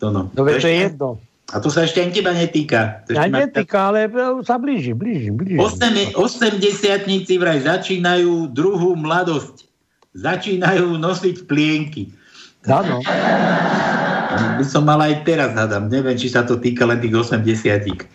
To 0.00 0.06
no. 0.10 0.32
No 0.34 0.40
veď 0.42 0.54
to 0.58 0.66
je 0.66 0.78
jedno. 0.90 1.08
A 1.54 1.60
to 1.60 1.68
sa 1.70 1.84
ešte 1.86 2.00
ani 2.02 2.10
teba 2.10 2.32
netýka. 2.34 3.04
Ja 3.06 3.14
ešte 3.14 3.30
ma- 3.30 3.40
netýka, 3.46 3.78
ale 3.92 4.10
e, 4.10 4.42
sa 4.42 4.56
blíži, 4.58 4.96
blíži, 4.96 5.30
blíži. 5.30 5.60
Osem- 5.60 6.16
Osemdesiatníci 6.16 7.36
vraj 7.38 7.62
začínajú 7.62 8.50
druhú 8.50 8.96
mladosť. 8.98 9.62
Začínajú 10.16 10.96
nosiť 10.98 11.44
plienky. 11.46 12.10
Áno. 12.64 13.04
By 14.34 14.64
som 14.64 14.86
mal 14.86 15.00
aj 15.00 15.22
teraz, 15.26 15.52
hádam. 15.54 15.88
Neviem, 15.88 16.16
či 16.18 16.30
sa 16.30 16.46
to 16.46 16.58
týka 16.58 16.84
len 16.84 16.98
tých 17.00 17.14
80 17.14 18.06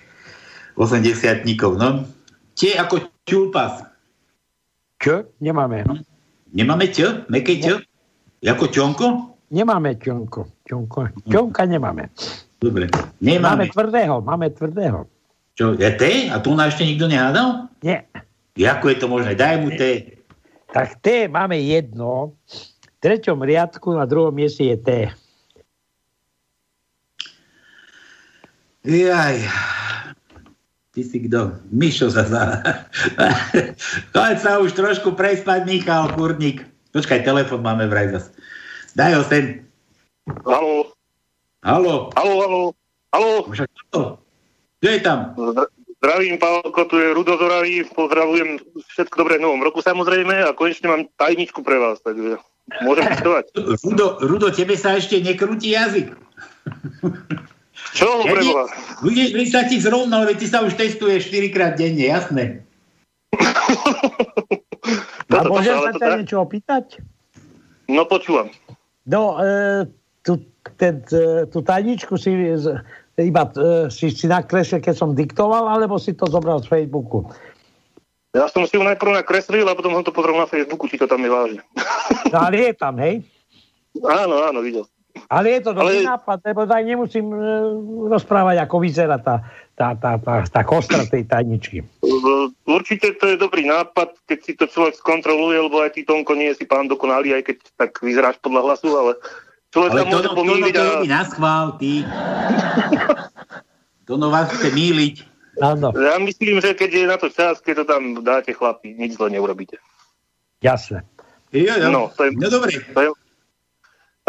80 0.80 1.44
no. 1.76 2.08
Tie 2.56 2.76
ako 2.76 3.12
čulpas. 3.28 3.84
Čo? 5.00 5.28
Nemáme. 5.44 5.84
Nemáme 6.52 6.92
čo? 6.92 7.24
Meké 7.28 7.60
čo? 7.60 7.80
Ako 8.44 8.72
čonko? 8.72 9.36
Nemáme 9.52 10.00
čonko. 10.00 10.48
čonko. 10.64 11.12
Čonka 11.28 11.64
nemáme. 11.68 12.08
Dobre. 12.60 12.92
Máme 12.92 13.20
Nemáme. 13.24 13.64
tvrdého, 13.72 14.20
máme 14.24 14.48
tvrdého. 14.52 15.08
Čo, 15.56 15.76
je 15.76 15.92
té? 15.96 16.32
A 16.32 16.40
tu 16.40 16.56
na 16.56 16.72
ešte 16.72 16.88
nikto 16.88 17.08
nehádal? 17.08 17.68
Nie. 17.84 18.08
Ako 18.56 18.92
je 18.92 18.98
to 19.00 19.08
možné? 19.08 19.36
Daj 19.36 19.60
mu 19.60 19.72
té. 19.76 20.20
Tak 20.72 21.00
T 21.04 21.28
máme 21.28 21.60
jedno. 21.60 22.36
V 22.48 22.96
treťom 23.00 23.40
riadku 23.44 23.96
na 23.96 24.04
druhom 24.04 24.32
mieste 24.36 24.68
je 24.68 24.78
T. 24.80 24.90
Jaj. 28.88 29.38
Ty 30.90 31.02
si 31.04 31.18
kto? 31.28 31.60
Mišo 31.70 32.10
sa. 32.10 32.26
Choď 34.16 34.36
sa 34.44 34.52
už 34.64 34.72
trošku 34.74 35.14
prespať, 35.14 35.68
Michal 35.68 36.12
Kurník. 36.16 36.64
Počkaj, 36.96 37.28
telefon 37.28 37.62
máme 37.62 37.86
vraj 37.86 38.10
zas. 38.16 38.26
Daj 38.98 39.12
ho 39.20 39.24
sem. 39.28 39.68
Haló. 40.48 40.96
Haló. 41.62 42.10
Haló, 42.16 42.36
haló. 42.42 42.64
Haló. 43.14 43.34
Kto 44.80 44.88
je 44.88 45.00
tam? 45.04 45.36
Zdra- 45.36 45.72
Zdravím, 46.00 46.40
Pálko, 46.40 46.88
tu 46.88 46.96
je 46.96 47.12
Rudo 47.12 47.36
Zoravý, 47.36 47.84
pozdravujem 47.92 48.56
všetko 48.96 49.20
dobré 49.20 49.36
v 49.36 49.44
novom 49.44 49.60
roku 49.60 49.84
samozrejme 49.84 50.32
a 50.48 50.56
konečne 50.56 50.88
mám 50.88 51.04
tajničku 51.20 51.60
pre 51.60 51.76
vás, 51.76 52.00
takže 52.00 52.40
môžem 52.88 53.04
testovať. 53.04 53.52
Rudo, 53.84 54.16
Rudo, 54.24 54.48
tebe 54.48 54.80
sa 54.80 54.96
ešte 54.96 55.20
nekrúti 55.20 55.76
jazyk. 55.76 56.16
Čo, 57.94 58.24
pre 58.26 58.42
Boha? 58.46 58.66
Budeš 59.02 59.30
by 59.34 59.44
sa 59.50 59.62
ti 59.66 59.82
zrovnal, 59.82 60.26
veď 60.30 60.38
ty 60.44 60.48
sa 60.50 60.62
už 60.62 60.78
testuješ 60.78 61.30
4 61.32 61.56
krát 61.56 61.74
denne, 61.78 62.06
jasné. 62.06 62.62
A 65.30 65.46
môžem 65.46 65.78
sa 65.78 65.92
ťa 65.94 66.08
niečo 66.20 66.38
opýtať? 66.42 67.00
No 67.90 68.06
počúvam. 68.06 68.50
No, 69.06 69.38
e, 69.42 69.86
tu, 70.26 70.42
ten, 70.78 71.02
e, 71.10 71.46
tú 71.50 71.62
tajničku 71.62 72.18
si 72.18 72.34
iba 73.18 73.44
e, 73.54 73.90
si, 73.90 74.10
si 74.14 74.26
nakreslil, 74.30 74.82
keď 74.82 74.96
som 74.98 75.18
diktoval, 75.18 75.70
alebo 75.70 75.98
si 75.98 76.14
to 76.14 76.30
zobral 76.30 76.62
z 76.62 76.70
Facebooku? 76.70 77.26
Ja 78.30 78.46
som 78.46 78.62
si 78.70 78.78
ju 78.78 78.86
najprv 78.86 79.26
nakreslil 79.26 79.66
a 79.66 79.74
potom 79.74 79.98
som 79.98 80.06
to 80.06 80.14
pozrel 80.14 80.38
na 80.38 80.46
Facebooku, 80.46 80.86
či 80.86 81.02
to 81.02 81.10
tam 81.10 81.26
je 81.26 81.30
vážne. 81.34 81.62
No, 82.30 82.38
ale 82.46 82.70
je 82.70 82.74
tam, 82.78 82.94
hej? 83.02 83.26
Áno, 84.22 84.46
áno, 84.46 84.62
videl. 84.62 84.86
Ale 85.28 85.60
je 85.60 85.62
to 85.68 85.72
dobrý 85.76 86.06
Ale- 86.06 86.16
nápad, 86.16 86.38
lebo 86.46 86.62
aj 86.64 86.84
nemusím 86.88 87.28
e, 87.34 87.38
rozprávať, 88.08 88.64
ako 88.64 88.76
vyzerá 88.80 89.18
tá, 89.20 89.44
tá, 89.76 89.98
tá, 89.98 90.16
tá, 90.16 90.48
tá 90.48 90.62
kostra 90.64 91.04
tej 91.04 91.28
tajničky. 91.28 91.84
Určite 92.64 93.20
to 93.20 93.34
je 93.34 93.38
dobrý 93.42 93.68
nápad, 93.68 94.16
keď 94.24 94.40
si 94.40 94.54
to 94.56 94.70
človek 94.72 94.96
skontroluje, 94.96 95.60
lebo 95.60 95.84
aj 95.84 95.98
ty, 95.98 96.08
Tonko, 96.08 96.38
nie 96.38 96.56
si 96.56 96.64
pán 96.64 96.88
dokonalý, 96.88 97.36
aj 97.36 97.44
keď 97.52 97.58
tak 97.76 98.00
vyzeráš 98.00 98.40
podľa 98.40 98.62
hlasu, 98.72 98.90
ale 98.96 99.12
človek 99.76 99.92
Ale 99.92 100.00
sa 100.00 100.06
to, 100.06 100.12
môže 100.14 100.24
to, 100.24 100.32
to, 100.32 100.38
pomýliť 100.40 100.74
to 100.74 100.80
a... 100.80 100.88
robí 100.88 101.08
na 101.12 101.22
schvál, 101.28 101.66
ty. 101.76 101.94
To 104.10 104.18
no 104.18 104.34
vás 104.34 104.50
chce 104.50 104.74
míliť. 104.74 105.16
Áno. 105.62 105.94
Ja 105.94 106.18
myslím, 106.18 106.58
že 106.58 106.74
keď 106.74 106.90
je 106.90 107.06
na 107.06 107.18
to 107.22 107.30
čas, 107.30 107.62
keď 107.62 107.84
to 107.84 107.86
tam 107.86 108.02
dáte 108.26 108.50
chlapi, 108.58 108.98
nič 108.98 109.22
zle 109.22 109.30
neurobíte. 109.30 109.78
Jasné. 110.66 111.06
Jo, 111.54 111.78
jo. 111.78 111.90
No, 111.94 112.10
to 112.18 112.26
je... 112.26 112.34
No 112.34 112.50
dobre. 112.50 112.74
To 112.90 113.00
je... 113.06 113.10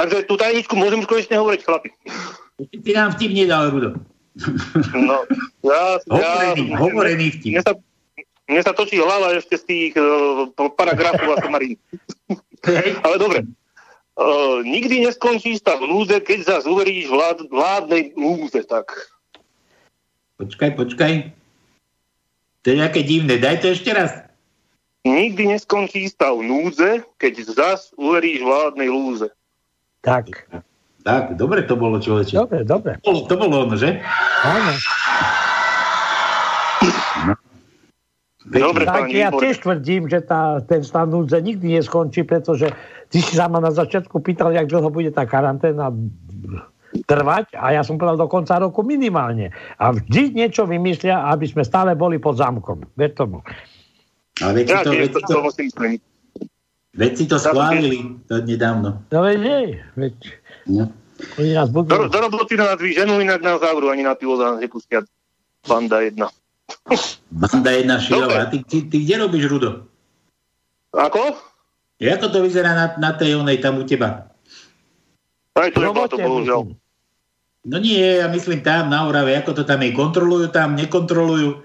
Takže 0.00 0.24
tú 0.24 0.40
tajničku 0.40 0.72
môžem 0.80 1.04
už 1.04 1.08
konečne 1.12 1.36
hovoriť, 1.36 1.60
chlapi. 1.60 1.92
Ty 2.80 2.90
nám 2.96 3.12
vtip 3.20 3.36
nedal, 3.36 3.68
Rudo. 3.68 4.00
No, 4.96 5.28
ja... 5.60 6.00
Hovorený, 6.08 6.72
ja, 6.72 6.76
hovorený 6.80 7.26
vtip. 7.36 7.52
Mne 7.52 7.62
sa, 7.68 7.72
mne 8.48 8.60
sa 8.64 8.72
točí 8.72 8.96
hlava 8.96 9.36
ešte 9.36 9.60
z 9.60 9.64
tých 9.68 9.92
uh, 10.00 10.48
paragrafov 10.72 11.36
a 11.36 11.44
somarín. 11.44 11.76
Ale 13.04 13.16
dobre. 13.20 13.44
Uh, 14.16 14.64
nikdy 14.64 15.04
neskončí 15.04 15.60
stav 15.60 15.84
núze, 15.84 16.16
keď 16.24 16.48
zase 16.48 16.66
uveríš 16.72 17.12
vlád, 17.12 17.52
vládnej 17.52 18.16
núze, 18.16 18.64
tak. 18.64 18.88
Počkaj, 20.40 20.80
počkaj. 20.80 21.12
To 22.64 22.66
je 22.72 22.76
nejaké 22.80 23.04
divné. 23.04 23.36
Daj 23.36 23.60
to 23.60 23.76
ešte 23.76 23.92
raz. 23.92 24.16
Nikdy 25.04 25.56
neskončí 25.56 26.08
stav 26.08 26.40
núdze, 26.40 27.04
keď 27.20 27.32
zas 27.52 27.92
uveríš 28.00 28.44
vládnej 28.44 28.88
lúze. 28.88 29.28
Tak. 30.00 30.48
Tak, 31.00 31.36
dobre 31.40 31.64
to 31.64 31.80
bolo, 31.80 31.96
človeče. 31.96 32.36
Dobre, 32.36 32.60
dobre. 32.64 32.92
To 33.00 33.08
bolo, 33.08 33.20
to 33.24 33.34
bolo 33.40 33.54
ono, 33.64 33.74
že? 33.76 34.00
Áno. 34.44 34.72
Dobre, 38.50 38.82
tak 38.82 39.12
ja 39.12 39.30
výborne. 39.30 39.40
tiež 39.46 39.56
tvrdím, 39.62 40.02
že 40.10 40.20
tá, 40.24 40.58
ten 40.64 40.82
stav 40.82 41.06
núdze 41.06 41.38
nikdy 41.38 41.78
neskončí, 41.78 42.26
pretože 42.26 42.72
ty 43.12 43.22
si 43.22 43.36
sa 43.36 43.46
ma 43.46 43.62
na 43.62 43.70
začiatku 43.70 44.18
pýtal, 44.20 44.50
jak 44.52 44.66
dlho 44.66 44.90
bude 44.90 45.12
tá 45.14 45.22
karanténa 45.28 45.92
trvať 47.06 47.54
a 47.54 47.70
ja 47.78 47.82
som 47.86 47.94
povedal 47.94 48.18
do 48.18 48.26
konca 48.26 48.58
roku 48.58 48.82
minimálne. 48.82 49.54
A 49.78 49.94
vždy 49.94 50.34
niečo 50.34 50.66
vymyslia, 50.66 51.30
aby 51.30 51.46
sme 51.46 51.62
stále 51.62 51.94
boli 51.94 52.18
pod 52.18 52.42
zámkom. 52.42 52.82
Ver 52.98 53.14
tomu. 53.14 53.44
Ale 54.42 54.66
Ja 54.66 54.82
to, 54.82 54.90
tiež 54.90 55.00
veď 55.06 55.10
to, 55.14 55.20
to, 55.22 55.30
to 55.30 55.40
musím 55.46 55.68
zmeniť. 55.70 56.00
Veď 56.94 57.12
si 57.16 57.24
to 57.26 57.38
schválili 57.38 58.18
to 58.26 58.42
nedávno. 58.42 59.02
No 59.10 59.18
veď 59.22 59.38
nie, 59.38 59.60
veď 59.96 60.14
No. 60.70 60.92
oni 61.40 61.52
nás 61.56 61.68
budú... 61.68 61.88
Do, 61.88 62.08
do 62.08 62.18
roboty 62.20 62.56
na 62.56 62.76
ženu, 62.76 63.20
inak 63.20 63.40
na 63.42 63.56
závru 63.56 63.88
ani 63.88 64.04
na 64.04 64.14
pivo 64.14 64.36
za 64.36 64.52
nás 64.52 64.58
nepustia. 64.60 65.04
Banda 65.64 66.00
jedna. 66.00 66.28
Banda 67.32 67.70
jedna 67.70 68.00
šilová. 68.00 68.48
Ty, 68.48 68.64
ty, 68.64 68.88
ty 68.88 68.96
kde 69.04 69.14
robíš, 69.20 69.44
Rudo? 69.48 69.88
Ako? 70.96 71.36
Ako 72.00 72.26
to 72.32 72.38
vyzerá 72.40 72.72
na, 72.72 72.86
na 72.96 73.10
tej 73.12 73.36
onej 73.36 73.60
tam 73.60 73.80
u 73.80 73.84
teba? 73.84 74.32
Aj 75.52 75.68
to 75.68 75.84
je 75.84 75.88
to, 76.08 76.16
bohužiaľ. 76.16 76.60
No 77.60 77.76
nie, 77.76 78.00
ja 78.00 78.24
myslím 78.32 78.64
tam 78.64 78.88
na 78.88 79.04
Orave, 79.04 79.36
ako 79.36 79.52
to 79.52 79.62
tam 79.68 79.84
je, 79.84 79.92
kontrolujú 79.92 80.48
tam, 80.48 80.72
nekontrolujú. 80.80 81.60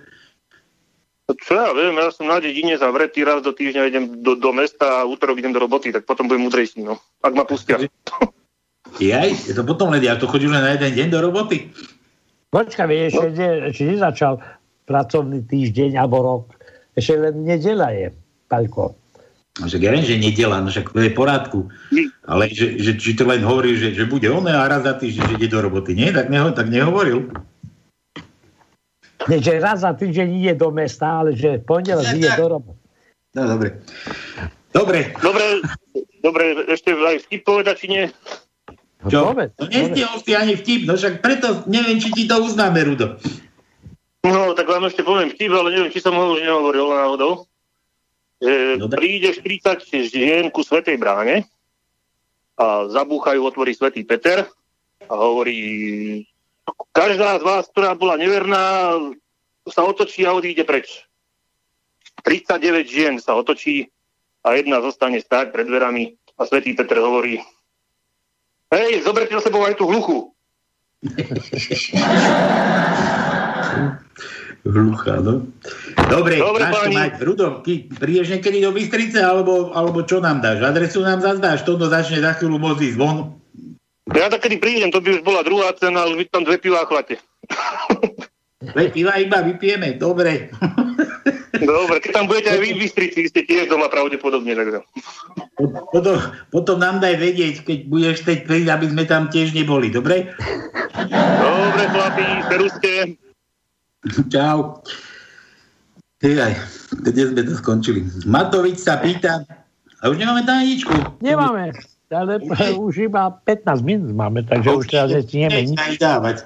Čo 1.25 1.57
ja 1.57 1.73
viem, 1.73 1.97
ja 1.97 2.13
som 2.13 2.29
na 2.29 2.37
dedine 2.37 2.77
zavretý, 2.77 3.25
raz 3.25 3.41
do 3.41 3.49
týždňa 3.49 3.81
idem 3.89 4.05
do, 4.21 4.37
do 4.37 4.53
mesta 4.53 5.01
a 5.01 5.09
útorok 5.09 5.41
idem 5.41 5.57
do 5.57 5.61
roboty, 5.61 5.89
tak 5.89 6.05
potom 6.05 6.29
budem 6.29 6.45
múdrejší, 6.45 6.85
no. 6.85 7.01
Ak 7.25 7.33
ma 7.33 7.41
pustia. 7.49 7.81
Jaj, 9.01 9.49
je 9.49 9.53
to 9.57 9.65
potom 9.65 9.89
len, 9.89 10.05
ja 10.05 10.21
to 10.21 10.29
chodíš 10.29 10.53
len 10.53 10.61
na 10.61 10.77
jeden 10.77 10.93
deň 10.93 11.07
do 11.09 11.19
roboty. 11.25 11.73
Počkaj, 12.53 12.87
vieš, 12.87 13.17
ešte, 13.17 13.41
ne, 13.41 13.49
ešte 13.73 13.83
nezačal 13.89 14.37
pracovný 14.85 15.41
týždeň 15.49 15.97
alebo 15.97 16.17
rok. 16.21 16.45
Ešte 16.93 17.17
len 17.17 17.41
nedela 17.41 17.89
je, 17.89 18.13
Paľko. 18.45 18.93
No 19.55 19.71
však 19.71 19.81
ja 19.81 19.91
viem, 19.95 20.05
že 20.05 20.19
nedela, 20.19 20.59
no 20.61 20.69
však 20.69 20.91
to 20.91 20.99
je 20.99 21.11
v 21.11 21.17
porádku. 21.17 21.59
Ale 22.27 22.51
že, 22.51 22.75
že, 22.75 22.99
či 22.99 23.15
to 23.15 23.25
len 23.25 23.41
hovorí, 23.41 23.79
že, 23.79 23.95
že 23.95 24.05
bude 24.05 24.27
oné 24.27 24.51
a 24.51 24.67
raz 24.67 24.83
za 24.83 24.99
týždeň, 24.99 25.23
že 25.25 25.35
ide 25.41 25.47
do 25.49 25.63
roboty. 25.63 25.95
Nie, 25.95 26.11
tak, 26.11 26.27
neho, 26.27 26.51
tak 26.51 26.67
nehovoril. 26.67 27.31
Nie, 29.29 29.37
že 29.45 29.61
raz 29.61 29.81
za 29.81 29.91
týždeň 29.93 30.27
ide 30.41 30.53
do 30.57 30.69
mesta, 30.69 31.23
ale 31.23 31.33
že 31.33 31.61
pondelok 31.61 32.05
ide 32.13 32.29
do 32.35 32.45
roboty. 32.45 32.81
No 33.35 33.41
dobre. 33.51 33.83
Dobre. 34.71 34.99
Dobre, 35.23 35.43
dobre, 36.19 36.43
ešte 36.67 36.91
aj 36.91 37.27
vtip 37.27 37.41
povedať, 37.47 37.75
či 37.79 37.87
nie? 37.87 38.03
Čo? 39.07 39.31
No 39.31 39.65
nestihol 39.69 40.17
si 40.19 40.31
ani 40.33 40.57
vtip, 40.57 40.89
no 40.89 40.97
však 40.97 41.21
preto 41.21 41.63
neviem, 41.69 42.01
či 42.01 42.09
ti 42.11 42.23
to 42.25 42.41
uznáme, 42.41 42.81
Rudo. 42.83 43.21
No, 44.25 44.57
tak 44.57 44.65
vám 44.65 44.89
ešte 44.89 45.05
poviem 45.05 45.29
vtip, 45.29 45.53
ale 45.53 45.69
neviem, 45.69 45.93
či 45.93 46.01
som 46.01 46.17
ho 46.17 46.33
už 46.33 46.41
nehovoril 46.41 46.89
náhodou. 46.89 47.45
E, 48.41 48.81
No 48.81 48.89
príde 48.89 49.31
40 49.31 49.85
žien 50.09 50.49
ku 50.49 50.65
Svetej 50.65 50.97
bráne 50.97 51.45
a 52.57 52.89
zabúchajú, 52.89 53.45
otvorí 53.45 53.77
Svetý 53.77 54.01
Peter 54.01 54.47
a 55.05 55.13
hovorí 55.13 56.25
každá 56.95 57.39
z 57.39 57.43
vás, 57.43 57.67
ktorá 57.69 57.93
bola 57.93 58.17
neverná, 58.17 58.97
sa 59.69 59.83
otočí 59.83 60.25
a 60.25 60.33
odíde 60.33 60.63
preč. 60.63 61.05
39 62.23 62.89
žien 62.89 63.19
sa 63.21 63.35
otočí 63.37 63.91
a 64.41 64.57
jedna 64.57 64.81
zostane 64.81 65.21
stáť 65.21 65.51
pred 65.53 65.67
dverami 65.67 66.17
a 66.37 66.45
Svetý 66.45 66.73
Peter 66.73 66.97
hovorí 67.01 67.41
Hej, 68.73 69.05
zoberte 69.05 69.37
sebou 69.39 69.61
aj 69.61 69.77
tú 69.77 69.85
hluchu. 69.85 70.33
Hluchá, 74.65 75.21
no. 75.21 75.45
Dobre, 76.09 76.41
Dobre, 76.41 76.65
máš 76.65 76.73
páni. 76.73 76.95
mať. 76.97 77.11
Rudo, 77.21 77.61
ty 77.61 77.85
prídeš 77.85 78.33
niekedy 78.33 78.65
do 78.65 78.73
Bystrice, 78.73 79.21
alebo, 79.21 79.69
alebo 79.77 80.01
čo 80.01 80.17
nám 80.17 80.41
dáš? 80.41 80.65
Adresu 80.65 81.05
nám 81.05 81.21
zazdáš, 81.21 81.61
toto 81.61 81.85
začne 81.85 82.17
za 82.17 82.33
chvíľu 82.33 82.57
môcť 82.57 82.81
ísť 82.81 82.97
von. 82.97 83.37
Ja 84.13 84.29
tak 84.29 84.45
kedy 84.45 84.61
prídem, 84.61 84.93
to 84.93 85.01
by 85.01 85.17
už 85.17 85.25
bola 85.25 85.41
druhá 85.41 85.73
cena, 85.73 86.05
už 86.05 86.21
vy 86.21 86.25
tam 86.29 86.45
dve 86.45 86.61
pivá 86.61 86.85
chlate. 86.85 87.17
Dve 88.61 88.89
piva 88.93 89.17
iba 89.17 89.41
vypijeme, 89.41 89.97
dobre. 89.97 90.53
Dobre, 91.55 91.97
keď 92.01 92.11
tam 92.13 92.25
budete 92.29 92.53
aj 92.53 92.59
vy 92.61 92.69
v 92.75 92.79
Bystrici, 92.85 93.17
vy 93.25 93.29
ste 93.29 93.41
tiež 93.45 93.69
doma 93.69 93.89
pravdepodobne, 93.89 94.53
takže. 94.53 94.79
Potom, 95.89 96.17
potom 96.51 96.77
nám 96.77 97.01
daj 97.01 97.17
vedieť, 97.17 97.65
keď 97.65 97.79
budeš 97.89 98.17
teď 98.27 98.45
prísť, 98.45 98.69
aby 98.69 98.85
sme 98.91 99.03
tam 99.09 99.31
tiež 99.31 99.55
neboli, 99.57 99.89
dobre? 99.89 100.29
Dobre, 101.09 101.83
chlapi, 101.89 102.25
peruske. 102.49 102.93
Čau. 104.29 104.83
Hej, 106.21 106.57
kde 107.05 107.21
sme 107.33 107.41
to 107.45 107.53
skončili? 107.57 108.01
Matovič 108.25 108.81
sa 108.81 108.97
pýta, 108.97 109.45
a 110.01 110.09
už 110.09 110.21
nemáme 110.21 110.45
tajničku. 110.45 110.93
Nemáme, 111.21 111.73
ale 112.13 112.37
už 112.77 113.09
iba 113.09 113.33
15 113.49 113.81
minút 113.81 114.13
máme, 114.13 114.45
takže 114.45 114.69
už 114.69 114.85
teraz 114.89 115.09
nestihneme 115.09 115.73
nič. 115.73 115.97
dávať. 115.97 116.45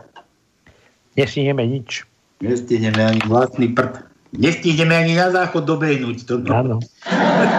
Nestihneme 1.20 1.64
nič. 1.68 2.08
Nestihneme 2.40 3.02
ani 3.04 3.22
vlastný 3.28 3.76
prd. 3.76 4.08
Nestihneme 4.32 4.96
ani 4.96 5.20
na 5.20 5.34
záchod 5.34 5.68
dobehnúť. 5.68 6.24
To, 6.30 6.40
no. 6.40 6.54
Áno. 6.54 6.76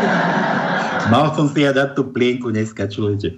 Mal 1.12 1.26
som 1.36 1.50
si 1.50 1.66
ja 1.66 1.74
dať 1.74 1.98
tú 1.98 2.08
plienku 2.08 2.54
dneska, 2.54 2.88
človeče. 2.88 3.36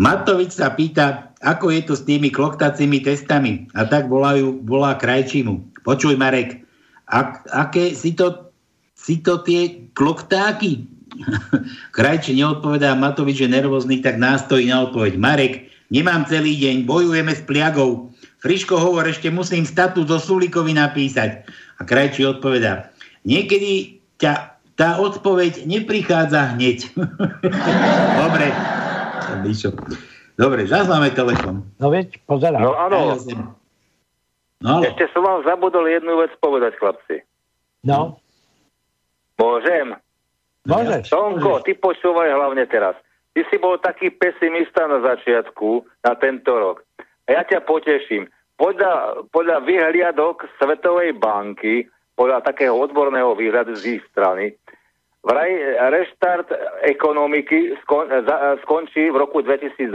Matovič 0.00 0.56
sa 0.56 0.72
pýta, 0.72 1.30
ako 1.44 1.70
je 1.70 1.80
to 1.84 1.94
s 1.94 2.02
tými 2.08 2.32
kloktacími 2.32 3.04
testami. 3.04 3.68
A 3.76 3.86
tak 3.86 4.10
volajú, 4.10 4.64
volá 4.64 4.96
krajčímu. 4.96 5.84
Počuj, 5.84 6.18
Marek, 6.18 6.66
ak, 7.06 7.46
aké 7.54 7.94
si 7.94 8.16
to, 8.16 8.50
si 8.96 9.22
to 9.22 9.44
tie 9.46 9.86
kloktáky? 9.94 10.88
Krajči 11.96 12.36
neodpovedá 12.36 12.94
Matovič, 12.96 13.44
že 13.44 13.48
nervózny, 13.48 14.00
tak 14.04 14.20
nástojí 14.20 14.68
na 14.68 14.86
odpoveď. 14.86 15.16
Marek, 15.16 15.68
nemám 15.88 16.26
celý 16.28 16.56
deň, 16.56 16.86
bojujeme 16.88 17.32
s 17.32 17.42
pliagou. 17.44 18.10
Friško 18.40 18.78
hovor, 18.78 19.08
ešte 19.08 19.32
musím 19.32 19.66
statút 19.66 20.06
zo 20.06 20.20
Sulíkovi 20.20 20.76
napísať. 20.76 21.46
A 21.76 21.82
Krajči 21.82 22.24
odpovedá, 22.24 22.92
niekedy 23.26 24.00
ťa 24.20 24.56
tá 24.76 25.00
odpoveď 25.00 25.64
neprichádza 25.64 26.54
hneď. 26.54 26.92
Dobre. 28.22 28.46
Dobre, 30.36 30.68
zás 30.68 30.84
máme 30.84 31.08
telefon. 31.16 31.64
No 31.80 31.88
veď, 31.88 32.20
pozerám. 32.28 32.60
No 32.60 32.76
áno. 32.76 33.16
No, 34.60 34.80
Ešte 34.80 35.08
som 35.12 35.24
vám 35.24 35.44
zabudol 35.44 35.84
jednu 35.88 36.16
vec 36.20 36.32
povedať, 36.40 36.76
chlapci. 36.80 37.24
No. 37.84 38.20
Môžem? 39.36 39.96
Môžeš. 40.66 41.08
Tonko, 41.14 41.62
ty 41.62 41.78
počúvaj 41.78 42.26
hlavne 42.26 42.66
teraz. 42.66 42.98
Ty 43.32 43.40
si 43.46 43.56
bol 43.62 43.78
taký 43.78 44.10
pesimista 44.10 44.90
na 44.90 44.98
začiatku, 44.98 45.86
na 46.02 46.18
tento 46.18 46.50
rok. 46.50 46.82
A 47.30 47.38
ja 47.38 47.42
ťa 47.46 47.62
poteším. 47.62 48.26
Podľa, 48.56 49.26
podľa 49.30 49.62
vyhliadok 49.62 50.48
Svetovej 50.56 51.14
banky, 51.20 51.86
podľa 52.16 52.40
takého 52.40 52.72
odborného 52.72 53.36
výhľadu 53.36 53.76
z 53.76 54.00
ich 54.00 54.02
strany, 54.10 54.56
vraj 55.20 55.52
reštart 55.92 56.48
ekonomiky 56.88 57.76
skon, 57.84 58.08
za, 58.08 58.56
skončí 58.64 59.12
v 59.12 59.20
roku 59.20 59.44
2025. 59.44 59.92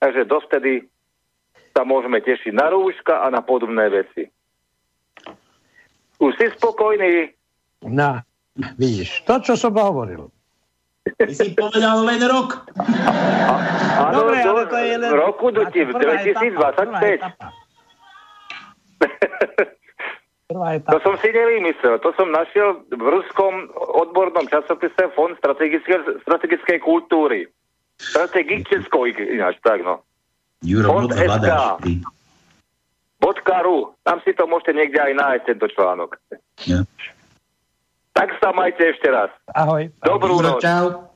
Takže 0.00 0.22
dovtedy 0.24 0.88
sa 1.76 1.84
môžeme 1.84 2.24
tešiť 2.24 2.56
na 2.56 2.72
rúška 2.72 3.20
a 3.20 3.28
na 3.28 3.44
podobné 3.44 3.92
veci. 3.92 4.24
Už 6.16 6.32
si 6.40 6.46
spokojný? 6.56 7.36
No, 7.84 8.24
vidíš, 8.78 9.24
to, 9.26 9.40
čo 9.40 9.54
som 9.56 9.74
hovoril. 9.74 10.30
Ty 11.00 11.32
si 11.32 11.56
povedal 11.56 12.04
len 12.04 12.20
rok. 12.28 12.68
Áno, 12.76 14.20
Dobre, 14.20 14.44
do, 14.44 14.50
ale 14.52 14.62
to 14.68 14.76
je 14.76 14.94
len- 15.00 15.12
roku 15.16 15.46
do, 15.48 15.64
etapa, 15.64 15.96
prvá 15.96 16.72
2025. 16.76 17.24
Prvá 20.50 20.82
To 20.82 20.98
som 21.06 21.14
si 21.22 21.30
nevymyslel. 21.30 22.02
To 22.02 22.10
som 22.18 22.34
našiel 22.34 22.82
v 22.90 23.06
ruskom 23.06 23.70
odbornom 23.78 24.50
časopise 24.50 25.06
Fond 25.14 25.38
strategickej, 25.38 26.26
strategickej 26.26 26.82
kultúry. 26.82 27.46
Strategickej 28.02 28.82
ináč, 29.30 29.62
tak 29.62 29.86
no. 29.86 30.02
Juro, 30.66 31.06
Fond. 31.06 31.14
SK. 31.14 31.48
Tam 34.02 34.18
si 34.26 34.34
to 34.34 34.50
môžete 34.50 34.74
niekde 34.74 34.98
aj 34.98 35.12
nájsť, 35.14 35.44
tento 35.54 35.66
článok. 35.70 36.18
Ja. 36.66 36.82
Tak 38.20 38.36
sa 38.36 38.52
majte 38.52 38.84
ešte 38.84 39.08
raz. 39.08 39.32
Ahoj. 39.56 39.88
Dobrú 40.04 40.44
noc. 40.44 40.60
čau. 40.60 41.08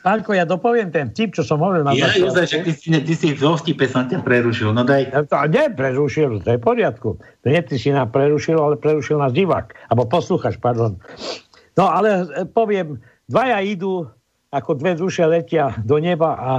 Pánko, 0.00 0.32
ja 0.36 0.48
dopoviem 0.48 0.88
ten 0.88 1.12
tip, 1.12 1.36
čo 1.36 1.44
som 1.44 1.60
hovoril 1.60 1.84
na 1.84 1.92
Ja, 1.92 2.08
začiatku. 2.08 2.24
Jozef, 2.28 2.46
že 2.48 2.58
ty 2.60 2.72
si, 2.72 2.88
ty 2.92 3.14
si 3.16 3.28
v 3.32 3.40
zostipe 3.40 3.84
som 3.84 4.08
ťa 4.08 4.20
prerušil. 4.24 4.72
No 4.72 4.84
daj. 4.84 5.12
Ja 5.12 5.20
To 5.28 5.44
nie 5.44 5.68
prerušil, 5.72 6.40
to 6.40 6.48
je 6.52 6.58
v 6.60 6.64
poriadku. 6.64 7.20
Nie 7.44 7.60
ty 7.64 7.76
si 7.76 7.92
nás 7.92 8.08
prerušil, 8.08 8.56
ale 8.56 8.80
prerušil 8.80 9.16
nás 9.16 9.32
divák. 9.36 9.72
Alebo 9.92 10.08
posluchač, 10.08 10.56
pardon. 10.56 10.96
No 11.76 11.84
ale 11.88 12.28
e, 12.32 12.44
poviem, 12.48 13.00
dvaja 13.28 13.60
idú, 13.64 14.08
ako 14.52 14.76
dve 14.76 14.92
duše 14.96 15.24
letia 15.24 15.72
do 15.84 15.96
neba 15.96 16.36
a 16.36 16.52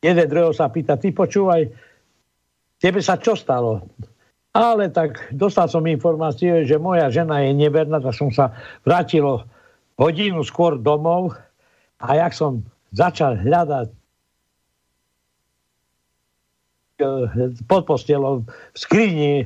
jeden 0.00 0.24
druhého 0.28 0.52
sa 0.52 0.68
pýta, 0.72 1.00
ty 1.00 1.08
počúvaj, 1.12 1.72
tebe 2.80 3.00
sa 3.00 3.16
čo 3.16 3.32
stalo? 3.32 3.88
Ale 4.52 4.92
tak 4.92 5.32
dostal 5.32 5.64
som 5.72 5.80
informáciu, 5.88 6.68
že 6.68 6.76
moja 6.76 7.08
žena 7.08 7.40
je 7.40 7.56
neverná, 7.56 8.04
tak 8.04 8.12
som 8.12 8.28
sa 8.28 8.52
vrátil 8.84 9.24
hodinu 9.96 10.44
skôr 10.44 10.76
domov 10.76 11.32
a 11.96 12.20
jak 12.20 12.36
som 12.36 12.60
začal 12.92 13.40
hľadať 13.40 13.88
e, 17.00 17.08
pod 17.64 17.88
postelou, 17.88 18.44
v 18.44 18.76
skrini, 18.76 19.32
e, 19.40 19.44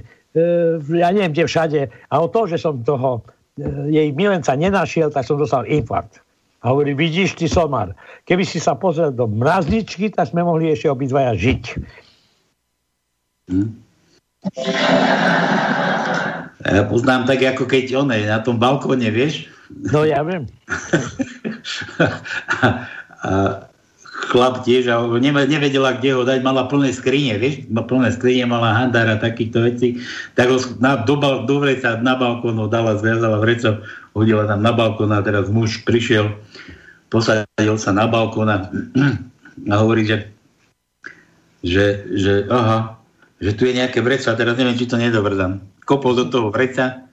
ja 0.82 1.14
neviem 1.14 1.30
kde 1.30 1.46
všade. 1.46 1.80
A 2.10 2.14
o 2.18 2.26
to, 2.26 2.50
že 2.50 2.58
som 2.58 2.82
toho 2.82 3.22
e, 3.22 3.94
jej 3.94 4.08
milenca 4.10 4.58
nenašiel, 4.58 5.14
tak 5.14 5.22
som 5.22 5.38
dostal 5.38 5.62
infarkt. 5.70 6.18
A 6.66 6.74
hovorí, 6.74 6.98
vidíš, 6.98 7.38
ty 7.38 7.46
somar, 7.46 7.94
keby 8.26 8.42
si 8.42 8.58
sa 8.58 8.74
pozrel 8.74 9.14
do 9.14 9.30
mrazničky, 9.30 10.10
tak 10.10 10.34
sme 10.34 10.42
mohli 10.42 10.74
ešte 10.74 10.90
obidvaja 10.90 11.30
žiť. 11.38 11.64
Ja 16.66 16.82
poznám 16.88 17.30
tak, 17.30 17.46
ako 17.46 17.64
keď 17.68 17.84
on 17.94 18.10
je 18.10 18.26
na 18.26 18.42
tom 18.42 18.58
balkóne, 18.58 19.06
vieš? 19.12 19.46
No 19.70 20.02
ja 20.02 20.22
viem. 20.26 20.50
a 23.26 23.30
chlap 24.30 24.64
tiež, 24.66 24.90
a 24.90 24.98
neve- 25.20 25.46
nevedela, 25.46 25.94
kde 25.94 26.10
ho 26.16 26.22
dať, 26.26 26.40
mala 26.42 26.66
plné 26.66 26.90
skrine, 26.90 27.36
vieš, 27.38 27.68
ma 27.70 27.84
plné 27.84 28.10
skrine, 28.10 28.48
mala 28.48 28.74
handár 28.74 29.06
a 29.06 29.20
takýchto 29.20 29.62
vecí, 29.62 30.00
tak 30.34 30.50
ho 30.50 30.58
na, 30.80 30.96
do, 31.04 31.20
do 31.20 31.56
vreca 31.60 32.00
na 32.00 32.16
balkón 32.16 32.58
ho 32.58 32.66
dala, 32.66 32.98
zviazala 32.98 33.38
vreco, 33.38 33.84
hodila 34.16 34.48
tam 34.48 34.64
na 34.64 34.72
balkón 34.72 35.12
a 35.12 35.22
teraz 35.22 35.52
muž 35.52 35.84
prišiel, 35.84 36.32
posadil 37.12 37.76
sa 37.76 37.92
na 37.92 38.08
balkón 38.08 38.48
a, 38.50 38.66
a 39.72 39.74
hovorí, 39.78 40.08
že, 40.08 40.32
že, 41.60 42.08
že 42.16 42.32
aha, 42.50 42.96
že 43.40 43.52
tu 43.56 43.68
je 43.68 43.76
nejaké 43.76 44.00
vreco 44.00 44.28
a 44.32 44.38
teraz 44.38 44.56
neviem, 44.56 44.76
či 44.76 44.88
to 44.88 44.96
nedobrdám. 44.96 45.60
Kopol 45.84 46.16
do 46.16 46.26
toho 46.28 46.48
vreca 46.48 47.08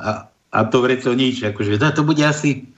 a, 0.00 0.28
a 0.30 0.58
to 0.68 0.80
vreco 0.80 1.12
nič, 1.12 1.44
akože, 1.44 1.76
dá, 1.76 1.92
to 1.92 2.04
bude 2.06 2.22
asi 2.24 2.70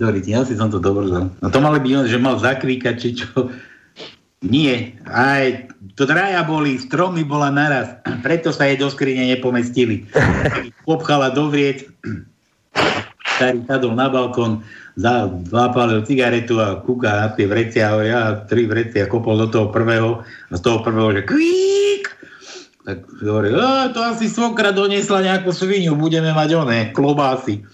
Dobre, 0.00 0.24
ja 0.24 0.40
si 0.48 0.56
som 0.56 0.72
to 0.72 0.80
dobrzal. 0.80 1.28
No 1.44 1.46
to 1.52 1.60
mali 1.60 1.76
byť, 1.76 2.08
že 2.08 2.16
mal 2.16 2.40
zakvíkať, 2.40 2.94
či 2.96 3.08
čo. 3.20 3.52
Nie. 4.40 4.96
Aj 5.04 5.68
to 5.92 6.08
draja 6.08 6.40
boli, 6.40 6.80
stromy 6.80 7.20
bola 7.20 7.52
naraz. 7.52 8.00
Preto 8.24 8.48
sa 8.48 8.64
jej 8.64 8.80
do 8.80 8.88
skrine 8.88 9.28
nepomestili. 9.28 10.08
Popchala 10.88 11.28
dovrieť, 11.36 11.92
starý 13.40 13.64
sadol 13.64 13.96
na 13.96 14.12
balkón, 14.12 14.60
za- 15.00 15.32
zapálil 15.48 16.04
cigaretu 16.04 16.60
a 16.60 16.76
kúka 16.84 17.08
na 17.08 17.26
tie 17.32 17.48
vrecia, 17.48 17.88
a 17.88 18.04
ja 18.04 18.20
tri 18.44 18.68
vrecia 18.68 19.08
kopol 19.08 19.40
do 19.40 19.48
toho 19.48 19.72
prvého 19.72 20.20
a 20.20 20.52
z 20.52 20.60
toho 20.60 20.84
prvého, 20.84 21.16
že 21.16 21.24
kvík! 21.24 22.04
Tak 22.84 22.98
hovorí, 23.24 23.56
"Á, 23.56 23.88
to 23.96 24.04
asi 24.04 24.28
svokra 24.28 24.76
doniesla 24.76 25.24
nejakú 25.24 25.56
sviniu, 25.56 25.96
budeme 25.96 26.36
mať 26.36 26.52
oné, 26.60 26.78
klobásy 26.92 27.64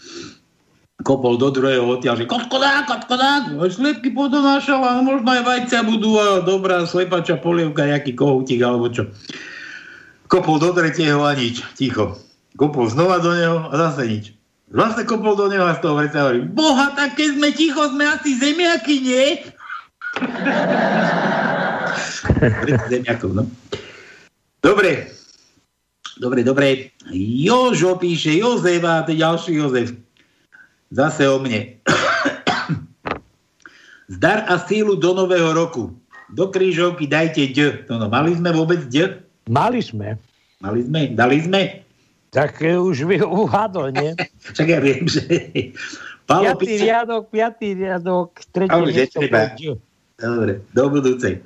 kopol 1.06 1.38
do 1.38 1.54
druhého 1.54 1.86
odtiaľ, 1.86 2.18
že 2.18 2.26
kotkodák, 2.26 2.90
kotkodák, 2.90 3.54
sliepky 3.70 4.10
podonášala, 4.10 4.98
no 4.98 5.06
možno 5.06 5.30
aj 5.30 5.42
vajcia 5.46 5.86
budú 5.86 6.18
a 6.18 6.42
dobrá 6.42 6.82
slepača 6.82 7.38
polievka, 7.38 7.86
nejaký 7.86 8.18
kohútik 8.18 8.58
alebo 8.58 8.90
čo. 8.90 9.06
Kopol 10.26 10.58
do 10.58 10.74
tretieho 10.74 11.22
a 11.22 11.30
nič, 11.38 11.62
ticho. 11.78 12.18
Kopol 12.58 12.90
znova 12.90 13.22
do 13.22 13.30
neho 13.30 13.70
a 13.70 13.74
zase 13.78 14.02
nič. 14.10 14.35
Zase 14.66 15.06
kopol 15.06 15.38
do 15.38 15.46
neho 15.46 15.62
a 15.62 15.78
z 15.78 15.82
toho 15.82 15.94
vreca 15.94 16.26
hovorí, 16.26 16.42
boha, 16.42 16.90
tak 16.98 17.14
keď 17.14 17.38
sme 17.38 17.48
ticho, 17.54 17.86
sme 17.86 18.02
asi 18.02 18.34
zemiaky, 18.34 18.94
nie? 18.98 19.26
Zemiakov, 22.90 23.30
no. 23.30 23.46
Dobre, 24.58 25.06
dobre, 26.18 26.42
dobre. 26.42 26.90
Jožo 27.14 27.94
píše, 27.94 28.42
Jozef 28.42 28.82
a 28.82 29.06
to 29.06 29.14
ďalší 29.14 29.54
Jozef. 29.54 29.94
Zase 30.90 31.30
o 31.30 31.38
mne. 31.38 31.78
Zdar 34.18 34.50
a 34.50 34.58
sílu 34.58 34.98
do 34.98 35.14
nového 35.14 35.54
roku. 35.54 35.94
Do 36.34 36.50
krížovky 36.50 37.06
dajte 37.06 37.54
D. 37.54 37.86
To 37.86 38.02
no, 38.02 38.10
mali 38.10 38.34
sme 38.34 38.50
vôbec 38.50 38.82
D? 38.90 39.14
Mali 39.46 39.78
sme. 39.78 40.18
Mali 40.58 40.82
sme? 40.82 41.14
Dali 41.14 41.38
sme? 41.38 41.85
Tak 42.36 42.60
už 42.60 43.08
by 43.08 43.24
uhádol, 43.24 43.96
nie? 43.96 44.12
Však 44.52 44.68
ja 44.68 44.78
viem, 44.84 45.08
že... 45.08 45.24
Palo 46.28 46.52
piatý 46.52 46.66
písa... 46.68 46.82
riadok, 46.84 47.24
piatý 47.32 47.68
riadok, 47.72 48.28
tretí 48.52 48.74
Ale 48.76 48.92
miesto. 48.92 49.18
Dobre, 50.20 50.52
do 50.74 50.84
budúcej. 50.92 51.40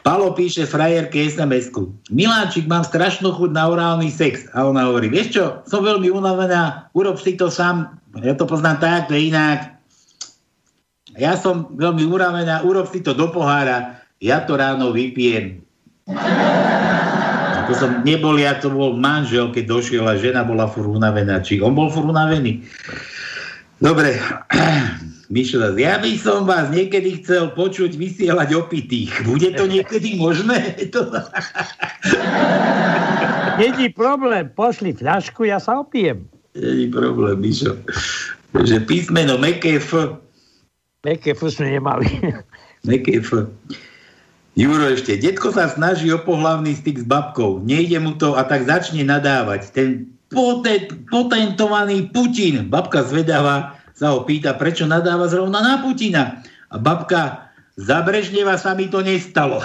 Palo 0.00 0.32
píše 0.32 0.64
frajerke 0.64 1.28
SMS-ku. 1.28 1.92
Miláčik, 2.08 2.64
mám 2.64 2.86
strašnú 2.86 3.36
chuť 3.36 3.50
na 3.52 3.68
orálny 3.68 4.08
sex. 4.08 4.48
A 4.56 4.64
ona 4.64 4.88
hovorí, 4.88 5.12
vieš 5.12 5.36
čo, 5.36 5.44
som 5.68 5.84
veľmi 5.84 6.08
unavená, 6.08 6.88
urob 6.96 7.20
si 7.20 7.36
to 7.36 7.52
sám. 7.52 8.00
Ja 8.24 8.32
to 8.32 8.48
poznám 8.48 8.80
tak, 8.80 9.12
to 9.12 9.18
je 9.18 9.28
inak. 9.28 9.76
Ja 11.20 11.36
som 11.36 11.68
veľmi 11.76 12.08
unavená, 12.08 12.64
urob 12.64 12.88
si 12.88 13.04
to 13.04 13.12
do 13.12 13.28
pohára. 13.28 14.00
Ja 14.24 14.40
to 14.46 14.56
ráno 14.56 14.94
vypijem. 14.94 15.60
To 17.70 17.78
som 17.78 18.02
nebol, 18.02 18.34
ja 18.34 18.58
to 18.58 18.66
bol 18.66 18.98
manžel, 18.98 19.54
keď 19.54 19.64
došiel 19.70 20.02
a 20.02 20.18
žena 20.18 20.42
bola 20.42 20.66
fur 20.66 20.90
unavená. 20.90 21.38
Či 21.38 21.62
on 21.62 21.78
bol 21.78 21.86
fur 21.86 22.02
unavený? 22.02 22.66
Dobre. 23.78 24.18
Mišo, 25.30 25.62
ja 25.78 26.02
by 26.02 26.18
som 26.18 26.42
vás 26.42 26.74
niekedy 26.74 27.22
chcel 27.22 27.54
počuť 27.54 27.94
vysielať 27.94 28.50
opitých. 28.58 29.14
Bude 29.22 29.54
to 29.54 29.70
niekedy 29.70 30.18
možné? 30.18 30.74
Není 33.62 33.94
problém, 33.94 34.50
pošli 34.50 34.90
fľašku, 34.90 35.46
ja 35.46 35.62
sa 35.62 35.78
opijem. 35.86 36.26
Není 36.58 36.90
problém, 36.90 37.38
Mišo. 37.38 37.78
Že 38.58 38.82
písmeno 38.90 39.38
meké 39.38 39.78
F. 39.78 40.18
Meké 41.06 41.38
F 41.38 41.46
sme 41.46 41.78
nemali. 41.78 42.10
meké 42.82 43.22
F. 43.22 43.46
Juro 44.58 44.90
ešte, 44.90 45.14
detko 45.14 45.54
sa 45.54 45.70
snaží 45.70 46.10
o 46.10 46.18
pohlavný 46.18 46.74
styk 46.74 47.02
s 47.02 47.06
babkou. 47.06 47.62
Nejde 47.62 48.02
mu 48.02 48.18
to 48.18 48.34
a 48.34 48.42
tak 48.42 48.66
začne 48.66 49.06
nadávať. 49.06 49.70
Ten 49.70 50.10
potent, 50.26 50.90
potentovaný 51.06 52.10
Putin. 52.10 52.66
Babka 52.66 53.06
zvedáva, 53.06 53.78
sa 53.94 54.16
ho 54.16 54.26
pýta, 54.26 54.58
prečo 54.58 54.90
nadáva 54.90 55.30
zrovna 55.30 55.62
na 55.62 55.78
Putina. 55.78 56.42
A 56.70 56.76
babka, 56.82 57.50
za 57.78 58.02
Brežneva 58.02 58.58
sa 58.58 58.74
mi 58.74 58.90
to 58.90 59.00
nestalo. 59.00 59.62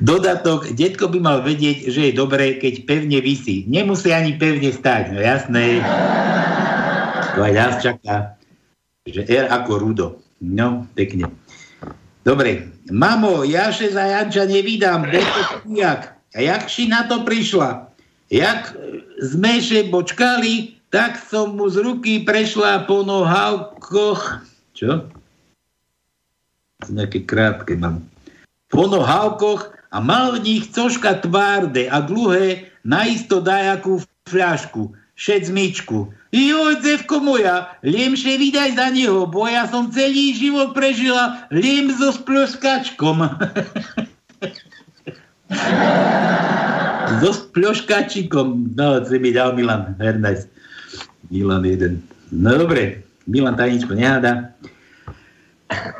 Dodatok, 0.00 0.72
detko 0.72 1.12
by 1.12 1.18
mal 1.20 1.38
vedieť, 1.44 1.92
že 1.92 2.00
je 2.10 2.12
dobré, 2.16 2.56
keď 2.56 2.88
pevne 2.88 3.20
vysí. 3.20 3.68
Nemusí 3.68 4.10
ani 4.14 4.40
pevne 4.40 4.72
stať, 4.72 5.12
no 5.12 5.20
jasné. 5.20 5.84
To 7.36 7.44
aj 7.44 7.52
nás 7.52 7.74
čaká. 7.84 8.40
Že 9.06 9.22
R 9.28 9.46
ako 9.52 9.72
Rudo. 9.78 10.25
No, 10.40 10.84
pekne. 10.92 11.32
Dobre. 12.26 12.68
Mamo, 12.90 13.46
ja 13.46 13.70
še 13.72 13.94
za 13.94 14.04
Janča 14.04 14.46
nevydám. 14.46 15.08
Jak? 15.70 16.18
A 16.34 16.38
jak 16.42 16.68
si 16.68 16.86
na 16.90 17.06
to 17.08 17.22
prišla? 17.24 17.88
Jak 18.28 18.74
sme 19.22 19.62
še 19.62 19.88
počkali, 19.88 20.76
tak 20.90 21.18
som 21.18 21.54
mu 21.54 21.70
z 21.70 21.82
ruky 21.82 22.26
prešla 22.26 22.84
po 22.84 23.06
nohavkoch. 23.06 24.42
Čo? 24.74 25.06
Nejaké 26.90 27.24
krátke 27.24 27.78
mám. 27.78 28.04
Po 28.68 28.90
nohavkoch 28.90 29.72
a 29.94 30.02
mal 30.02 30.36
v 30.36 30.42
nich 30.44 30.64
cožka 30.74 31.16
tvárde 31.22 31.88
a 31.88 32.02
dlhé, 32.02 32.68
naisto 32.84 33.40
dajakú 33.40 34.02
fľašku, 34.28 34.92
šedzmičku. 35.16 36.10
Joj, 36.36 36.84
devko 36.84 37.24
moja, 37.24 37.72
liemše 37.80 38.36
vydaj 38.36 38.76
za 38.76 38.92
neho, 38.92 39.24
bo 39.24 39.48
ja 39.48 39.64
som 39.64 39.88
celý 39.88 40.36
život 40.36 40.76
prežila 40.76 41.48
liem 41.48 41.88
so 41.96 42.12
sploskačkom. 42.12 43.24
so 47.24 47.30
spľoškačikom. 47.32 48.76
No, 48.76 49.00
si 49.00 49.16
mi 49.16 49.32
dal 49.32 49.56
Milan 49.56 49.96
Hernajs. 49.96 50.44
Milan 51.32 51.64
jeden. 51.64 52.04
No 52.28 52.52
dobre, 52.60 53.00
Milan 53.24 53.56
tajničko 53.56 53.96
neháda. 53.96 54.52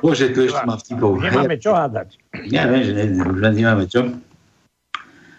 Bože, 0.05 0.31
tu 0.31 0.47
ešte 0.47 0.63
mám 0.63 0.79
vtipov. 0.79 1.19
Nemáme 1.19 1.59
čo 1.59 1.75
hádať. 1.75 2.15
Ja 2.53 2.71
viem, 2.71 2.87
že 2.87 2.93
ne, 2.95 3.05
už 3.25 3.41
nemáme 3.57 3.89
čo. 3.91 4.07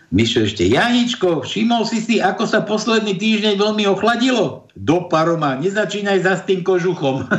Mišo 0.08 0.48
ešte, 0.48 0.64
Janičko, 0.64 1.44
všimol 1.44 1.84
si 1.84 2.00
si, 2.00 2.24
ako 2.24 2.48
sa 2.48 2.64
posledný 2.64 3.20
týždeň 3.20 3.60
veľmi 3.60 3.84
ochladilo? 3.92 4.64
Do 4.80 5.12
paroma, 5.12 5.60
nezačínaj 5.60 6.24
za 6.24 6.40
s 6.40 6.48
tým 6.48 6.64
kožuchom. 6.64 7.28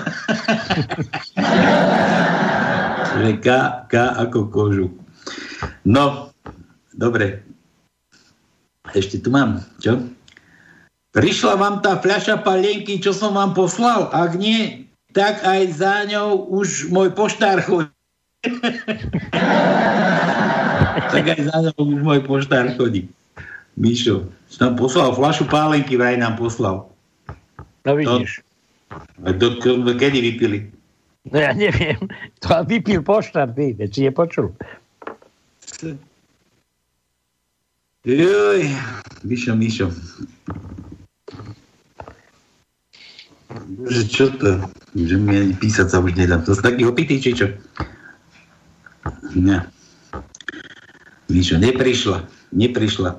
K, 3.18 3.48
K 3.88 3.94
ako 4.20 4.52
kožuch. 4.52 4.92
No, 5.88 6.28
dobre, 6.92 7.40
ešte 8.92 9.16
tu 9.16 9.32
mám, 9.32 9.64
čo? 9.80 10.04
Prišla 11.16 11.56
vám 11.56 11.80
tá 11.80 11.96
fľaša 11.96 12.44
palienky, 12.44 13.00
čo 13.00 13.16
som 13.16 13.32
vám 13.32 13.56
poslal? 13.56 14.12
Ak 14.12 14.36
nie, 14.36 14.92
tak 15.16 15.40
aj 15.40 15.72
za 15.72 16.04
ňou 16.04 16.52
už 16.52 16.92
môj 16.92 17.16
poštár 17.16 17.64
chodí. 17.64 17.88
tak 20.98 21.24
aj 21.34 21.40
za 21.46 21.56
ňou 21.70 21.80
už 21.94 22.00
môj 22.02 22.20
poštár 22.26 22.74
chodí. 22.74 23.06
Mišo, 23.78 24.26
som 24.50 24.74
poslal 24.74 25.14
fľašu 25.14 25.46
pálenky, 25.46 25.94
vraj 25.94 26.18
nám 26.18 26.34
poslal. 26.34 26.90
No 27.86 27.92
vidíš. 27.94 28.42
To, 29.22 29.46
to, 29.62 29.70
to, 29.86 29.92
kedy 29.94 30.18
vypili? 30.18 30.58
No 31.28 31.38
ja 31.38 31.54
neviem. 31.54 32.10
To 32.42 32.64
vypil 32.66 33.04
poštár, 33.06 33.54
ty, 33.54 33.76
si 33.76 34.00
je 34.02 34.10
počul. 34.10 34.50
Joj, 38.02 38.60
Mišo, 39.22 39.52
Mišo. 39.54 39.86
Že 43.88 44.02
čo 44.08 44.26
to? 44.34 44.64
Že 44.96 45.16
mi 45.20 45.34
ani 45.36 45.54
písať 45.54 45.86
sa 45.92 46.00
už 46.00 46.16
nedám. 46.16 46.42
To 46.48 46.56
sú 46.56 46.60
taký 46.64 46.88
opitý, 46.88 47.20
či 47.20 47.36
čo? 47.36 47.46
Ne. 49.36 49.62
Mišo, 51.28 51.60
neprišla. 51.60 52.24
Neprišla. 52.56 53.10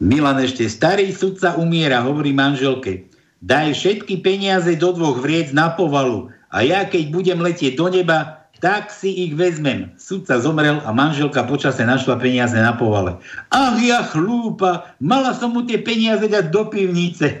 Milan 0.00 0.40
ešte, 0.40 0.68
starý 0.68 1.12
sudca 1.12 1.56
umiera, 1.56 2.04
hovorí 2.04 2.32
manželke. 2.32 3.08
Daj 3.40 3.72
všetky 3.72 4.20
peniaze 4.20 4.76
do 4.76 4.92
dvoch 4.92 5.20
vriec 5.20 5.52
na 5.56 5.72
povalu 5.72 6.28
a 6.52 6.60
ja 6.60 6.84
keď 6.84 7.08
budem 7.08 7.40
letieť 7.40 7.76
do 7.76 7.88
neba, 7.88 8.44
tak 8.60 8.92
si 8.92 9.08
ich 9.28 9.32
vezmem. 9.32 9.96
Sudca 9.96 10.36
zomrel 10.36 10.84
a 10.84 10.92
manželka 10.92 11.40
počase 11.48 11.80
našla 11.80 12.20
peniaze 12.20 12.56
na 12.60 12.76
povale. 12.76 13.16
Ach 13.48 13.80
ja 13.80 14.04
chlúpa, 14.04 14.92
mala 15.00 15.32
som 15.32 15.56
mu 15.56 15.64
tie 15.64 15.80
peniaze 15.80 16.28
dať 16.28 16.52
do 16.52 16.68
pivnice. 16.68 17.40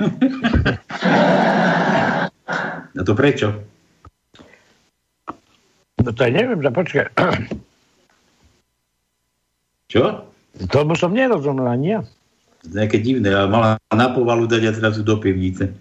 no 2.96 3.00
to 3.04 3.12
prečo? 3.12 3.60
No 6.00 6.08
to 6.16 6.20
ja 6.24 6.32
neviem, 6.32 6.64
že 6.64 6.70
počkaj. 6.72 7.06
Čo? 9.90 10.22
Tomu 10.70 10.94
som 10.94 11.10
nerozumel 11.10 11.66
ani 11.66 11.98
ja. 11.98 12.00
Nejaké 12.70 13.02
divné, 13.02 13.34
ale 13.34 13.50
mala 13.50 13.70
na 13.90 14.08
povalu 14.14 14.46
dať 14.46 14.70
a 14.70 14.72
zrazu 14.76 15.02
do 15.02 15.18
pivnice. 15.18 15.74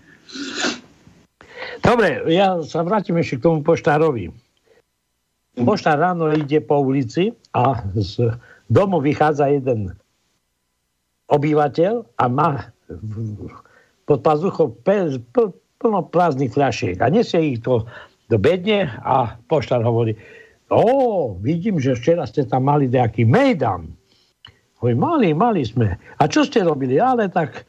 Dobre, 1.85 2.25
ja 2.31 2.57
sa 2.65 2.81
vrátim 2.81 3.15
ešte 3.21 3.37
k 3.37 3.45
tomu 3.45 3.61
poštárovi. 3.61 4.33
Poštár 5.59 5.99
ráno 5.99 6.31
ide 6.31 6.63
po 6.63 6.79
ulici 6.79 7.35
a 7.51 7.83
z 7.93 8.31
domu 8.71 9.03
vychádza 9.03 9.51
jeden 9.51 9.91
obyvateľ 11.27 12.07
a 12.15 12.25
má 12.31 12.71
pod 14.07 14.19
pazuchou 14.23 14.73
plno 14.81 15.99
prázdnych 16.09 16.55
fľašiek 16.55 16.97
a 17.03 17.11
nesie 17.11 17.53
ich 17.53 17.59
to 17.61 17.85
do 18.29 18.37
bedne 18.39 18.89
a 19.03 19.35
poštár 19.49 19.83
hovorí, 19.83 20.15
o, 20.69 21.33
vidím, 21.41 21.81
že 21.81 21.97
včera 21.97 22.23
ste 22.29 22.45
tam 22.45 22.69
mali 22.69 22.85
nejaký 22.87 23.25
mejdan. 23.25 23.98
Hovorí, 24.79 24.95
mali, 24.95 25.29
mali 25.35 25.61
sme. 25.67 25.99
A 26.19 26.23
čo 26.27 26.47
ste 26.47 26.63
robili? 26.63 26.95
Ale 26.99 27.27
tak 27.27 27.67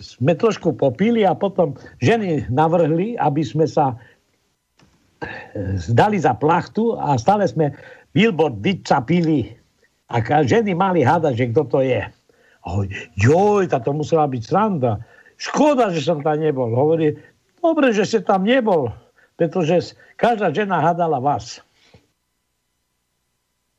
sme 0.00 0.32
trošku 0.34 0.74
popili 0.74 1.22
a 1.22 1.36
potom 1.36 1.76
ženy 2.00 2.48
navrhli, 2.48 3.20
aby 3.20 3.44
sme 3.44 3.68
sa 3.68 3.94
zdali 5.78 6.18
za 6.18 6.34
plachtu 6.34 6.98
a 6.98 7.14
stále 7.14 7.46
sme 7.46 7.70
billboard 8.10 8.58
vycapili 8.58 9.54
a 10.10 10.18
ženy 10.42 10.74
mali 10.74 11.06
hádať, 11.06 11.34
že 11.36 11.48
kto 11.54 11.62
to 11.68 11.78
je. 11.84 12.02
Hovorí, 12.66 12.88
joj, 13.20 13.70
to 13.70 13.90
musela 13.94 14.26
byť 14.26 14.42
sranda. 14.42 15.02
Škoda, 15.38 15.90
že 15.90 16.02
som 16.02 16.22
tam 16.22 16.38
nebol. 16.38 16.70
Hovorí, 16.70 17.18
dobre, 17.58 17.90
že 17.90 18.06
ste 18.06 18.20
tam 18.22 18.46
nebol, 18.46 18.90
pretože 19.38 19.94
každá 20.14 20.54
žena 20.54 20.78
hádala 20.78 21.18
vás. 21.18 21.62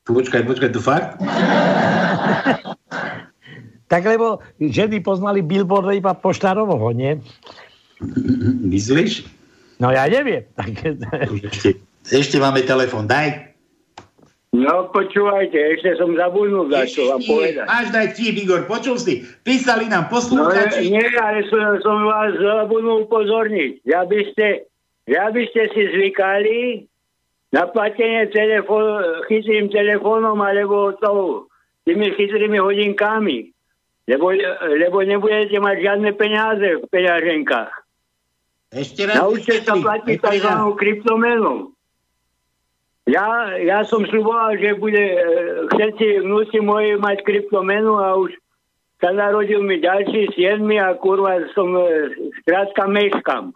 Počkaj, 0.04 0.44
počkaj, 0.44 0.70
to 0.76 0.82
fakt? 0.84 1.16
tak 3.92 4.04
lebo 4.04 4.42
ženy 4.58 5.00
poznali 5.00 5.42
billboard 5.42 5.94
iba 5.94 6.14
poštárovoho, 6.16 6.92
nie? 6.92 7.20
Myslíš? 8.64 9.28
No 9.80 9.92
ja 9.92 10.08
neviem. 10.08 10.48
Ešte, 11.50 11.80
ešte 12.10 12.36
máme 12.40 12.64
telefon, 12.64 13.08
daj. 13.08 13.54
No 14.54 14.86
počúvajte, 14.94 15.58
ešte 15.58 15.98
som 15.98 16.14
zabudnul 16.14 16.70
dať, 16.70 16.88
čo 16.94 17.10
vám 17.10 17.26
povedať. 17.26 17.66
Máš 17.66 17.90
dať 17.90 18.08
vtip, 18.14 18.36
Igor, 18.38 18.62
počul 18.70 19.02
si? 19.02 19.26
Písali 19.42 19.90
nám 19.90 20.08
No, 20.08 20.12
poslúchači. 20.14 20.94
nie, 20.94 21.02
nie, 21.02 21.18
ale 21.18 21.42
som, 21.50 21.82
som 21.82 22.06
vás 22.06 22.38
zabudnul 22.38 23.10
upozorniť. 23.10 23.82
Ja 23.82 24.06
by 24.06 24.20
ste, 24.30 24.70
ja 25.10 25.34
by 25.34 25.42
ste 25.50 25.74
si 25.74 25.82
zvykali 25.90 26.86
na 27.50 27.66
platenie 27.66 28.30
telefón, 28.30 29.02
chytrým 29.26 29.74
telefónom 29.74 30.38
alebo 30.38 30.94
tou, 31.02 31.50
tými 31.84 32.12
chytrými 32.16 32.60
hodinkami. 32.60 33.52
Lebo, 34.04 34.36
lebo 34.68 35.00
nebudete 35.00 35.56
mať 35.64 35.76
žiadne 35.80 36.12
peniaze 36.20 36.68
v 36.84 36.86
peňaženkách. 36.92 37.72
Ešte 38.74 39.08
raz. 39.08 39.16
Naučte 39.22 39.64
sa 39.64 39.80
platiť 39.80 40.18
tzv. 40.20 40.52
kryptomenu. 40.76 41.72
Ja, 43.08 43.56
ja 43.60 43.84
som 43.84 44.08
sluboval, 44.08 44.60
že 44.60 44.80
bude 44.80 45.00
e, 45.00 45.20
všetci 45.76 46.24
vnúci 46.24 46.64
moji 46.64 46.96
mať 47.00 47.20
kryptomenu 47.28 48.00
a 48.00 48.16
už 48.16 48.32
sa 49.04 49.12
narodil 49.12 49.60
mi 49.60 49.84
ďalší 49.84 50.32
siedmi 50.32 50.80
a 50.80 50.96
kurva 50.96 51.44
som 51.52 51.76
e, 51.76 51.84
skrátka 52.40 52.88
meškam. 52.88 53.52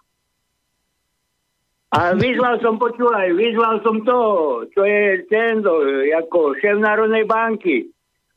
A 1.96 2.12
vyzval 2.20 2.60
som, 2.60 2.76
počúvaj, 2.76 3.32
vyzval 3.32 3.80
som 3.80 4.04
toho, 4.04 4.68
čo 4.76 4.84
je 4.84 5.24
ten, 5.32 5.64
do, 5.64 5.80
ako 6.12 6.60
šéf 6.60 6.76
Národnej 6.84 7.24
banky. 7.24 7.88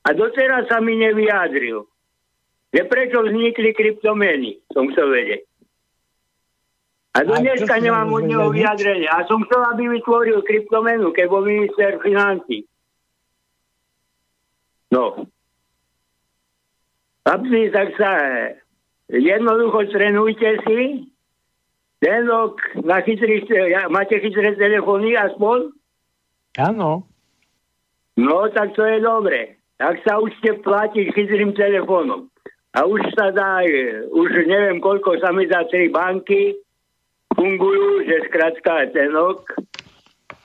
A 0.00 0.16
doteraz 0.16 0.68
sa 0.68 0.80
mi 0.80 0.96
nevyjadril. 0.96 1.84
Že 2.70 2.82
prečo 2.86 3.18
vznikli 3.20 3.74
kryptomeny, 3.74 4.62
som 4.70 4.88
chcel 4.94 5.10
vedieť. 5.10 5.42
A 7.10 7.26
do 7.26 7.34
dneska 7.42 7.74
nemám 7.82 8.06
od 8.14 8.22
neho 8.22 8.54
vyjadrenie. 8.54 9.10
A 9.10 9.26
som 9.26 9.42
chcel, 9.42 9.66
aby 9.74 9.90
vytvoril 9.98 10.46
kryptomenu, 10.46 11.10
keď 11.10 11.26
bol 11.26 11.42
minister 11.42 11.98
financí. 11.98 12.70
No. 14.94 15.26
Chlapci, 17.26 17.60
tak 17.74 17.88
sa 17.98 18.10
eh, 18.14 18.58
jednoducho 19.10 19.90
trénujte 19.90 20.62
si. 20.66 21.10
Ten 22.00 22.24
rok 22.30 22.62
na 22.80 23.02
chytrý, 23.04 23.44
ja- 23.50 23.90
máte 23.90 24.16
chytré 24.22 24.54
telefóny 24.56 25.18
aspoň? 25.18 25.74
Áno. 26.58 27.04
No, 28.16 28.48
tak 28.50 28.72
to 28.74 28.86
je 28.86 28.98
dobre. 29.02 29.59
Tak 29.80 30.04
sa 30.04 30.20
učte 30.20 30.60
platiť 30.60 31.16
chytrým 31.16 31.56
telefónom. 31.56 32.28
A 32.76 32.84
už 32.84 33.00
sa 33.16 33.32
dá, 33.32 33.64
e, 33.64 34.04
už 34.12 34.44
neviem 34.44 34.76
koľko 34.76 35.16
sa 35.24 35.32
mi 35.32 35.48
dá 35.48 35.64
tri 35.72 35.88
banky, 35.88 36.52
fungujú, 37.32 38.04
že 38.04 38.28
skrátka 38.28 38.92
ten 38.92 39.08
rok. 39.10 39.48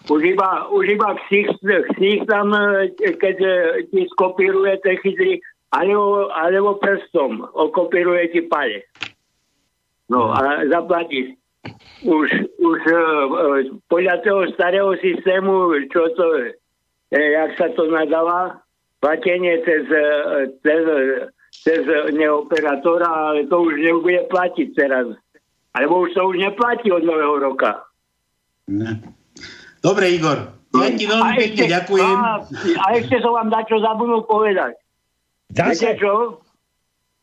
Už 0.07 0.21
iba, 0.23 0.71
už 0.71 0.95
iba 0.95 1.19
ksich, 1.27 1.51
ksich 1.61 2.23
tam, 2.31 2.55
e, 2.55 2.95
keď 2.95 3.37
e, 3.43 3.53
ti 3.91 4.07
skopíruje 4.15 4.79
ten 4.81 4.95
chytrý, 5.03 5.43
alebo, 5.75 6.31
alebo 6.31 6.79
prstom 6.79 7.43
okopíruje 7.51 8.31
ti 8.31 8.41
palec. 8.47 8.87
No 10.07 10.31
a 10.31 10.63
zaplatíš. 10.71 11.35
Už, 12.07 12.29
už 12.61 12.79
e, 12.87 12.99
podľa 13.89 14.15
toho 14.23 14.47
starého 14.55 14.95
systému, 15.01 15.75
čo 15.91 16.07
to, 16.15 16.25
e, 17.11 17.19
jak 17.19 17.51
sa 17.59 17.67
to 17.75 17.89
nadáva, 17.91 18.64
platenie 18.99 19.61
cez, 19.63 19.83
e, 19.87 20.05
cez, 20.63 20.83
cez 21.51 21.81
neoperátora, 22.13 23.07
ale 23.07 23.47
to 23.47 23.65
už 23.65 23.73
nebude 23.79 24.27
platiť 24.29 24.67
teraz. 24.75 25.07
Alebo 25.75 26.07
už 26.07 26.15
to 26.15 26.21
už 26.31 26.39
neplatí 26.39 26.87
od 26.91 27.03
nového 27.03 27.35
roka. 27.39 27.83
Dobre, 29.83 30.15
Igor. 30.15 30.55
Ja 30.75 30.91
ti 30.91 31.05
veľmi 31.07 31.23
A 31.23 31.35
pekne 31.39 31.63
ešte- 31.63 31.71
ďakujem. 31.71 32.15
A, 32.19 32.31
a 32.79 32.85
ešte 32.99 33.15
som 33.23 33.31
vám 33.31 33.49
dať, 33.51 33.63
čo 33.71 33.77
zabudol 33.79 34.27
povedať. 34.27 34.75
Viete 35.51 35.95
čo? 35.95 36.41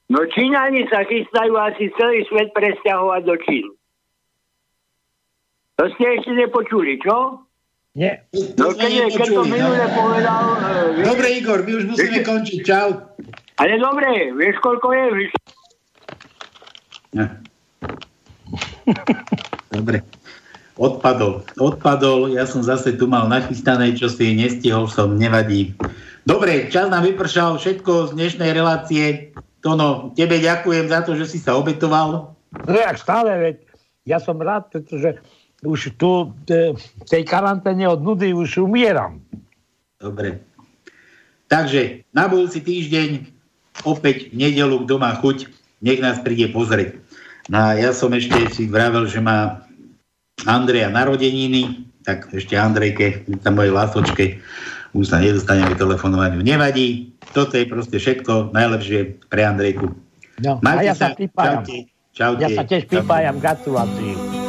No 0.08 0.20
Číňani 0.28 0.88
sa 0.92 1.04
chystajú 1.08 1.56
asi 1.56 1.88
celý 1.96 2.24
svet 2.28 2.52
presťahovať 2.52 3.22
do 3.24 3.36
Číny. 3.44 3.72
To 5.80 5.84
ste 5.96 6.04
ešte 6.20 6.32
nepočuli, 6.36 7.00
čo? 7.00 7.42
Nie. 7.92 8.24
No 8.56 8.72
keď, 8.72 8.88
je, 8.88 9.04
keď 9.20 9.28
to 9.36 9.42
minule 9.44 9.76
povedal... 9.92 10.42
Uh, 10.56 11.04
Dobre, 11.04 11.26
Igor, 11.36 11.60
my 11.60 11.72
už 11.76 11.84
musíme 11.92 12.24
končiť. 12.24 12.58
Čau. 12.64 12.88
Ale 13.60 13.76
dobre, 13.76 14.32
vieš 14.32 14.56
koľko 14.64 14.88
je? 14.96 15.04
Vieš, 15.12 15.30
Dobre. 19.68 20.00
Odpadol. 20.80 21.44
Odpadol. 21.60 22.32
Ja 22.32 22.48
som 22.48 22.64
zase 22.64 22.96
tu 22.96 23.04
mal 23.04 23.28
nachystané, 23.28 23.92
čo 23.92 24.08
si 24.08 24.32
nestihol 24.32 24.88
som, 24.88 25.20
nevadí. 25.20 25.76
Dobre, 26.24 26.72
čas 26.72 26.88
nám 26.88 27.04
vypršal 27.04 27.60
všetko 27.60 28.08
z 28.08 28.16
dnešnej 28.16 28.56
relácie. 28.56 29.36
Tono, 29.60 30.16
tebe 30.16 30.40
ďakujem 30.40 30.88
za 30.88 31.04
to, 31.04 31.12
že 31.12 31.28
si 31.28 31.38
sa 31.38 31.60
obetoval. 31.60 32.32
No 32.56 32.76
jak 32.78 32.96
stále, 32.96 33.36
veď 33.36 33.56
ja 34.08 34.18
som 34.18 34.40
rád, 34.40 34.72
pretože 34.72 35.20
už 35.62 35.94
tu 35.94 36.34
e, 36.50 36.74
v 36.74 37.06
tej 37.06 37.22
karanténe 37.22 37.86
od 37.86 38.02
nudy 38.02 38.34
už 38.34 38.66
umieram. 38.66 39.22
Dobre. 40.02 40.42
Takže 41.46 42.02
na 42.10 42.26
budúci 42.26 42.58
týždeň 42.58 43.30
opäť 43.86 44.34
v 44.34 44.48
nedelu, 44.48 44.82
kto 44.82 44.94
má 44.98 45.14
chuť, 45.18 45.46
nech 45.82 46.02
nás 46.02 46.18
príde 46.20 46.50
pozrieť. 46.50 46.98
No 47.50 47.58
a 47.58 47.68
ja 47.78 47.90
som 47.94 48.10
ešte 48.14 48.50
si 48.54 48.66
vravel, 48.70 49.06
že 49.06 49.22
má 49.22 49.62
Andreja 50.46 50.90
narodeniny, 50.90 51.86
tak 52.02 52.30
ešte 52.34 52.58
Andrejke, 52.58 53.26
na 53.46 53.50
mojej 53.54 53.72
lásočke, 53.74 54.24
už 54.92 55.08
sa 55.08 55.22
nedostaneme 55.22 55.74
telefonovať, 55.78 56.42
nevadí. 56.42 57.14
Toto 57.32 57.54
je 57.54 57.64
proste 57.64 57.96
všetko 57.96 58.50
najlepšie 58.50 59.28
pre 59.30 59.46
Andrejku. 59.46 59.86
No, 60.42 60.58
a 60.58 60.82
ja 60.82 60.94
sa 60.96 61.14
pripájam. 61.14 61.62
Čaute. 61.62 61.78
Čaute. 62.12 62.42
Ja 62.44 62.48
sa 62.50 62.62
tiež 62.66 62.90
pripájam, 62.90 63.38
gratuláciu. 63.38 64.41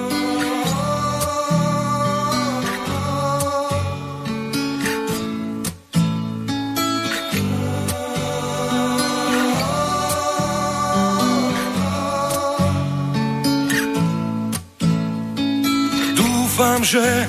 Dúfam, 16.83 16.99
že 16.99 17.27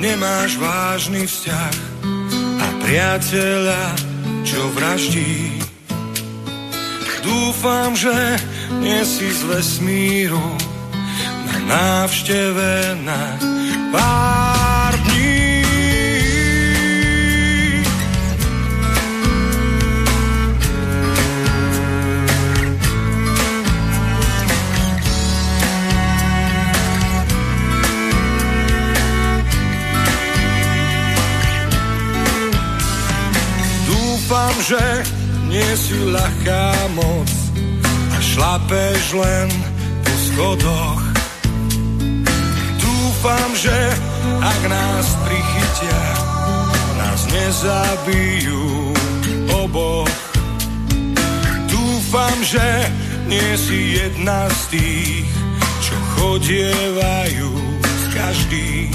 nemáš 0.00 0.56
vážny 0.56 1.28
vzťah 1.28 1.76
a 2.56 2.66
priateľa, 2.80 3.82
čo 4.48 4.64
vraždí. 4.72 5.60
Dúfam, 7.20 7.92
že 7.92 8.16
nie 8.80 9.04
si 9.04 9.28
z 9.28 9.44
vesmíru 9.44 10.40
na 11.44 11.56
návšteve 11.68 12.96
na 13.04 13.36
pár 13.92 14.53
Dúfam, 34.54 34.78
že 34.78 34.86
nie 35.50 35.70
si 35.74 35.98
ľahká 36.14 36.86
moc 36.94 37.26
a 37.90 38.18
šlapeš 38.22 39.18
len 39.18 39.50
po 40.06 40.14
schodoch. 40.30 41.02
Dúfam, 42.78 43.50
že 43.58 43.74
ak 44.22 44.60
nás 44.70 45.06
prichytia, 45.26 46.02
nás 47.02 47.26
nezabijú 47.34 48.94
oboch. 49.58 50.14
Dúfam, 51.66 52.38
že 52.46 52.86
nie 53.26 53.58
si 53.58 53.98
jedna 53.98 54.46
z 54.54 54.78
tých, 54.78 55.30
čo 55.82 55.98
chodievajú 56.14 57.50
s 57.82 58.02
každým. 58.14 58.94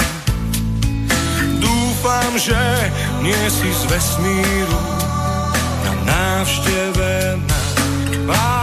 Dúfam, 1.60 2.32
že 2.40 2.64
nie 3.28 3.44
si 3.52 3.68
z 3.76 3.84
vesmíru 3.92 5.09
návšteve 6.40 7.36
na 7.52 7.60
pár 8.24 8.59